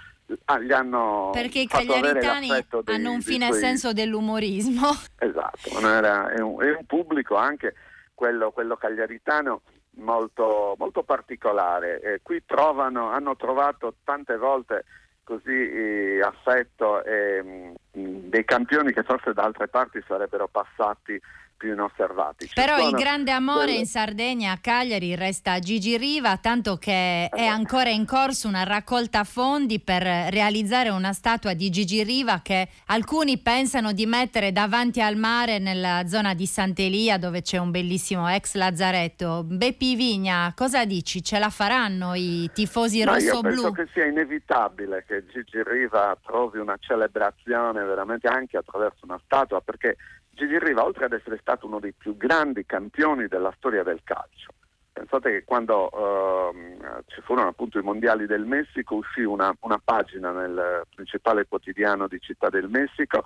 ah, 0.46 0.58
gli 0.60 0.72
hanno 0.72 1.30
perché 1.32 1.60
i 1.60 1.66
cagliaritani 1.66 2.48
dei, 2.48 2.94
hanno 2.94 3.12
un 3.12 3.22
fine 3.22 3.46
suoi... 3.46 3.58
senso 3.58 3.92
dell'umorismo. 3.92 4.88
Esatto, 5.18 5.78
era, 5.80 6.30
è, 6.30 6.40
un, 6.40 6.60
è, 6.62 6.70
un, 6.74 6.84
pubblico 6.86 7.36
anche 7.36 7.74
quello, 8.14 8.50
quello 8.50 8.76
cagliaritano 8.76 9.62
molto, 9.96 10.74
molto 10.78 11.02
particolare. 11.02 12.00
Eh, 12.00 12.20
qui 12.22 12.42
trovano, 12.46 13.10
hanno 13.10 13.36
trovato 13.36 13.96
tante 14.04 14.36
volte 14.36 14.84
così 15.24 15.50
eh, 15.50 16.20
affetto 16.22 17.04
e, 17.04 17.72
dei 17.90 18.44
campioni 18.44 18.92
che 18.92 19.02
forse 19.02 19.32
da 19.32 19.42
altre 19.42 19.68
parti 19.68 20.02
sarebbero 20.06 20.48
passati 20.48 21.20
più 21.62 21.72
inosservati. 21.74 22.48
Ci 22.48 22.54
Però 22.54 22.76
il 22.88 22.96
grande 22.96 23.30
amore 23.30 23.66
delle- 23.66 23.78
in 23.78 23.86
Sardegna, 23.86 24.50
a 24.50 24.58
Cagliari, 24.60 25.14
resta 25.14 25.60
Gigi 25.60 25.96
Riva, 25.96 26.36
tanto 26.38 26.76
che 26.76 27.28
è 27.28 27.44
ancora 27.46 27.88
in 27.88 28.04
corso 28.04 28.48
una 28.48 28.64
raccolta 28.64 29.22
fondi 29.22 29.78
per 29.78 30.02
realizzare 30.02 30.88
una 30.88 31.12
statua 31.12 31.54
di 31.54 31.70
Gigi 31.70 32.02
Riva 32.02 32.40
che 32.42 32.68
alcuni 32.86 33.38
pensano 33.38 33.92
di 33.92 34.06
mettere 34.06 34.50
davanti 34.50 35.00
al 35.00 35.14
mare 35.14 35.60
nella 35.60 36.08
zona 36.08 36.34
di 36.34 36.46
Sant'Elia 36.46 37.16
dove 37.16 37.42
c'è 37.42 37.58
un 37.58 37.70
bellissimo 37.70 38.28
ex 38.28 38.54
lazzaretto. 38.54 39.44
Beppi 39.44 39.94
Vigna, 39.94 40.52
cosa 40.56 40.84
dici? 40.84 41.22
Ce 41.22 41.38
la 41.38 41.50
faranno 41.50 42.14
i 42.14 42.50
tifosi 42.52 42.98
io 42.98 43.04
rossoblu? 43.04 43.50
penso 43.50 43.70
che 43.70 43.86
sia 43.92 44.06
inevitabile 44.06 45.04
che 45.06 45.24
Gigi 45.26 45.62
Riva 45.62 46.16
trovi 46.24 46.58
una 46.58 46.76
celebrazione 46.80 47.84
veramente 47.84 48.26
anche 48.26 48.56
attraverso 48.56 49.04
una 49.04 49.20
statua, 49.24 49.60
perché 49.60 49.96
Gigi 50.34 50.58
Riva, 50.58 50.84
oltre 50.84 51.04
ad 51.04 51.12
essere 51.12 51.38
stato 51.40 51.66
uno 51.66 51.78
dei 51.78 51.92
più 51.92 52.16
grandi 52.16 52.64
campioni 52.64 53.28
della 53.28 53.52
storia 53.56 53.82
del 53.82 54.00
calcio, 54.02 54.50
pensate 54.92 55.30
che 55.30 55.44
quando 55.44 55.90
ehm, 55.90 57.02
ci 57.06 57.20
furono 57.20 57.48
appunto 57.48 57.78
i 57.78 57.82
mondiali 57.82 58.26
del 58.26 58.44
Messico 58.44 58.94
uscì 58.96 59.20
una, 59.22 59.54
una 59.60 59.80
pagina 59.82 60.30
nel 60.30 60.84
principale 60.94 61.46
quotidiano 61.46 62.08
di 62.08 62.18
Città 62.20 62.48
del 62.48 62.68
Messico 62.68 63.22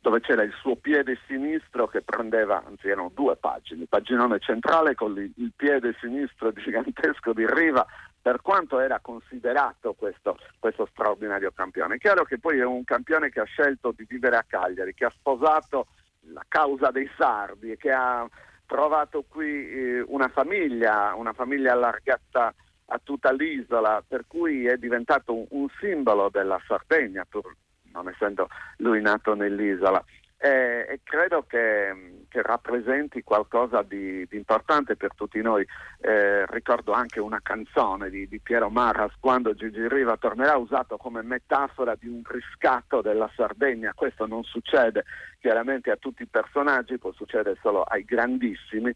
dove 0.00 0.20
c'era 0.20 0.42
il 0.42 0.52
suo 0.60 0.76
piede 0.76 1.18
sinistro 1.26 1.86
che 1.86 2.00
prendeva, 2.00 2.62
anzi 2.64 2.88
erano 2.88 3.10
due 3.14 3.36
pagine, 3.36 3.82
il 3.82 3.88
paginone 3.88 4.38
centrale 4.38 4.94
con 4.94 5.16
il, 5.18 5.52
piede 5.54 5.94
sinistro 6.00 6.52
gigantesco 6.52 7.34
di 7.34 7.46
Riva, 7.46 7.86
per 8.22 8.40
quanto 8.40 8.80
era 8.80 8.98
considerato 9.00 9.92
questo, 9.94 10.38
questo 10.58 10.86
straordinario 10.90 11.52
campione. 11.54 11.96
È 11.96 11.98
chiaro 11.98 12.24
che 12.24 12.38
poi 12.38 12.58
è 12.58 12.64
un 12.64 12.84
campione 12.84 13.30
che 13.30 13.40
ha 13.40 13.44
scelto 13.44 13.92
di 13.94 14.06
vivere 14.08 14.36
a 14.36 14.44
Cagliari, 14.46 14.94
che 14.94 15.04
ha 15.04 15.12
sposato 15.14 15.88
la 16.32 16.44
causa 16.48 16.90
dei 16.90 17.08
sardi 17.16 17.76
che 17.76 17.90
ha 17.90 18.28
trovato 18.66 19.24
qui 19.28 19.68
eh, 19.68 20.00
una 20.06 20.28
famiglia, 20.28 21.14
una 21.14 21.32
famiglia 21.32 21.72
allargata 21.72 22.54
a 22.92 23.00
tutta 23.02 23.32
l'isola, 23.32 24.02
per 24.06 24.24
cui 24.26 24.66
è 24.66 24.76
diventato 24.76 25.46
un 25.50 25.66
simbolo 25.80 26.28
della 26.28 26.60
Sardegna, 26.66 27.24
pur 27.28 27.54
non 27.92 28.08
essendo 28.08 28.48
lui 28.78 29.00
nato 29.00 29.34
nell'isola. 29.34 30.02
E, 30.42 30.86
e 30.88 31.00
credo 31.04 31.44
che, 31.46 32.24
che 32.30 32.40
rappresenti 32.40 33.22
qualcosa 33.22 33.82
di, 33.82 34.26
di 34.26 34.36
importante 34.38 34.96
per 34.96 35.14
tutti 35.14 35.40
noi. 35.42 35.66
Eh, 36.00 36.46
ricordo 36.46 36.92
anche 36.92 37.20
una 37.20 37.40
canzone 37.42 38.08
di, 38.08 38.26
di 38.26 38.40
Piero 38.40 38.70
Maras 38.70 39.12
quando 39.20 39.52
Gigi 39.52 39.86
Riva 39.86 40.16
tornerà 40.16 40.56
usato 40.56 40.96
come 40.96 41.20
metafora 41.20 41.94
di 41.94 42.08
un 42.08 42.22
riscatto 42.24 43.02
della 43.02 43.30
Sardegna. 43.36 43.92
Questo 43.94 44.26
non 44.26 44.42
succede 44.44 45.04
chiaramente 45.40 45.90
a 45.90 45.96
tutti 45.96 46.22
i 46.22 46.26
personaggi, 46.26 46.98
può 46.98 47.12
succedere 47.12 47.58
solo 47.60 47.82
ai 47.82 48.04
grandissimi 48.04 48.90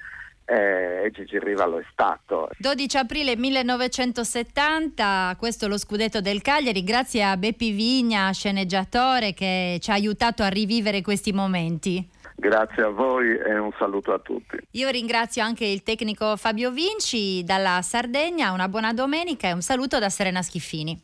eh, 0.45 1.05
e 1.05 1.11
Gigi 1.11 1.39
Riva 1.39 1.67
lo 1.67 1.79
è 1.79 1.85
stato. 1.91 2.49
12 2.59 2.97
aprile 2.97 3.37
1970, 3.37 5.37
questo 5.39 5.67
è 5.67 5.69
lo 5.69 5.79
scudetto 5.79 6.21
del 6.21 6.43
Cagliari, 6.43 6.85
grazie 6.85 7.25
a 7.25 7.37
Beppi 7.37 7.71
Vigna, 7.71 8.31
sceneggiatore, 8.33 9.35
che 9.35 9.79
ci 9.81 9.91
ha 9.91 9.95
aiutato 9.95 10.43
a 10.43 10.49
rivivere 10.49 11.03
questi 11.03 11.33
momenti. 11.33 12.09
Grazie 12.37 12.83
a 12.83 12.89
voi 12.89 13.37
e 13.37 13.59
un 13.59 13.71
saluto 13.79 14.13
a 14.13 14.19
tutti. 14.19 14.59
Io 14.73 14.91
ringrazio 14.91 15.43
anche 15.43 15.65
il 15.65 15.83
tecnico 15.83 16.37
Fabio 16.37 16.73
Vinci 16.73 17.45
dalla 17.45 17.81
Sardegna, 17.81 18.51
una 18.51 18.69
buona 18.69 18.93
domenica 18.93 19.49
e 19.49 19.53
un 19.53 19.63
saluto 19.63 19.99
da 19.99 20.09
Serena 20.09 20.43
Schiffini. 20.43 21.01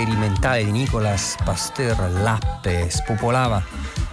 Sperimentale 0.00 0.64
di 0.64 0.70
Nicolas 0.70 1.36
Pasteur 1.44 2.10
Lappe 2.22 2.88
spopolava 2.88 3.62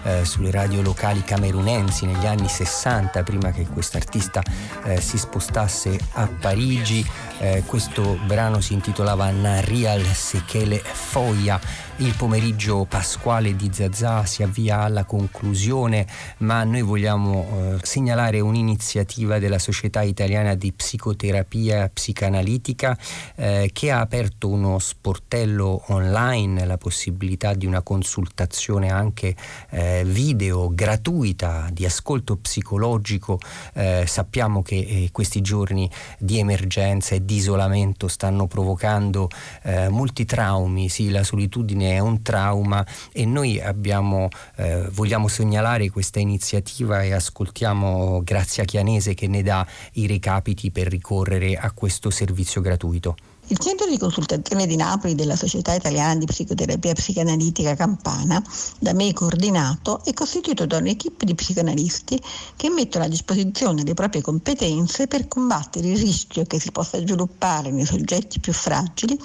eh, 0.03 0.26
sulle 0.26 0.51
radio 0.51 0.81
locali 0.81 1.23
camerunensi 1.23 2.05
negli 2.05 2.26
anni 2.26 2.49
60 2.49 3.23
prima 3.23 3.51
che 3.51 3.65
quest'artista 3.68 4.41
eh, 4.84 4.99
si 4.99 5.18
spostasse 5.18 5.97
a 6.14 6.27
Parigi. 6.27 7.05
Eh, 7.39 7.64
questo 7.65 8.19
brano 8.26 8.59
si 8.59 8.73
intitolava 8.73 9.30
Narial 9.31 10.03
Sekele 10.03 10.80
Foia. 10.80 11.57
Il 11.99 12.13
pomeriggio 12.15 12.85
pasquale 12.85 13.55
di 13.55 13.71
Zazà 13.73 14.23
si 14.23 14.43
avvia 14.43 14.81
alla 14.81 15.03
conclusione, 15.03 16.05
ma 16.39 16.63
noi 16.63 16.83
vogliamo 16.83 17.47
eh, 17.49 17.77
segnalare 17.81 18.39
un'iniziativa 18.39 19.39
della 19.39 19.57
Società 19.57 20.03
Italiana 20.03 20.53
di 20.53 20.71
Psicoterapia 20.71 21.89
Psicanalitica 21.89 22.95
eh, 23.33 23.71
che 23.73 23.89
ha 23.89 23.99
aperto 23.99 24.47
uno 24.47 24.77
sportello 24.77 25.85
online, 25.87 26.67
la 26.67 26.77
possibilità 26.77 27.55
di 27.55 27.65
una 27.65 27.81
consultazione 27.81 28.91
anche 28.91 29.35
eh, 29.71 30.03
video 30.05 30.69
gratuita 30.71 31.67
di 31.71 31.83
ascolto 31.83 32.37
psicologico. 32.37 33.39
Eh, 33.73 34.03
sappiamo 34.05 34.61
che 34.61 34.75
eh, 34.75 35.09
questi 35.11 35.41
giorni 35.41 35.89
di 36.19 36.37
emergenza 36.37 37.15
e 37.15 37.25
di 37.25 37.37
isolamento 37.37 38.07
stanno 38.07 38.45
provocando 38.45 39.29
eh, 39.63 39.89
molti 39.89 40.25
traumi, 40.25 40.89
sì, 40.89 41.09
la 41.09 41.23
solitudine 41.23 41.85
è 41.95 41.99
un 41.99 42.22
trauma 42.22 42.85
e 43.11 43.26
noi 43.26 43.59
abbiamo, 43.61 44.30
eh, 44.55 44.88
vogliamo 44.91 45.27
segnalare 45.27 45.89
questa 45.89 46.19
iniziativa 46.19 47.03
e 47.03 47.14
ascoltiamo 47.14 48.22
Grazia 48.23 48.64
Chianese 48.64 49.14
che 49.14 49.27
ne 49.27 49.43
dà 49.43 49.65
i 49.93 50.07
recapiti 50.07 50.72
per 50.72 50.88
ricorrere 50.88 51.55
a 51.55 51.72
questo 51.72 52.09
servizio 52.09 52.61
gratuito. 52.61 53.15
Il 53.49 53.59
centro 53.59 53.87
di 53.87 53.97
consultazione 53.97 54.67
di 54.67 54.75
Napoli 54.75 55.15
della 55.15 55.37
Società 55.37 55.73
Italiana 55.73 56.15
di 56.15 56.25
Psicoterapia 56.25 56.91
Psicanalitica 56.91 57.75
Campana, 57.75 58.43
da 58.77 58.91
me 58.91 59.13
coordinato, 59.13 60.03
è 60.03 60.11
costituito 60.11 60.65
da 60.65 60.75
un'equipe 60.75 61.23
di 61.23 61.33
psicanalisti 61.33 62.21
che 62.57 62.69
mettono 62.69 63.05
a 63.05 63.07
disposizione 63.07 63.83
le 63.83 63.93
proprie 63.93 64.21
competenze 64.21 65.07
per 65.07 65.29
combattere 65.29 65.87
il 65.87 65.97
rischio 65.97 66.43
che 66.43 66.59
si 66.59 66.73
possa 66.73 66.99
sviluppare 66.99 67.71
nei 67.71 67.85
soggetti 67.85 68.41
più 68.41 68.51
fragili 68.51 69.17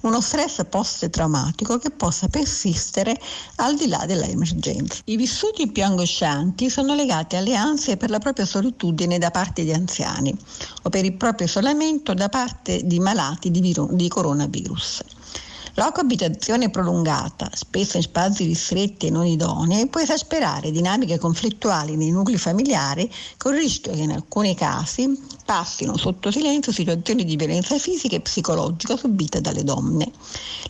uno 0.00 0.20
stress 0.20 0.64
post-traumatico 0.68 1.78
che 1.78 1.90
possa 1.90 2.26
persistere 2.26 3.16
al 3.56 3.76
di 3.76 3.86
là 3.86 4.04
dell'emergenza. 4.06 5.02
I 5.04 5.16
vissuti 5.16 5.70
più 5.70 5.84
angoscianti 5.84 6.68
sono 6.68 6.96
legati 6.96 7.36
alle 7.36 7.54
ansie 7.54 7.96
per 7.96 8.10
la 8.10 8.18
propria 8.18 8.44
solitudine 8.44 9.18
da 9.18 9.30
parte 9.30 9.62
di 9.62 9.72
anziani 9.72 10.36
o 10.82 10.90
per 10.90 11.04
il 11.04 11.14
proprio 11.14 11.46
isolamento 11.46 12.12
da 12.12 12.28
parte 12.28 12.84
di 12.84 12.98
malati 12.98 13.52
di 13.52 13.66
di 13.90 14.08
coronavirus. 14.08 15.02
La 15.78 15.92
coabitazione 15.92 16.70
prolungata, 16.70 17.48
spesso 17.52 17.98
in 17.98 18.02
spazi 18.02 18.44
ristretti 18.44 19.06
e 19.06 19.10
non 19.10 19.24
idonei, 19.26 19.86
può 19.86 20.00
esasperare 20.00 20.72
dinamiche 20.72 21.18
conflittuali 21.18 21.94
nei 21.94 22.10
nuclei 22.10 22.36
familiari 22.36 23.08
con 23.36 23.54
il 23.54 23.60
rischio 23.60 23.92
che 23.92 24.00
in 24.00 24.10
alcuni 24.10 24.56
casi 24.56 25.08
passino 25.44 25.96
sotto 25.96 26.32
silenzio 26.32 26.72
situazioni 26.72 27.24
di 27.24 27.36
violenza 27.36 27.78
fisica 27.78 28.16
e 28.16 28.20
psicologica 28.20 28.96
subite 28.96 29.40
dalle 29.40 29.62
donne. 29.62 30.10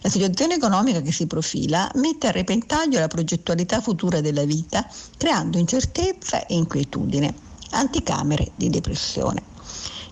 La 0.02 0.10
situazione 0.10 0.56
economica 0.56 1.00
che 1.00 1.12
si 1.12 1.26
profila 1.26 1.90
mette 1.94 2.26
a 2.26 2.32
repentaglio 2.32 2.98
la 2.98 3.08
progettualità 3.08 3.80
futura 3.80 4.20
della 4.20 4.44
vita, 4.44 4.86
creando 5.16 5.56
incertezza 5.56 6.44
e 6.44 6.54
inquietudine, 6.54 7.34
anticamere 7.70 8.50
di 8.56 8.68
depressione. 8.68 9.47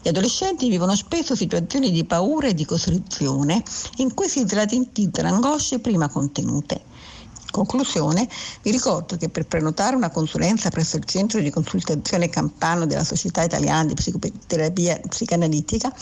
Gli 0.07 0.11
adolescenti 0.11 0.69
vivono 0.69 0.95
spesso 0.95 1.35
situazioni 1.35 1.91
di 1.91 2.05
paura 2.05 2.47
e 2.47 2.55
di 2.55 2.65
costrizione 2.65 3.61
in 3.97 4.15
cui 4.15 4.29
si 4.29 4.47
slatentizzano 4.47 5.27
angosce 5.27 5.81
prima 5.81 6.09
contenute. 6.09 6.75
In 6.75 7.51
conclusione, 7.51 8.29
vi 8.63 8.71
ricordo 8.71 9.17
che 9.17 9.31
per 9.31 9.49
prenotare 9.49 9.97
una 9.97 10.11
consulenza 10.11 10.71
presso 10.71 10.97
il 10.97 11.05
centro 11.07 11.41
di 11.41 11.51
consultazione 11.51 12.29
campano 12.29 12.87
della 12.87 13.03
Società 13.03 13.43
Italiana 13.43 13.87
di 13.87 13.95
Psicoterapia 13.95 15.01
Psicanalitica 15.09 15.93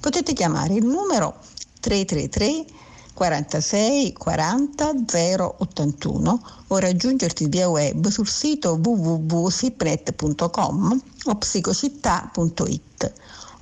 potete 0.00 0.32
chiamare 0.32 0.74
il 0.74 0.84
numero 0.84 1.36
333 1.78 2.64
46 3.14 4.12
40 4.14 4.92
081 5.56 6.42
o 6.66 6.78
raggiungerti 6.78 7.46
via 7.46 7.68
web 7.68 8.08
sul 8.08 8.26
sito 8.26 8.80
www.sipnet.com 8.82 11.02
o 11.26 11.34
psicocittà.it 11.36 13.12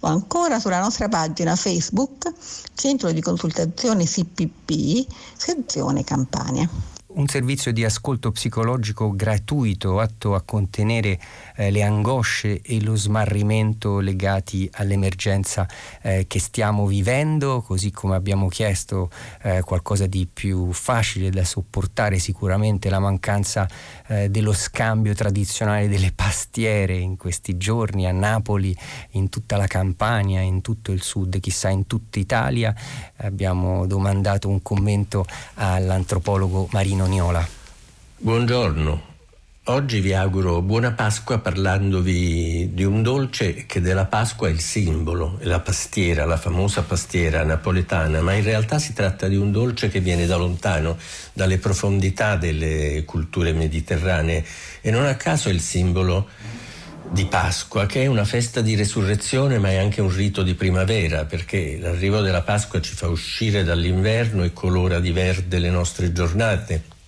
o 0.00 0.06
ancora 0.06 0.58
sulla 0.58 0.80
nostra 0.80 1.08
pagina 1.08 1.56
Facebook 1.56 2.32
Centro 2.74 3.12
di 3.12 3.20
Consultazione 3.20 4.04
CPP, 4.04 5.06
sezione 5.36 6.04
Campania. 6.04 6.68
Un 7.12 7.26
servizio 7.26 7.72
di 7.72 7.84
ascolto 7.84 8.30
psicologico 8.30 9.12
gratuito 9.14 9.98
atto 9.98 10.34
a 10.34 10.42
contenere 10.42 11.18
eh, 11.60 11.70
le 11.70 11.82
angosce 11.82 12.62
e 12.62 12.82
lo 12.82 12.96
smarrimento 12.96 14.00
legati 14.00 14.68
all'emergenza 14.74 15.68
eh, 16.00 16.24
che 16.26 16.40
stiamo 16.40 16.86
vivendo, 16.86 17.60
così 17.60 17.90
come 17.90 18.16
abbiamo 18.16 18.48
chiesto 18.48 19.10
eh, 19.42 19.60
qualcosa 19.60 20.06
di 20.06 20.26
più 20.32 20.72
facile 20.72 21.28
da 21.28 21.44
sopportare, 21.44 22.18
sicuramente 22.18 22.88
la 22.88 22.98
mancanza 22.98 23.68
eh, 24.06 24.30
dello 24.30 24.54
scambio 24.54 25.12
tradizionale 25.12 25.88
delle 25.88 26.12
pastiere 26.12 26.96
in 26.96 27.18
questi 27.18 27.58
giorni 27.58 28.06
a 28.06 28.12
Napoli, 28.12 28.74
in 29.10 29.28
tutta 29.28 29.58
la 29.58 29.66
Campania, 29.66 30.40
in 30.40 30.62
tutto 30.62 30.92
il 30.92 31.02
sud, 31.02 31.38
chissà 31.40 31.68
in 31.68 31.86
tutta 31.86 32.18
Italia. 32.18 32.74
Abbiamo 33.16 33.86
domandato 33.86 34.48
un 34.48 34.62
commento 34.62 35.26
all'antropologo 35.54 36.68
Marino 36.72 37.04
Noniola. 37.04 37.46
Buongiorno. 38.16 39.09
Oggi 39.64 40.00
vi 40.00 40.14
auguro 40.14 40.62
buona 40.62 40.92
Pasqua 40.92 41.38
parlandovi 41.38 42.70
di 42.72 42.82
un 42.82 43.02
dolce 43.02 43.66
che 43.66 43.82
della 43.82 44.06
Pasqua 44.06 44.48
è 44.48 44.50
il 44.50 44.58
simbolo, 44.58 45.38
la 45.42 45.60
pastiera, 45.60 46.24
la 46.24 46.38
famosa 46.38 46.82
pastiera 46.82 47.44
napoletana, 47.44 48.22
ma 48.22 48.32
in 48.32 48.42
realtà 48.42 48.78
si 48.78 48.94
tratta 48.94 49.28
di 49.28 49.36
un 49.36 49.52
dolce 49.52 49.90
che 49.90 50.00
viene 50.00 50.24
da 50.24 50.36
lontano, 50.36 50.96
dalle 51.34 51.58
profondità 51.58 52.36
delle 52.36 53.04
culture 53.04 53.52
mediterranee 53.52 54.44
e 54.80 54.90
non 54.90 55.04
a 55.04 55.14
caso 55.16 55.50
è 55.50 55.52
il 55.52 55.60
simbolo 55.60 56.28
di 57.10 57.26
Pasqua, 57.26 57.84
che 57.84 58.04
è 58.04 58.06
una 58.06 58.24
festa 58.24 58.62
di 58.62 58.74
resurrezione 58.74 59.58
ma 59.58 59.68
è 59.68 59.76
anche 59.76 60.00
un 60.00 60.12
rito 60.12 60.42
di 60.42 60.54
primavera, 60.54 61.26
perché 61.26 61.76
l'arrivo 61.78 62.22
della 62.22 62.42
Pasqua 62.42 62.80
ci 62.80 62.94
fa 62.94 63.08
uscire 63.08 63.62
dall'inverno 63.62 64.42
e 64.42 64.54
colora 64.54 65.00
di 65.00 65.12
verde 65.12 65.58
le 65.58 65.70
nostre 65.70 66.12
giornate. 66.12 66.98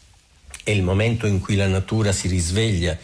È 0.62 0.70
il 0.70 0.82
momento 0.82 1.26
in 1.26 1.40
cui 1.40 1.56
la 1.56 1.66
natura 1.66 2.12
si 2.12 2.28
risveglia 2.28 2.96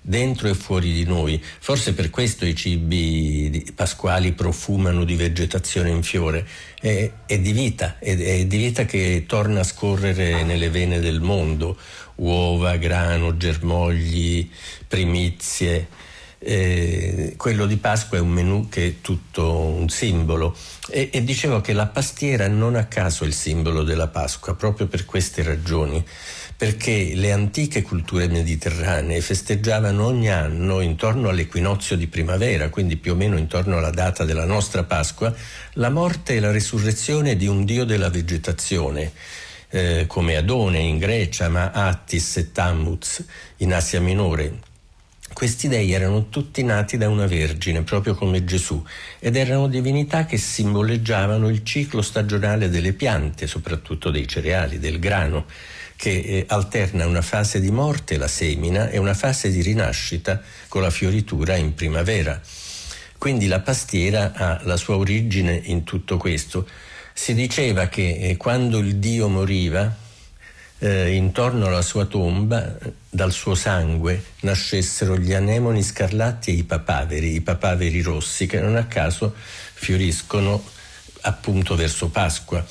dentro 0.00 0.48
e 0.48 0.54
fuori 0.54 0.92
di 0.92 1.04
noi. 1.04 1.42
Forse 1.58 1.92
per 1.92 2.10
questo 2.10 2.46
i 2.46 2.54
cibi 2.54 3.72
pasquali 3.74 4.32
profumano 4.32 5.04
di 5.04 5.16
vegetazione 5.16 5.90
in 5.90 6.02
fiore. 6.02 6.46
È, 6.80 7.10
è 7.26 7.38
di 7.38 7.52
vita, 7.52 7.98
è, 7.98 8.16
è 8.16 8.46
di 8.46 8.56
vita 8.56 8.84
che 8.84 9.24
torna 9.26 9.60
a 9.60 9.64
scorrere 9.64 10.44
nelle 10.44 10.70
vene 10.70 11.00
del 11.00 11.20
mondo. 11.20 11.76
Uova, 12.16 12.76
grano, 12.76 13.36
germogli, 13.36 14.48
primizie 14.86 15.88
eh, 16.38 17.34
quello 17.36 17.66
di 17.66 17.76
Pasqua 17.76 18.18
è 18.18 18.20
un 18.20 18.28
menù 18.28 18.68
che 18.68 18.86
è 18.86 18.94
tutto 19.00 19.50
un 19.50 19.88
simbolo 19.88 20.54
e, 20.88 21.08
e, 21.12 21.24
dicevo 21.24 21.60
che 21.60 21.72
la 21.72 21.86
pastiera 21.86 22.46
non 22.46 22.76
a 22.76 22.84
caso 22.84 23.24
è 23.24 23.26
il 23.26 23.32
simbolo 23.32 23.82
della 23.82 24.08
Pasqua, 24.08 24.54
proprio 24.54 24.86
per 24.86 25.06
queste 25.06 25.42
ragioni, 25.42 26.04
perché 26.56 27.12
le 27.14 27.32
antiche 27.32 27.82
culture 27.82 28.28
mediterranee 28.28 29.20
festeggiavano 29.20 30.06
ogni 30.06 30.30
anno 30.30 30.80
intorno 30.80 31.28
all'equinozio 31.28 31.96
di 31.96 32.06
primavera, 32.06 32.70
quindi 32.70 32.96
più 32.96 33.12
o 33.12 33.14
meno 33.14 33.36
intorno 33.36 33.76
alla 33.76 33.90
data 33.90 34.24
della 34.24 34.46
nostra 34.46 34.82
Pasqua, 34.82 35.34
la 35.74 35.90
morte 35.90 36.36
e 36.36 36.40
la 36.40 36.50
risurrezione 36.50 37.36
di 37.36 37.46
un 37.46 37.64
dio 37.64 37.84
della 37.84 38.08
vegetazione. 38.08 39.12
Eh, 39.68 40.04
come 40.06 40.36
Adone 40.36 40.78
in 40.78 40.96
Grecia, 40.96 41.48
ma 41.48 41.72
Attis 41.72 42.36
e 42.36 42.52
Tammuz 42.52 43.22
in 43.58 43.74
Asia 43.74 44.00
Minore, 44.00 44.60
questi 45.32 45.68
dei 45.68 45.92
erano 45.92 46.28
tutti 46.28 46.62
nati 46.62 46.96
da 46.96 47.08
una 47.10 47.26
vergine, 47.26 47.82
proprio 47.82 48.14
come 48.14 48.44
Gesù, 48.44 48.82
ed 49.18 49.36
erano 49.36 49.66
divinità 49.66 50.24
che 50.24 50.38
simboleggiavano 50.38 51.48
il 51.48 51.62
ciclo 51.64 52.00
stagionale 52.00 52.70
delle 52.70 52.94
piante, 52.94 53.46
soprattutto 53.46 54.10
dei 54.10 54.26
cereali, 54.26 54.78
del 54.78 54.98
grano, 54.98 55.44
che 55.96 56.10
eh, 56.10 56.44
alterna 56.48 57.06
una 57.06 57.22
fase 57.22 57.60
di 57.60 57.70
morte, 57.70 58.18
la 58.18 58.28
semina, 58.28 58.90
e 58.90 58.98
una 58.98 59.14
fase 59.14 59.50
di 59.50 59.62
rinascita 59.62 60.40
con 60.68 60.82
la 60.82 60.90
fioritura 60.90 61.56
in 61.56 61.74
primavera. 61.74 62.40
Quindi 63.18 63.46
la 63.46 63.60
pastiera 63.60 64.32
ha 64.34 64.60
la 64.64 64.76
sua 64.76 64.96
origine 64.96 65.60
in 65.64 65.84
tutto 65.84 66.18
questo. 66.18 66.68
Si 67.12 67.34
diceva 67.34 67.88
che 67.88 68.18
eh, 68.18 68.36
quando 68.36 68.78
il 68.78 68.96
Dio 68.96 69.28
moriva, 69.28 70.04
eh, 70.78 71.14
intorno 71.14 71.66
alla 71.66 71.82
sua 71.82 72.04
tomba, 72.04 72.76
dal 73.08 73.32
suo 73.32 73.54
sangue, 73.54 74.22
nascessero 74.40 75.16
gli 75.16 75.32
anemoni 75.32 75.82
scarlatti 75.82 76.50
e 76.50 76.54
i 76.54 76.64
papaveri, 76.64 77.34
i 77.34 77.40
papaveri 77.40 78.02
rossi, 78.02 78.46
che 78.46 78.60
non 78.60 78.76
a 78.76 78.86
caso 78.86 79.34
fioriscono 79.34 80.62
appunto 81.22 81.74
verso 81.74 82.08
Pasqua. 82.08 82.64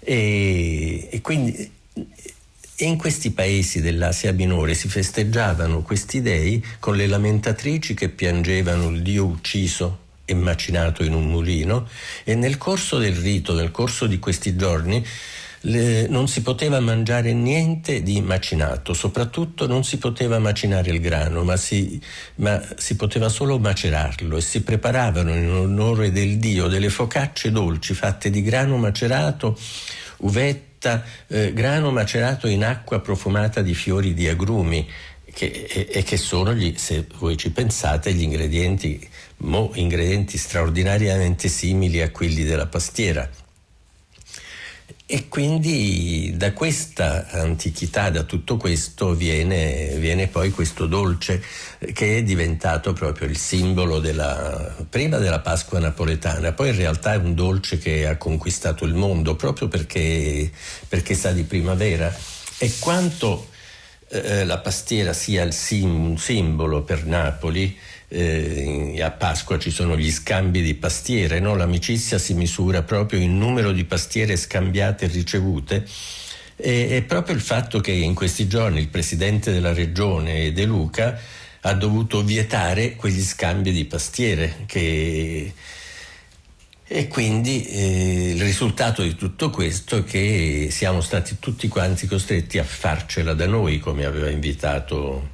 E, 0.00 1.08
e 1.10 1.20
quindi 1.20 1.70
in 2.78 2.96
questi 2.96 3.30
paesi 3.30 3.80
dell'Asia 3.80 4.32
minore 4.32 4.74
si 4.74 4.88
festeggiavano 4.88 5.82
questi 5.82 6.20
dei 6.20 6.64
con 6.80 6.96
le 6.96 7.06
lamentatrici 7.06 7.94
che 7.94 8.08
piangevano 8.08 8.88
il 8.88 9.02
Dio 9.02 9.24
ucciso 9.24 9.98
e 10.24 10.34
macinato 10.34 11.04
in 11.04 11.14
un 11.14 11.26
mulino 11.28 11.86
e 12.24 12.34
nel 12.34 12.56
corso 12.56 12.98
del 12.98 13.14
rito, 13.14 13.54
nel 13.54 13.70
corso 13.70 14.06
di 14.06 14.18
questi 14.18 14.56
giorni, 14.56 15.04
le, 15.62 16.08
non 16.08 16.26
si 16.26 16.42
poteva 16.42 16.80
mangiare 16.80 17.32
niente 17.32 18.02
di 18.02 18.20
macinato, 18.20 18.94
soprattutto 18.94 19.66
non 19.66 19.84
si 19.84 19.98
poteva 19.98 20.38
macinare 20.38 20.90
il 20.90 21.00
grano, 21.00 21.44
ma 21.44 21.56
si, 21.56 22.00
ma 22.36 22.60
si 22.76 22.96
poteva 22.96 23.28
solo 23.28 23.58
macerarlo 23.58 24.36
e 24.36 24.40
si 24.40 24.62
preparavano 24.62 25.34
in 25.34 25.50
onore 25.50 26.10
del 26.10 26.38
dio 26.38 26.66
delle 26.66 26.88
focacce 26.88 27.52
dolci 27.52 27.94
fatte 27.94 28.30
di 28.30 28.42
grano 28.42 28.76
macerato, 28.76 29.56
uvetta, 30.82 31.04
eh, 31.28 31.52
grano 31.52 31.92
macerato 31.92 32.48
in 32.48 32.64
acqua 32.64 33.00
profumata 33.00 33.62
di 33.62 33.74
fiori 33.74 34.14
di 34.14 34.28
agrumi 34.28 34.86
che, 35.32 35.46
e, 35.46 35.88
e, 35.90 36.02
che 36.02 36.16
sono, 36.16 36.52
gli, 36.52 36.74
se 36.76 37.06
voi 37.18 37.36
ci 37.36 37.50
pensate, 37.50 38.12
gli 38.12 38.22
ingredienti, 38.22 39.08
mo, 39.38 39.70
ingredienti 39.74 40.36
straordinariamente 40.36 41.48
simili 41.48 42.02
a 42.02 42.10
quelli 42.10 42.42
della 42.42 42.66
pastiera. 42.66 43.28
E 45.04 45.28
quindi 45.28 46.32
da 46.36 46.52
questa 46.52 47.28
antichità, 47.30 48.08
da 48.08 48.22
tutto 48.22 48.56
questo, 48.56 49.14
viene, 49.14 49.96
viene, 49.98 50.28
poi 50.28 50.50
questo 50.50 50.86
dolce 50.86 51.42
che 51.92 52.18
è 52.18 52.22
diventato 52.22 52.92
proprio 52.92 53.28
il 53.28 53.36
simbolo 53.36 53.98
della, 53.98 54.74
prima 54.88 55.18
della 55.18 55.40
Pasqua 55.40 55.78
napoletana, 55.80 56.52
poi 56.52 56.70
in 56.70 56.76
realtà 56.76 57.12
è 57.12 57.16
un 57.16 57.34
dolce 57.34 57.78
che 57.78 58.06
ha 58.06 58.16
conquistato 58.16 58.84
il 58.84 58.94
mondo 58.94 59.36
proprio 59.36 59.68
perché, 59.68 60.50
perché 60.88 61.14
sa 61.14 61.32
di 61.32 61.42
primavera. 61.42 62.14
E 62.56 62.72
quanto 62.78 63.48
eh, 64.08 64.44
la 64.44 64.58
pastiera 64.58 65.12
sia 65.12 65.50
sim, 65.50 66.10
un 66.10 66.18
simbolo 66.18 66.82
per 66.82 67.04
Napoli, 67.04 67.76
eh, 68.14 69.00
a 69.00 69.10
Pasqua 69.10 69.58
ci 69.58 69.70
sono 69.70 69.96
gli 69.96 70.10
scambi 70.10 70.60
di 70.60 70.74
pastiere, 70.74 71.40
no? 71.40 71.54
l'amicizia 71.56 72.18
si 72.18 72.34
misura 72.34 72.82
proprio 72.82 73.20
in 73.20 73.38
numero 73.38 73.72
di 73.72 73.84
pastiere 73.84 74.36
scambiate 74.36 75.06
e 75.06 75.08
ricevute. 75.08 75.86
E, 76.56 76.88
è 76.96 77.02
proprio 77.02 77.34
il 77.34 77.40
fatto 77.40 77.80
che 77.80 77.92
in 77.92 78.14
questi 78.14 78.46
giorni 78.46 78.80
il 78.80 78.88
presidente 78.88 79.50
della 79.50 79.72
regione 79.72 80.52
De 80.52 80.64
Luca 80.66 81.18
ha 81.62 81.72
dovuto 81.72 82.22
vietare 82.22 82.96
quegli 82.96 83.22
scambi 83.22 83.72
di 83.72 83.84
pastiere 83.86 84.64
che 84.66 85.52
e 86.94 87.08
quindi 87.08 87.64
eh, 87.64 88.32
il 88.32 88.42
risultato 88.42 89.02
di 89.02 89.14
tutto 89.14 89.48
questo 89.48 89.98
è 89.98 90.04
che 90.04 90.68
siamo 90.70 91.00
stati 91.00 91.38
tutti 91.38 91.66
quanti 91.66 92.06
costretti 92.06 92.58
a 92.58 92.64
farcela 92.64 93.32
da 93.32 93.46
noi, 93.46 93.78
come 93.78 94.04
aveva 94.04 94.28
invitato 94.28 95.30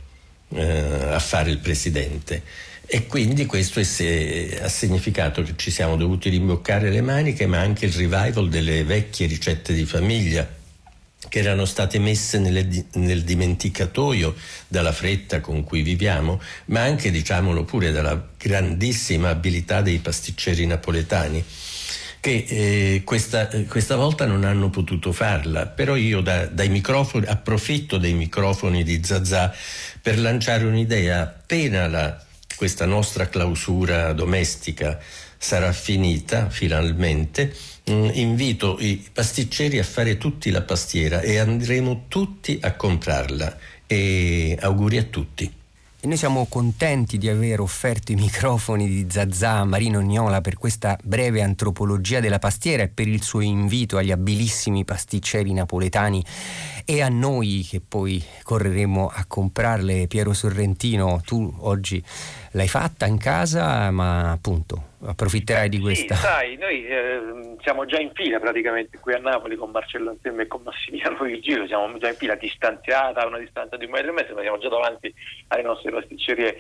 eh, 0.51 0.63
a 0.63 1.19
fare 1.19 1.51
il 1.51 1.59
Presidente. 1.59 2.43
E 2.91 3.07
quindi 3.07 3.45
questo 3.45 3.81
è, 3.81 4.61
ha 4.63 4.69
significato 4.69 5.43
che 5.43 5.53
ci 5.57 5.71
siamo 5.71 5.97
dovuti 5.97 6.31
rimboccare 6.31 6.89
le 6.89 7.03
maniche, 7.03 7.47
ma 7.47 7.59
anche 7.59 7.85
il 7.85 7.93
revival 7.93 8.49
delle 8.49 8.83
vecchie 8.83 9.27
ricette 9.27 9.75
di 9.75 9.85
famiglia 9.85 10.57
che 11.29 11.41
erano 11.41 11.67
state 11.67 11.99
messe 11.99 12.39
nelle, 12.39 12.67
nel 12.95 13.25
dimenticatoio 13.25 14.35
dalla 14.67 14.93
fretta 14.93 15.41
con 15.41 15.65
cui 15.65 15.83
viviamo, 15.83 16.41
ma 16.67 16.81
anche, 16.81 17.11
diciamolo 17.11 17.65
pure, 17.65 17.93
dalla 17.93 18.31
grandissima 18.39 19.29
abilità 19.29 19.83
dei 19.83 19.99
pasticceri 19.99 20.65
napoletani 20.65 21.45
che 22.21 22.47
eh, 22.49 23.03
questa, 23.05 23.49
questa, 23.69 23.97
volta 23.97 24.25
non 24.25 24.45
hanno 24.45 24.71
potuto 24.71 25.13
farla, 25.13 25.67
però 25.67 25.95
io 25.95 26.21
da, 26.21 26.47
dai 26.47 26.69
microfoni, 26.69 27.27
approfitto 27.27 27.99
dei 27.99 28.15
microfoni 28.15 28.83
di 28.83 29.03
Zazà 29.05 29.55
per 30.01 30.19
lanciare 30.19 30.65
un'idea. 30.65 31.21
Appena 31.21 31.87
la, 31.87 32.27
questa 32.59 32.85
nostra 32.85 33.29
clausura 33.29 34.13
domestica 34.13 35.01
sarà 35.39 35.73
finita 35.73 36.51
finalmente 36.51 37.55
Mm, 37.91 38.11
invito 38.13 38.77
i 38.81 39.03
pasticceri 39.11 39.79
a 39.79 39.83
fare 39.83 40.19
tutti 40.19 40.51
la 40.51 40.61
pastiera 40.61 41.23
e 41.23 41.39
andremo 41.39 42.05
tutti 42.09 42.59
a 42.61 42.75
comprarla 42.75 43.57
e 43.87 44.59
auguri 44.61 44.99
a 44.99 45.05
tutti. 45.05 45.58
E 46.01 46.07
noi 46.07 46.17
siamo 46.17 46.47
contenti 46.47 47.19
di 47.19 47.29
aver 47.29 47.59
offerto 47.59 48.13
i 48.13 48.15
microfoni 48.15 48.87
di 48.87 49.07
Zazà 49.11 49.65
Marino 49.65 50.01
Gnola 50.01 50.41
per 50.41 50.57
questa 50.57 50.97
breve 51.03 51.43
antropologia 51.43 52.21
della 52.21 52.39
pastiera 52.39 52.85
e 52.85 52.89
per 52.89 53.09
il 53.09 53.21
suo 53.21 53.41
invito 53.41 53.97
agli 53.97 54.13
abilissimi 54.13 54.85
pasticceri 54.85 55.53
napoletani 55.53 56.25
e 56.85 57.03
a 57.03 57.09
noi 57.09 57.67
che 57.69 57.81
poi 57.81 58.25
correremo 58.45 59.09
a 59.09 59.25
comprarle. 59.27 60.07
Piero 60.07 60.33
Sorrentino, 60.35 61.21
tu 61.25 61.53
oggi 61.63 62.01
l'hai 62.53 62.69
fatta 62.69 63.07
in 63.07 63.19
casa, 63.19 63.91
ma 63.91 64.31
appunto 64.31 64.88
approfitterai 65.05 65.69
di 65.69 65.79
questa. 65.79 66.15
Sì, 66.15 66.21
sai, 66.23 66.57
noi 66.57 66.87
eh, 66.87 67.57
siamo 67.61 67.85
già 67.85 67.99
in 67.99 68.11
fila 68.13 68.39
praticamente 68.41 68.99
qui 68.99 69.15
a 69.15 69.19
Napoli 69.19 69.57
con 69.57 69.71
Marcello 69.71 70.11
Anselmo 70.11 70.43
e 70.43 70.47
con 70.47 70.63
Massimiliano 70.63 71.23
Virgilio, 71.23 71.67
siamo 71.67 71.97
già 71.99 72.09
in 72.09 72.17
fila 72.17 72.35
distanziata 72.35 73.23
a 73.23 73.27
una 73.27 73.39
distanza 73.39 73.77
di 73.77 73.85
un 73.85 73.93
metro 73.93 74.11
e 74.11 74.15
mezzo, 74.15 74.35
ma 74.35 74.41
siamo 74.41 74.59
già 74.59 74.69
davanti 74.69 75.13
alle 75.49 75.63
nostre 75.63 75.91
pasticcerie 75.91 76.57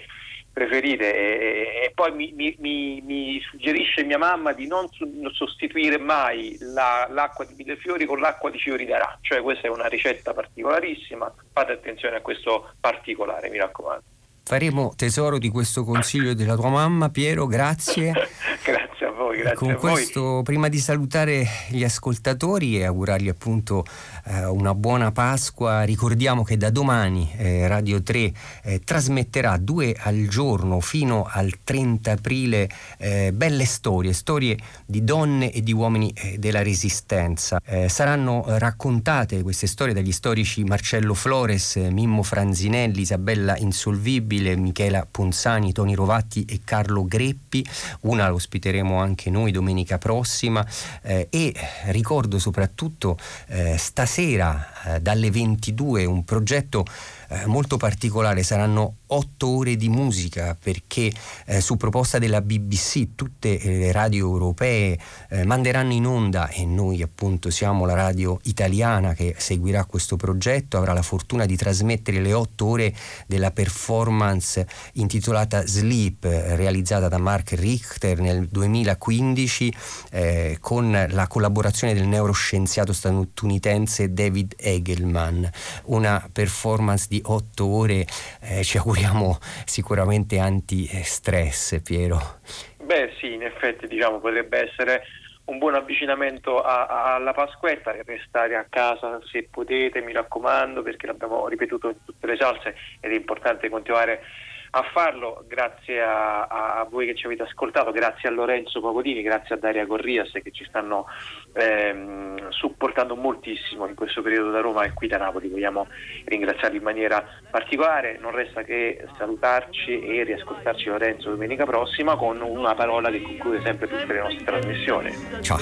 preferite 0.53 1.15
e, 1.15 1.85
e 1.85 1.93
poi 1.95 2.13
mi, 2.13 2.33
mi, 2.59 3.01
mi, 3.05 3.41
suggerisce 3.41 4.03
mia 4.03 4.19
mamma 4.19 4.53
di 4.53 4.67
non 4.67 4.89
sostituire 5.33 5.99
mai 5.99 6.57
la, 6.61 7.07
l'acqua 7.11 7.45
di 7.45 7.55
millefiori 7.57 8.07
con 8.07 8.19
l'acqua 8.19 8.51
di 8.51 8.59
fiori 8.59 8.85
d'arancio, 8.85 9.19
cioè 9.35 9.41
questa 9.41 9.69
è 9.69 9.71
una 9.71 9.87
ricetta 9.87 10.35
particolarissima, 10.35 11.33
fate 11.53 11.73
attenzione 11.73 12.17
a 12.17 12.21
questo 12.21 12.73
particolare, 12.81 13.51
mi 13.51 13.59
raccomando. 13.59 14.17
Faremo 14.49 14.95
tesoro 14.97 15.37
di 15.37 15.51
questo 15.51 15.85
consiglio 15.85 16.33
della 16.33 16.57
tua 16.57 16.71
mamma, 16.71 17.11
Piero, 17.11 17.45
grazie. 17.45 18.13
grazie 18.65 19.07
a 19.07 19.11
voi, 19.11 19.37
grazie 19.37 19.57
Con 19.59 19.71
a 19.73 19.75
questo, 19.75 20.21
voi. 20.23 20.43
prima 20.43 20.69
di 20.69 20.79
salutare 20.79 21.47
gli 21.69 21.85
ascoltatori 21.85 22.79
e 22.79 22.85
augurargli 22.85 23.29
appunto 23.29 23.85
eh, 24.25 24.47
una 24.47 24.75
buona 24.75 25.13
Pasqua, 25.13 25.83
ricordiamo 25.83 26.45
che 26.45 26.57
da 26.57 26.71
domani 26.71 27.31
eh, 27.37 27.69
Radio 27.69 28.03
3 28.03 28.33
eh, 28.63 28.81
trasmetterà 28.83 29.59
due 29.59 29.95
al 29.99 30.27
giorno 30.29 30.81
fino 30.81 31.29
al 31.31 31.53
30 31.63 32.13
aprile 32.13 32.71
eh, 32.97 33.33
belle 33.35 33.67
storie, 33.67 34.15
storie 34.15 34.57
di 34.87 35.05
donne 35.05 35.53
e 35.53 35.63
di 35.63 35.75
uomini 35.75 36.11
eh, 36.15 36.39
della 36.39 36.63
Resistenza. 36.63 37.61
Eh, 37.67 37.91
saranno 37.91 38.45
raccontate 38.47 39.43
queste 39.43 39.67
storie 39.67 39.93
dagli 39.93 40.13
storici 40.13 40.65
Marcello 40.65 41.13
Flores, 41.13 41.77
Mimmo 41.77 42.23
Franzinelli, 42.23 43.03
Isabella 43.03 43.55
Insolvibile, 43.59 44.37
Stabile, 44.39 44.57
Michela 44.57 45.07
Ponzani, 45.11 45.73
Toni 45.73 45.95
Rovatti 45.95 46.45
e 46.45 46.61
Carlo 46.65 47.05
Greppi. 47.05 47.65
Una 48.03 48.29
lo 48.29 48.37
ospiteremo 48.37 48.99
anche 48.99 49.31
noi 49.31 49.51
domenica 49.51 49.99
prossima 49.99 50.65
eh, 51.03 51.27
e 51.31 51.55
ricordo 51.87 52.39
soprattutto 52.39 53.19
eh, 53.49 53.77
stasera 53.77 54.95
eh, 54.95 55.01
dalle 55.01 55.31
22 55.31 56.05
un 56.05 56.25
progetto 56.25 56.85
eh, 57.29 57.47
molto 57.47 57.77
particolare, 57.77 58.43
saranno 58.43 58.97
otto 59.09 59.49
ore 59.49 59.77
di 59.77 59.89
musica 59.89 60.57
perché 60.61 61.13
eh, 61.47 61.61
su 61.61 61.77
proposta 61.77 62.19
della 62.19 62.41
BBC 62.41 63.15
tutte 63.15 63.59
eh, 63.59 63.79
le 63.79 63.93
radio 63.93 64.27
europee 64.27 64.99
eh, 65.31 65.45
manderanno 65.45 65.93
in 65.93 66.07
onda 66.07 66.49
e 66.49 66.65
noi 66.65 67.03
appunto 67.03 67.51
siamo 67.51 67.85
la 67.87 67.95
radio 67.95 68.39
italiana 68.45 69.15
che 69.15 69.35
seguirà 69.37 69.85
questo 69.85 70.17
progetto, 70.17 70.77
avrà 70.77 70.93
la 70.93 71.03
fortuna 71.03 71.45
di 71.47 71.57
trasmettere 71.57 72.21
le 72.21 72.33
otto 72.33 72.67
ore 72.67 72.95
della 73.27 73.51
performance 73.51 74.67
intitolata 74.95 75.67
Sleep 75.67 76.25
realizzata 76.25 77.09
da 77.09 77.19
Mark 77.19 77.53
Richter 77.53 78.21
nel 78.21 78.49
2015 78.49 79.75
eh, 80.11 80.57
con 80.61 81.07
la 81.09 81.27
collaborazione 81.27 81.95
del 81.95 82.07
neuroscienziato 82.07 82.93
statunitense 82.93 84.13
David 84.13 84.55
Egelman, 84.57 85.49
una 85.85 86.27
performance 86.33 87.07
di 87.09 87.18
otto 87.25 87.67
ore 87.67 88.05
eh, 88.41 88.63
ci 88.63 88.77
auguriamo 88.77 88.87
auguriamo 88.99 89.39
sicuramente 89.65 90.39
anti-stress, 90.39 91.81
Piero. 91.83 92.41
Beh 92.83 93.15
sì, 93.19 93.35
in 93.35 93.43
effetti 93.43 93.87
diciamo, 93.87 94.19
potrebbe 94.19 94.71
essere 94.71 95.03
un 95.45 95.59
buon 95.59 95.75
avvicinamento 95.75 96.61
a, 96.61 96.87
a, 96.87 97.15
alla 97.15 97.33
Pasquetta, 97.33 97.95
restare 98.05 98.57
a 98.57 98.67
casa 98.69 99.19
se 99.31 99.49
potete, 99.51 100.01
mi 100.03 100.13
raccomando, 100.13 100.83
perché 100.83 101.07
l'abbiamo 101.07 101.49
ripetuto 101.49 101.89
in 101.89 101.97
tutte 102.05 102.27
le 102.27 102.37
salse 102.37 102.75
ed 103.01 103.13
è 103.13 103.15
importante 103.15 103.69
continuare 103.69 104.13
a 104.13 104.48
farlo, 104.93 105.45
grazie 105.47 106.03
a, 106.03 106.47
a, 106.47 106.87
voi 106.89 107.07
che 107.07 107.15
ci 107.15 107.27
avete 107.27 107.43
ascoltato, 107.43 107.91
grazie 107.91 108.29
a 108.29 108.33
Lorenzo 108.33 108.81
Pagodini, 108.81 109.23
grazie 109.23 109.55
a 109.55 109.59
Daria 109.59 109.87
Corrias 109.87 110.31
che 110.31 110.51
ci 110.51 110.65
stanno 110.65 111.07
ehm, 111.55 112.51
supportando 112.51 113.17
moltissimo 113.17 113.87
in 113.87 113.95
questo 113.95 114.21
periodo 114.21 114.51
da 114.51 114.61
Roma 114.61 114.85
e 114.85 114.93
qui 114.93 115.09
da 115.09 115.17
Napoli. 115.17 115.49
Vogliamo 115.49 115.87
ringraziarli 116.25 116.77
in 116.77 116.83
maniera 116.83 117.25
particolare, 117.51 118.19
non 118.21 118.33
resta 118.33 118.63
che 118.63 119.07
salutarci 119.17 120.01
e 120.01 120.25
riascoltarci 120.25 120.89
Lorenzo 120.89 121.31
domenica 121.31 121.65
prossima 121.65 122.17
con 122.17 122.41
una 122.41 122.75
parola 122.75 123.11
che 123.11 123.23
conclude 123.23 123.63
sempre 123.63 123.89
tutte 123.89 124.13
le 124.13 124.21
nostre 124.21 124.45
trasmissioni. 124.45 125.13
Ciao. 125.41 125.59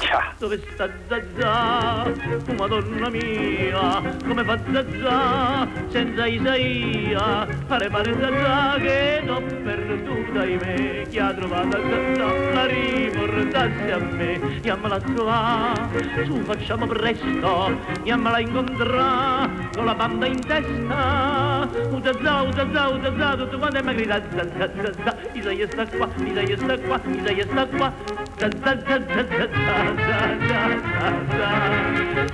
Ciao. 0.00 0.34
Dove 0.38 0.58
sta 0.72 0.88
Zazà? 1.08 2.12
Madonna 2.56 3.08
mia, 3.08 4.16
come 4.26 4.44
fa 4.44 4.58
Zazà 4.72 5.68
senza 5.88 6.26
Isaia? 6.26 7.46
Pare 7.66 7.88
pare 7.88 8.17
cosa 8.18 8.30
già 8.30 8.78
che 8.80 9.22
t'ho 9.24 9.40
perduta 9.62 10.44
in 10.44 10.58
me 10.60 11.06
chi 11.08 11.18
ha 11.20 11.32
trovato 11.32 11.78
la 11.78 12.66
riportasse 12.66 13.92
a 13.92 13.98
me 13.98 14.40
andiamola 14.42 14.94
a 14.96 15.00
trovare 15.00 16.24
su 16.24 16.34
facciamo 16.42 16.86
presto 16.86 17.66
andiamola 17.94 18.36
a 18.36 18.40
incontrare 18.40 19.68
con 19.72 19.84
la 19.84 19.94
banda 19.94 20.26
in 20.26 20.40
testa 20.40 21.68
utazza 21.90 22.42
utazza 22.42 22.88
utazza 22.88 23.36
tutto 23.36 23.58
quanto 23.58 23.78
è 23.78 23.82
ma 23.82 23.92
grida 23.92 24.20
za 24.34 24.44
za 24.58 24.70
za 24.82 24.92
za 25.04 25.16
Isaia 25.34 25.66
sta 25.70 25.86
qua 25.86 26.08
Isaia 26.24 26.56
sta 26.56 26.78
qua 26.78 27.00
Isaia 27.06 27.46
sta 27.46 27.66
qua 27.66 27.92
za 28.38 28.48
za 28.64 28.82
za 28.84 28.98
za 28.98 29.26
za 29.28 29.46
za 29.46 29.76
za 30.06 30.26
za 30.48 30.60
za 30.88 31.06
za 31.30 31.50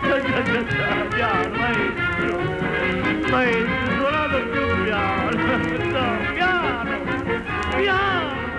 za 0.02 0.16
za 0.32 0.62
za 0.64 1.06
piano 1.14 1.56
maestro 1.58 2.38
maestro 3.30 3.94
suonato 3.96 4.38
più 4.50 4.84
piano 4.84 5.73
Cristo, 5.74 5.98
piano, 6.34 7.04
piano. 7.76 8.53